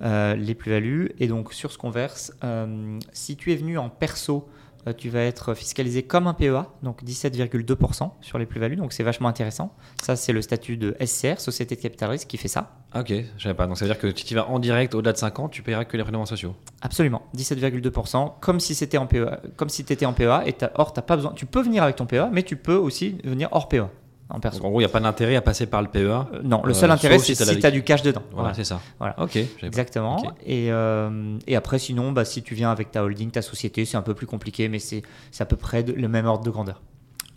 euh, 0.04 0.34
les 0.36 0.54
plus-values. 0.54 1.12
Et 1.18 1.26
donc 1.28 1.52
sur 1.52 1.72
ce 1.72 1.78
qu'on 1.78 1.90
verse, 1.90 2.32
euh, 2.44 2.98
si 3.12 3.36
tu 3.36 3.52
es 3.52 3.56
venu 3.56 3.78
en 3.78 3.88
perso, 3.88 4.48
euh, 4.86 4.92
tu 4.92 5.08
vas 5.08 5.20
être 5.20 5.54
fiscalisé 5.54 6.02
comme 6.02 6.26
un 6.26 6.34
PEA, 6.34 6.66
donc 6.82 7.02
17,2% 7.02 8.10
sur 8.20 8.36
les 8.38 8.44
plus-values. 8.46 8.76
Donc 8.76 8.92
c'est 8.92 9.02
vachement 9.02 9.28
intéressant. 9.28 9.74
Ça, 10.02 10.14
c'est 10.14 10.32
le 10.34 10.42
statut 10.42 10.76
de 10.76 10.94
SCR, 11.04 11.40
Société 11.40 11.74
de 11.76 11.80
Capital 11.80 12.10
Risque, 12.10 12.28
qui 12.28 12.36
fait 12.36 12.48
ça. 12.48 12.76
Ok, 12.94 13.12
je 13.38 13.42
savais 13.42 13.54
pas. 13.54 13.66
Donc 13.66 13.78
ça 13.78 13.86
veut 13.86 13.90
dire 13.90 13.98
que 13.98 14.14
si 14.14 14.24
tu 14.26 14.34
vas 14.34 14.46
en 14.48 14.58
direct 14.58 14.94
au-delà 14.94 15.12
de 15.12 15.16
5 15.18 15.38
ans, 15.40 15.48
tu 15.48 15.62
paieras 15.62 15.84
que 15.86 15.96
les 15.96 16.02
prélèvements 16.02 16.26
sociaux. 16.26 16.54
Absolument, 16.82 17.22
17,2%, 17.34 18.34
comme 18.40 18.60
si 18.60 18.74
c'était 18.74 18.98
en 18.98 19.06
PEA, 19.06 19.38
comme 19.56 19.68
si 19.70 19.84
tu 19.84 19.92
étais 19.92 20.06
en 20.06 20.12
PEA. 20.12 20.42
Et 20.46 20.52
t'as- 20.52 20.70
or, 20.74 20.92
pas 20.92 21.16
besoin. 21.16 21.32
Tu 21.34 21.46
peux 21.46 21.62
venir 21.62 21.82
avec 21.82 21.96
ton 21.96 22.06
PEA, 22.06 22.28
mais 22.30 22.42
tu 22.42 22.56
peux 22.56 22.76
aussi 22.76 23.16
venir 23.24 23.48
hors 23.52 23.68
PEA, 23.68 23.88
en 24.30 24.40
perso. 24.40 24.58
Donc 24.58 24.66
en 24.66 24.70
gros, 24.70 24.80
il 24.80 24.84
n'y 24.84 24.88
a 24.88 24.92
pas 24.92 25.00
d'intérêt 25.00 25.36
à 25.36 25.42
passer 25.42 25.66
par 25.66 25.82
le 25.82 25.88
PEA. 25.88 25.98
Euh, 26.00 26.24
non, 26.42 26.62
le 26.64 26.70
Euh, 26.70 26.74
seul 26.74 26.90
intérêt, 26.90 27.18
c'est 27.18 27.34
si 27.34 27.58
tu 27.58 27.66
as 27.66 27.70
du 27.70 27.82
cash 27.82 28.02
dedans. 28.02 28.22
Voilà, 28.30 28.36
Voilà. 28.50 28.54
c'est 28.54 28.64
ça. 28.64 28.80
Voilà. 28.98 29.14
Ok. 29.20 29.38
Exactement. 29.62 30.16
Ok. 30.18 30.30
Et, 30.46 30.70
euh, 30.72 31.36
et 31.46 31.56
après, 31.56 31.78
sinon, 31.78 32.12
bah, 32.12 32.24
si 32.24 32.42
tu 32.42 32.54
viens 32.54 32.70
avec 32.70 32.90
ta 32.90 33.04
holding, 33.04 33.30
ta 33.30 33.42
société, 33.42 33.84
c'est 33.84 33.96
un 33.96 34.02
peu 34.02 34.14
plus 34.14 34.26
compliqué, 34.26 34.68
mais 34.68 34.78
c'est 34.78 35.02
à 35.38 35.44
peu 35.44 35.56
près 35.56 35.82
de- 35.82 35.92
le 35.92 36.08
même 36.08 36.26
ordre 36.26 36.44
de 36.44 36.50
grandeur. 36.50 36.80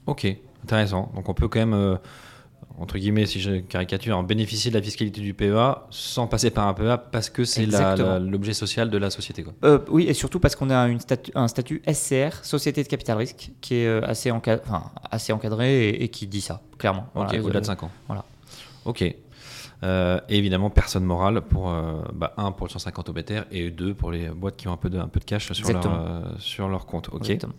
Ok, 0.05 0.25
intéressant. 0.63 1.11
Donc 1.15 1.27
on 1.29 1.33
peut 1.33 1.47
quand 1.49 1.59
même, 1.59 1.97
entre 2.79 2.97
guillemets, 2.97 3.25
si 3.25 3.39
je 3.41 3.57
caricature, 3.57 4.17
en 4.17 4.23
bénéficier 4.23 4.69
de 4.71 4.75
la 4.77 4.81
fiscalité 4.83 5.19
du 5.21 5.33
PEA 5.33 5.85
sans 5.89 6.27
passer 6.27 6.51
par 6.51 6.67
un 6.67 6.73
PEA 6.73 6.97
parce 7.11 7.29
que 7.29 7.43
c'est 7.43 7.65
l'objet 8.19 8.53
social 8.53 8.89
de 8.89 8.97
la 8.97 9.09
société. 9.09 9.43
Quoi. 9.43 9.53
Euh, 9.63 9.79
oui, 9.89 10.05
et 10.07 10.13
surtout 10.13 10.39
parce 10.39 10.55
qu'on 10.55 10.69
a 10.69 10.87
une 10.87 10.99
statu- 10.99 11.31
un 11.35 11.47
statut 11.47 11.81
SCR, 11.91 12.43
Société 12.43 12.83
de 12.83 12.87
Capital 12.87 13.17
Risque, 13.17 13.51
qui 13.61 13.75
est 13.75 13.87
euh, 13.87 14.01
assez, 14.05 14.29
enca- 14.29 14.59
enfin, 14.63 14.83
assez 15.09 15.33
encadré 15.33 15.89
et, 15.89 16.03
et 16.03 16.07
qui 16.09 16.27
dit 16.27 16.41
ça, 16.41 16.61
clairement. 16.77 17.07
Ok, 17.15 17.25
Voilà, 17.29 17.43
au-delà 17.43 17.59
de 17.61 17.65
5 17.65 17.83
ans. 17.83 17.91
voilà. 18.07 18.23
Ok. 18.85 19.03
Euh, 19.83 20.19
et 20.27 20.37
évidemment, 20.37 20.69
personne 20.71 21.03
morale 21.03 21.41
pour, 21.41 21.69
euh, 21.69 22.01
bah, 22.13 22.33
un, 22.37 22.51
pour 22.51 22.65
le 22.65 22.71
150 22.71 23.09
obétaires 23.09 23.45
et 23.51 23.69
deux, 23.69 23.93
pour 23.93 24.11
les 24.11 24.29
boîtes 24.29 24.55
qui 24.57 24.67
ont 24.67 24.73
un 24.73 24.77
peu 24.77 24.89
de, 24.89 24.97
un 24.97 25.07
peu 25.07 25.19
de 25.19 25.25
cash 25.25 25.51
sur 25.51 25.67
leur, 25.67 25.77
Exactement. 25.77 26.21
sur 26.39 26.67
leur 26.67 26.85
compte. 26.87 27.09
Ok. 27.09 27.21
Exactement. 27.21 27.53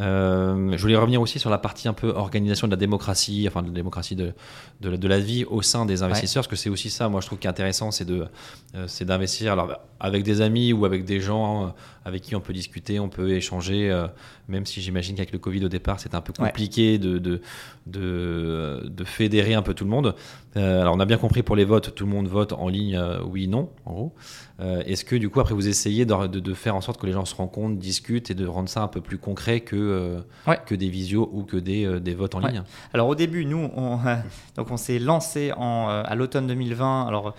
Euh, 0.00 0.72
je 0.76 0.80
voulais 0.82 0.96
revenir 0.96 1.20
aussi 1.20 1.38
sur 1.38 1.50
la 1.50 1.58
partie 1.58 1.86
un 1.88 1.92
peu 1.92 2.08
organisation 2.08 2.66
de 2.66 2.72
la 2.72 2.76
démocratie, 2.76 3.46
enfin 3.48 3.62
de 3.62 3.68
la 3.68 3.74
démocratie 3.74 4.16
de, 4.16 4.32
de, 4.80 4.88
la- 4.90 4.96
de 4.96 5.08
la 5.08 5.18
vie 5.18 5.44
au 5.44 5.62
sein 5.62 5.84
des 5.86 6.02
investisseurs, 6.02 6.42
parce 6.42 6.48
que 6.50 6.56
c'est 6.56 6.70
aussi 6.70 6.90
ça, 6.90 7.08
moi 7.08 7.20
je 7.20 7.26
trouve 7.26 7.38
qui 7.38 7.46
est 7.46 7.50
intéressant, 7.50 7.90
c'est 7.90 8.04
de, 8.06 8.26
euh, 8.74 8.84
c'est 8.88 9.04
d'investir. 9.04 9.52
Alors 9.52 9.78
avec 10.00 10.22
des 10.24 10.40
amis 10.40 10.72
ou 10.72 10.84
avec 10.84 11.04
des 11.04 11.20
gens 11.20 11.66
euh, 11.66 11.68
avec 12.04 12.22
qui 12.22 12.34
on 12.34 12.40
peut 12.40 12.52
discuter, 12.54 12.98
on 12.98 13.08
peut 13.10 13.30
échanger, 13.32 13.90
euh, 13.90 14.06
même 14.48 14.64
si 14.66 14.80
j'imagine 14.80 15.14
qu'avec 15.16 15.32
le 15.32 15.38
Covid 15.38 15.64
au 15.66 15.68
départ 15.68 16.00
c'était 16.00 16.14
un 16.16 16.22
peu 16.22 16.32
Ouais. 16.40 16.48
compliqué 16.48 16.98
de, 16.98 17.18
de, 17.18 17.40
de, 17.86 18.88
de 18.88 19.04
fédérer 19.04 19.54
un 19.54 19.62
peu 19.62 19.74
tout 19.74 19.84
le 19.84 19.90
monde. 19.90 20.14
Euh, 20.56 20.80
alors 20.80 20.94
on 20.96 21.00
a 21.00 21.04
bien 21.04 21.18
compris 21.18 21.42
pour 21.42 21.56
les 21.56 21.64
votes, 21.64 21.94
tout 21.94 22.06
le 22.06 22.10
monde 22.10 22.26
vote 22.28 22.52
en 22.52 22.68
ligne, 22.68 22.96
euh, 22.96 23.20
oui, 23.24 23.46
non, 23.48 23.68
en 23.84 23.92
gros. 23.92 24.14
Euh, 24.60 24.82
Est-ce 24.86 25.04
que 25.04 25.16
du 25.16 25.28
coup 25.28 25.40
après 25.40 25.54
vous 25.54 25.68
essayez 25.68 26.04
de, 26.04 26.26
de- 26.26 26.54
faire 26.54 26.74
en 26.76 26.80
sorte 26.80 27.00
que 27.00 27.06
les 27.06 27.12
gens 27.12 27.24
se 27.24 27.34
rencontrent, 27.34 27.76
discutent 27.78 28.30
et 28.30 28.34
de 28.34 28.46
rendre 28.46 28.68
ça 28.68 28.82
un 28.82 28.88
peu 28.88 29.00
plus 29.00 29.18
concret 29.18 29.60
que, 29.60 29.76
euh, 29.76 30.20
Ouais. 30.46 30.58
que 30.66 30.74
des 30.74 30.88
visios 30.88 31.28
ou 31.32 31.44
que 31.44 31.56
des, 31.56 31.84
euh, 31.86 32.00
des 32.00 32.14
votes 32.14 32.34
en 32.34 32.42
Ouais. 32.42 32.50
ligne? 32.52 32.62
Alors 32.92 33.08
au 33.08 33.14
début, 33.14 33.44
nous, 33.44 33.70
on, 33.76 33.98
donc 34.56 34.70
on 34.70 34.76
s'est 34.76 34.98
lancé 34.98 35.52
en, 35.56 35.88
euh, 35.90 36.02
à 36.04 36.14
l'automne 36.14 36.46
2020. 36.46 37.06
Alors 37.06 37.34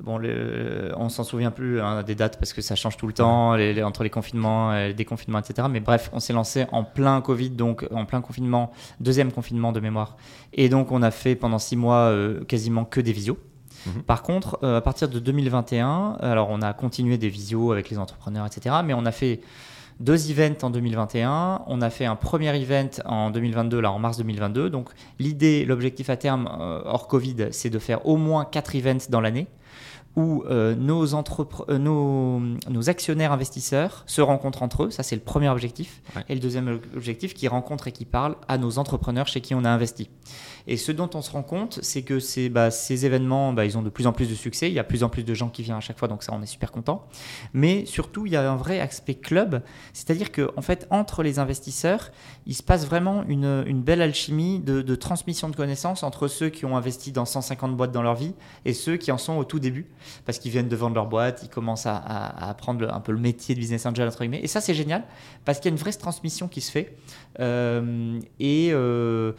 bon, 0.00 0.18
le- 0.18 0.92
on 0.96 1.08
s'en 1.08 1.24
souvient 1.24 1.50
plus 1.50 1.80
hein, 1.80 2.02
des 2.02 2.14
dates 2.14 2.38
parce 2.38 2.52
que 2.52 2.62
ça 2.62 2.74
change 2.76 2.96
tout 2.96 3.06
le 3.06 3.12
temps 3.12 3.54
les- 3.54 3.72
les- 3.74 3.82
entre 3.82 4.02
les 4.02 4.10
confinements, 4.10 4.74
et 4.74 4.88
les 4.88 4.94
déconfinements, 4.94 5.38
etc. 5.38 5.68
Mais 5.70 5.80
bref, 5.80 6.10
on 6.12 6.20
s'est 6.20 6.32
lancé 6.32 6.66
en 6.72 6.84
plein 6.84 7.20
Covid, 7.20 7.50
donc 7.50 7.86
en 7.92 8.04
plein 8.04 8.20
confinement, 8.20 8.70
deuxième 9.00 9.32
confinement 9.32 9.72
de 9.72 9.80
mémoire. 9.80 10.16
Et 10.52 10.68
donc 10.68 10.92
on 10.92 11.02
a 11.02 11.10
fait 11.10 11.34
pendant 11.36 11.58
six 11.58 11.76
mois 11.76 11.96
euh, 12.10 12.44
quasiment 12.44 12.84
que 12.84 13.00
des 13.00 13.12
visios. 13.12 13.38
Mhm. 13.86 14.02
Par 14.02 14.22
contre, 14.22 14.58
euh, 14.62 14.78
à 14.78 14.80
partir 14.80 15.08
de 15.08 15.18
2021, 15.18 16.16
alors 16.20 16.48
on 16.50 16.62
a 16.62 16.72
continué 16.72 17.18
des 17.18 17.28
visios 17.28 17.70
avec 17.72 17.90
les 17.90 17.98
entrepreneurs, 17.98 18.46
etc. 18.46 18.76
Mais 18.84 18.94
on 18.94 19.04
a 19.04 19.12
fait 19.12 19.40
deux 20.00 20.30
events 20.30 20.56
en 20.64 20.70
2021. 20.70 21.60
On 21.66 21.80
a 21.82 21.90
fait 21.90 22.04
un 22.06 22.16
premier 22.16 22.54
event 22.60 22.88
en 23.04 23.30
2022, 23.30 23.80
là 23.80 23.92
en 23.92 23.98
mars 23.98 24.16
2022. 24.16 24.70
Donc 24.70 24.88
l'idée, 25.18 25.64
l'objectif 25.64 26.10
à 26.10 26.16
terme 26.16 26.48
euh, 26.60 26.80
hors 26.84 27.06
Covid, 27.08 27.48
c'est 27.52 27.70
de 27.70 27.78
faire 27.78 28.06
au 28.06 28.16
moins 28.16 28.44
quatre 28.44 28.74
events 28.74 29.06
dans 29.10 29.20
l'année 29.20 29.46
où 30.16 30.44
euh, 30.44 30.74
nos, 30.74 31.14
euh, 31.14 31.78
nos, 31.78 32.40
nos 32.70 32.90
actionnaires 32.90 33.32
investisseurs 33.32 34.04
se 34.06 34.20
rencontrent 34.20 34.62
entre 34.62 34.84
eux. 34.84 34.90
Ça, 34.90 35.02
c'est 35.02 35.16
le 35.16 35.22
premier 35.22 35.48
objectif. 35.48 36.02
Ouais. 36.14 36.22
Et 36.28 36.34
le 36.34 36.40
deuxième 36.40 36.80
objectif, 36.94 37.34
qui 37.34 37.48
rencontre 37.48 37.88
et 37.88 37.92
qui 37.92 38.04
parle 38.04 38.36
à 38.48 38.58
nos 38.58 38.78
entrepreneurs 38.78 39.26
chez 39.26 39.40
qui 39.40 39.54
on 39.54 39.64
a 39.64 39.70
investi. 39.70 40.08
Et 40.66 40.76
ce 40.76 40.92
dont 40.92 41.10
on 41.14 41.22
se 41.22 41.30
rend 41.30 41.42
compte, 41.42 41.78
c'est 41.82 42.02
que 42.02 42.18
ces, 42.18 42.48
bah, 42.48 42.68
événements, 42.90 43.52
bah, 43.52 43.64
ils 43.64 43.76
ont 43.76 43.82
de 43.82 43.90
plus 43.90 44.06
en 44.06 44.12
plus 44.12 44.28
de 44.28 44.34
succès. 44.34 44.68
Il 44.70 44.74
y 44.74 44.78
a 44.78 44.82
de 44.82 44.88
plus 44.88 45.02
en 45.02 45.08
plus 45.08 45.24
de 45.24 45.34
gens 45.34 45.48
qui 45.48 45.62
viennent 45.62 45.76
à 45.76 45.80
chaque 45.80 45.98
fois, 45.98 46.08
donc 46.08 46.22
ça, 46.22 46.32
on 46.34 46.42
est 46.42 46.46
super 46.46 46.72
content. 46.72 47.06
Mais 47.52 47.84
surtout, 47.86 48.26
il 48.26 48.32
y 48.32 48.36
a 48.36 48.50
un 48.50 48.56
vrai 48.56 48.80
aspect 48.80 49.14
club, 49.14 49.62
c'est-à-dire 49.92 50.32
que 50.32 50.50
en 50.56 50.62
fait, 50.62 50.86
entre 50.90 51.22
les 51.22 51.38
investisseurs, 51.38 52.10
il 52.46 52.54
se 52.54 52.62
passe 52.62 52.86
vraiment 52.86 53.24
une, 53.28 53.64
belle 53.82 54.02
alchimie 54.02 54.60
de, 54.60 54.94
transmission 54.94 55.48
de 55.48 55.56
connaissances 55.56 56.02
entre 56.02 56.28
ceux 56.28 56.48
qui 56.48 56.64
ont 56.64 56.76
investi 56.76 57.12
dans 57.12 57.24
150 57.24 57.76
boîtes 57.76 57.92
dans 57.92 58.02
leur 58.02 58.14
vie 58.14 58.34
et 58.64 58.72
ceux 58.72 58.96
qui 58.96 59.12
en 59.12 59.18
sont 59.18 59.36
au 59.36 59.44
tout 59.44 59.58
début, 59.58 59.86
parce 60.24 60.38
qu'ils 60.38 60.50
viennent 60.50 60.68
de 60.68 60.76
vendre 60.76 60.94
leur 60.94 61.06
boîte, 61.06 61.42
ils 61.42 61.48
commencent 61.48 61.86
à, 61.86 61.96
apprendre 62.48 62.92
un 62.92 63.00
peu 63.00 63.12
le 63.12 63.18
métier 63.18 63.54
de 63.54 63.60
business 63.60 63.84
angel 63.86 64.06
entre 64.08 64.20
guillemets. 64.20 64.40
Et 64.42 64.46
ça, 64.46 64.60
c'est 64.60 64.74
génial 64.74 65.04
parce 65.44 65.58
qu'il 65.58 65.70
y 65.70 65.72
a 65.72 65.76
une 65.76 65.80
vraie 65.80 65.92
transmission 65.92 66.48
qui 66.48 66.60
se 66.60 66.70
fait 66.70 66.96
Euh, 67.40 68.20
et 68.38 68.70
euh, 68.72 69.32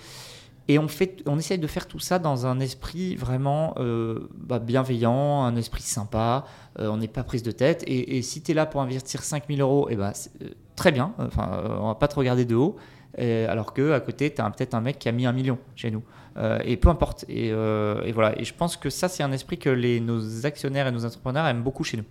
et 0.68 0.80
on, 0.80 0.88
fait, 0.88 1.22
on 1.28 1.38
essaye 1.38 1.60
de 1.60 1.68
faire 1.68 1.88
tout 1.88 2.00
ça 2.00 2.18
dans 2.18 2.48
un 2.48 2.60
esprit 2.60 3.16
vraiment 3.16 3.76
euh, 3.78 4.28
bah, 4.36 4.60
bienveillant, 4.60 5.44
un 5.44 5.56
esprit 5.56 5.84
sympa. 5.84 6.46
Euh, 6.80 6.88
on 6.88 6.98
n'est 6.98 7.08
pas 7.08 7.24
prise 7.24 7.44
de 7.44 7.52
tête. 7.52 7.84
Et, 7.86 8.18
et 8.18 8.22
si 8.24 8.42
tu 8.42 8.52
es 8.52 8.54
là 8.54 8.66
pour 8.66 8.82
investir 8.82 9.22
5000 9.22 9.62
euros, 9.62 9.88
eh 9.92 9.96
ben, 9.96 10.12
c'est, 10.14 10.32
euh, 10.42 10.50
très 10.76 10.92
bien. 10.92 11.14
Enfin, 11.20 11.64
on 11.80 11.88
va 11.88 11.96
pas 11.96 12.08
te 12.08 12.16
regarder 12.16 12.46
de 12.46 12.56
haut. 12.56 12.78
Et 13.18 13.46
alors 13.46 13.74
que 13.74 13.92
à 13.92 14.00
côté, 14.00 14.34
tu 14.34 14.42
as 14.42 14.50
peut-être 14.50 14.74
un 14.74 14.82
mec 14.82 14.98
qui 14.98 15.08
a 15.08 15.12
mis 15.12 15.26
un 15.26 15.34
million 15.34 15.60
chez 15.76 15.92
nous. 15.92 16.04
Euh, 16.38 16.60
et 16.66 16.76
peu 16.76 16.90
importe. 16.90 17.24
Et, 17.30 17.52
euh, 17.52 18.02
et 18.04 18.12
voilà. 18.12 18.38
Et 18.40 18.44
je 18.44 18.54
pense 18.54 18.76
que 18.76 18.90
ça, 18.90 19.08
c'est 19.08 19.24
un 19.24 19.32
esprit 19.32 19.58
que 19.58 19.70
les, 19.70 20.02
nos 20.02 20.46
actionnaires 20.46 20.88
et 20.88 20.92
nos 20.92 21.06
entrepreneurs 21.06 21.46
aiment 21.48 21.64
beaucoup 21.64 21.84
chez 21.84 21.98
nous. 21.98 22.04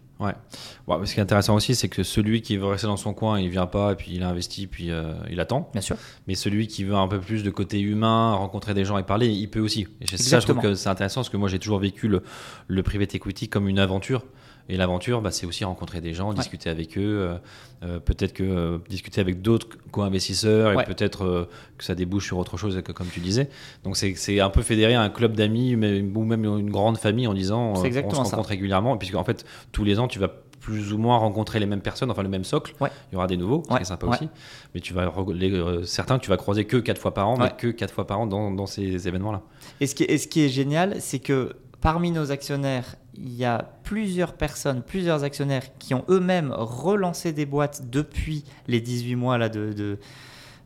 Bon, 0.86 1.04
Ce 1.04 1.12
qui 1.12 1.20
est 1.20 1.22
intéressant 1.22 1.54
aussi, 1.54 1.74
c'est 1.74 1.88
que 1.88 2.02
celui 2.02 2.40
qui 2.40 2.56
veut 2.56 2.66
rester 2.66 2.86
dans 2.86 2.96
son 2.96 3.12
coin, 3.12 3.38
il 3.38 3.50
vient 3.50 3.66
pas, 3.66 3.92
et 3.92 3.96
puis 3.96 4.12
il 4.14 4.22
investit, 4.22 4.66
puis 4.66 4.90
euh, 4.90 5.12
il 5.30 5.40
attend. 5.40 5.68
Bien 5.72 5.82
sûr. 5.82 5.96
Mais 6.26 6.34
celui 6.34 6.68
qui 6.68 6.84
veut 6.84 6.94
un 6.94 7.08
peu 7.08 7.20
plus 7.20 7.42
de 7.42 7.50
côté 7.50 7.80
humain, 7.80 8.32
rencontrer 8.34 8.72
des 8.72 8.84
gens 8.86 8.96
et 8.96 9.02
parler, 9.02 9.28
il 9.28 9.50
peut 9.50 9.60
aussi. 9.60 9.86
Et 10.00 10.06
c'est 10.06 10.16
ça, 10.16 10.40
je 10.40 10.46
trouve 10.46 10.56
Exactement. 10.56 10.62
que 10.62 10.74
c'est 10.74 10.88
intéressant 10.88 11.20
parce 11.20 11.28
que 11.30 11.36
moi 11.36 11.48
j'ai 11.48 11.58
toujours 11.58 11.78
vécu 11.78 12.08
le, 12.08 12.22
le 12.68 12.82
private 12.82 13.14
equity 13.14 13.48
comme 13.48 13.68
une 13.68 13.78
aventure. 13.78 14.24
Et 14.68 14.76
l'aventure, 14.78 15.20
bah, 15.20 15.30
c'est 15.30 15.46
aussi 15.46 15.64
rencontrer 15.64 16.00
des 16.00 16.14
gens, 16.14 16.32
discuter 16.32 16.70
avec 16.70 16.96
eux, 16.96 17.02
euh, 17.02 17.36
euh, 17.82 17.98
peut-être 18.00 18.32
que 18.32 18.42
euh, 18.42 18.78
discuter 18.88 19.20
avec 19.20 19.42
d'autres 19.42 19.68
co-investisseurs 19.90 20.72
et 20.72 20.76
Ouais. 20.76 20.84
peut-être 20.84 21.24
euh, 21.24 21.48
que 21.76 21.84
ça 21.84 21.94
débouche 21.94 22.26
sur 22.26 22.38
autre 22.38 22.56
chose, 22.56 22.80
que, 22.82 22.92
comme 22.92 23.08
tu 23.08 23.20
disais. 23.20 23.50
Donc 23.84 23.96
c'est 23.96 24.40
un 24.40 24.50
peu 24.50 24.62
fédérer 24.62 24.94
un 24.94 25.10
club 25.10 25.34
d'amis 25.36 25.74
ou 25.74 25.78
même 26.24 26.44
une 26.44 26.70
grande 26.70 26.96
famille 26.96 27.26
en 27.26 27.34
disant 27.34 27.72
on 27.72 27.84
se 27.84 27.90
ça. 27.90 28.00
rencontre 28.00 28.48
régulièrement, 28.48 28.96
puisque 28.96 29.16
en 29.16 29.24
fait 29.24 29.44
tous 29.72 29.84
les 29.84 29.98
ans 30.00 30.08
tu 30.08 30.18
vas 30.18 30.28
plus 30.60 30.94
ou 30.94 30.98
moins 30.98 31.18
rencontrer 31.18 31.60
les 31.60 31.66
mêmes 31.66 31.82
personnes, 31.82 32.10
enfin 32.10 32.22
le 32.22 32.30
même 32.30 32.44
socle. 32.44 32.74
Ouais. 32.80 32.88
Il 33.12 33.16
y 33.16 33.16
aura 33.16 33.26
des 33.26 33.36
nouveaux, 33.36 33.62
ce 33.68 33.74
qui 33.76 33.82
est 33.82 33.84
sympa 33.84 34.06
aussi. 34.06 34.30
Mais 34.74 34.80
tu 34.80 34.94
vas 34.94 35.12
les, 35.34 35.84
certains 35.84 36.18
que 36.18 36.24
tu 36.24 36.30
vas 36.30 36.38
croiser 36.38 36.64
que 36.64 36.78
quatre 36.78 36.98
fois 36.98 37.12
par 37.12 37.28
an, 37.28 37.36
mais 37.38 37.50
que 37.58 37.66
quatre 37.66 37.92
fois 37.92 38.06
par 38.06 38.20
an 38.20 38.26
dans, 38.26 38.50
dans 38.50 38.64
ces 38.64 39.06
événements-là. 39.06 39.42
Et 39.80 39.86
ce 39.86 39.94
qui 39.94 40.04
est, 40.04 40.10
et 40.10 40.16
ce 40.16 40.26
qui 40.26 40.40
est 40.42 40.48
génial, 40.48 40.96
c'est 41.00 41.18
que 41.18 41.52
parmi 41.84 42.10
nos 42.10 42.32
actionnaires, 42.32 42.96
il 43.14 43.34
y 43.34 43.44
a 43.44 43.58
plusieurs 43.82 44.32
personnes, 44.32 44.80
plusieurs 44.82 45.22
actionnaires 45.22 45.64
qui 45.78 45.92
ont 45.92 46.02
eux-mêmes 46.08 46.50
relancé 46.56 47.34
des 47.34 47.44
boîtes 47.44 47.90
depuis 47.90 48.42
les 48.68 48.80
18 48.80 49.16
mois 49.16 49.36
là 49.36 49.50
de, 49.50 49.74
de- 49.74 49.98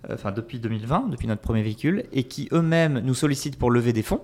euh, 0.08 0.14
enfin 0.14 0.30
depuis 0.30 0.60
2020, 0.60 1.08
depuis 1.10 1.26
notre 1.26 1.40
premier 1.42 1.62
véhicule, 1.62 2.04
et 2.12 2.22
qui 2.22 2.48
eux-mêmes 2.52 3.00
nous 3.00 3.14
sollicitent 3.14 3.58
pour 3.58 3.72
lever 3.72 3.92
des 3.92 4.04
fonds. 4.04 4.20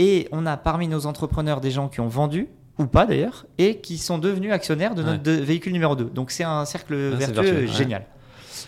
Et 0.00 0.26
on 0.32 0.46
a 0.46 0.56
parmi 0.56 0.88
nos 0.88 1.06
entrepreneurs 1.06 1.60
des 1.60 1.70
gens 1.70 1.88
qui 1.88 2.00
ont 2.00 2.08
vendu 2.08 2.48
ou 2.80 2.86
pas 2.86 3.06
d'ailleurs, 3.06 3.46
et 3.58 3.76
qui 3.78 3.96
sont 3.98 4.18
devenus 4.18 4.50
actionnaires 4.50 4.96
de 4.96 5.04
notre 5.04 5.30
Ouais. 5.30 5.40
véhicule 5.42 5.72
numéro 5.72 5.94
2. 5.94 6.06
Donc 6.06 6.32
c'est 6.32 6.42
un 6.42 6.64
cercle 6.64 7.12
Ah, 7.12 7.16
vertueux, 7.16 7.54
ouais. 7.60 7.66
génial. 7.68 8.04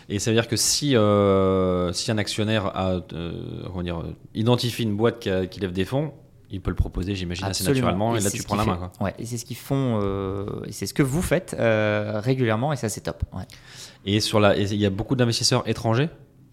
Et 0.09 0.21
ça 0.21 0.31
veut 0.31 0.37
dire 0.37 0.47
que 0.47 0.55
si, 0.55 0.95
euh, 0.95 1.93
si 1.93 2.13
un 2.13 2.19
actionnaire 2.19 2.67
a, 2.67 3.01
euh, 3.15 3.65
comment 3.67 3.83
dire, 3.83 4.05
identifie 4.33 4.85
une 4.85 4.95
boîte 4.97 5.19
qui, 5.19 5.29
a- 5.29 5.47
qui 5.49 5.59
lève 5.59 5.73
des 5.73 5.85
fonds, 5.85 6.13
il 6.51 6.61
peut 6.61 6.71
le 6.71 6.77
proposer, 6.77 7.15
j'imagine, 7.15 7.45
assez 7.47 7.65
naturellement. 7.65 8.17
Et, 8.17 8.21
là, 8.21 8.31
tu 8.31 8.43
prends 8.43 8.57
la 8.57 8.65
main. 8.65 8.77
quoi. 8.77 8.93
Ouais, 9.01 9.15
et 9.19 9.27
c'est 9.27 9.37
ce 9.39 9.45
qu'ils 9.45 9.57
font, 9.57 10.01
euh, 10.03 10.47
c'est 10.71 10.87
ce 10.87 10.95
que 10.95 11.03
vous 11.03 11.23
faites 11.23 11.57
euh, 11.59 12.21
régulièrement, 12.23 12.73
et 12.73 12.77
ça 12.77 12.89
c'est 12.89 13.01
top. 13.03 13.23
ouais. 13.33 13.45
Et 14.05 14.21
sur 14.21 14.39
la, 14.41 14.57
il 14.57 14.75
y 14.75 14.87
a 14.87 14.91
beaucoup 14.91 15.17
d'investisseurs 15.17 15.69
étrangers 15.69 16.09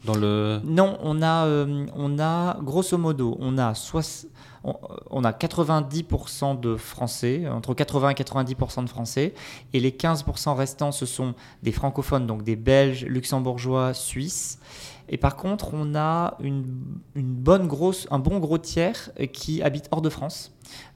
dans 0.05 0.15
le. 0.15 0.59
Non, 0.65 0.97
on 1.03 1.21
a, 1.21 1.45
euh, 1.45 1.85
on 1.95 2.17
a 2.19 2.57
grosso 2.61 2.97
modo, 2.97 3.37
on 3.39 3.57
a, 3.57 3.73
soix- 3.75 4.25
on, 4.63 4.73
on 5.11 5.23
a 5.23 5.31
90% 5.31 6.59
de 6.59 6.75
Français, 6.75 7.47
entre 7.47 7.73
80 7.73 8.09
et 8.09 8.13
90% 8.13 8.83
de 8.83 8.89
Français, 8.89 9.33
et 9.73 9.79
les 9.79 9.91
15% 9.91 10.55
restants, 10.55 10.91
ce 10.91 11.05
sont 11.05 11.35
des 11.61 11.71
francophones, 11.71 12.25
donc 12.27 12.43
des 12.43 12.55
Belges, 12.55 13.05
Luxembourgeois, 13.05 13.93
Suisses. 13.93 14.59
Et 15.09 15.17
par 15.17 15.35
contre, 15.35 15.73
on 15.73 15.95
a 15.95 16.37
une, 16.39 16.65
une 17.15 17.33
bonne 17.33 17.67
grosse, 17.67 18.07
un 18.09 18.19
bon 18.19 18.39
gros 18.39 18.57
tiers 18.57 19.11
qui 19.31 19.61
habite 19.61 19.87
hors 19.91 20.01
de 20.01 20.09
France, 20.09 20.53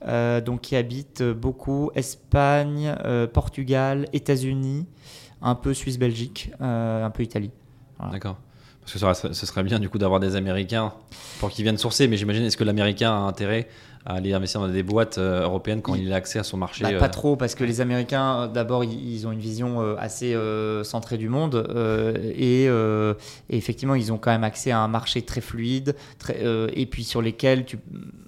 Euh, 0.07 0.41
donc 0.41 0.61
qui 0.61 0.75
habite 0.75 1.21
beaucoup 1.23 1.91
Espagne, 1.93 2.95
euh, 3.05 3.27
Portugal, 3.27 4.05
États-Unis, 4.13 4.85
un 5.41 5.55
peu 5.55 5.73
Suisse-Belgique, 5.73 6.51
euh, 6.61 7.05
un 7.05 7.09
peu 7.09 7.23
Italie. 7.23 7.51
D'accord. 8.11 8.37
Parce 8.81 8.93
que 8.93 9.33
ce 9.33 9.45
serait 9.45 9.63
bien 9.63 9.79
du 9.79 9.89
coup 9.89 9.97
d'avoir 9.97 10.19
des 10.21 10.35
Américains 10.35 10.93
pour 11.39 11.49
qu'ils 11.49 11.63
viennent 11.63 11.77
sourcer. 11.77 12.07
Mais 12.07 12.15
j'imagine, 12.15 12.43
est-ce 12.43 12.55
que 12.55 12.63
l'Américain 12.63 13.11
a 13.11 13.27
intérêt 13.27 13.67
à 14.05 14.13
aller 14.13 14.33
investir 14.33 14.61
dans 14.61 14.67
des 14.69 14.83
boîtes 14.83 15.17
euh, 15.17 15.43
européennes 15.43 15.81
quand 15.81 15.95
il, 15.95 16.11
a 16.13 16.15
accès 16.15 16.39
à 16.39 16.43
son 16.43 16.57
marché 16.57 16.83
Bah, 16.83 16.91
euh, 16.93 16.99
Pas 16.99 17.09
trop, 17.09 17.35
parce 17.35 17.55
que 17.55 17.63
les 17.63 17.81
Américains, 17.81 18.41
euh, 18.43 18.47
d'abord, 18.47 18.83
ils, 18.83 19.27
ont 19.27 19.31
une 19.31 19.39
vision 19.39 19.81
euh, 19.81 19.95
assez 19.99 20.33
euh, 20.33 20.83
centrée 20.83 21.17
du 21.17 21.29
monde, 21.29 21.55
euh, 21.55 22.13
et, 22.35 22.67
euh, 22.69 23.13
et 23.49 23.57
effectivement, 23.57 23.95
ils 23.95 24.13
ont 24.13 24.17
quand 24.17 24.31
même 24.31 24.43
accès 24.45 24.71
à 24.71 24.79
un 24.79 24.87
marché 24.87 25.21
très 25.23 25.41
fluide, 25.41 25.95
très, 26.19 26.37
euh, 26.43 26.69
et 26.73 26.85
puis 26.85 27.03
sur 27.03 27.21
lesquels, 27.21 27.65
tu, 27.65 27.77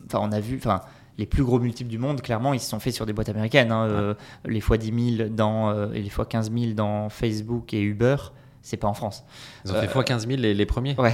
enfin, 0.05 0.19
on 0.21 0.31
a 0.31 0.39
vu, 0.39 0.57
enfin, 0.57 0.81
les 1.17 1.25
plus 1.25 1.43
gros 1.43 1.59
multiples 1.59 1.89
du 1.89 1.97
monde, 1.97 2.21
clairement, 2.21 2.53
ils 2.53 2.59
se 2.61 2.69
sont 2.69 2.79
faits 2.79 2.93
sur 2.93 3.05
des 3.05 3.11
boîtes 3.13 3.29
américaines. 3.29 3.71
hein, 3.73 3.85
euh, 3.87 4.13
les 4.45 4.61
fois 4.61 4.77
10 4.77 5.15
000 5.17 5.29
dans, 5.29 5.69
euh, 5.69 5.91
et 5.93 6.01
les 6.01 6.09
fois 6.09 6.25
15 6.25 6.51
000 6.51 6.73
dans 6.73 7.09
Facebook 7.09 7.73
et 7.73 7.81
Uber, 7.81 8.15
c'est 8.61 8.77
pas 8.77 8.87
en 8.87 8.93
France. 8.93 9.25
Ils 9.65 9.71
ont 9.71 9.75
fait 9.75 9.87
Euh, 9.87 9.99
x 10.01 10.05
15 10.05 10.27
000 10.27 10.39
les, 10.41 10.53
les 10.53 10.65
premiers. 10.65 10.95
Ouais. 10.97 11.13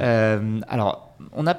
Euh, 0.00 0.58
alors, 0.68 1.16
on 1.32 1.46
a 1.46 1.56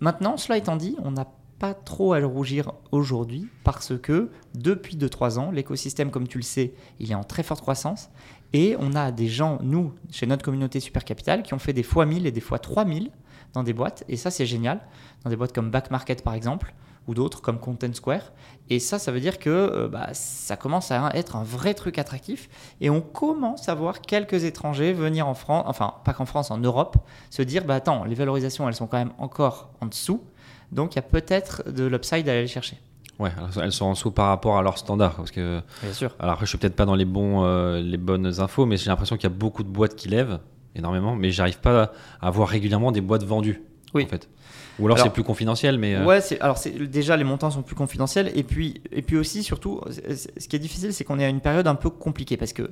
maintenant, 0.00 0.36
cela 0.36 0.58
étant 0.58 0.76
dit, 0.76 0.96
on 1.02 1.12
n'a 1.12 1.26
pas 1.58 1.74
trop 1.74 2.12
à 2.12 2.20
le 2.20 2.26
rougir 2.26 2.72
aujourd'hui 2.92 3.48
parce 3.64 3.98
que 3.98 4.30
depuis 4.54 4.96
2-3 4.96 5.38
ans, 5.38 5.50
l'écosystème, 5.50 6.10
comme 6.10 6.28
tu 6.28 6.38
le 6.38 6.44
sais, 6.44 6.72
il 7.00 7.10
est 7.10 7.16
en 7.16 7.24
très 7.24 7.42
forte 7.42 7.60
croissance 7.60 8.10
et 8.52 8.76
on 8.78 8.94
a 8.94 9.10
des 9.10 9.26
gens, 9.28 9.58
nous, 9.62 9.92
chez 10.10 10.26
notre 10.26 10.44
communauté 10.44 10.80
Super 10.80 11.04
Capital, 11.04 11.42
qui 11.42 11.54
ont 11.54 11.58
fait 11.58 11.72
des 11.72 11.82
fois 11.82 12.06
1000 12.06 12.26
et 12.26 12.32
des 12.32 12.40
fois 12.40 12.58
3000 12.58 13.10
dans 13.54 13.62
des 13.62 13.72
boîtes 13.72 14.04
et 14.08 14.16
ça, 14.16 14.30
c'est 14.30 14.46
génial. 14.46 14.80
Dans 15.24 15.30
des 15.30 15.36
boîtes 15.36 15.52
comme 15.52 15.70
Back 15.70 15.90
Market, 15.90 16.22
par 16.22 16.34
exemple, 16.34 16.74
ou 17.08 17.14
d'autres 17.14 17.40
comme 17.40 17.58
Content 17.58 17.92
Square. 17.92 18.32
Et 18.70 18.78
ça, 18.78 18.98
ça 18.98 19.10
veut 19.10 19.20
dire 19.20 19.38
que 19.38 19.48
euh, 19.48 19.88
bah, 19.88 20.10
ça 20.12 20.56
commence 20.56 20.92
à 20.92 21.10
être 21.14 21.34
un 21.36 21.42
vrai 21.42 21.74
truc 21.74 21.98
attractif. 21.98 22.48
Et 22.80 22.90
on 22.90 23.00
commence 23.00 23.68
à 23.68 23.74
voir 23.74 24.02
quelques 24.02 24.44
étrangers 24.44 24.92
venir 24.92 25.26
en 25.26 25.34
France, 25.34 25.64
enfin 25.66 25.94
pas 26.04 26.12
qu'en 26.12 26.26
France, 26.26 26.50
en 26.50 26.58
Europe, 26.58 26.96
se 27.30 27.42
dire, 27.42 27.64
bah 27.64 27.76
attends, 27.76 28.04
les 28.04 28.14
valorisations, 28.14 28.68
elles 28.68 28.74
sont 28.74 28.86
quand 28.86 28.98
même 28.98 29.12
encore 29.18 29.70
en 29.80 29.86
dessous. 29.86 30.22
Donc 30.70 30.94
il 30.94 30.96
y 30.96 30.98
a 31.00 31.02
peut-être 31.02 31.68
de 31.70 31.84
l'upside 31.86 32.28
à 32.28 32.32
aller 32.32 32.46
chercher. 32.46 32.78
Ouais, 33.18 33.30
elles 33.60 33.72
sont 33.72 33.86
en 33.86 33.92
dessous 33.94 34.12
par 34.12 34.28
rapport 34.28 34.58
à 34.58 34.62
leurs 34.62 34.78
standards. 34.78 35.16
Parce 35.16 35.32
que, 35.32 35.60
Bien 35.82 35.92
sûr. 35.92 36.14
alors 36.20 36.34
après, 36.34 36.46
je 36.46 36.50
suis 36.50 36.58
peut-être 36.58 36.76
pas 36.76 36.84
dans 36.86 36.94
les, 36.94 37.06
bons, 37.06 37.44
euh, 37.44 37.80
les 37.80 37.96
bonnes 37.96 38.38
infos, 38.40 38.64
mais 38.64 38.76
j'ai 38.76 38.90
l'impression 38.90 39.16
qu'il 39.16 39.24
y 39.24 39.32
a 39.32 39.36
beaucoup 39.36 39.64
de 39.64 39.68
boîtes 39.68 39.96
qui 39.96 40.08
lèvent 40.08 40.38
énormément, 40.76 41.16
mais 41.16 41.30
j'arrive 41.30 41.58
pas 41.58 41.90
à 42.20 42.30
voir 42.30 42.48
régulièrement 42.48 42.92
des 42.92 43.00
boîtes 43.00 43.24
vendues. 43.24 43.62
Oui. 43.94 44.04
En 44.04 44.08
fait. 44.08 44.28
Ou 44.78 44.86
alors, 44.86 44.96
Alors- 44.96 45.06
c'est 45.08 45.12
plus 45.12 45.24
confidentiel, 45.24 45.78
mais. 45.78 45.94
euh, 45.96 46.04
Ouais, 46.04 46.20
alors 46.40 46.58
déjà 46.88 47.16
les 47.16 47.24
montants 47.24 47.50
sont 47.50 47.62
plus 47.62 47.74
confidentiels. 47.74 48.30
Et 48.34 48.42
puis, 48.44 48.80
et 48.92 49.02
puis 49.02 49.16
aussi 49.16 49.42
surtout, 49.42 49.80
ce 49.88 50.48
qui 50.48 50.56
est 50.56 50.60
difficile, 50.60 50.92
c'est 50.92 51.04
qu'on 51.04 51.18
est 51.18 51.24
à 51.24 51.28
une 51.28 51.40
période 51.40 51.66
un 51.66 51.74
peu 51.74 51.90
compliquée 51.90 52.36
parce 52.36 52.52
que 52.52 52.70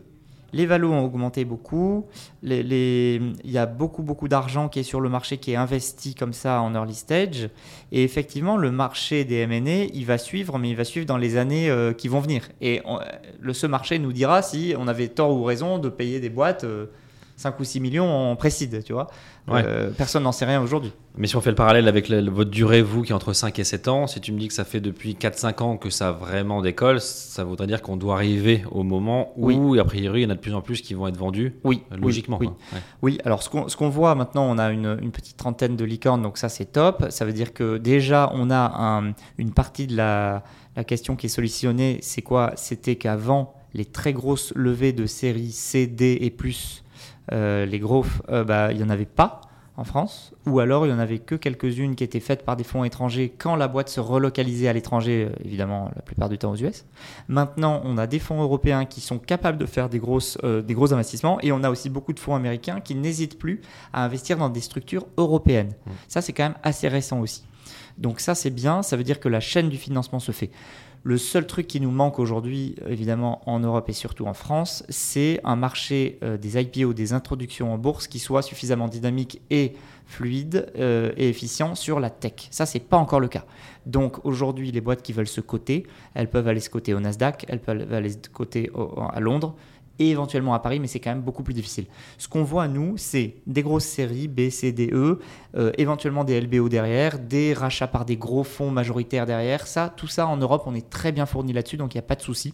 les 0.53 0.65
valos 0.65 0.93
ont 0.93 1.05
augmenté 1.05 1.45
beaucoup, 1.45 2.07
les, 2.43 2.63
les- 2.63 3.21
il 3.45 3.51
y 3.51 3.59
a 3.59 3.67
beaucoup 3.67 4.05
beaucoup 4.05 4.29
d'argent 4.29 4.69
qui 4.69 4.79
est 4.79 4.83
sur 4.85 5.01
le 5.01 5.09
marché 5.09 5.39
qui 5.39 5.51
est 5.51 5.57
investi 5.57 6.15
comme 6.15 6.33
ça 6.33 6.61
en 6.63 6.73
early 6.75 6.95
stage. 6.95 7.51
Et 7.91 8.05
effectivement 8.05 8.57
le 8.57 8.71
marché 8.71 9.25
des 9.25 9.39
M&A 9.39 9.85
il 9.93 10.07
va 10.07 10.17
suivre 10.19 10.57
mais 10.59 10.71
il 10.71 10.77
va 10.77 10.85
suivre 10.85 11.05
dans 11.07 11.17
les 11.19 11.37
années 11.37 11.69
euh, 11.69 11.93
qui 11.93 12.07
vont 12.07 12.21
venir. 12.21 12.49
Et 12.61 12.81
on- 12.85 13.01
le, 13.41 13.53
ce 13.53 13.67
marché 13.67 13.99
nous 13.99 14.13
dira 14.13 14.41
si 14.43 14.75
on 14.79 14.87
avait 14.87 15.09
tort 15.09 15.33
ou 15.33 15.43
raison 15.43 15.79
de 15.79 15.89
payer 15.89 16.21
des 16.21 16.31
boîtes 16.31 16.63
euh, 16.63 16.87
5 17.37 17.61
ou 17.61 17.65
6 17.65 17.81
millions 17.81 18.09
en 18.09 18.35
précide, 18.37 18.83
tu 18.85 18.93
vois. 18.93 19.09
Ouais. 19.49 19.63
Euh, 19.65 19.91
personne 19.97 20.23
n'en 20.25 20.33
sait 20.33 20.45
rien 20.47 20.61
aujourd'hui. 20.61 20.93
Mais 21.19 21.27
si 21.29 21.37
on 21.37 21.41
fait 21.41 21.51
le 21.51 21.57
parallèle 21.57 21.87
avec 21.87 22.09
le- 22.09 22.29
votre 22.31 22.51
durée, 22.51 22.83
vous, 22.83 23.03
qui 23.03 23.13
est 23.13 23.15
entre 23.15 23.33
5 23.33 23.59
et 23.59 23.65
7 23.65 23.89
ans, 23.89 24.07
si 24.07 24.21
tu 24.21 24.33
me 24.33 24.39
dis 24.39 24.49
que 24.49 24.55
ça 24.55 24.65
fait 24.65 24.81
depuis 24.81 25.15
4-5 25.15 25.61
ans 25.63 25.77
que 25.77 25.89
ça 25.91 26.13
vraiment 26.13 26.63
décolle, 26.63 27.01
ça 27.01 27.45
voudrait 27.45 27.67
dire 27.67 27.81
qu'on 27.83 27.97
doit 27.97 28.15
arriver 28.15 28.65
au 28.73 28.83
moment 28.83 29.33
où, 29.37 29.79
a 29.79 29.85
priori, 29.85 30.21
il 30.21 30.25
y 30.25 30.27
en 30.27 30.31
a 30.31 30.35
de 30.35 30.41
plus 30.41 30.55
en 30.55 30.63
plus 30.63 30.81
qui 30.81 30.95
vont 30.95 31.07
être 31.07 31.17
vendus, 31.17 31.55
Oui, 31.63 31.83
logiquement. 31.97 32.39
Oui. 32.41 32.49
Ouais. 32.73 32.79
Oui, 33.03 33.19
alors 33.25 33.43
ce 33.43 33.49
qu'on 33.51 33.69
ce 33.69 33.77
qu'on 33.77 33.89
voit 33.91 34.15
maintenant, 34.15 34.45
on 34.51 34.59
a 34.59 34.71
une, 34.73 34.99
une 35.03 35.11
petite 35.13 35.37
trentaine 35.37 35.77
de 35.77 35.85
licornes, 35.85 36.23
donc 36.23 36.39
ça 36.39 36.49
c'est 36.49 36.67
top. 36.73 37.07
Ça 37.11 37.25
veut 37.25 37.33
dire 37.33 37.53
que 37.55 37.77
déjà 37.79 38.31
on 38.35 38.51
a 38.51 38.73
un- 38.77 39.13
une 39.39 39.53
partie 39.53 39.87
de 39.87 39.97
la, 39.97 40.43
la 40.75 40.85
question 40.85 41.15
qui 41.17 41.27
est 41.27 41.31
solutionnée, 41.31 41.99
c'est 42.03 42.23
quoi? 42.23 42.53
C'était 42.57 42.97
qu'avant 42.97 43.55
les 43.75 43.85
très 43.85 44.13
grosses 44.13 44.53
levées 44.57 44.93
de 44.93 45.07
séries 45.07 45.53
C, 45.53 45.87
D 45.87 46.19
et 46.21 46.31
plus, 46.31 46.83
les 47.33 47.79
gros, 47.79 48.05
euh, 48.31 48.45
bah, 48.45 48.73
il 48.73 48.79
n'y 48.79 48.85
en 48.85 48.91
avait 48.91 49.05
pas 49.05 49.41
en 49.79 49.85
France, 49.85 50.33
ou 50.47 50.59
alors 50.61 50.87
il 50.87 50.89
n'y 50.89 50.95
en 50.95 50.99
avait 50.99 51.19
que 51.19 51.35
quelques-unes 51.35 51.97
qui 51.97 52.05
étaient 52.05 52.21
faites 52.21 52.47
par 52.47 52.57
des 52.57 52.65
fonds 52.65 52.85
étrangers 52.85 53.35
quand 53.37 53.57
la 53.57 53.69
boîte 53.69 53.91
se 53.91 54.01
relocalisait 54.01 54.69
à 54.69 54.73
l'étranger, 54.73 55.29
euh, 55.29 55.45
évidemment 55.45 55.91
la 55.95 56.01
plupart 56.01 56.31
du 56.31 56.39
temps 56.39 56.53
aux 56.53 56.57
US. 56.57 56.87
Maintenant, 57.29 57.83
on 57.85 57.99
a 57.99 58.07
des 58.07 58.19
fonds 58.19 58.41
européens 58.41 58.87
qui 58.87 59.03
sont 59.03 59.19
capables 59.19 59.59
de 59.59 59.67
faire 59.67 59.91
des, 59.91 59.99
grosses, 59.99 60.39
euh, 60.45 60.63
des 60.63 60.73
gros 60.73 60.95
investissements 60.95 61.39
et 61.43 61.53
on 61.53 61.63
a 61.63 61.69
aussi 61.69 61.91
beaucoup 61.91 62.15
de 62.15 62.21
fonds 62.21 62.35
américains 62.35 62.81
qui 62.81 62.95
n'hésitent 62.95 63.39
plus 63.39 63.61
à 63.93 64.03
investir 64.03 64.39
dans 64.39 64.49
des 64.49 64.61
structures 64.61 65.07
européennes. 65.19 65.73
Ça, 66.09 66.23
c'est 66.23 66.33
quand 66.33 66.45
même 66.45 66.59
assez 66.63 66.89
récent 66.89 67.21
aussi. 67.21 67.45
Donc 67.99 68.21
ça, 68.21 68.35
c'est 68.35 68.51
bien, 68.51 68.83
ça 68.83 68.97
veut 68.97 69.05
dire 69.05 69.21
que 69.21 69.29
la 69.29 69.41
chaîne 69.41 69.69
du 69.69 69.77
financement 69.77 70.21
se 70.21 70.33
fait. 70.33 70.51
Le 71.07 71.19
seul 71.19 71.47
truc 71.47 71.69
qui 71.69 71.81
nous 71.81 71.93
manque 71.93 72.19
aujourd'hui, 72.19 72.75
évidemment, 72.89 73.41
en 73.49 73.61
Europe 73.61 73.89
et 73.89 73.93
surtout 73.93 74.27
en 74.27 74.35
France, 74.35 74.83
c'est 74.89 75.39
un 75.45 75.55
marché 75.55 76.19
euh, 76.25 76.37
des 76.37 76.61
IPO, 76.61 76.95
des 76.95 77.13
introductions 77.13 77.73
en 77.73 77.79
bourse 77.79 78.09
qui 78.09 78.19
soit 78.19 78.43
suffisamment 78.43 78.89
dynamique 78.89 79.41
et 79.51 79.75
fluide 80.05 80.73
euh, 80.77 81.13
et 81.17 81.29
efficient 81.29 81.77
sur 81.77 82.01
la 82.01 82.11
tech. 82.11 82.49
Ça, 82.51 82.67
c'est 82.67 82.81
pas 82.81 82.97
encore 82.97 83.21
le 83.21 83.29
cas. 83.29 83.45
Donc 83.87 84.27
aujourd'hui, 84.27 84.73
les 84.73 84.81
boîtes 84.81 85.03
qui 85.03 85.13
veulent 85.13 85.29
se 85.29 85.41
coter, 85.41 85.87
elles 86.15 86.29
peuvent 86.29 86.49
aller 86.49 86.59
se 86.59 86.71
coter 86.71 86.93
au 86.93 86.99
Nasdaq, 86.99 87.45
elles 87.47 87.61
peuvent 87.61 87.93
aller 87.93 88.11
se 88.11 88.29
coter 88.33 88.69
à 89.13 89.21
Londres 89.21 89.55
et 89.99 90.11
éventuellement 90.11 90.55
à 90.55 90.59
Paris, 90.59 90.81
mais 90.81 90.87
c'est 90.87 91.01
quand 91.01 91.11
même 91.11 91.23
beaucoup 91.23 91.43
plus 91.43 91.55
difficile. 91.55 91.87
Ce 92.19 92.29
qu'on 92.29 92.43
voit, 92.43 92.69
nous, 92.69 92.97
c'est 92.97 93.37
des 93.47 93.63
grosses 93.63 93.85
séries 93.85 94.29
B, 94.29 94.51
C, 94.51 94.73
D, 94.73 94.91
E, 94.93 95.19
euh, 95.57 95.73
éventuellement 95.79 96.25
des 96.25 96.41
LBO 96.41 96.69
derrière, 96.69 97.19
des 97.19 97.55
rachats 97.55 97.87
par 97.87 98.05
des 98.05 98.17
gros 98.17 98.45
fonds 98.45 98.71
majoritaires 98.71 99.27
derrière. 99.27 99.67
Ça, 99.67 99.93
tout 99.97 100.09
ça 100.09 100.27
en 100.27 100.37
Europe, 100.37 100.65
on 100.67 100.75
est 100.75 100.89
très 100.91 101.13
bien 101.13 101.27
fourni 101.27 101.53
là-dessus, 101.53 101.77
donc 101.77 101.95
il 101.95 101.99
n'y 101.99 102.05
a 102.05 102.07
pas 102.07 102.17
de 102.17 102.23
souci. 102.23 102.53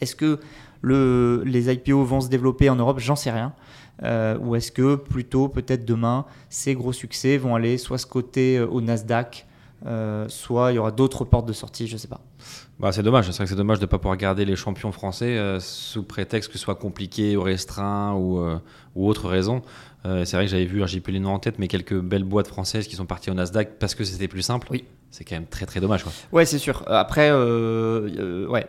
Est-ce 0.00 0.16
que 0.16 0.40
le, 0.80 1.42
les 1.44 1.72
IPO 1.72 2.04
vont 2.04 2.20
se 2.20 2.28
développer 2.28 2.68
en 2.70 2.76
Europe? 2.76 2.98
J'en 2.98 3.16
sais 3.16 3.30
rien. 3.30 3.52
Euh, 4.02 4.36
ou 4.38 4.56
est-ce 4.56 4.72
que 4.72 4.96
plutôt, 4.96 5.48
peut-être 5.48 5.84
demain, 5.84 6.26
ces 6.48 6.74
gros 6.74 6.92
succès 6.92 7.36
vont 7.36 7.54
aller 7.54 7.78
soit 7.78 7.98
se 7.98 8.06
coter 8.06 8.58
euh, 8.58 8.66
au 8.66 8.80
Nasdaq, 8.80 9.46
euh, 9.86 10.26
soit 10.28 10.72
il 10.72 10.76
y 10.76 10.78
aura 10.78 10.92
d'autres 10.92 11.24
portes 11.24 11.46
de 11.46 11.52
sortie, 11.52 11.86
je 11.86 11.96
sais 11.96 12.08
pas. 12.08 12.20
Bah, 12.78 12.90
c'est 12.90 13.02
dommage, 13.02 13.26
c'est 13.26 13.36
vrai 13.36 13.44
que 13.44 13.50
c'est 13.50 13.56
dommage 13.56 13.78
de 13.78 13.84
ne 13.84 13.90
pas 13.90 13.98
pouvoir 13.98 14.16
garder 14.16 14.44
les 14.44 14.56
champions 14.56 14.92
français 14.92 15.36
euh, 15.36 15.60
sous 15.60 16.02
prétexte 16.02 16.50
que 16.50 16.58
ce 16.58 16.64
soit 16.64 16.74
compliqué 16.74 17.36
ou 17.36 17.42
restreint 17.42 18.14
ou, 18.14 18.38
euh, 18.38 18.58
ou 18.94 19.06
autre 19.08 19.28
raison. 19.28 19.62
C'est 20.06 20.32
vrai 20.32 20.44
que 20.44 20.50
j'avais 20.50 20.66
vu, 20.66 20.86
j'ai 20.86 21.00
plus 21.00 21.14
les 21.14 21.18
noms 21.18 21.32
en 21.32 21.38
tête, 21.38 21.58
mais 21.58 21.66
quelques 21.66 21.98
belles 21.98 22.24
boîtes 22.24 22.48
françaises 22.48 22.86
qui 22.88 22.94
sont 22.94 23.06
parties 23.06 23.30
au 23.30 23.34
Nasdaq 23.34 23.78
parce 23.78 23.94
que 23.94 24.04
c'était 24.04 24.28
plus 24.28 24.42
simple. 24.42 24.68
Oui. 24.70 24.84
C'est 25.10 25.24
quand 25.24 25.34
même 25.34 25.46
très 25.46 25.64
très 25.64 25.80
dommage. 25.80 26.02
Quoi. 26.02 26.12
Ouais, 26.30 26.44
c'est 26.44 26.58
sûr. 26.58 26.82
Après, 26.88 27.32
ouais, 27.32 28.66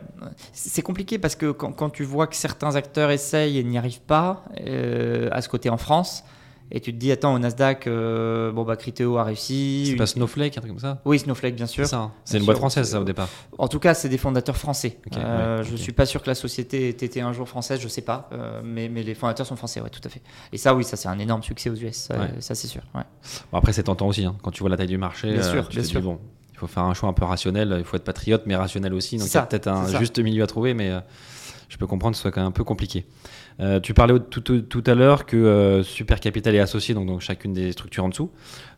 c'est 0.54 0.82
compliqué 0.82 1.20
parce 1.20 1.36
que 1.36 1.52
quand, 1.52 1.74
quand 1.74 1.90
tu 1.90 2.06
vois 2.06 2.28
que 2.28 2.38
certains 2.38 2.78
acteurs 2.78 3.12
essayent 3.12 3.58
et 3.58 3.66
n'y 3.66 3.78
arrivent 3.78 4.00
pas 4.00 4.46
à 4.56 5.42
ce 5.42 5.50
côté 5.50 5.70
en 5.70 5.76
France, 5.76 6.24
et 6.72 6.80
tu 6.82 6.92
te 6.94 6.98
dis, 6.98 7.12
attends, 7.12 7.34
au 7.36 7.40
Nasdaq, 7.40 7.86
euh, 7.88 8.52
bon, 8.52 8.64
bah, 8.64 8.76
Criteo 8.76 9.18
a 9.18 9.24
réussi. 9.24 9.84
C'est 9.86 9.92
Une- 9.92 9.98
pas 9.98 10.06
Snowflake, 10.08 10.58
un 10.58 10.62
truc 10.62 10.72
comme 10.72 10.80
ça? 10.80 11.00
Oui, 11.06 11.20
Snowflake, 11.20 11.56
bien 11.56 11.68
sûr. 11.68 11.86
C'est 11.88 11.96
hein. 11.96 12.12
Une 12.34 12.44
boîte 12.46 12.58
française, 12.58 12.90
ça, 12.90 13.00
au 13.00 13.04
départ. 13.04 13.30
En 13.58 13.68
tout 13.68 13.80
cas, 13.80 13.94
c'est 13.94 14.10
des 14.10 14.18
fondateurs 14.18 14.58
français. 14.58 14.98
Euh, 15.16 15.60
ouais, 15.60 15.64
Je 15.64 15.74
ok. 15.74 15.80
suis 15.80 15.92
pas 15.94 16.06
sûr 16.06 16.22
que 16.24 16.28
la 16.30 16.36
société 16.36 16.88
ait 16.88 16.90
été 16.90 17.22
un 17.22 17.34
jour 17.34 17.48
française, 17.48 17.80
je 17.80 17.88
sais 17.88 18.02
pas, 18.02 18.30
euh, 18.34 18.62
mais, 18.64 18.90
mais 18.90 19.04
les 19.04 19.14
fondateurs 19.14 19.46
sont 19.46 19.56
français, 19.56 19.80
ouais, 19.82 19.90
tout 19.90 20.02
à 20.04 20.10
fait. 20.10 20.22
Et 20.52 20.58
ça, 20.58 20.74
oui, 20.76 20.84
ça 20.84 20.98
c'est 20.98 21.08
un 21.08 21.20
énorme 21.20 21.44
succès 21.44 21.70
aux 21.70 21.76
US, 21.76 21.96
ça, 21.96 22.18
Ouais. 22.18 22.30
ça, 22.40 22.56
c'est 22.56 22.68
sûr. 22.68 22.82
ouais. 22.96 23.04
Bon, 23.52 23.58
après, 23.60 23.72
c'est 23.74 23.84
tentant 23.84 24.08
aussi. 24.08 24.26
hein. 24.26 24.36
Quand 24.42 24.52
tu 24.52 24.62
vois 24.62 24.70
la 24.70 24.78
taille 24.78 24.88
du 24.88 24.98
marché, 24.98 25.32
Bien 25.32 25.42
euh, 25.42 25.52
sûr, 25.52 25.68
tu 25.70 25.78
bien 25.78 25.86
sûr. 25.86 26.00
dis, 26.02 26.06
bon, 26.08 26.20
il 26.54 26.58
faut 26.58 26.68
faire 26.68 26.84
un 26.84 26.94
choix 26.94 27.10
un 27.10 27.14
peu 27.14 27.26
rationnel. 27.26 27.76
Il 27.78 27.84
faut 27.86 27.98
être 27.98 28.04
patriote, 28.04 28.44
mais 28.48 28.56
rationnel 28.56 28.94
aussi. 28.94 29.18
Donc, 29.18 29.28
il 29.28 29.34
y 29.34 29.38
a 29.38 29.42
peut-être 29.44 29.68
un 29.68 30.00
juste 30.00 30.18
milieu 30.20 30.42
à 30.44 30.48
trouver, 30.48 30.74
mais 30.74 30.92
je 31.70 31.78
peux 31.78 31.86
comprendre 31.88 32.14
que 32.14 32.18
ce 32.18 32.22
soit 32.24 32.32
quand 32.32 32.42
même 32.42 32.48
un 32.50 32.52
peu 32.52 32.64
compliqué. 32.64 33.06
Euh, 33.62 33.80
tu 33.80 33.94
parlais 33.94 34.20
tout, 34.20 34.42
tout- 34.42 34.62
tout 34.62 34.84
à 34.86 34.96
l'heure 34.96 35.26
que 35.26 35.38
euh, 35.38 35.82
Super 35.82 36.20
Capital 36.20 36.54
est 36.56 36.60
associé, 36.60 36.94
donc, 36.94 37.08
donc 37.08 37.22
chacune 37.22 37.54
des 37.54 37.72
structures 37.72 38.04
en 38.04 38.10
dessous. 38.10 38.30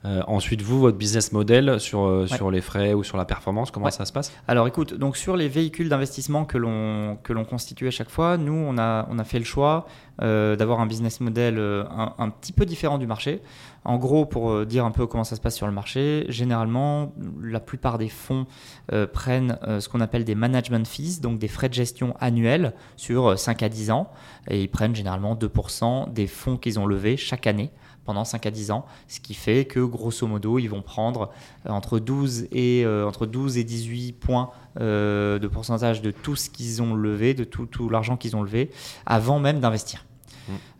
Euh, 0.05 0.21
ensuite, 0.27 0.61
vous, 0.61 0.79
votre 0.79 0.97
business 0.97 1.31
model 1.31 1.79
sur, 1.79 2.01
euh, 2.05 2.21
Ouais. 2.29 2.35
sur 2.37 2.51
les 2.51 2.61
frais 2.61 2.93
ou 2.93 3.03
sur 3.03 3.17
la 3.17 3.25
performance, 3.25 3.71
comment 3.71 3.87
Ouais. 3.87 3.91
ça 3.91 4.05
se 4.05 4.13
passe? 4.13 4.31
Alors 4.47 4.67
écoute, 4.67 4.93
donc 4.93 5.17
sur 5.17 5.35
les 5.35 5.47
véhicules 5.47 5.89
d'investissement 5.89 6.45
que 6.45 6.57
l'on 6.59 7.17
que 7.23 7.33
l'on 7.33 7.43
constitue 7.45 7.87
à 7.87 7.91
chaque 7.91 8.09
fois, 8.11 8.37
nous 8.37 8.53
on 8.53 8.77
a 8.77 9.07
on 9.09 9.17
a 9.17 9.23
fait 9.23 9.39
le 9.39 9.45
choix 9.45 9.87
d'avoir 10.19 10.79
un 10.79 10.87
business 10.87 11.21
model 11.21 11.59
un, 11.59 12.13
un 12.17 12.29
petit 12.29 12.51
peu 12.53 12.65
différent 12.65 12.97
du 12.97 13.05
marché. 13.07 13.41
En 13.87 13.97
gros, 13.97 14.25
pour 14.25 14.51
euh, 14.51 14.65
dire 14.65 14.83
un 14.83 14.91
peu 14.91 15.07
comment 15.07 15.23
ça 15.23 15.37
se 15.37 15.41
passe 15.41 15.55
sur 15.55 15.65
le 15.65 15.71
marché, 15.71 16.25
généralement 16.27 17.13
la 17.41 17.61
plupart 17.61 17.97
des 17.97 18.09
fonds 18.09 18.45
euh, 18.91 19.07
prennent 19.07 19.57
euh, 19.65 19.79
ce 19.79 19.87
qu'on 19.87 20.01
appelle 20.01 20.25
des 20.25 20.35
management 20.35 20.85
fees, 20.85 21.21
donc 21.21 21.39
des 21.39 21.47
frais 21.47 21.69
de 21.69 21.73
gestion 21.73 22.13
annuels 22.19 22.73
sur 22.97 23.27
euh, 23.27 23.35
5 23.37 23.63
à 23.63 23.69
10 23.69 23.91
ans, 23.91 24.11
et 24.49 24.61
ils 24.61 24.67
prennent 24.67 24.93
généralement 24.93 25.35
2% 25.35 26.11
des 26.11 26.27
fonds 26.27 26.57
qu'ils 26.57 26.81
ont 26.81 26.85
levés 26.85 27.15
chaque 27.15 27.47
année 27.47 27.71
pendant 28.03 28.25
5 28.25 28.45
à 28.45 28.51
10 28.51 28.71
ans, 28.71 28.85
ce 29.07 29.21
qui 29.21 29.33
fait 29.33 29.63
que 29.63 29.79
grosso 29.79 30.27
modo, 30.27 30.59
ils 30.59 30.67
vont 30.67 30.81
prendre 30.81 31.31
entre 31.65 31.99
12 31.99 32.49
et, 32.51 32.85
entre 32.85 33.25
12 33.25 33.57
et 33.57 33.65
18 33.65 34.13
points 34.13 34.49
de 34.79 35.49
pourcentage 35.51 36.01
de 36.01 36.11
tout 36.11 36.37
ce 36.37 36.49
qu'ils 36.49 36.81
ont 36.81 36.93
levé, 36.93 37.33
de 37.33 37.43
tout 37.43 37.89
l'argent 37.89 38.15
qu'ils 38.15 38.37
ont 38.37 38.43
levé, 38.43 38.69
avant 39.05 39.39
même 39.39 39.59
d'investir. 39.59 40.05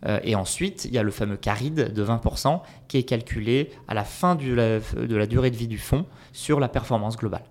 Euh, 0.05 0.19
et 0.23 0.35
ensuite, 0.35 0.85
il 0.85 0.93
y 0.93 0.97
a 0.97 1.03
le 1.03 1.11
fameux 1.11 1.37
caride 1.37 1.93
de 1.93 2.05
20% 2.05 2.61
qui 2.87 2.97
est 2.97 3.03
calculé 3.03 3.71
à 3.87 3.93
la 3.93 4.03
fin 4.03 4.35
de 4.35 4.53
la, 4.53 5.25
durée 5.25 5.51
de 5.51 5.55
vie 5.55 5.67
du 5.67 5.77
fonds 5.77 6.05
sur 6.33 6.59
la 6.59 6.67
performance 6.67 7.17
globale. 7.17 7.43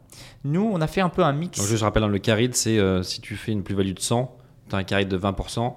Nous, 0.45 0.69
on 0.73 0.81
a 0.81 0.87
fait 0.87 1.01
un 1.01 1.09
peu 1.09 1.23
un 1.23 1.33
mix. 1.33 1.61
Je 1.63 1.85
rappelle, 1.85 2.03
dans 2.03 2.09
le 2.09 2.19
caride, 2.19 2.55
c'est 2.55 2.79
euh, 2.79 3.03
si 3.03 3.21
tu 3.21 3.37
fais 3.37 3.53
une 3.53 3.63
plus-value 3.63 3.93
de 3.93 4.01
100, 4.01 4.35
tu 4.69 4.75
as 4.75 4.79
un 4.79 4.85
caride 4.85 5.09
de 5.09 5.19
20%, 5.19 5.75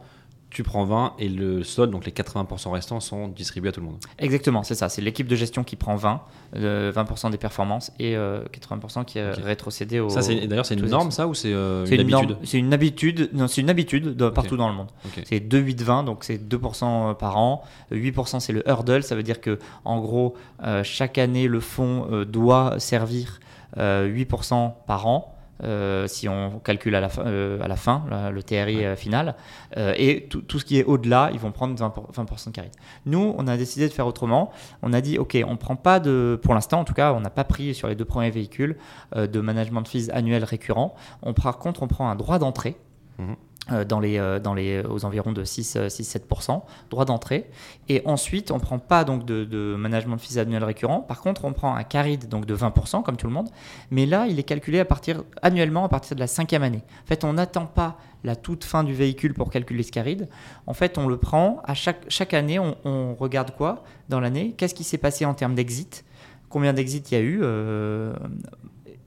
tu 0.49 0.63
prends 0.63 0.83
20 0.83 1.13
et 1.19 1.29
le 1.29 1.63
solde, 1.63 1.91
donc 1.91 2.05
les 2.05 2.11
80% 2.11 2.71
restants, 2.71 2.99
sont 2.99 3.27
distribués 3.27 3.69
à 3.69 3.71
tout 3.71 3.81
le 3.81 3.85
monde. 3.85 3.97
Exactement, 4.17 4.63
c'est 4.63 4.75
ça. 4.75 4.89
C'est 4.89 5.01
l'équipe 5.01 5.27
de 5.27 5.35
gestion 5.35 5.63
qui 5.63 5.75
prend 5.75 5.95
20, 5.95 6.21
euh, 6.55 6.91
20% 6.91 7.29
des 7.29 7.37
performances 7.37 7.91
et 7.99 8.15
euh, 8.15 8.43
80% 8.51 9.05
qui 9.05 9.19
est 9.19 9.29
Ok. 9.29 9.43
rétrocédé 9.43 9.99
au. 9.99 10.09
Ça, 10.09 10.21
c'est, 10.21 10.47
d'ailleurs, 10.47 10.65
c'est 10.65 10.75
une 10.75 10.87
norme, 10.87 11.11
ça, 11.11 11.27
ou 11.27 11.33
c'est 11.33 11.53
euh, 11.53 11.85
une, 11.85 11.99
habitude 11.99 12.37
c'est 12.43 12.57
une 12.57 12.73
habitude. 12.73 13.29
Non, 13.33 13.47
c'est 13.47 13.61
une 13.61 13.69
habitude 13.69 14.15
de, 14.15 14.29
partout 14.29 14.57
dans 14.57 14.69
le 14.69 14.75
monde. 14.75 14.89
Ok. 15.05 15.23
C'est 15.25 15.39
2-8-20, 15.39 16.05
donc 16.05 16.23
c'est 16.23 16.37
2% 16.37 17.15
par 17.15 17.37
an. 17.37 17.63
8% 17.91 18.39
c'est 18.39 18.53
le 18.53 18.67
hurdle, 18.67 19.03
ça 19.03 19.15
veut 19.15 19.23
dire 19.23 19.41
que 19.41 19.59
en 19.85 19.99
gros, 19.99 20.35
euh, 20.63 20.83
chaque 20.83 21.17
année, 21.17 21.47
le 21.47 21.59
fonds 21.59 22.07
euh, 22.11 22.25
doit 22.25 22.79
servir 22.79 23.39
euh, 23.77 24.07
8% 24.07 24.73
par 24.87 25.07
an. 25.07 25.35
Euh, 25.63 26.07
si 26.07 26.27
on 26.29 26.59
calcule 26.59 26.95
à 26.95 27.01
la 27.01 27.09
fin, 27.09 27.25
euh, 27.25 27.61
à 27.61 27.67
la 27.67 27.75
fin 27.75 28.03
là, 28.09 28.31
le 28.31 28.41
TRI 28.43 28.85
euh, 28.85 28.95
final. 28.95 29.35
Euh, 29.77 29.93
et 29.97 30.27
tout, 30.29 30.41
tout 30.41 30.59
ce 30.59 30.65
qui 30.65 30.77
est 30.79 30.83
au-delà, 30.83 31.29
ils 31.33 31.39
vont 31.39 31.51
prendre 31.51 31.75
20%, 31.75 31.89
pour- 31.91 32.11
20% 32.11 32.47
de 32.49 32.55
carry. 32.55 32.69
Nous, 33.05 33.35
on 33.37 33.47
a 33.47 33.57
décidé 33.57 33.87
de 33.87 33.93
faire 33.93 34.07
autrement. 34.07 34.51
On 34.81 34.93
a 34.93 35.01
dit, 35.01 35.17
OK, 35.17 35.37
on 35.47 35.57
prend 35.57 35.75
pas 35.75 35.99
de, 35.99 36.39
pour 36.41 36.53
l'instant 36.53 36.79
en 36.79 36.83
tout 36.85 36.93
cas, 36.93 37.13
on 37.13 37.19
n'a 37.19 37.29
pas 37.29 37.43
pris 37.43 37.73
sur 37.75 37.87
les 37.87 37.95
deux 37.95 38.05
premiers 38.05 38.31
véhicules 38.31 38.77
de 39.15 39.39
management 39.41 39.85
fees 39.87 40.09
annuel 40.11 40.43
récurrent. 40.43 40.95
On, 41.21 41.33
par 41.33 41.57
contre, 41.57 41.83
on 41.83 41.87
prend 41.87 42.09
un 42.09 42.15
droit 42.15 42.39
d'entrée. 42.39 42.77
Mhm. 43.17 43.35
Euh, 43.71 43.85
Dans 43.85 43.99
les, 43.99 44.17
euh, 44.17 44.39
dans 44.39 44.53
les, 44.53 44.81
aux 44.83 45.05
environs 45.05 45.31
de 45.31 45.43
6-7%, 45.43 46.61
droit 46.89 47.05
d'entrée. 47.05 47.49
Et 47.87 48.01
ensuite, 48.05 48.51
on 48.51 48.55
ne 48.55 48.61
prend 48.61 48.79
pas 48.79 49.03
donc 49.03 49.25
de, 49.25 49.45
de 49.45 49.75
management 49.77 50.17
fees 50.17 50.37
annuel 50.37 50.63
récurrent. 50.63 51.01
Par 51.01 51.21
contre, 51.21 51.45
on 51.45 51.53
prend 51.53 51.75
un 51.75 51.83
carried 51.83 52.27
donc 52.27 52.45
de 52.45 52.55
20%, 52.55 53.03
comme 53.03 53.17
tout 53.17 53.27
le 53.27 53.33
monde. 53.33 53.49
Mais 53.91 54.05
là, 54.05 54.27
il 54.27 54.39
est 54.39 54.43
calculé 54.43 54.79
à 54.79 54.85
partir, 54.85 55.23
annuellement 55.41 55.85
à 55.85 55.89
partir 55.89 56.15
de 56.15 56.19
la 56.19 56.27
cinquième 56.27 56.63
année. 56.63 56.83
En 57.03 57.07
fait, 57.07 57.23
on 57.23 57.33
n'attend 57.33 57.65
pas 57.65 57.97
la 58.23 58.35
toute 58.35 58.63
fin 58.63 58.83
du 58.83 58.93
véhicule 58.93 59.33
pour 59.33 59.49
calculer 59.49 59.83
ce 59.83 59.91
carried. 59.91 60.27
En 60.67 60.73
fait, 60.73 60.97
on 60.97 61.07
le 61.07 61.17
prend 61.17 61.61
à 61.65 61.73
chaque, 61.73 62.03
chaque 62.09 62.33
année, 62.33 62.59
on, 62.59 63.15
regarde 63.15 63.51
quoi 63.55 63.83
dans 64.09 64.19
l'année? 64.19 64.53
Qu'est-ce 64.57 64.75
qui 64.75 64.83
s'est 64.83 64.97
passé 64.97 65.25
en 65.25 65.33
termes 65.33 65.55
d'exit? 65.55 66.05
Combien 66.49 66.73
d'exits 66.73 67.03
il 67.11 67.13
y 67.13 67.17
a 67.17 67.23
eu 67.23 67.39
euh, 67.43 68.13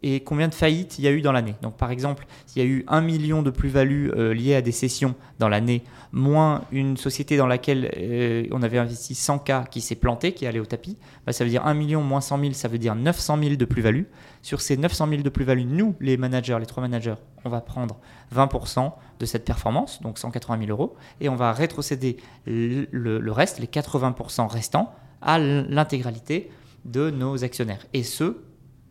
et 0.03 0.20
combien 0.20 0.48
de 0.48 0.55
faillites 0.55 0.98
il 0.98 1.05
y 1.05 1.09
a 1.09 1.12
eu 1.12 1.22
dans 1.22 1.32
l'année. 1.32 1.55
Donc 1.62 1.76
par 1.76 1.90
exemple, 1.90 2.26
s'il 2.46 2.62
y 2.62 2.64
a 2.64 2.68
eu 2.68 2.84
1 2.88 3.00
million 3.00 3.42
de 3.42 3.50
plus-value 3.50 4.11
euh, 4.11 4.34
liées 4.34 4.55
à 4.55 4.62
des 4.62 4.72
sessions 4.72 5.14
dans 5.38 5.48
l'année, 5.48 5.82
moins 6.12 6.64
une 6.72 6.96
société 6.96 7.36
dans 7.36 7.46
laquelle 7.46 7.90
euh, 7.96 8.46
on 8.50 8.62
avait 8.62 8.78
investi 8.78 9.14
100K 9.14 9.68
qui 9.68 9.80
s'est 9.80 9.94
plantée, 9.94 10.32
qui 10.32 10.44
est 10.44 10.48
allée 10.48 10.61
au 10.61 10.66
tapis, 10.66 10.96
bah, 11.26 11.32
ça 11.32 11.44
veut 11.44 11.50
dire 11.50 11.66
1 11.66 11.74
million 11.74 12.03
moins 12.03 12.20
100 12.20 12.40
000, 12.40 12.53
ça 12.53 12.68
veut 12.68 12.78
dire 12.78 12.94
900 12.94 13.38
000 13.42 13.57
de 13.57 13.64
plus-value. 13.64 14.05
Sur 14.42 14.61
ces 14.61 14.76
900 14.76 15.09
000 15.09 15.22
de 15.22 15.28
plus-value, 15.28 15.66
nous, 15.66 15.94
les 16.00 16.16
managers, 16.16 16.59
les 16.59 16.66
trois 16.66 16.82
managers, 16.82 17.14
on 17.44 17.48
va 17.48 17.61
prendre 17.61 17.98
20% 18.34 18.92
de 19.20 19.26
cette 19.26 19.44
performance, 19.44 20.03
donc 20.03 20.18
180 20.18 20.66
000 20.66 20.70
euros, 20.70 20.96
et 21.20 21.28
on 21.28 21.36
va 21.36 21.53
rétrocéder 21.53 22.16
le 22.46 23.30
reste, 23.30 23.61
les 23.61 23.68
80% 23.68 24.48
restants, 24.48 24.92
à 25.20 25.38
l'intégralité 25.38 26.50
de 26.84 27.11
nos 27.11 27.44
actionnaires. 27.44 27.86
Et 27.92 28.03
ce, 28.03 28.38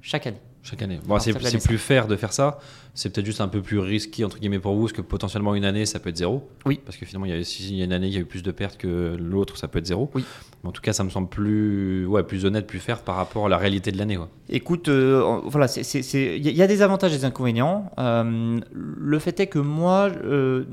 chaque 0.01 0.27
année. 0.27 0.41
Chaque 0.63 0.81
année. 0.83 0.99
Bon, 1.05 1.17
c'est 1.19 1.33
plus 1.63 1.77
fair 1.77 2.07
de 2.07 2.15
faire 2.15 2.33
ça. 2.33 2.59
C'est 2.93 3.09
peut-être 3.11 3.25
juste 3.25 3.41
un 3.41 3.47
peu 3.47 3.61
plus 3.61 3.79
risqué 3.79 4.25
entre 4.25 4.37
guillemets 4.37 4.59
pour 4.59 4.75
vous, 4.75 4.81
parce 4.81 4.93
que 4.93 5.01
potentiellement 5.01 5.55
une 5.55 5.65
année 5.65 5.85
ça 5.85 5.99
peut 5.99 6.09
être 6.09 6.17
zéro. 6.17 6.47
Oui. 6.65 6.79
Parce 6.85 6.97
que 6.97 7.05
finalement, 7.05 7.25
il 7.25 7.35
y 7.35 7.39
a, 7.39 7.43
si 7.43 7.69
il 7.69 7.77
y 7.77 7.81
a 7.81 7.85
une 7.85 7.93
année, 7.93 8.07
il 8.07 8.13
y 8.13 8.17
a 8.17 8.19
eu 8.19 8.25
plus 8.25 8.43
de 8.43 8.51
pertes 8.51 8.77
que 8.77 9.15
l'autre, 9.19 9.57
ça 9.57 9.67
peut 9.67 9.79
être 9.79 9.85
zéro. 9.85 10.11
Oui. 10.13 10.23
Mais 10.63 10.69
en 10.69 10.71
tout 10.71 10.81
cas, 10.81 10.93
ça 10.93 11.03
me 11.03 11.09
semble 11.09 11.29
plus, 11.29 12.05
ouais, 12.05 12.23
plus 12.23 12.45
honnête, 12.45 12.67
plus 12.67 12.79
fair 12.79 13.01
par 13.01 13.15
rapport 13.15 13.45
à 13.47 13.49
la 13.49 13.57
réalité 13.57 13.91
de 13.91 13.97
l'année. 13.97 14.19
Écoute, 14.49 14.89
euh, 14.89 15.39
voilà, 15.45 15.65
y, 15.65 15.97
il 15.97 16.55
y 16.55 16.61
a 16.61 16.67
des 16.67 16.81
avantages 16.81 17.13
et 17.13 17.17
des 17.17 17.25
inconvénients. 17.25 17.91
Euh, 17.97 18.59
le 18.73 19.19
fait 19.19 19.39
est 19.39 19.47
que 19.47 19.59
moi, 19.59 20.09
euh, 20.23 20.65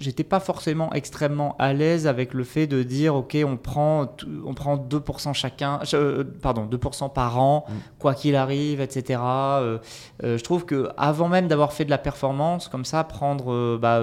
j'étais 0.00 0.24
pas 0.24 0.40
forcément 0.40 0.92
extrêmement 0.92 1.54
à 1.58 1.72
l'aise 1.72 2.06
avec 2.06 2.34
le 2.34 2.42
fait 2.42 2.66
de 2.66 2.82
dire, 2.82 3.14
ok, 3.14 3.36
on 3.46 3.56
prend, 3.56 4.16
on 4.44 4.54
prend 4.54 4.76
2% 4.76 5.34
chacun, 5.34 5.78
euh, 5.94 6.24
pardon, 6.42 6.66
2% 6.66 7.08
par 7.12 7.38
an, 7.38 7.66
Mm. 7.68 7.72
quoi 7.98 8.14
qu'il 8.14 8.34
arrive, 8.34 8.80
etc. 8.80 9.20
Euh, 9.22 9.78
euh, 10.24 10.38
je 10.38 10.42
trouve 10.42 10.64
que 10.64 10.88
avant 10.96 11.28
même 11.28 11.46
d'avoir 11.48 11.72
fait 11.72 11.84
de 11.84 11.90
la 11.90 11.98
performance, 11.98 12.68
comme 12.68 12.84
ça, 12.86 13.04
prendre 13.04 13.76
bah, 13.76 14.00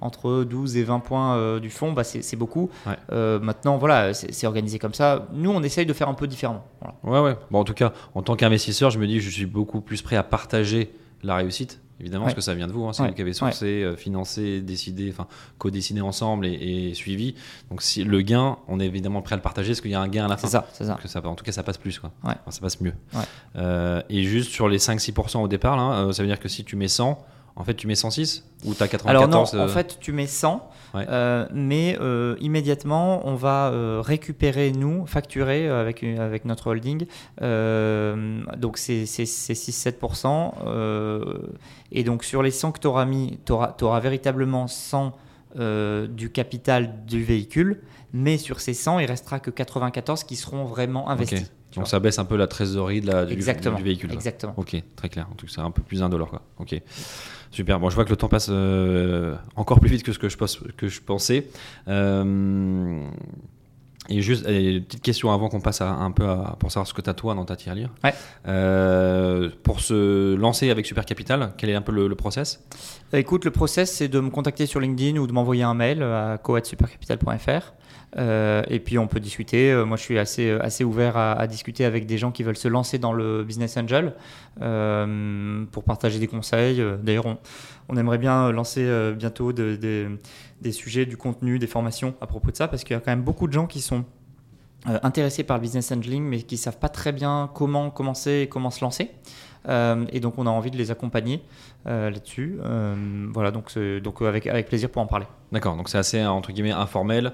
entre 0.00 0.44
12 0.44 0.76
et 0.76 0.84
20 0.84 1.00
points 1.00 1.58
du 1.58 1.70
fond, 1.70 1.92
bah, 1.92 2.04
c'est 2.04 2.36
beaucoup. 2.36 2.70
Ouais. 2.86 3.38
Maintenant, 3.40 3.76
voilà, 3.76 4.14
c'est 4.14 4.32
c'est 4.32 4.46
organisé 4.46 4.78
comme 4.78 4.94
ça. 4.94 5.26
Nous, 5.32 5.50
on 5.50 5.62
essaye 5.62 5.84
de 5.86 5.92
faire 5.92 6.08
un 6.08 6.14
peu 6.14 6.26
différemment. 6.28 6.64
Voilà. 6.80 6.94
Ouais, 7.22 7.30
ouais. 7.30 7.36
Bon, 7.50 7.58
en 7.60 7.64
tout 7.64 7.74
cas, 7.74 7.92
en 8.14 8.22
tant 8.22 8.36
qu'investisseur, 8.36 8.90
je 8.90 8.98
me 8.98 9.06
dis, 9.06 9.20
je 9.20 9.28
suis 9.28 9.46
beaucoup 9.46 9.80
plus 9.80 10.00
prêt 10.02 10.16
à 10.16 10.22
partager 10.22 10.94
la 11.22 11.34
réussite. 11.36 11.80
Évidemment, 12.00 12.24
parce 12.24 12.34
que 12.34 12.40
ça 12.40 12.54
vient 12.54 12.66
de 12.66 12.72
vous, 12.72 12.86
hein, 12.86 12.92
c'est 12.92 13.06
vous 13.06 13.12
qui 13.12 13.20
avez 13.20 13.32
sourcé, 13.32 13.82
euh, 13.82 13.96
financé, 13.96 14.60
décidé, 14.60 15.10
enfin 15.10 15.26
co-décidé 15.58 16.00
ensemble 16.00 16.46
et, 16.46 16.90
et 16.90 16.94
suivi. 16.94 17.34
Donc 17.70 17.82
si 17.82 18.04
le 18.04 18.20
gain, 18.22 18.56
on 18.68 18.80
est 18.80 18.86
évidemment 18.86 19.22
prêt 19.22 19.34
à 19.34 19.36
le 19.36 19.42
partager 19.42 19.70
parce 19.70 19.80
qu'il 19.80 19.90
y 19.90 19.94
a 19.94 20.00
un 20.00 20.08
gain 20.08 20.24
à 20.24 20.28
la 20.28 20.36
fin. 20.36 20.48
C'est 20.48 20.52
ça, 20.52 20.68
c'est 20.72 20.84
ça. 20.84 20.92
Donc, 20.94 21.00
ça, 21.04 21.26
en 21.26 21.34
tout 21.34 21.44
cas, 21.44 21.52
ça 21.52 21.62
passe 21.62 21.78
plus. 21.78 21.98
Quoi. 21.98 22.10
Ouais. 22.24 22.34
Enfin, 22.40 22.50
ça 22.50 22.60
passe 22.60 22.80
mieux. 22.80 22.94
Ouais. 23.12 23.20
Euh, 23.56 24.02
et 24.08 24.22
juste 24.22 24.50
sur 24.50 24.68
les 24.68 24.78
5-6% 24.78 25.38
au 25.38 25.48
départ, 25.48 25.76
là, 25.76 26.00
euh, 26.00 26.12
ça 26.12 26.22
veut 26.22 26.28
dire 26.28 26.40
que 26.40 26.48
si 26.48 26.64
tu 26.64 26.76
mets 26.76 26.88
100, 26.88 27.22
en 27.56 27.64
fait, 27.64 27.74
tu 27.74 27.86
mets 27.86 27.94
106 27.94 28.44
ou 28.64 28.74
tu 28.74 28.82
as 28.82 28.88
94 28.88 29.08
Alors 29.08 29.28
non, 29.28 29.60
euh, 29.60 29.64
en 29.64 29.68
fait, 29.68 29.98
tu 30.00 30.12
mets 30.12 30.26
100, 30.26 30.68
Ouais. 30.94 31.06
euh, 31.08 31.46
mais 31.52 31.96
euh, 32.00 32.36
immédiatement, 32.40 33.26
on 33.28 33.34
va 33.36 33.68
euh, 33.70 34.00
récupérer, 34.04 34.72
nous, 34.72 35.06
facturer 35.06 35.68
euh, 35.68 35.80
avec, 35.80 36.02
une- 36.02 36.18
avec 36.18 36.44
notre 36.44 36.68
holding. 36.68 37.06
euh, 37.42 38.40
donc, 38.56 38.78
c'est 38.78 39.06
c'est- 39.06 39.26
c'est 39.26 39.54
6-7%. 39.54 40.54
euh, 40.66 41.38
et 41.92 42.02
donc, 42.04 42.24
sur 42.24 42.42
les 42.42 42.50
100 42.50 42.72
que 42.72 42.80
tu 42.80 42.86
auras 42.86 43.04
mis, 43.04 43.38
tu 43.46 43.52
auras, 43.52 44.00
véritablement 44.00 44.66
100 44.66 45.12
euh, 45.58 46.06
du 46.06 46.30
capital 46.30 47.04
du 47.06 47.22
véhicule. 47.24 47.80
Mais 48.12 48.38
sur 48.38 48.60
ces 48.60 48.74
100, 48.74 48.98
il 48.98 49.06
restera 49.06 49.38
que 49.40 49.50
94 49.50 50.24
qui 50.24 50.34
seront 50.36 50.64
vraiment 50.64 51.08
investis. 51.10 51.40
ok. 51.42 51.46
tu 51.70 51.78
Donc 51.78 51.88
ça 51.88 52.00
baisse 52.00 52.18
un 52.18 52.24
peu 52.24 52.36
la 52.36 52.48
trésorerie 52.48 53.00
de 53.00 53.06
la, 53.06 53.24
du, 53.24 53.36
du 53.36 53.82
véhicule. 53.84 54.12
Exactement. 54.12 54.54
Ok, 54.56 54.76
très 54.96 55.08
clair. 55.08 55.28
En 55.30 55.34
tout 55.36 55.46
cas, 55.46 55.52
c'est 55.54 55.60
un 55.60 55.70
peu 55.70 55.82
plus 55.82 56.02
indolore. 56.02 56.30
Quoi. 56.30 56.42
Ok, 56.58 56.74
super. 57.50 57.78
Bon, 57.80 57.90
je 57.90 57.94
vois 57.94 58.04
que 58.04 58.10
le 58.10 58.16
temps 58.16 58.28
passe 58.28 58.48
euh, 58.50 59.34
encore 59.56 59.80
plus 59.80 59.90
vite 59.90 60.02
que 60.02 60.12
ce 60.12 60.18
que 60.18 60.28
je, 60.28 60.36
pense- 60.36 60.60
que 60.76 60.88
je 60.88 61.00
pensais. 61.00 61.46
Euh, 61.88 63.04
et 64.08 64.22
juste, 64.22 64.44
une 64.48 64.82
petite 64.82 65.02
question 65.02 65.30
avant 65.32 65.48
qu'on 65.48 65.60
passe 65.60 65.80
à, 65.82 65.88
un 65.90 66.10
peu 66.10 66.24
à, 66.28 66.56
pour 66.58 66.72
savoir 66.72 66.86
ce 66.88 66.94
que 66.94 67.00
tu 67.00 67.08
as 67.10 67.14
toi 67.14 67.34
dans 67.34 67.44
ta 67.44 67.54
tirelire. 67.54 67.90
Ouais. 68.02 68.12
Euh, 68.48 69.50
pour 69.62 69.80
se 69.80 70.34
lancer 70.34 70.70
avec 70.70 70.84
Super 70.86 71.04
Capital, 71.04 71.52
quel 71.56 71.70
est 71.70 71.74
un 71.76 71.82
peu 71.82 71.92
le, 71.92 72.08
le 72.08 72.14
process? 72.16 72.64
Écoute, 73.12 73.44
le 73.44 73.50
process, 73.52 73.92
c'est 73.92 74.08
de 74.08 74.18
me 74.18 74.30
contacter 74.30 74.66
sur 74.66 74.80
LinkedIn 74.80 75.18
ou 75.18 75.26
de 75.28 75.32
m'envoyer 75.32 75.62
un 75.62 75.74
mail 75.74 76.02
à 76.02 76.38
co@supercapital.fr. 76.42 77.72
Euh, 78.18 78.62
et 78.68 78.80
puis 78.80 78.98
on 78.98 79.06
peut 79.06 79.20
discuter. 79.20 79.70
Euh, 79.70 79.84
moi, 79.84 79.96
je 79.96 80.02
suis 80.02 80.18
assez, 80.18 80.50
assez 80.50 80.82
ouvert 80.82 81.16
à, 81.16 81.46
discuter 81.46 81.84
avec 81.84 82.06
des 82.06 82.18
gens 82.18 82.32
qui 82.32 82.42
veulent 82.42 82.56
se 82.56 82.66
lancer 82.68 82.98
dans 82.98 83.12
le 83.12 83.44
business 83.44 83.76
angel 83.76 84.14
euh, 84.60 85.64
pour 85.70 85.84
partager 85.84 86.18
des 86.18 86.26
conseils. 86.26 86.80
Euh, 86.80 86.96
D'ailleurs, 86.96 87.26
on, 87.26 87.38
on 87.88 87.96
aimerait 87.96 88.18
bien 88.18 88.50
lancer 88.52 88.82
euh, 88.84 89.12
bientôt 89.12 89.52
de- 89.52 89.76
de- 89.76 90.18
des 90.60 90.72
sujets, 90.72 91.06
du 91.06 91.16
contenu, 91.16 91.58
des 91.58 91.66
formations 91.66 92.14
à 92.20 92.26
propos 92.26 92.50
de 92.50 92.56
ça, 92.56 92.68
parce 92.68 92.84
qu'il 92.84 92.94
y 92.94 92.96
a 92.96 93.00
quand 93.00 93.12
même 93.12 93.22
beaucoup 93.22 93.46
de 93.46 93.52
gens 93.52 93.66
qui 93.66 93.80
sont 93.80 94.04
euh, 94.88 94.98
intéressés 95.02 95.44
par 95.44 95.56
le 95.58 95.62
business 95.62 95.92
angeling, 95.92 96.22
mais 96.24 96.42
qui 96.42 96.56
savent 96.56 96.78
pas 96.78 96.88
très 96.88 97.12
bien 97.12 97.50
comment 97.54 97.90
commencer 97.90 98.40
et 98.42 98.48
comment 98.48 98.70
se 98.70 98.82
lancer. 98.84 99.10
Euh, 99.68 100.04
et 100.12 100.20
donc, 100.20 100.38
on 100.38 100.46
a 100.46 100.50
envie 100.50 100.70
de 100.70 100.76
les 100.76 100.90
accompagner 100.90 101.42
euh, 101.86 102.10
là-dessus. 102.10 102.58
Euh, 102.64 103.26
voilà, 103.32 103.50
donc, 103.50 103.76
donc 104.02 104.22
avec, 104.22 104.46
avec 104.46 104.66
plaisir 104.68 104.90
pour 104.90 105.02
en 105.02 105.06
parler. 105.06 105.26
D'accord, 105.52 105.76
donc 105.76 105.88
c'est 105.88 105.98
assez 105.98 106.24
entre 106.24 106.52
guillemets 106.52 106.70
informel. 106.72 107.32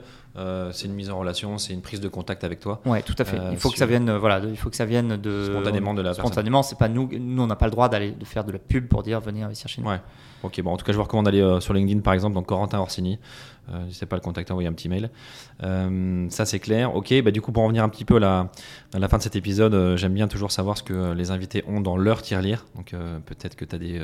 c'est 0.72 0.86
une 0.86 0.94
mise 0.94 1.10
en 1.10 1.18
relation, 1.18 1.58
c'est 1.58 1.72
une 1.72 1.82
prise 1.82 2.00
de 2.00 2.08
contact 2.08 2.44
avec 2.44 2.60
toi. 2.60 2.80
Ouais, 2.84 3.02
tout 3.02 3.14
à 3.18 3.24
fait. 3.24 3.38
Il 3.52 3.58
faut 3.58 3.70
que 3.70 3.78
ça 3.78 3.86
vienne, 3.86 4.10
voilà, 4.16 4.40
de- 4.40 4.48
il 4.48 4.56
faut 4.56 4.70
que 4.70 4.76
ça 4.76 4.84
vienne 4.86 5.16
de 5.16 5.44
Spontanément 5.50 5.94
de 5.94 6.02
la 6.02 6.10
personne. 6.10 6.26
Spontanément, 6.26 6.62
c'est 6.62 6.78
pas 6.78 6.88
nous. 6.88 7.08
Nous, 7.12 7.42
on 7.42 7.46
n'a 7.46 7.56
pas 7.56 7.66
le 7.66 7.72
droit 7.72 7.88
d'aller 7.88 8.12
de 8.12 8.24
faire 8.24 8.44
de 8.44 8.52
la 8.52 8.58
pub 8.58 8.88
pour 8.88 9.02
dire 9.02 9.20
venez 9.20 9.42
investir 9.42 9.68
chez 9.68 9.82
nous. 9.82 9.88
Ouais. 9.88 10.00
Ok, 10.42 10.60
bon, 10.60 10.72
en 10.72 10.76
tout 10.76 10.84
cas, 10.84 10.92
je 10.92 10.96
vous 10.96 11.02
recommande 11.02 11.24
d'aller 11.24 11.40
euh, 11.40 11.60
sur 11.60 11.72
LinkedIn 11.74 12.00
par 12.00 12.12
exemple, 12.14 12.34
donc 12.34 12.46
Corentin 12.46 12.78
Orsini. 12.78 13.18
Euh, 13.72 13.84
N'hésitez 13.84 14.06
pas 14.06 14.14
à 14.16 14.18
le 14.18 14.22
contacter, 14.22 14.52
envoyer 14.52 14.68
un 14.68 14.72
petit 14.72 14.88
mail. 14.88 15.10
Euh, 15.64 16.26
ça, 16.30 16.44
c'est 16.44 16.60
clair. 16.60 16.94
Ok, 16.94 17.12
bah, 17.24 17.30
du 17.32 17.40
coup, 17.40 17.50
pour 17.52 17.64
en 17.64 17.68
venir 17.68 17.82
un 17.82 17.88
petit 17.88 18.04
peu 18.04 18.16
à 18.16 18.20
la, 18.20 18.50
à 18.94 18.98
la 18.98 19.08
fin 19.08 19.16
de 19.18 19.22
cet 19.22 19.34
épisode, 19.34 19.74
euh, 19.74 19.96
j'aime 19.96 20.14
bien 20.14 20.28
toujours 20.28 20.52
savoir 20.52 20.78
ce 20.78 20.82
que 20.84 21.12
les 21.12 21.30
invités 21.32 21.64
ont 21.66 21.80
dans 21.80 21.96
leur 21.96 22.22
tirelire. 22.22 22.64
Donc, 22.76 22.94
peut-être 23.24 23.56
que 23.56 23.64
tu 23.64 23.74
as 23.74 23.78
des, 23.78 24.00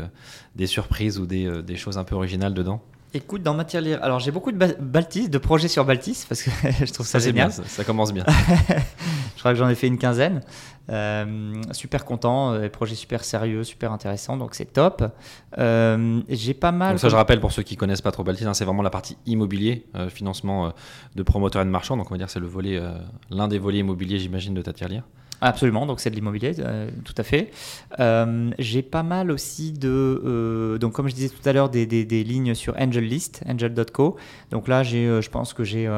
des 0.56 0.66
surprises 0.66 1.18
ou 1.20 1.26
des, 1.26 1.62
des 1.62 1.76
choses 1.76 1.96
un 1.98 2.04
peu 2.04 2.14
originales 2.16 2.54
dedans. 2.54 2.80
Écoute, 3.14 3.42
dans 3.42 3.52
matière 3.52 3.82
lire, 3.82 3.98
alors 4.02 4.20
j'ai 4.20 4.30
beaucoup 4.30 4.52
de 4.52 4.56
ba- 4.56 4.68
Baltis, 4.80 5.28
de 5.28 5.36
projets 5.36 5.68
sur 5.68 5.84
Baltis 5.84 6.24
parce 6.26 6.42
que 6.42 6.50
je 6.86 6.90
trouve 6.92 7.06
ça, 7.06 7.20
Ça, 7.20 7.30
bien, 7.30 7.50
ça 7.50 7.84
commence 7.84 8.10
bien. 8.12 8.24
Je 9.36 9.40
crois 9.48 9.52
que 9.54 9.58
j'en 9.58 9.68
ai 9.68 9.74
fait 9.74 9.88
une 9.88 9.98
quinzaine. 9.98 10.40
Euh, 10.90 11.52
super 11.70 12.04
content, 12.04 12.52
euh, 12.54 12.68
projet 12.68 12.94
super 12.96 13.22
sérieux, 13.24 13.62
super 13.64 13.92
intéressant, 13.92 14.36
donc 14.36 14.54
c'est 14.54 14.72
top. 14.72 15.04
Euh, 15.58 16.20
j'ai 16.28 16.54
pas 16.54 16.72
mal. 16.72 16.90
Donc, 16.92 16.98
ça, 17.00 17.08
je 17.08 17.16
rappelle 17.16 17.40
pour 17.40 17.52
ceux 17.52 17.62
qui 17.62 17.76
connaissent 17.76 18.00
pas 18.00 18.10
trop 18.12 18.24
Baltis, 18.24 18.44
hein, 18.46 18.54
c'est 18.54 18.64
vraiment 18.64 18.82
la 18.82 18.90
partie 18.90 19.16
immobilier, 19.26 19.86
financement 20.08 20.72
de 21.14 21.22
promoteurs 21.22 21.62
et 21.62 21.64
de 21.64 21.70
marchands. 21.70 21.96
Donc, 21.96 22.10
on 22.10 22.14
va 22.14 22.18
dire 22.18 22.28
c'est 22.30 22.40
le 22.40 22.46
volet, 22.46 22.80
l'un 23.30 23.48
des 23.48 23.58
volets 23.58 23.78
immobiliers, 23.78 24.18
j'imagine, 24.18 24.54
de 24.54 24.62
ta 24.62 24.72
tirelire. 24.72 25.04
Absolument, 25.44 25.86
donc 25.86 25.98
c'est 25.98 26.10
de 26.10 26.14
l'immobilier, 26.14 26.52
euh, 26.60 26.88
tout 27.04 27.14
à 27.18 27.24
fait. 27.24 27.50
Euh, 27.98 28.52
j'ai 28.60 28.80
pas 28.82 29.02
mal 29.02 29.32
aussi 29.32 29.72
de, 29.72 29.88
euh, 30.24 30.78
donc 30.78 30.92
comme 30.92 31.08
je 31.08 31.14
disais 31.14 31.30
tout 31.30 31.48
à 31.48 31.52
l'heure, 31.52 31.68
des, 31.68 31.84
des- 31.84 32.04
des 32.04 32.22
lignes 32.22 32.54
sur 32.54 32.76
Angel 32.78 33.04
List, 33.04 33.42
angel.co. 33.48 34.16
Donc 34.52 34.68
là, 34.68 34.84
j'ai, 34.84 35.20
je 35.20 35.30
pense 35.30 35.52
que 35.52 35.64
j'ai 35.64 35.88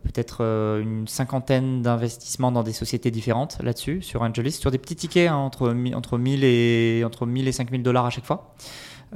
peut-être 0.00 0.38
euh, 0.40 0.80
une 0.80 1.06
cinquantaine 1.06 1.82
d'investissements 1.82 2.52
dans 2.52 2.62
des 2.62 2.72
sociétés 2.72 3.10
différentes 3.10 3.58
là-dessus, 3.62 4.02
sur 4.02 4.22
Angel 4.22 4.44
List, 4.44 4.60
sur 4.60 4.70
des 4.70 4.78
petits 4.78 4.96
tickets 4.96 5.28
hein, 5.28 5.36
entre, 5.36 5.74
entre, 5.94 6.18
1000 6.18 6.44
et, 6.44 7.02
entre 7.04 7.26
1000 7.26 7.48
et 7.48 7.52
5000 7.52 7.82
dollars 7.82 8.06
à 8.06 8.10
chaque 8.10 8.24
fois. 8.24 8.54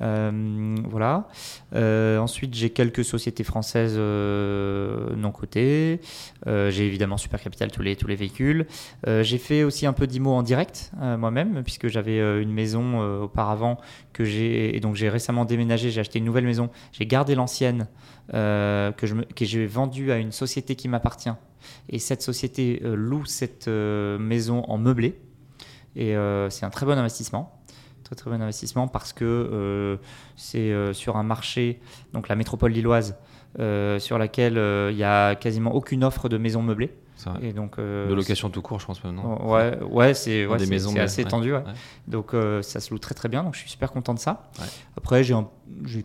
Euh, 0.01 0.77
voilà. 0.89 1.29
Euh, 1.75 2.19
ensuite, 2.19 2.55
j'ai 2.55 2.71
quelques 2.71 3.05
sociétés 3.05 3.45
françaises 3.45 3.95
euh, 3.97 5.15
non 5.17 5.33
cotées. 5.33 6.01
J'ai 6.47 6.87
évidemment 6.87 7.17
Super 7.17 7.41
Capital, 7.41 7.71
tous 7.71 7.83
les, 7.83 7.97
tous 7.97 8.07
les 8.07 8.17
véhicules. 8.17 8.67
J'ai 9.07 9.39
fait 9.39 9.65
aussi 9.65 9.87
un 9.87 9.93
peu 9.93 10.07
d'IMO 10.07 10.31
en 10.31 10.43
direct 10.43 10.93
moi-même, 11.01 11.63
puisque 11.63 11.89
j'avais 11.89 12.19
une 12.43 12.53
maison 12.53 13.01
auparavant 13.23 13.79
que 14.13 14.25
j'ai. 14.25 14.77
Et 14.77 14.81
donc, 14.81 14.95
j'ai 14.95 15.09
récemment 15.09 15.45
déménagé, 15.45 15.91
j'ai 15.91 16.01
acheté 16.01 16.19
une 16.19 16.25
nouvelle 16.25 16.45
maison. 16.45 16.71
J'ai 16.93 17.07
gardé 17.07 17.35
l'ancienne 17.35 17.89
que 18.33 18.95
j'ai 19.41 19.67
vendue 19.67 20.13
à 20.13 20.19
une 20.19 20.33
société 20.33 20.77
qui 20.77 20.89
m'appartient. 20.89 21.33
Et 21.89 21.99
cette 21.99 22.23
société 22.23 22.81
loue 22.83 23.25
cette 23.25 23.69
maison 23.69 24.64
en 24.68 24.79
meublé. 24.79 25.18
Et 25.97 26.14
c'est 26.51 26.64
un 26.64 26.71
très 26.71 26.87
bon 26.87 26.99
investissement. 26.99 27.55
Très 28.07 28.14
très 28.14 28.30
bon 28.30 28.41
investissement 28.41 28.87
parce 28.87 29.12
que 29.12 29.24
euh, 29.24 29.96
c'est 30.37 30.70
euh, 30.72 30.92
sur 30.92 31.16
un 31.16 31.24
marché, 31.24 31.80
donc 32.12 32.28
la 32.28 32.37
métropole 32.37 32.70
lilloise, 32.70 33.16
euh, 33.58 33.99
sur 33.99 34.16
laquelle 34.16 34.54
il 34.92 34.96
y 34.96 35.03
a 35.04 35.34
quasiment 35.34 35.74
aucune 35.74 36.04
offre 36.04 36.28
de 36.28 36.38
maisons 36.38 36.62
meublées. 36.62 36.92
Et 37.41 37.53
donc, 37.53 37.78
euh, 37.78 38.08
De 38.08 38.14
location 38.14 38.50
tout 38.50 38.61
court, 38.62 38.78
je 38.78 38.87
pense 38.87 39.03
maintenant. 39.03 39.41
Ouais, 39.50 39.78
ouais, 39.83 40.14
c'est 40.14 40.46
ouais, 40.46 40.54
assez 41.00 41.24
ouais. 41.24 41.28
tendu. 41.28 41.53
ouais. 41.53 41.62
Donc 42.07 42.34
euh, 42.34 42.62
ça 42.62 42.78
se 42.78 42.91
loue 42.91 42.99
très 42.99 43.14
très 43.14 43.28
bien, 43.28 43.42
donc 43.42 43.54
je 43.54 43.61
suis 43.61 43.70
super 43.70 43.91
content 43.91 44.14
de 44.14 44.18
ça. 44.18 44.50
Après 44.96 45.24
j'ai 45.24 45.34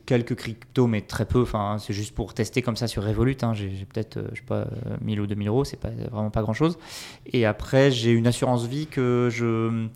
quelques 0.06 0.36
cryptos, 0.36 0.88
mais 0.88 1.02
très 1.02 1.26
peu. 1.26 1.42
Enfin 1.42 1.78
c'est 1.80 1.94
juste 1.94 2.16
pour 2.16 2.34
tester 2.34 2.62
comme 2.62 2.78
ça 2.78 2.88
sur 2.88 3.04
Revolut. 3.04 3.38
hein. 3.42 3.54
J'ai 3.54 3.86
peut-être 3.94 4.20
je 4.32 4.38
sais 4.40 4.46
pas 4.46 4.56
euh, 4.62 4.66
1000 5.02 5.20
ou 5.22 5.28
2000 5.28 5.48
euros, 5.50 5.66
c'est 5.66 5.80
pas 5.80 5.90
vraiment 6.12 6.32
pas 6.32 6.42
grand 6.42 6.54
chose. 6.54 6.78
Et 7.26 7.46
après 7.46 7.92
j'ai 7.92 8.12
une 8.12 8.26
assurance 8.26 8.66
vie 8.66 8.88
que 8.88 9.28
je 9.32 9.88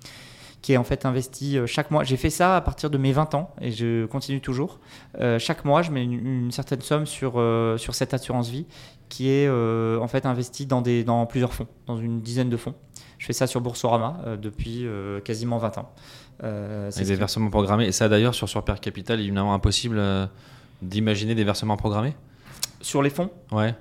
qui 0.66 0.74
est 0.74 0.78
en 0.78 0.84
fait 0.84 1.06
investie 1.06 1.60
euh, 1.60 1.68
chaque 1.68 1.92
mois. 1.92 2.04
J'ai 2.04 2.18
fait 2.18 2.32
ça 2.32 2.58
à 2.58 2.62
partir 2.62 2.90
de 2.90 2.98
mes 2.98 3.12
20 3.12 3.36
ans 3.36 3.52
et 3.62 3.70
je 3.70 4.08
continue 4.08 4.42
toujours. 4.42 4.80
Euh, 5.22 5.38
chaque 5.38 5.64
mois, 5.64 5.84
je 5.84 5.92
mets 5.92 6.04
une, 6.04 6.14
une 6.14 6.52
certaine 6.52 6.82
somme 6.82 7.06
sur, 7.06 7.34
euh, 7.36 7.78
sur 7.78 7.94
cette 7.94 8.16
assurance 8.16 8.50
vie 8.50 8.66
qui 9.08 9.30
est 9.30 9.46
euh, 9.48 10.00
en 10.00 10.08
fait 10.08 10.26
investie 10.26 10.66
dans, 10.66 10.82
des, 10.82 11.04
dans 11.04 11.28
plusieurs 11.28 11.54
fonds, 11.54 11.68
dans 11.86 11.98
une 11.98 12.20
dizaine 12.20 12.50
de 12.50 12.58
fonds. 12.58 12.74
Je 13.20 13.28
fais 13.28 13.34
ça 13.34 13.46
sur 13.46 13.62
Boursorama 13.62 14.38
depuis 14.42 14.88
quasiment 15.24 15.60
20 15.60 15.78
ans. 15.78 15.92
C'est 16.90 17.06
des 17.06 17.16
versements 17.16 17.52
programmés. 17.52 17.86
Et 17.86 17.92
ça, 17.92 18.10
d'ailleurs, 18.10 18.34
sur 18.34 18.50
Super 18.50 18.80
Capital, 18.82 19.20
il 19.20 19.22
est 19.22 19.26
évidemment 19.28 19.54
impossible 19.54 20.02
d'imaginer 20.82 21.34
des 21.34 21.44
versements 21.44 21.78
programmés? 21.78 22.16
Sur 22.82 23.02
les 23.04 23.10
fonds? 23.12 23.30
Ouais. 23.52 23.74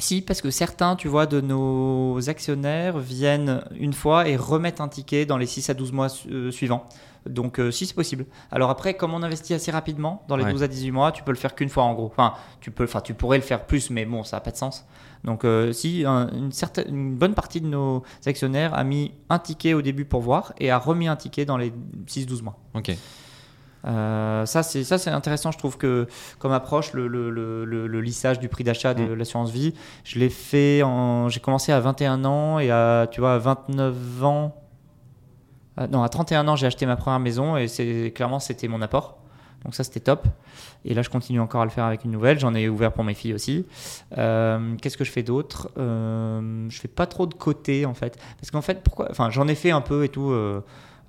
Si, 0.00 0.22
parce 0.22 0.40
que 0.40 0.50
certains, 0.50 0.94
tu 0.94 1.08
vois, 1.08 1.26
de 1.26 1.40
nos 1.40 2.28
actionnaires 2.28 2.98
viennent 2.98 3.62
une 3.76 3.92
fois 3.92 4.28
et 4.28 4.36
remettent 4.36 4.80
un 4.80 4.86
ticket 4.88 5.26
dans 5.26 5.36
les 5.38 5.46
6 5.46 5.68
à 5.70 5.74
12 5.74 5.90
mois 5.92 6.08
su- 6.08 6.28
euh, 6.30 6.50
suivants. 6.52 6.84
Donc, 7.28 7.58
euh, 7.58 7.72
si, 7.72 7.84
c'est 7.84 7.94
possible. 7.94 8.24
Alors 8.52 8.70
après, 8.70 8.94
comme 8.94 9.12
on 9.12 9.22
investit 9.24 9.54
assez 9.54 9.72
rapidement, 9.72 10.22
dans 10.28 10.36
les 10.36 10.44
Ouais. 10.44 10.52
12 10.52 10.62
à 10.62 10.68
18 10.68 10.92
mois, 10.92 11.10
tu 11.10 11.24
peux 11.24 11.32
le 11.32 11.36
faire 11.36 11.54
qu'une 11.56 11.68
fois 11.68 11.82
en 11.82 11.94
gros. 11.94 12.06
Enfin, 12.06 12.34
tu, 12.60 12.70
peux, 12.70 12.84
enfin, 12.84 13.00
tu 13.00 13.12
pourrais 13.12 13.38
le 13.38 13.42
faire 13.42 13.66
plus, 13.66 13.90
mais 13.90 14.04
bon, 14.06 14.22
ça 14.22 14.36
n'a 14.36 14.40
pas 14.40 14.52
de 14.52 14.56
sens. 14.56 14.86
Donc, 15.24 15.44
euh, 15.44 15.72
si, 15.72 16.04
un- 16.06 16.30
une, 16.32 16.52
certaine, 16.52 16.86
une 16.94 17.16
bonne 17.16 17.34
partie 17.34 17.60
de 17.60 17.66
nos 17.66 18.04
actionnaires 18.24 18.74
a 18.74 18.84
mis 18.84 19.12
un 19.30 19.40
ticket 19.40 19.74
au 19.74 19.82
début 19.82 20.04
pour 20.04 20.20
voir 20.20 20.52
et 20.58 20.70
a 20.70 20.78
remis 20.78 21.08
un 21.08 21.16
ticket 21.16 21.44
dans 21.44 21.56
les 21.56 21.72
6-12 22.06 22.40
mois. 22.42 22.56
Ok. 22.74 22.92
Euh, 23.86 24.44
ça, 24.46 24.62
c'est 24.62 24.82
ça, 24.84 24.98
c'est 24.98 25.10
intéressant. 25.10 25.52
Je 25.52 25.58
trouve 25.58 25.78
que 25.78 26.06
comme 26.38 26.52
approche, 26.52 26.92
le, 26.92 27.06
le, 27.06 27.30
le, 27.30 27.64
le- 27.64 27.86
le 27.86 28.00
lissage 28.00 28.38
du 28.40 28.48
prix 28.48 28.64
d'achat 28.64 28.92
de 28.94 29.02
Mm. 29.04 29.14
l'assurance 29.14 29.50
vie, 29.50 29.72
je 30.04 30.18
l'ai 30.18 30.30
fait. 30.30 30.82
En, 30.82 31.28
j'ai 31.28 31.40
commencé 31.40 31.70
à 31.72 31.80
21 31.80 32.24
ans 32.24 32.58
et 32.58 32.70
à, 32.70 33.06
tu 33.10 33.20
vois, 33.20 33.34
à 33.34 33.38
29 33.38 34.24
ans. 34.24 34.54
non, 35.90 36.02
à 36.02 36.08
31 36.08 36.48
ans, 36.48 36.56
j'ai 36.56 36.66
acheté 36.66 36.86
ma 36.86 36.96
première 36.96 37.20
maison 37.20 37.56
et 37.56 37.68
c'est 37.68 38.12
clairement 38.14 38.40
c'était 38.40 38.66
mon 38.68 38.82
apport. 38.82 39.18
Donc 39.64 39.74
ça, 39.74 39.82
c'était 39.84 40.00
top. 40.00 40.26
Et 40.84 40.94
là, 40.94 41.02
je 41.02 41.10
continue 41.10 41.40
encore 41.40 41.60
à 41.62 41.64
le 41.64 41.70
faire 41.70 41.84
avec 41.84 42.04
une 42.04 42.12
nouvelle. 42.12 42.38
J'en 42.38 42.54
ai 42.54 42.68
ouvert 42.68 42.92
pour 42.92 43.02
mes 43.04 43.14
filles 43.14 43.34
aussi. 43.34 43.66
Euh, 44.16 44.74
Qu'est-ce 44.80 44.96
que 44.96 45.04
je 45.04 45.10
fais 45.10 45.22
d'autre? 45.24 45.70
Euh, 45.78 46.66
Je 46.68 46.78
fais 46.80 46.88
pas 46.88 47.06
trop 47.06 47.26
de 47.26 47.34
côté 47.34 47.84
en 47.84 47.94
fait, 47.94 48.18
parce 48.40 48.50
qu'en 48.52 48.62
fait, 48.62 48.82
pourquoi 48.82 49.08
Enfin, 49.10 49.30
j'en 49.30 49.48
ai 49.48 49.54
fait 49.56 49.70
un 49.72 49.80
peu 49.80 50.04
et 50.04 50.08
tout. 50.08 50.30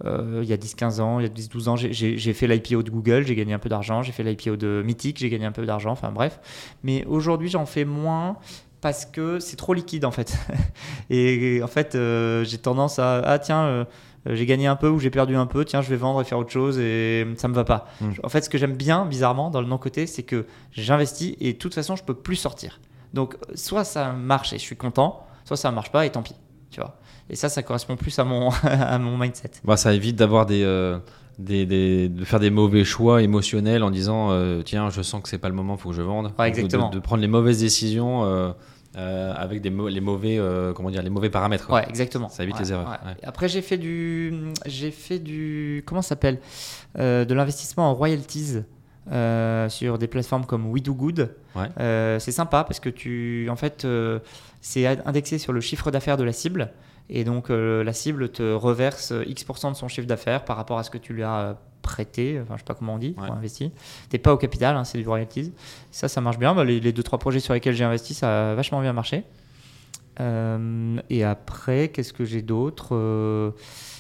Euh, 0.06 0.40
il 0.44 0.50
y 0.50 0.54
a 0.54 0.58
10-15 0.58 1.00
ans, 1.02 1.20
il 1.20 1.24
y 1.24 1.26
a 1.26 1.30
10-12 1.30 1.68
ans, 1.68 1.76
j'ai- 1.76 2.34
fait 2.34 2.48
l'IPO 2.48 2.84
de 2.84 2.90
Google, 2.90 3.26
j'ai 3.26 3.36
gagné 3.36 3.54
un 3.54 3.60
peu 3.60 3.70
d'argent, 3.70 4.02
j'ai 4.02 4.12
fait 4.12 4.24
l'IPO 4.24 4.56
de 4.56 4.82
Mythic, 4.86 5.18
j'ai 5.18 5.30
gagné 5.30 5.46
un 5.46 5.52
peu 5.52 5.66
d'argent, 5.66 5.92
enfin 5.92 6.12
bref. 6.12 6.40
Mais 6.84 7.06
aujourd'hui, 7.06 7.50
j'en 7.50 7.66
fais 7.66 7.86
moins 7.86 8.38
parce 8.82 9.06
que 9.06 9.40
c'est 9.40 9.58
trop 9.58 9.74
liquide 9.74 10.06
en 10.06 10.12
fait. 10.12 10.38
Et 11.10 11.62
en 11.64 11.68
fait, 11.68 11.96
euh, 11.96 12.44
j'ai 12.46 12.58
tendance 12.60 12.98
à, 13.00 13.18
ah 13.26 13.40
tiens, 13.40 13.64
euh, 13.66 13.86
j'ai 14.26 14.46
gagné 14.46 14.68
un 14.68 14.76
peu 14.76 14.88
ou 14.90 15.00
j'ai 15.00 15.10
perdu 15.10 15.36
un 15.36 15.46
peu, 15.46 15.66
tiens, 15.66 15.82
je 15.82 15.90
vais 15.90 15.96
vendre 15.98 16.22
et 16.22 16.24
faire 16.24 16.38
autre 16.38 16.52
chose 16.52 16.78
et 16.80 17.26
ça 17.38 17.48
me 17.48 17.54
va 17.54 17.64
pas. 17.66 17.88
Mm. 18.02 18.12
En 18.24 18.30
fait, 18.30 18.42
ce 18.44 18.50
que 18.50 18.58
j'aime 18.58 18.76
bien, 18.76 19.06
bizarrement, 19.06 19.50
dans 19.50 19.62
le 19.62 19.68
non-côté, 19.68 20.08
c'est 20.08 20.24
que 20.24 20.46
j'investis 20.72 21.36
et 21.40 21.54
de 21.54 21.58
toute 21.58 21.74
façon, 21.74 21.96
je 21.96 22.04
peux 22.04 22.14
plus 22.14 22.36
sortir. 22.36 22.80
Donc, 23.14 23.36
soit 23.56 23.84
ça 23.84 24.14
marche 24.14 24.54
et 24.54 24.58
je 24.58 24.64
suis 24.64 24.76
content, 24.76 25.26
soit 25.46 25.58
ça 25.58 25.72
marche 25.72 25.92
pas 25.92 26.06
et 26.06 26.12
tant 26.12 26.22
pis, 26.22 26.36
tu 26.70 26.80
vois. 26.80 27.00
Et 27.30 27.36
ça, 27.36 27.50
ça 27.50 27.62
correspond 27.64 27.96
plus 27.96 28.18
à 28.20 28.24
mon, 28.24 28.50
à 28.64 28.98
mon 29.00 29.18
mindset. 29.18 29.52
Bah, 29.64 29.78
ça 29.78 29.94
évite 29.94 30.16
d'avoir 30.16 30.46
des, 30.46 30.64
euh, 30.64 30.98
des, 31.38 31.66
des- 31.66 32.10
de 32.10 32.26
faire 32.26 32.40
des 32.40 32.50
mauvais 32.50 32.84
choix 32.84 33.22
émotionnels 33.22 33.84
en 33.84 33.92
disant 33.92 34.32
euh, 34.32 34.62
tiens, 34.64 34.90
je 34.90 35.02
sens 35.02 35.22
que 35.22 35.30
c'est 35.30 35.38
pas 35.38 35.50
le 35.50 35.56
moment, 35.56 35.78
faut 35.78 35.90
que 35.90 35.96
je 35.96 36.02
vende. 36.02 36.28
Ouais, 36.40 36.46
Ou 36.46 36.50
exactement. 36.50 36.90
De, 36.90 36.96
de 36.96 37.00
prendre 37.00 37.22
les 37.22 37.28
mauvaises 37.28 37.60
décisions 37.60 38.24
euh, 38.26 38.52
avec 39.36 39.62
des 39.62 39.70
les 39.70 40.02
mauvais 40.02 40.38
euh, 40.40 40.74
comment 40.74 40.90
dire 40.90 41.04
les 41.04 41.12
mauvais 41.12 41.30
paramètres. 41.30 41.68
quoi. 41.68 41.76
Ouais, 41.82 41.86
exactement. 41.88 42.28
Ça 42.30 42.42
évite 42.44 42.56
Ouais, 42.56 42.62
les 42.64 42.72
erreurs, 42.72 42.88
ouais. 42.90 43.10
ouais. 43.12 43.16
Après, 43.24 43.48
j'ai 43.48 43.62
fait 43.62 43.78
du, 43.78 44.34
j'ai 44.66 44.90
fait 44.92 45.20
du, 45.20 45.84
comment 45.86 46.02
ça 46.02 46.10
s'appelle, 46.10 46.40
Euh, 46.98 47.24
de 47.26 47.34
l'investissement 47.36 47.92
en 47.92 47.94
royalties 47.94 48.58
sur 49.70 49.98
des 49.98 50.08
plateformes 50.08 50.46
comme 50.46 50.66
We 50.68 50.82
Do 50.84 50.94
Good. 50.96 51.30
Ouais. 51.56 51.68
C'est 52.20 52.32
sympa 52.32 52.64
parce 52.64 52.80
que 52.80 52.90
tu, 52.90 53.48
en 53.52 53.56
fait, 53.56 53.88
c'est 54.62 54.86
indexé 55.06 55.38
sur 55.38 55.54
le 55.54 55.62
chiffre 55.62 55.92
d'affaires 55.92 56.18
de 56.18 56.24
la 56.24 56.34
cible. 56.34 56.72
Et 57.10 57.24
donc, 57.24 57.50
euh, 57.50 57.84
la 57.84 57.94
cible 57.94 58.30
te 58.30 58.54
reverse 58.54 59.14
X% 59.26 59.72
de 59.72 59.76
son 59.76 59.88
chiffre 59.88 60.08
d'affaires 60.08 60.46
par 60.46 60.58
rapport 60.58 60.78
à 60.78 60.84
ce 60.84 60.90
que 60.92 60.98
tu 61.00 61.14
lui 61.14 61.24
as 61.24 61.36
euh, 61.40 61.54
prêté, 61.82 62.40
enfin, 62.42 62.54
je 62.56 62.60
sais 62.60 62.66
pas 62.66 62.76
comment 62.76 62.96
on 62.96 62.98
dit, 63.00 63.16
Ouais. 63.18 63.28
ou 63.30 63.34
investi. 63.34 63.72
T'es 64.10 64.20
pas 64.20 64.32
au 64.34 64.38
capital, 64.38 64.76
hein, 64.78 64.84
c'est 64.84 65.00
du 65.00 65.08
royalties. 65.08 65.52
Ça, 65.92 66.08
ça 66.08 66.22
marche 66.22 66.38
bien. 66.38 66.54
Bah, 66.54 66.64
les, 66.64 66.80
les 66.80 66.92
deux, 66.94 67.02
trois 67.04 67.18
projets 67.18 67.40
sur 67.40 67.54
lesquels 67.56 67.74
j'ai 67.76 67.84
investi, 67.84 68.14
ça 68.14 68.52
a 68.52 68.56
vachement 68.56 68.82
bien 68.82 68.94
marché. 68.94 69.24
Euh, 70.20 70.98
et 71.10 71.24
après, 71.24 71.90
qu'est-ce 71.90 72.14
que 72.14 72.26
j'ai 72.26 72.42
d'autre 72.42 72.90
Euh, 72.96 73.52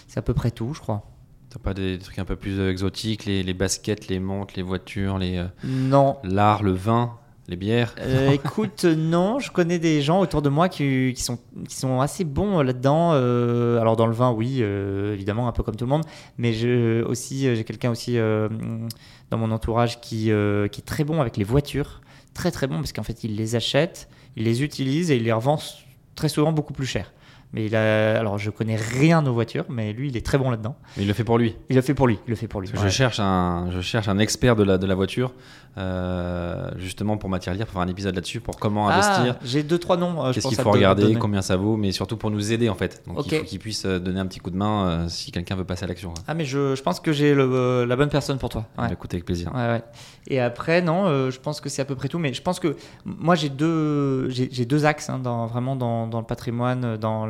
C'est 0.07 0.19
à 0.19 0.21
peu 0.23 0.33
près 0.33 0.51
tout, 0.51 0.73
je 0.73 0.79
crois. 0.81 1.03
T'as 1.49 1.59
pas 1.59 1.73
des 1.73 1.97
trucs 1.97 2.19
un 2.19 2.25
peu 2.25 2.35
plus 2.35 2.59
exotiques, 2.69 3.25
les, 3.25 3.41
les 3.41 3.53
baskets, 3.55 4.07
les 4.07 4.19
montres, 4.19 4.53
les 4.55 4.61
voitures, 4.63 5.17
les 5.17 5.43
Non. 5.63 6.17
l'art, 6.23 6.61
le 6.61 6.73
vin, 6.73 7.17
les 7.49 7.55
bières. 7.55 7.95
Euh, 7.99 8.31
écoute, 8.31 8.85
non, 8.97 9.39
je 9.39 9.51
connais 9.51 9.79
des 9.79 10.01
gens 10.01 10.21
autour 10.21 10.41
de 10.41 10.49
moi 10.49 10.69
qui, 10.69 11.13
qui 11.15 11.21
sont, 11.21 11.39
qui 11.67 11.75
sont 11.75 11.99
assez 11.99 12.23
bons 12.23 12.59
euh, 12.59 12.63
là-dedans. 12.63 13.11
Euh, 13.13 13.81
alors 13.81 13.95
dans 13.95 14.05
le 14.05 14.13
vin, 14.13 14.31
oui, 14.31 14.59
euh, 14.61 15.13
évidemment, 15.13 15.47
un 15.47 15.51
peu 15.51 15.63
comme 15.63 15.75
tout 15.75 15.85
le 15.85 15.89
monde. 15.89 16.05
Mais 16.37 16.53
je, 16.53 17.03
aussi, 17.03 17.53
j'ai 17.55 17.63
quelqu'un 17.63 17.89
aussi 17.89 18.17
dans 18.17 19.37
mon 19.37 19.51
entourage 19.51 19.99
qui, 19.99 20.25
qui 20.25 20.81
est 20.81 20.85
très 20.85 21.03
bon 21.03 21.19
avec 21.19 21.37
les 21.37 21.43
voitures. 21.43 22.01
Très 22.33 22.51
très 22.51 22.67
bon 22.67 22.77
parce 22.77 22.93
qu'en 22.93 23.03
fait, 23.03 23.23
il 23.23 23.35
les 23.35 23.55
achète, 23.55 24.07
il 24.37 24.43
les 24.45 24.63
utilise 24.63 25.11
et 25.11 25.17
il 25.17 25.23
les 25.23 25.33
revend 25.33 25.59
très 26.15 26.29
souvent 26.29 26.51
beaucoup 26.51 26.73
plus 26.73 26.85
cher. 26.85 27.11
Mais 27.51 27.65
il 27.65 27.75
a, 27.75 28.19
alors 28.19 28.37
je 28.37 28.51
connais 28.51 28.75
rien 28.75 29.25
aux 29.25 29.33
voitures, 29.33 29.65
mais 29.69 29.91
lui, 29.91 30.09
il 30.09 30.17
est 30.17 30.25
très 30.25 30.37
bon 30.37 30.51
là-dedans. 30.51 30.75
Mais 30.97 31.03
il 31.03 31.07
le 31.07 31.13
fait 31.15 31.23
pour 31.23 31.37
lui. 31.39 31.55
Il 31.69 31.75
le 31.75 31.81
fait 31.81 31.95
pour 31.95 32.05
lui. 32.07 32.19
Il 32.27 32.29
le 32.29 32.35
fait 32.35 32.47
pour 32.47 32.61
lui. 32.61 32.69
Ouais. 32.69 32.75
Je 32.83 32.89
cherche 32.89 33.19
un, 33.19 33.69
je 33.71 33.81
cherche 33.81 34.07
un 34.07 34.19
expert 34.19 34.55
de 34.55 34.63
la, 34.63 34.77
de 34.77 34.85
la 34.85 34.93
voiture, 34.93 35.33
euh, 35.77 36.69
justement 36.77 37.17
pour 37.17 37.29
matière 37.29 37.55
lire, 37.55 37.65
pour 37.65 37.73
faire 37.73 37.81
un 37.81 37.87
épisode 37.87 38.13
là-dessus, 38.15 38.39
pour 38.39 38.57
comment 38.59 38.87
Ah, 38.87 38.93
investir, 38.93 39.35
J'ai 39.43 39.63
deux 39.63 39.79
trois 39.79 39.97
noms. 39.97 40.23
euh, 40.25 40.31
qu'est-ce 40.31 40.47
qu'il 40.47 40.57
faut 40.57 40.71
regarder, 40.71 41.15
combien 41.15 41.41
ça 41.41 41.55
vaut, 41.57 41.75
mais 41.77 41.91
surtout 41.91 42.17
pour 42.17 42.29
nous 42.31 42.51
aider 42.51 42.69
en 42.69 42.75
fait. 42.75 43.01
Donc 43.07 43.25
il 43.31 43.37
faut 43.39 43.43
qu'il 43.45 43.59
puisse 43.59 43.85
euh, 43.85 43.99
donner 43.99 44.19
un 44.19 44.25
petit 44.27 44.39
coup 44.39 44.51
de 44.51 44.57
main 44.57 44.87
euh, 44.87 45.05
si 45.07 45.31
quelqu'un 45.31 45.55
veut 45.55 45.63
passer 45.65 45.85
à 45.85 45.87
l'action. 45.87 46.13
Ah 46.27 46.33
mais 46.35 46.45
je, 46.45 46.75
je 46.75 46.81
pense 46.83 46.99
que 46.99 47.11
j'ai 47.11 47.33
la 47.33 47.95
bonne 47.95 48.09
personne 48.09 48.37
pour 48.37 48.49
toi. 48.49 48.65
Ouais. 48.77 48.85
Bah, 48.87 48.93
écoute 48.93 49.13
avec 49.13 49.25
plaisir. 49.25 49.51
Ouais, 49.55 49.67
ouais. 49.67 49.83
Et 50.27 50.39
après, 50.39 50.81
non, 50.83 51.29
je 51.31 51.39
pense 51.39 51.61
que 51.61 51.69
c'est 51.69 51.81
à 51.81 51.85
peu 51.85 51.95
près 51.95 52.07
tout. 52.09 52.19
Mais 52.19 52.33
je 52.33 52.41
pense 52.43 52.59
que 52.59 52.75
moi, 53.05 53.33
j'ai 53.35 53.49
deux, 53.49 54.29
j'ai 54.29 54.49
j'ai 54.51 54.65
deux 54.65 54.85
axes, 54.85 55.09
hein, 55.09 55.17
dans, 55.17 55.47
vraiment 55.47 55.75
dans, 55.75 56.05
dans 56.05 56.19
le 56.19 56.25
patrimoine, 56.25 56.97
dans 56.97 57.25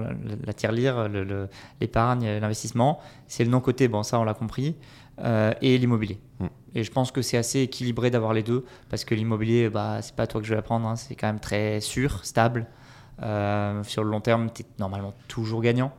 la, 0.45 0.53
tirelire, 0.53 1.07
le- 1.09 1.23
le- 1.23 1.49
l'épargne, 1.81 2.39
l'investissement. 2.39 2.99
C'est 3.27 3.43
le 3.43 3.49
non-côté, 3.49 3.87
bon, 3.87 4.03
ça, 4.03 4.19
on 4.19 4.23
l'a 4.23 4.33
compris, 4.33 4.75
euh, 5.23 5.53
et 5.61 5.77
l'immobilier. 5.77 6.19
Mm. 6.39 6.45
Et 6.75 6.83
je 6.83 6.91
pense 6.91 7.11
que 7.11 7.21
c'est 7.21 7.37
assez 7.37 7.61
équilibré 7.61 8.11
d'avoir 8.11 8.33
les 8.33 8.43
deux, 8.43 8.63
parce 8.89 9.03
que 9.05 9.15
l'immobilier, 9.15 9.69
bah, 9.69 9.97
c'est 10.01 10.15
pas 10.15 10.27
toi 10.27 10.39
que 10.41 10.47
je 10.47 10.53
vais 10.53 10.59
apprendre, 10.59 10.87
hein, 10.87 10.95
c'est 10.95 11.15
quand 11.15 11.27
même 11.27 11.39
très 11.39 11.79
sûr, 11.81 12.23
stable. 12.25 12.67
Euh, 13.21 13.83
sur 13.83 14.03
le 14.03 14.09
long 14.11 14.21
terme, 14.21 14.49
tu 14.53 14.61
es 14.61 14.65
normalement 14.79 15.13
toujours 15.27 15.61
gagnant. 15.61 15.91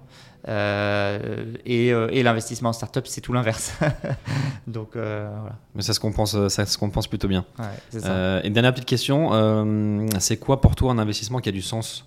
Euh, 0.49 1.53
et 1.67 1.93
euh, 1.93 2.09
et 2.11 2.23
l'investissement 2.23 2.71
en 2.71 2.73
startup, 2.73 3.07
c'est 3.07 3.21
tout 3.21 3.35
l'inverse. 3.35 3.75
Donc 4.67 4.97
euh, 4.97 5.29
voilà. 5.39 5.57
Mais 5.75 5.83
ça 5.83 5.93
se 5.93 6.01
compense, 6.01 6.49
ça 6.49 6.65
se 6.65 6.79
compense 6.79 7.09
plutôt 7.09 7.29
bien. 7.29 7.45
Ouais, 7.59 7.67
c'est 7.91 8.01
ça. 8.01 8.43
Et 8.43 8.49
dernière 8.49 8.73
petite 8.73 8.87
question, 8.89 10.07
c'est 10.19 10.39
quoi 10.39 10.61
pour 10.63 10.77
toi 10.77 10.93
un 10.93 10.99
investissement 10.99 11.41
qui 11.41 11.51
a 11.51 11.53
du 11.53 11.63
sens? 11.63 12.07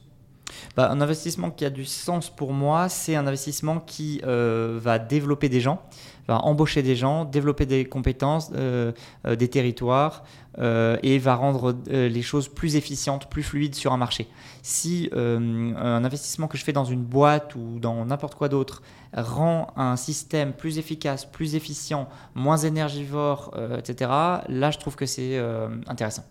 Bah, 0.76 0.90
un 0.90 1.02
investissement 1.02 1.52
qui 1.52 1.66
a 1.66 1.70
du 1.70 1.86
sens 1.86 2.32
pour 2.32 2.52
moi, 2.52 2.90
c'est 2.90 3.16
un 3.16 3.28
investissement 3.28 3.80
qui 3.80 4.22
euh, 4.26 4.80
va 4.82 4.98
développer 4.98 5.48
des 5.48 5.62
gens, 5.62 5.84
va 6.28 6.40
embaucher 6.40 6.82
des 6.82 6.96
gens, 6.96 7.26
développer 7.26 7.68
des 7.68 7.86
compétences, 7.86 8.50
euh, 8.56 8.92
euh, 9.28 9.36
des 9.36 9.50
territoires 9.50 10.24
euh, 10.58 10.98
et 11.04 11.20
va 11.20 11.36
rendre 11.36 11.76
euh, 11.92 12.10
les 12.10 12.24
choses 12.24 12.48
plus 12.48 12.76
efficientes, 12.76 13.30
plus 13.30 13.44
fluides 13.44 13.76
sur 13.76 13.94
un 13.94 13.98
marché. 13.98 14.28
Si 14.64 15.12
un 15.14 16.04
investissement 16.04 16.48
que 16.48 16.58
je 16.58 16.64
fais 16.64 16.74
dans 16.74 16.86
une 16.86 17.04
boîte 17.04 17.54
ou 17.56 17.80
dans 17.80 18.06
n'importe 18.06 18.34
quoi 18.34 18.50
d'autre 18.50 18.82
rend 19.14 19.68
un 19.76 19.96
système 19.96 20.54
plus 20.54 20.80
efficace, 20.80 21.26
plus 21.26 21.54
efficient, 21.56 22.08
moins 22.34 22.58
énergivore, 22.58 23.54
etc., 23.78 24.10
là 24.48 24.72
je 24.72 24.78
trouve 24.80 24.96
que 24.96 25.06
c'est 25.06 25.38
intéressant. 25.88 26.24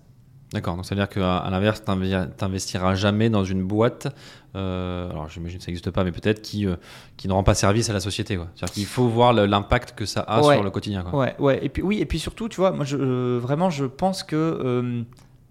D'accord, 0.52 0.76
donc 0.76 0.84
ça 0.84 0.94
veut 0.94 1.00
dire 1.00 1.08
qu'à 1.08 1.38
à 1.38 1.50
l'inverse, 1.50 1.82
t'invi- 1.82 2.28
t'investiras 2.36 2.94
jamais 2.94 3.30
dans 3.30 3.42
une 3.44 3.62
boîte, 3.64 4.14
euh, 4.54 5.08
alors 5.10 5.28
j'imagine 5.30 5.58
que 5.58 5.64
ça 5.64 5.70
n'existe 5.70 5.90
pas, 5.90 6.04
mais 6.04 6.12
peut-être 6.12 6.42
qui, 6.42 6.66
euh, 6.66 6.76
qui 7.16 7.26
ne 7.26 7.32
rend 7.32 7.42
pas 7.42 7.54
service 7.54 7.88
à 7.88 7.94
la 7.94 8.00
société. 8.00 8.34
C'est-à-dire 8.54 8.74
qu'il 8.74 8.84
faut 8.86 9.08
voir 9.08 9.32
l'impact 9.32 9.94
que 9.96 10.04
ça 10.04 10.20
a 10.20 10.42
Ouais. 10.42 10.54
sur 10.54 10.62
le 10.62 10.70
quotidien. 10.70 11.02
quoi. 11.04 11.18
Ouais, 11.18 11.34
ouais. 11.38 11.64
Et 11.64 11.68
puis 11.70 11.82
oui, 11.82 11.98
et 12.00 12.04
puis 12.06 12.18
surtout, 12.18 12.48
tu 12.50 12.56
vois, 12.56 12.70
moi, 12.70 12.84
je, 12.84 12.98
euh, 12.98 13.38
vraiment, 13.40 13.70
je 13.70 13.86
pense 13.86 14.22
que 14.22 14.36
euh, 14.36 15.02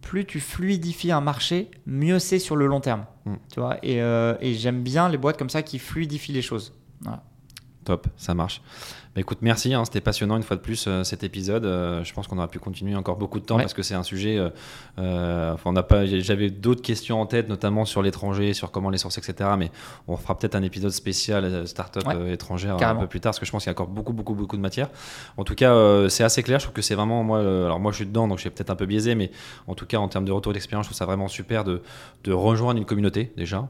plus 0.01 0.25
tu 0.25 0.39
fluidifies 0.39 1.11
un 1.11 1.21
marché, 1.21 1.71
mieux 1.87 2.19
c'est 2.19 2.37
sur 2.39 2.55
le 2.55 2.67
long 2.67 2.79
terme. 2.79 3.05
Mm. 3.25 3.33
Tu 3.53 3.59
vois. 3.59 3.77
Et, 3.83 3.97
et 3.97 4.53
j'aime 4.53 4.83
bien 4.83 5.09
les 5.09 5.17
boîtes 5.17 5.37
comme 5.37 5.49
ça 5.49 5.63
qui 5.63 5.79
fluidifient 5.79 6.33
les 6.33 6.41
choses. 6.43 6.73
Voilà. 7.01 7.23
Top, 7.83 8.07
ça 8.17 8.33
marche. 8.33 8.61
Bah, 9.13 9.19
écoute, 9.19 9.39
merci, 9.41 9.73
hein, 9.73 9.83
c'était 9.83 9.99
passionnant 9.99 10.37
une 10.37 10.43
fois 10.43 10.55
de 10.55 10.61
plus 10.61 10.85
euh, 10.87 11.03
cet 11.03 11.23
épisode. 11.25 11.65
Euh, 11.65 12.01
je 12.05 12.13
pense 12.13 12.27
qu'on 12.27 12.37
aurait 12.37 12.47
pu 12.47 12.59
continuer 12.59 12.95
encore 12.95 13.17
beaucoup 13.17 13.39
de 13.41 13.45
temps 13.45 13.55
Ouais. 13.57 13.63
parce 13.63 13.73
que 13.73 13.81
c'est 13.83 13.95
un 13.95 14.03
sujet. 14.03 14.39
euh, 14.99 15.55
on 15.65 15.73
n'a 15.73 15.83
pas. 15.83 16.05
J'avais 16.05 16.49
d'autres 16.49 16.81
questions 16.81 17.19
en 17.19 17.25
tête, 17.25 17.49
notamment 17.49 17.83
sur 17.85 18.01
l'étranger, 18.01 18.53
sur 18.53 18.71
comment 18.71 18.89
les 18.89 18.97
sources, 18.97 19.17
etc. 19.17 19.49
Mais 19.57 19.69
on 20.07 20.15
fera 20.15 20.37
peut-être 20.37 20.55
un 20.55 20.61
épisode 20.63 20.91
spécial 20.91 21.67
startup 21.67 22.05
Ouais, 22.07 22.33
étrangère 22.33 22.77
carrément. 22.77 22.99
un 23.01 23.03
peu 23.03 23.09
plus 23.09 23.19
tard 23.19 23.31
parce 23.31 23.39
que 23.39 23.45
je 23.45 23.51
pense 23.51 23.63
qu'il 23.63 23.69
y 23.69 23.71
a 23.71 23.77
encore 23.77 23.87
beaucoup, 23.87 24.13
beaucoup, 24.13 24.33
beaucoup 24.35 24.55
de 24.55 24.61
matière. 24.61 24.89
En 25.37 25.43
tout 25.43 25.55
cas, 25.55 26.07
c'est 26.07 26.23
assez 26.23 26.43
clair. 26.43 26.59
Je 26.59 26.65
trouve 26.65 26.75
que 26.75 26.81
c'est 26.81 26.95
vraiment 26.95 27.23
moi. 27.23 27.39
alors 27.39 27.79
moi, 27.79 27.91
je 27.91 27.97
suis 27.97 28.05
dedans, 28.05 28.27
donc 28.27 28.37
je 28.37 28.41
suis 28.41 28.49
peut-être 28.49 28.69
un 28.69 28.75
peu 28.75 28.85
biaisé, 28.85 29.15
mais 29.15 29.31
en 29.67 29.75
tout 29.75 29.85
cas, 29.87 29.97
en 29.97 30.07
termes 30.07 30.25
de 30.25 30.31
retour 30.31 30.53
d'expérience, 30.53 30.85
je 30.85 30.89
trouve 30.89 30.97
ça 30.97 31.05
vraiment 31.05 31.27
super 31.27 31.63
de, 31.65 31.81
de 32.23 32.31
rejoindre 32.31 32.77
une 32.79 32.85
communauté 32.85 33.33
déjà 33.35 33.67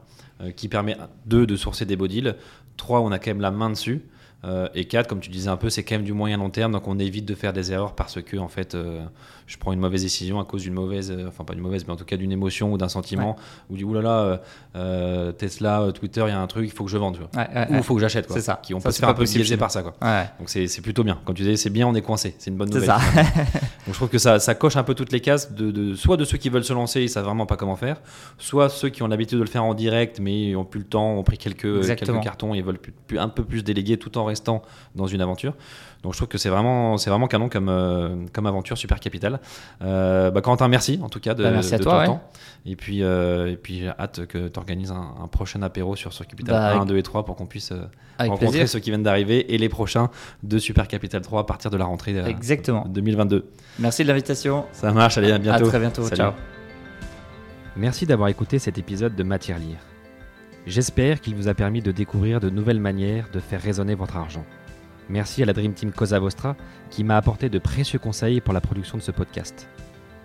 qui 0.50 0.68
permet 0.68 0.96
deux 1.26 1.46
de 1.46 1.56
sourcer 1.56 1.84
des 1.84 1.96
beaux 1.96 2.08
deals, 2.08 2.36
trois 2.76 3.00
on 3.00 3.12
a 3.12 3.18
quand 3.18 3.30
même 3.30 3.40
la 3.40 3.50
main 3.50 3.70
dessus. 3.70 4.02
Euh, 4.44 4.68
et 4.74 4.86
4, 4.86 5.06
comme 5.08 5.20
tu 5.20 5.30
disais 5.30 5.48
un 5.48 5.56
peu, 5.56 5.70
c'est 5.70 5.84
quand 5.84 5.94
même 5.94 6.02
du 6.04 6.12
moyen 6.12 6.36
long 6.36 6.50
terme, 6.50 6.72
donc 6.72 6.88
on 6.88 6.98
évite 6.98 7.24
de 7.24 7.34
faire 7.36 7.52
des 7.52 7.70
erreurs 7.70 7.94
parce 7.94 8.20
que 8.20 8.36
en 8.36 8.48
fait, 8.48 8.74
euh, 8.74 9.00
je 9.46 9.56
prends 9.56 9.72
une 9.72 9.78
mauvaise 9.78 10.02
décision 10.02 10.40
à 10.40 10.44
cause 10.44 10.62
d'une 10.62 10.74
mauvaise, 10.74 11.12
euh, 11.12 11.28
enfin 11.28 11.44
pas 11.44 11.54
d'une 11.54 11.62
mauvaise, 11.62 11.86
mais 11.86 11.92
en 11.92 11.96
tout 11.96 12.04
cas 12.04 12.16
d'une 12.16 12.32
émotion 12.32 12.72
ou 12.72 12.76
d'un 12.78 12.88
sentiment, 12.88 13.36
ou 13.70 13.76
du 13.76 13.84
oulala, 13.84 14.40
euh, 14.74 15.30
Tesla, 15.32 15.88
Twitter, 15.94 16.22
il 16.26 16.30
y 16.30 16.32
a 16.32 16.40
un 16.40 16.46
truc, 16.48 16.64
il 16.66 16.72
faut 16.72 16.84
que 16.84 16.90
je 16.90 16.96
vende, 16.98 17.14
tu 17.14 17.20
vois. 17.20 17.30
Ouais, 17.40 17.48
ouais, 17.54 17.66
ou 17.68 17.70
il 17.70 17.76
ouais. 17.76 17.82
faut 17.82 17.94
que 17.94 18.00
j'achète, 18.00 18.26
quoi. 18.26 18.34
C'est 18.36 18.42
ça. 18.42 18.58
Qui 18.62 18.74
on 18.74 18.80
Ça, 18.80 18.88
peut 18.88 18.92
se 18.92 18.98
faire 18.98 19.08
un 19.10 19.14
peu 19.14 19.24
biaiser 19.24 19.56
par 19.56 19.70
ça, 19.70 19.82
quoi. 19.82 19.94
Ouais. 20.02 20.24
Donc 20.40 20.48
c'est 20.48 20.80
plutôt 20.82 21.04
bien. 21.04 21.20
Comme 21.24 21.34
tu 21.36 21.42
disais, 21.42 21.56
c'est 21.56 21.70
bien, 21.70 21.86
on 21.86 21.94
est 21.94 22.02
coincé, 22.02 22.34
c'est 22.38 22.50
une 22.50 22.56
bonne 22.56 22.72
C'est 22.72 22.80
nouvelle. 22.80 22.88
ça. 22.88 22.98
Donc 23.86 23.88
je 23.88 23.92
trouve 23.94 24.08
que 24.08 24.18
ça, 24.18 24.38
ça 24.38 24.54
coche 24.54 24.76
un 24.76 24.84
peu 24.84 24.94
toutes 24.94 25.12
les 25.12 25.20
cases, 25.20 25.52
de, 25.52 25.70
de- 25.70 25.94
soit 25.94 26.16
de 26.16 26.24
ceux 26.24 26.38
qui 26.38 26.48
veulent 26.50 26.64
se 26.64 26.72
lancer, 26.72 27.02
ils 27.02 27.08
savent 27.08 27.24
vraiment 27.24 27.46
pas 27.46 27.56
comment 27.56 27.76
faire, 27.76 28.00
soit 28.38 28.68
ceux 28.68 28.88
qui 28.90 29.02
ont 29.02 29.08
l'habitude 29.08 29.38
de 29.38 29.42
le 29.44 29.48
faire 29.48 29.64
en 29.64 29.74
direct, 29.74 30.18
mais 30.20 30.48
ils 30.50 30.56
ont 30.56 30.64
plus 30.64 30.80
le 30.80 30.86
temps, 30.86 31.14
ont 31.16 31.22
pris 31.24 31.38
quelques, 31.38 31.64
Exactement. 31.78 32.14
quelques 32.14 32.24
cartons 32.24 32.54
et 32.54 32.62
veulent 32.62 32.78
plus- 32.78 32.92
plus- 33.06 33.18
un 33.18 33.28
peu 33.28 33.44
plus 33.44 33.62
déléguer 33.64 33.96
tout 33.98 34.16
en 34.18 34.24
restant 34.32 34.62
dans 34.94 35.06
une 35.06 35.20
aventure. 35.20 35.54
Donc 36.02 36.12
je 36.14 36.18
trouve 36.18 36.28
que 36.28 36.38
c'est 36.38 36.48
vraiment, 36.48 36.96
c'est 36.98 37.10
vraiment 37.10 37.28
canon 37.28 37.48
comme, 37.48 37.68
euh, 37.68 38.16
comme 38.32 38.46
aventure 38.46 38.76
super 38.76 38.98
capital. 38.98 39.38
Euh, 39.82 40.30
bah, 40.32 40.40
Quentin, 40.40 40.66
merci 40.68 40.98
en 41.02 41.08
tout 41.08 41.20
cas 41.20 41.34
de, 41.34 41.42
Bah, 41.44 41.50
merci 41.52 41.74
à 41.74 41.78
de 41.78 41.82
toi, 41.84 41.92
ton 41.92 41.98
ouais. 42.00 42.06
temps. 42.06 42.22
Et 42.66 42.74
puis, 42.76 43.02
euh, 43.02 43.52
et 43.52 43.56
puis 43.56 43.80
j'ai 43.80 43.88
hâte 43.88 44.26
que 44.26 44.48
tu 44.48 44.58
organises 44.58 44.90
un, 44.90 45.14
un 45.22 45.28
prochain 45.28 45.62
apéro 45.62 45.94
sur 45.96 46.12
Sur 46.12 46.26
Capital 46.26 46.54
Bah, 46.54 46.72
1, 46.72 46.76
avec- 46.78 46.88
2 46.88 46.96
et 46.96 47.02
3 47.02 47.24
pour 47.24 47.36
qu'on 47.36 47.46
puisse 47.46 47.70
euh, 47.72 47.82
rencontrer 48.18 48.46
plaisir. 48.46 48.68
ceux 48.68 48.80
qui 48.80 48.90
viennent 48.90 49.02
d'arriver 49.04 49.54
et 49.54 49.58
les 49.58 49.68
prochains 49.68 50.10
de 50.42 50.58
Super 50.58 50.88
Capital 50.88 51.20
3 51.22 51.40
à 51.40 51.44
partir 51.44 51.70
de 51.70 51.76
la 51.76 51.84
rentrée 51.84 52.18
euh, 52.18 52.26
Exactement. 52.26 52.84
2022. 52.88 53.46
Merci 53.78 54.02
de 54.02 54.08
l'invitation. 54.08 54.64
Ça 54.72 54.90
marche, 54.92 55.18
allez, 55.18 55.30
à 55.30 55.38
bientôt. 55.38 55.64
À 55.66 55.68
très 55.68 55.78
bientôt. 55.78 56.02
Salut. 56.02 56.16
Ciao. 56.16 56.32
Merci 57.76 58.06
d'avoir 58.06 58.28
écouté 58.28 58.58
cet 58.58 58.76
épisode 58.78 59.14
de 59.14 59.22
Matière 59.22 59.58
Lire. 59.58 59.78
J'espère 60.66 61.20
qu'il 61.20 61.34
vous 61.34 61.48
a 61.48 61.54
permis 61.54 61.82
de 61.82 61.90
découvrir 61.90 62.38
de 62.38 62.48
nouvelles 62.48 62.80
manières 62.80 63.28
de 63.32 63.40
faire 63.40 63.60
résonner 63.60 63.94
votre 63.94 64.16
argent. 64.16 64.44
Merci 65.08 65.42
à 65.42 65.46
la 65.46 65.52
Dream 65.52 65.74
Team 65.74 65.90
Cosa 65.92 66.18
Vostra 66.18 66.56
qui 66.90 67.02
m'a 67.02 67.16
apporté 67.16 67.48
de 67.48 67.58
précieux 67.58 67.98
conseils 67.98 68.40
pour 68.40 68.54
la 68.54 68.60
production 68.60 68.96
de 68.96 69.02
ce 69.02 69.10
podcast. 69.10 69.68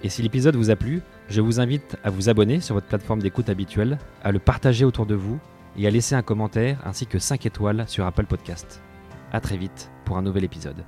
Et 0.04 0.10
si 0.10 0.22
l'épisode 0.22 0.56
vous 0.56 0.70
a 0.70 0.76
plu, 0.76 1.02
je 1.28 1.42
vous 1.42 1.60
invite 1.60 1.98
à 2.04 2.12
vous 2.12 2.30
abonner 2.30 2.60
sur 2.62 2.76
votre 2.76 2.88
plateforme 2.88 3.22
d'écoute 3.22 3.50
habituelle, 3.50 3.98
à 4.24 4.32
le 4.32 4.40
partager 4.40 4.86
autour 4.86 5.08
de 5.08 5.16
vous 5.16 5.40
et 5.76 5.88
à 5.88 5.90
laisser 5.90 6.14
un 6.14 6.22
commentaire 6.22 6.80
ainsi 6.86 7.08
que 7.08 7.18
5 7.18 7.46
étoiles 7.48 7.86
sur 7.88 8.06
Apple 8.06 8.26
Podcast. 8.26 8.82
A 9.32 9.42
très 9.42 9.58
vite 9.58 9.90
pour 10.06 10.18
un 10.18 10.22
nouvel 10.22 10.44
épisode. 10.44 10.86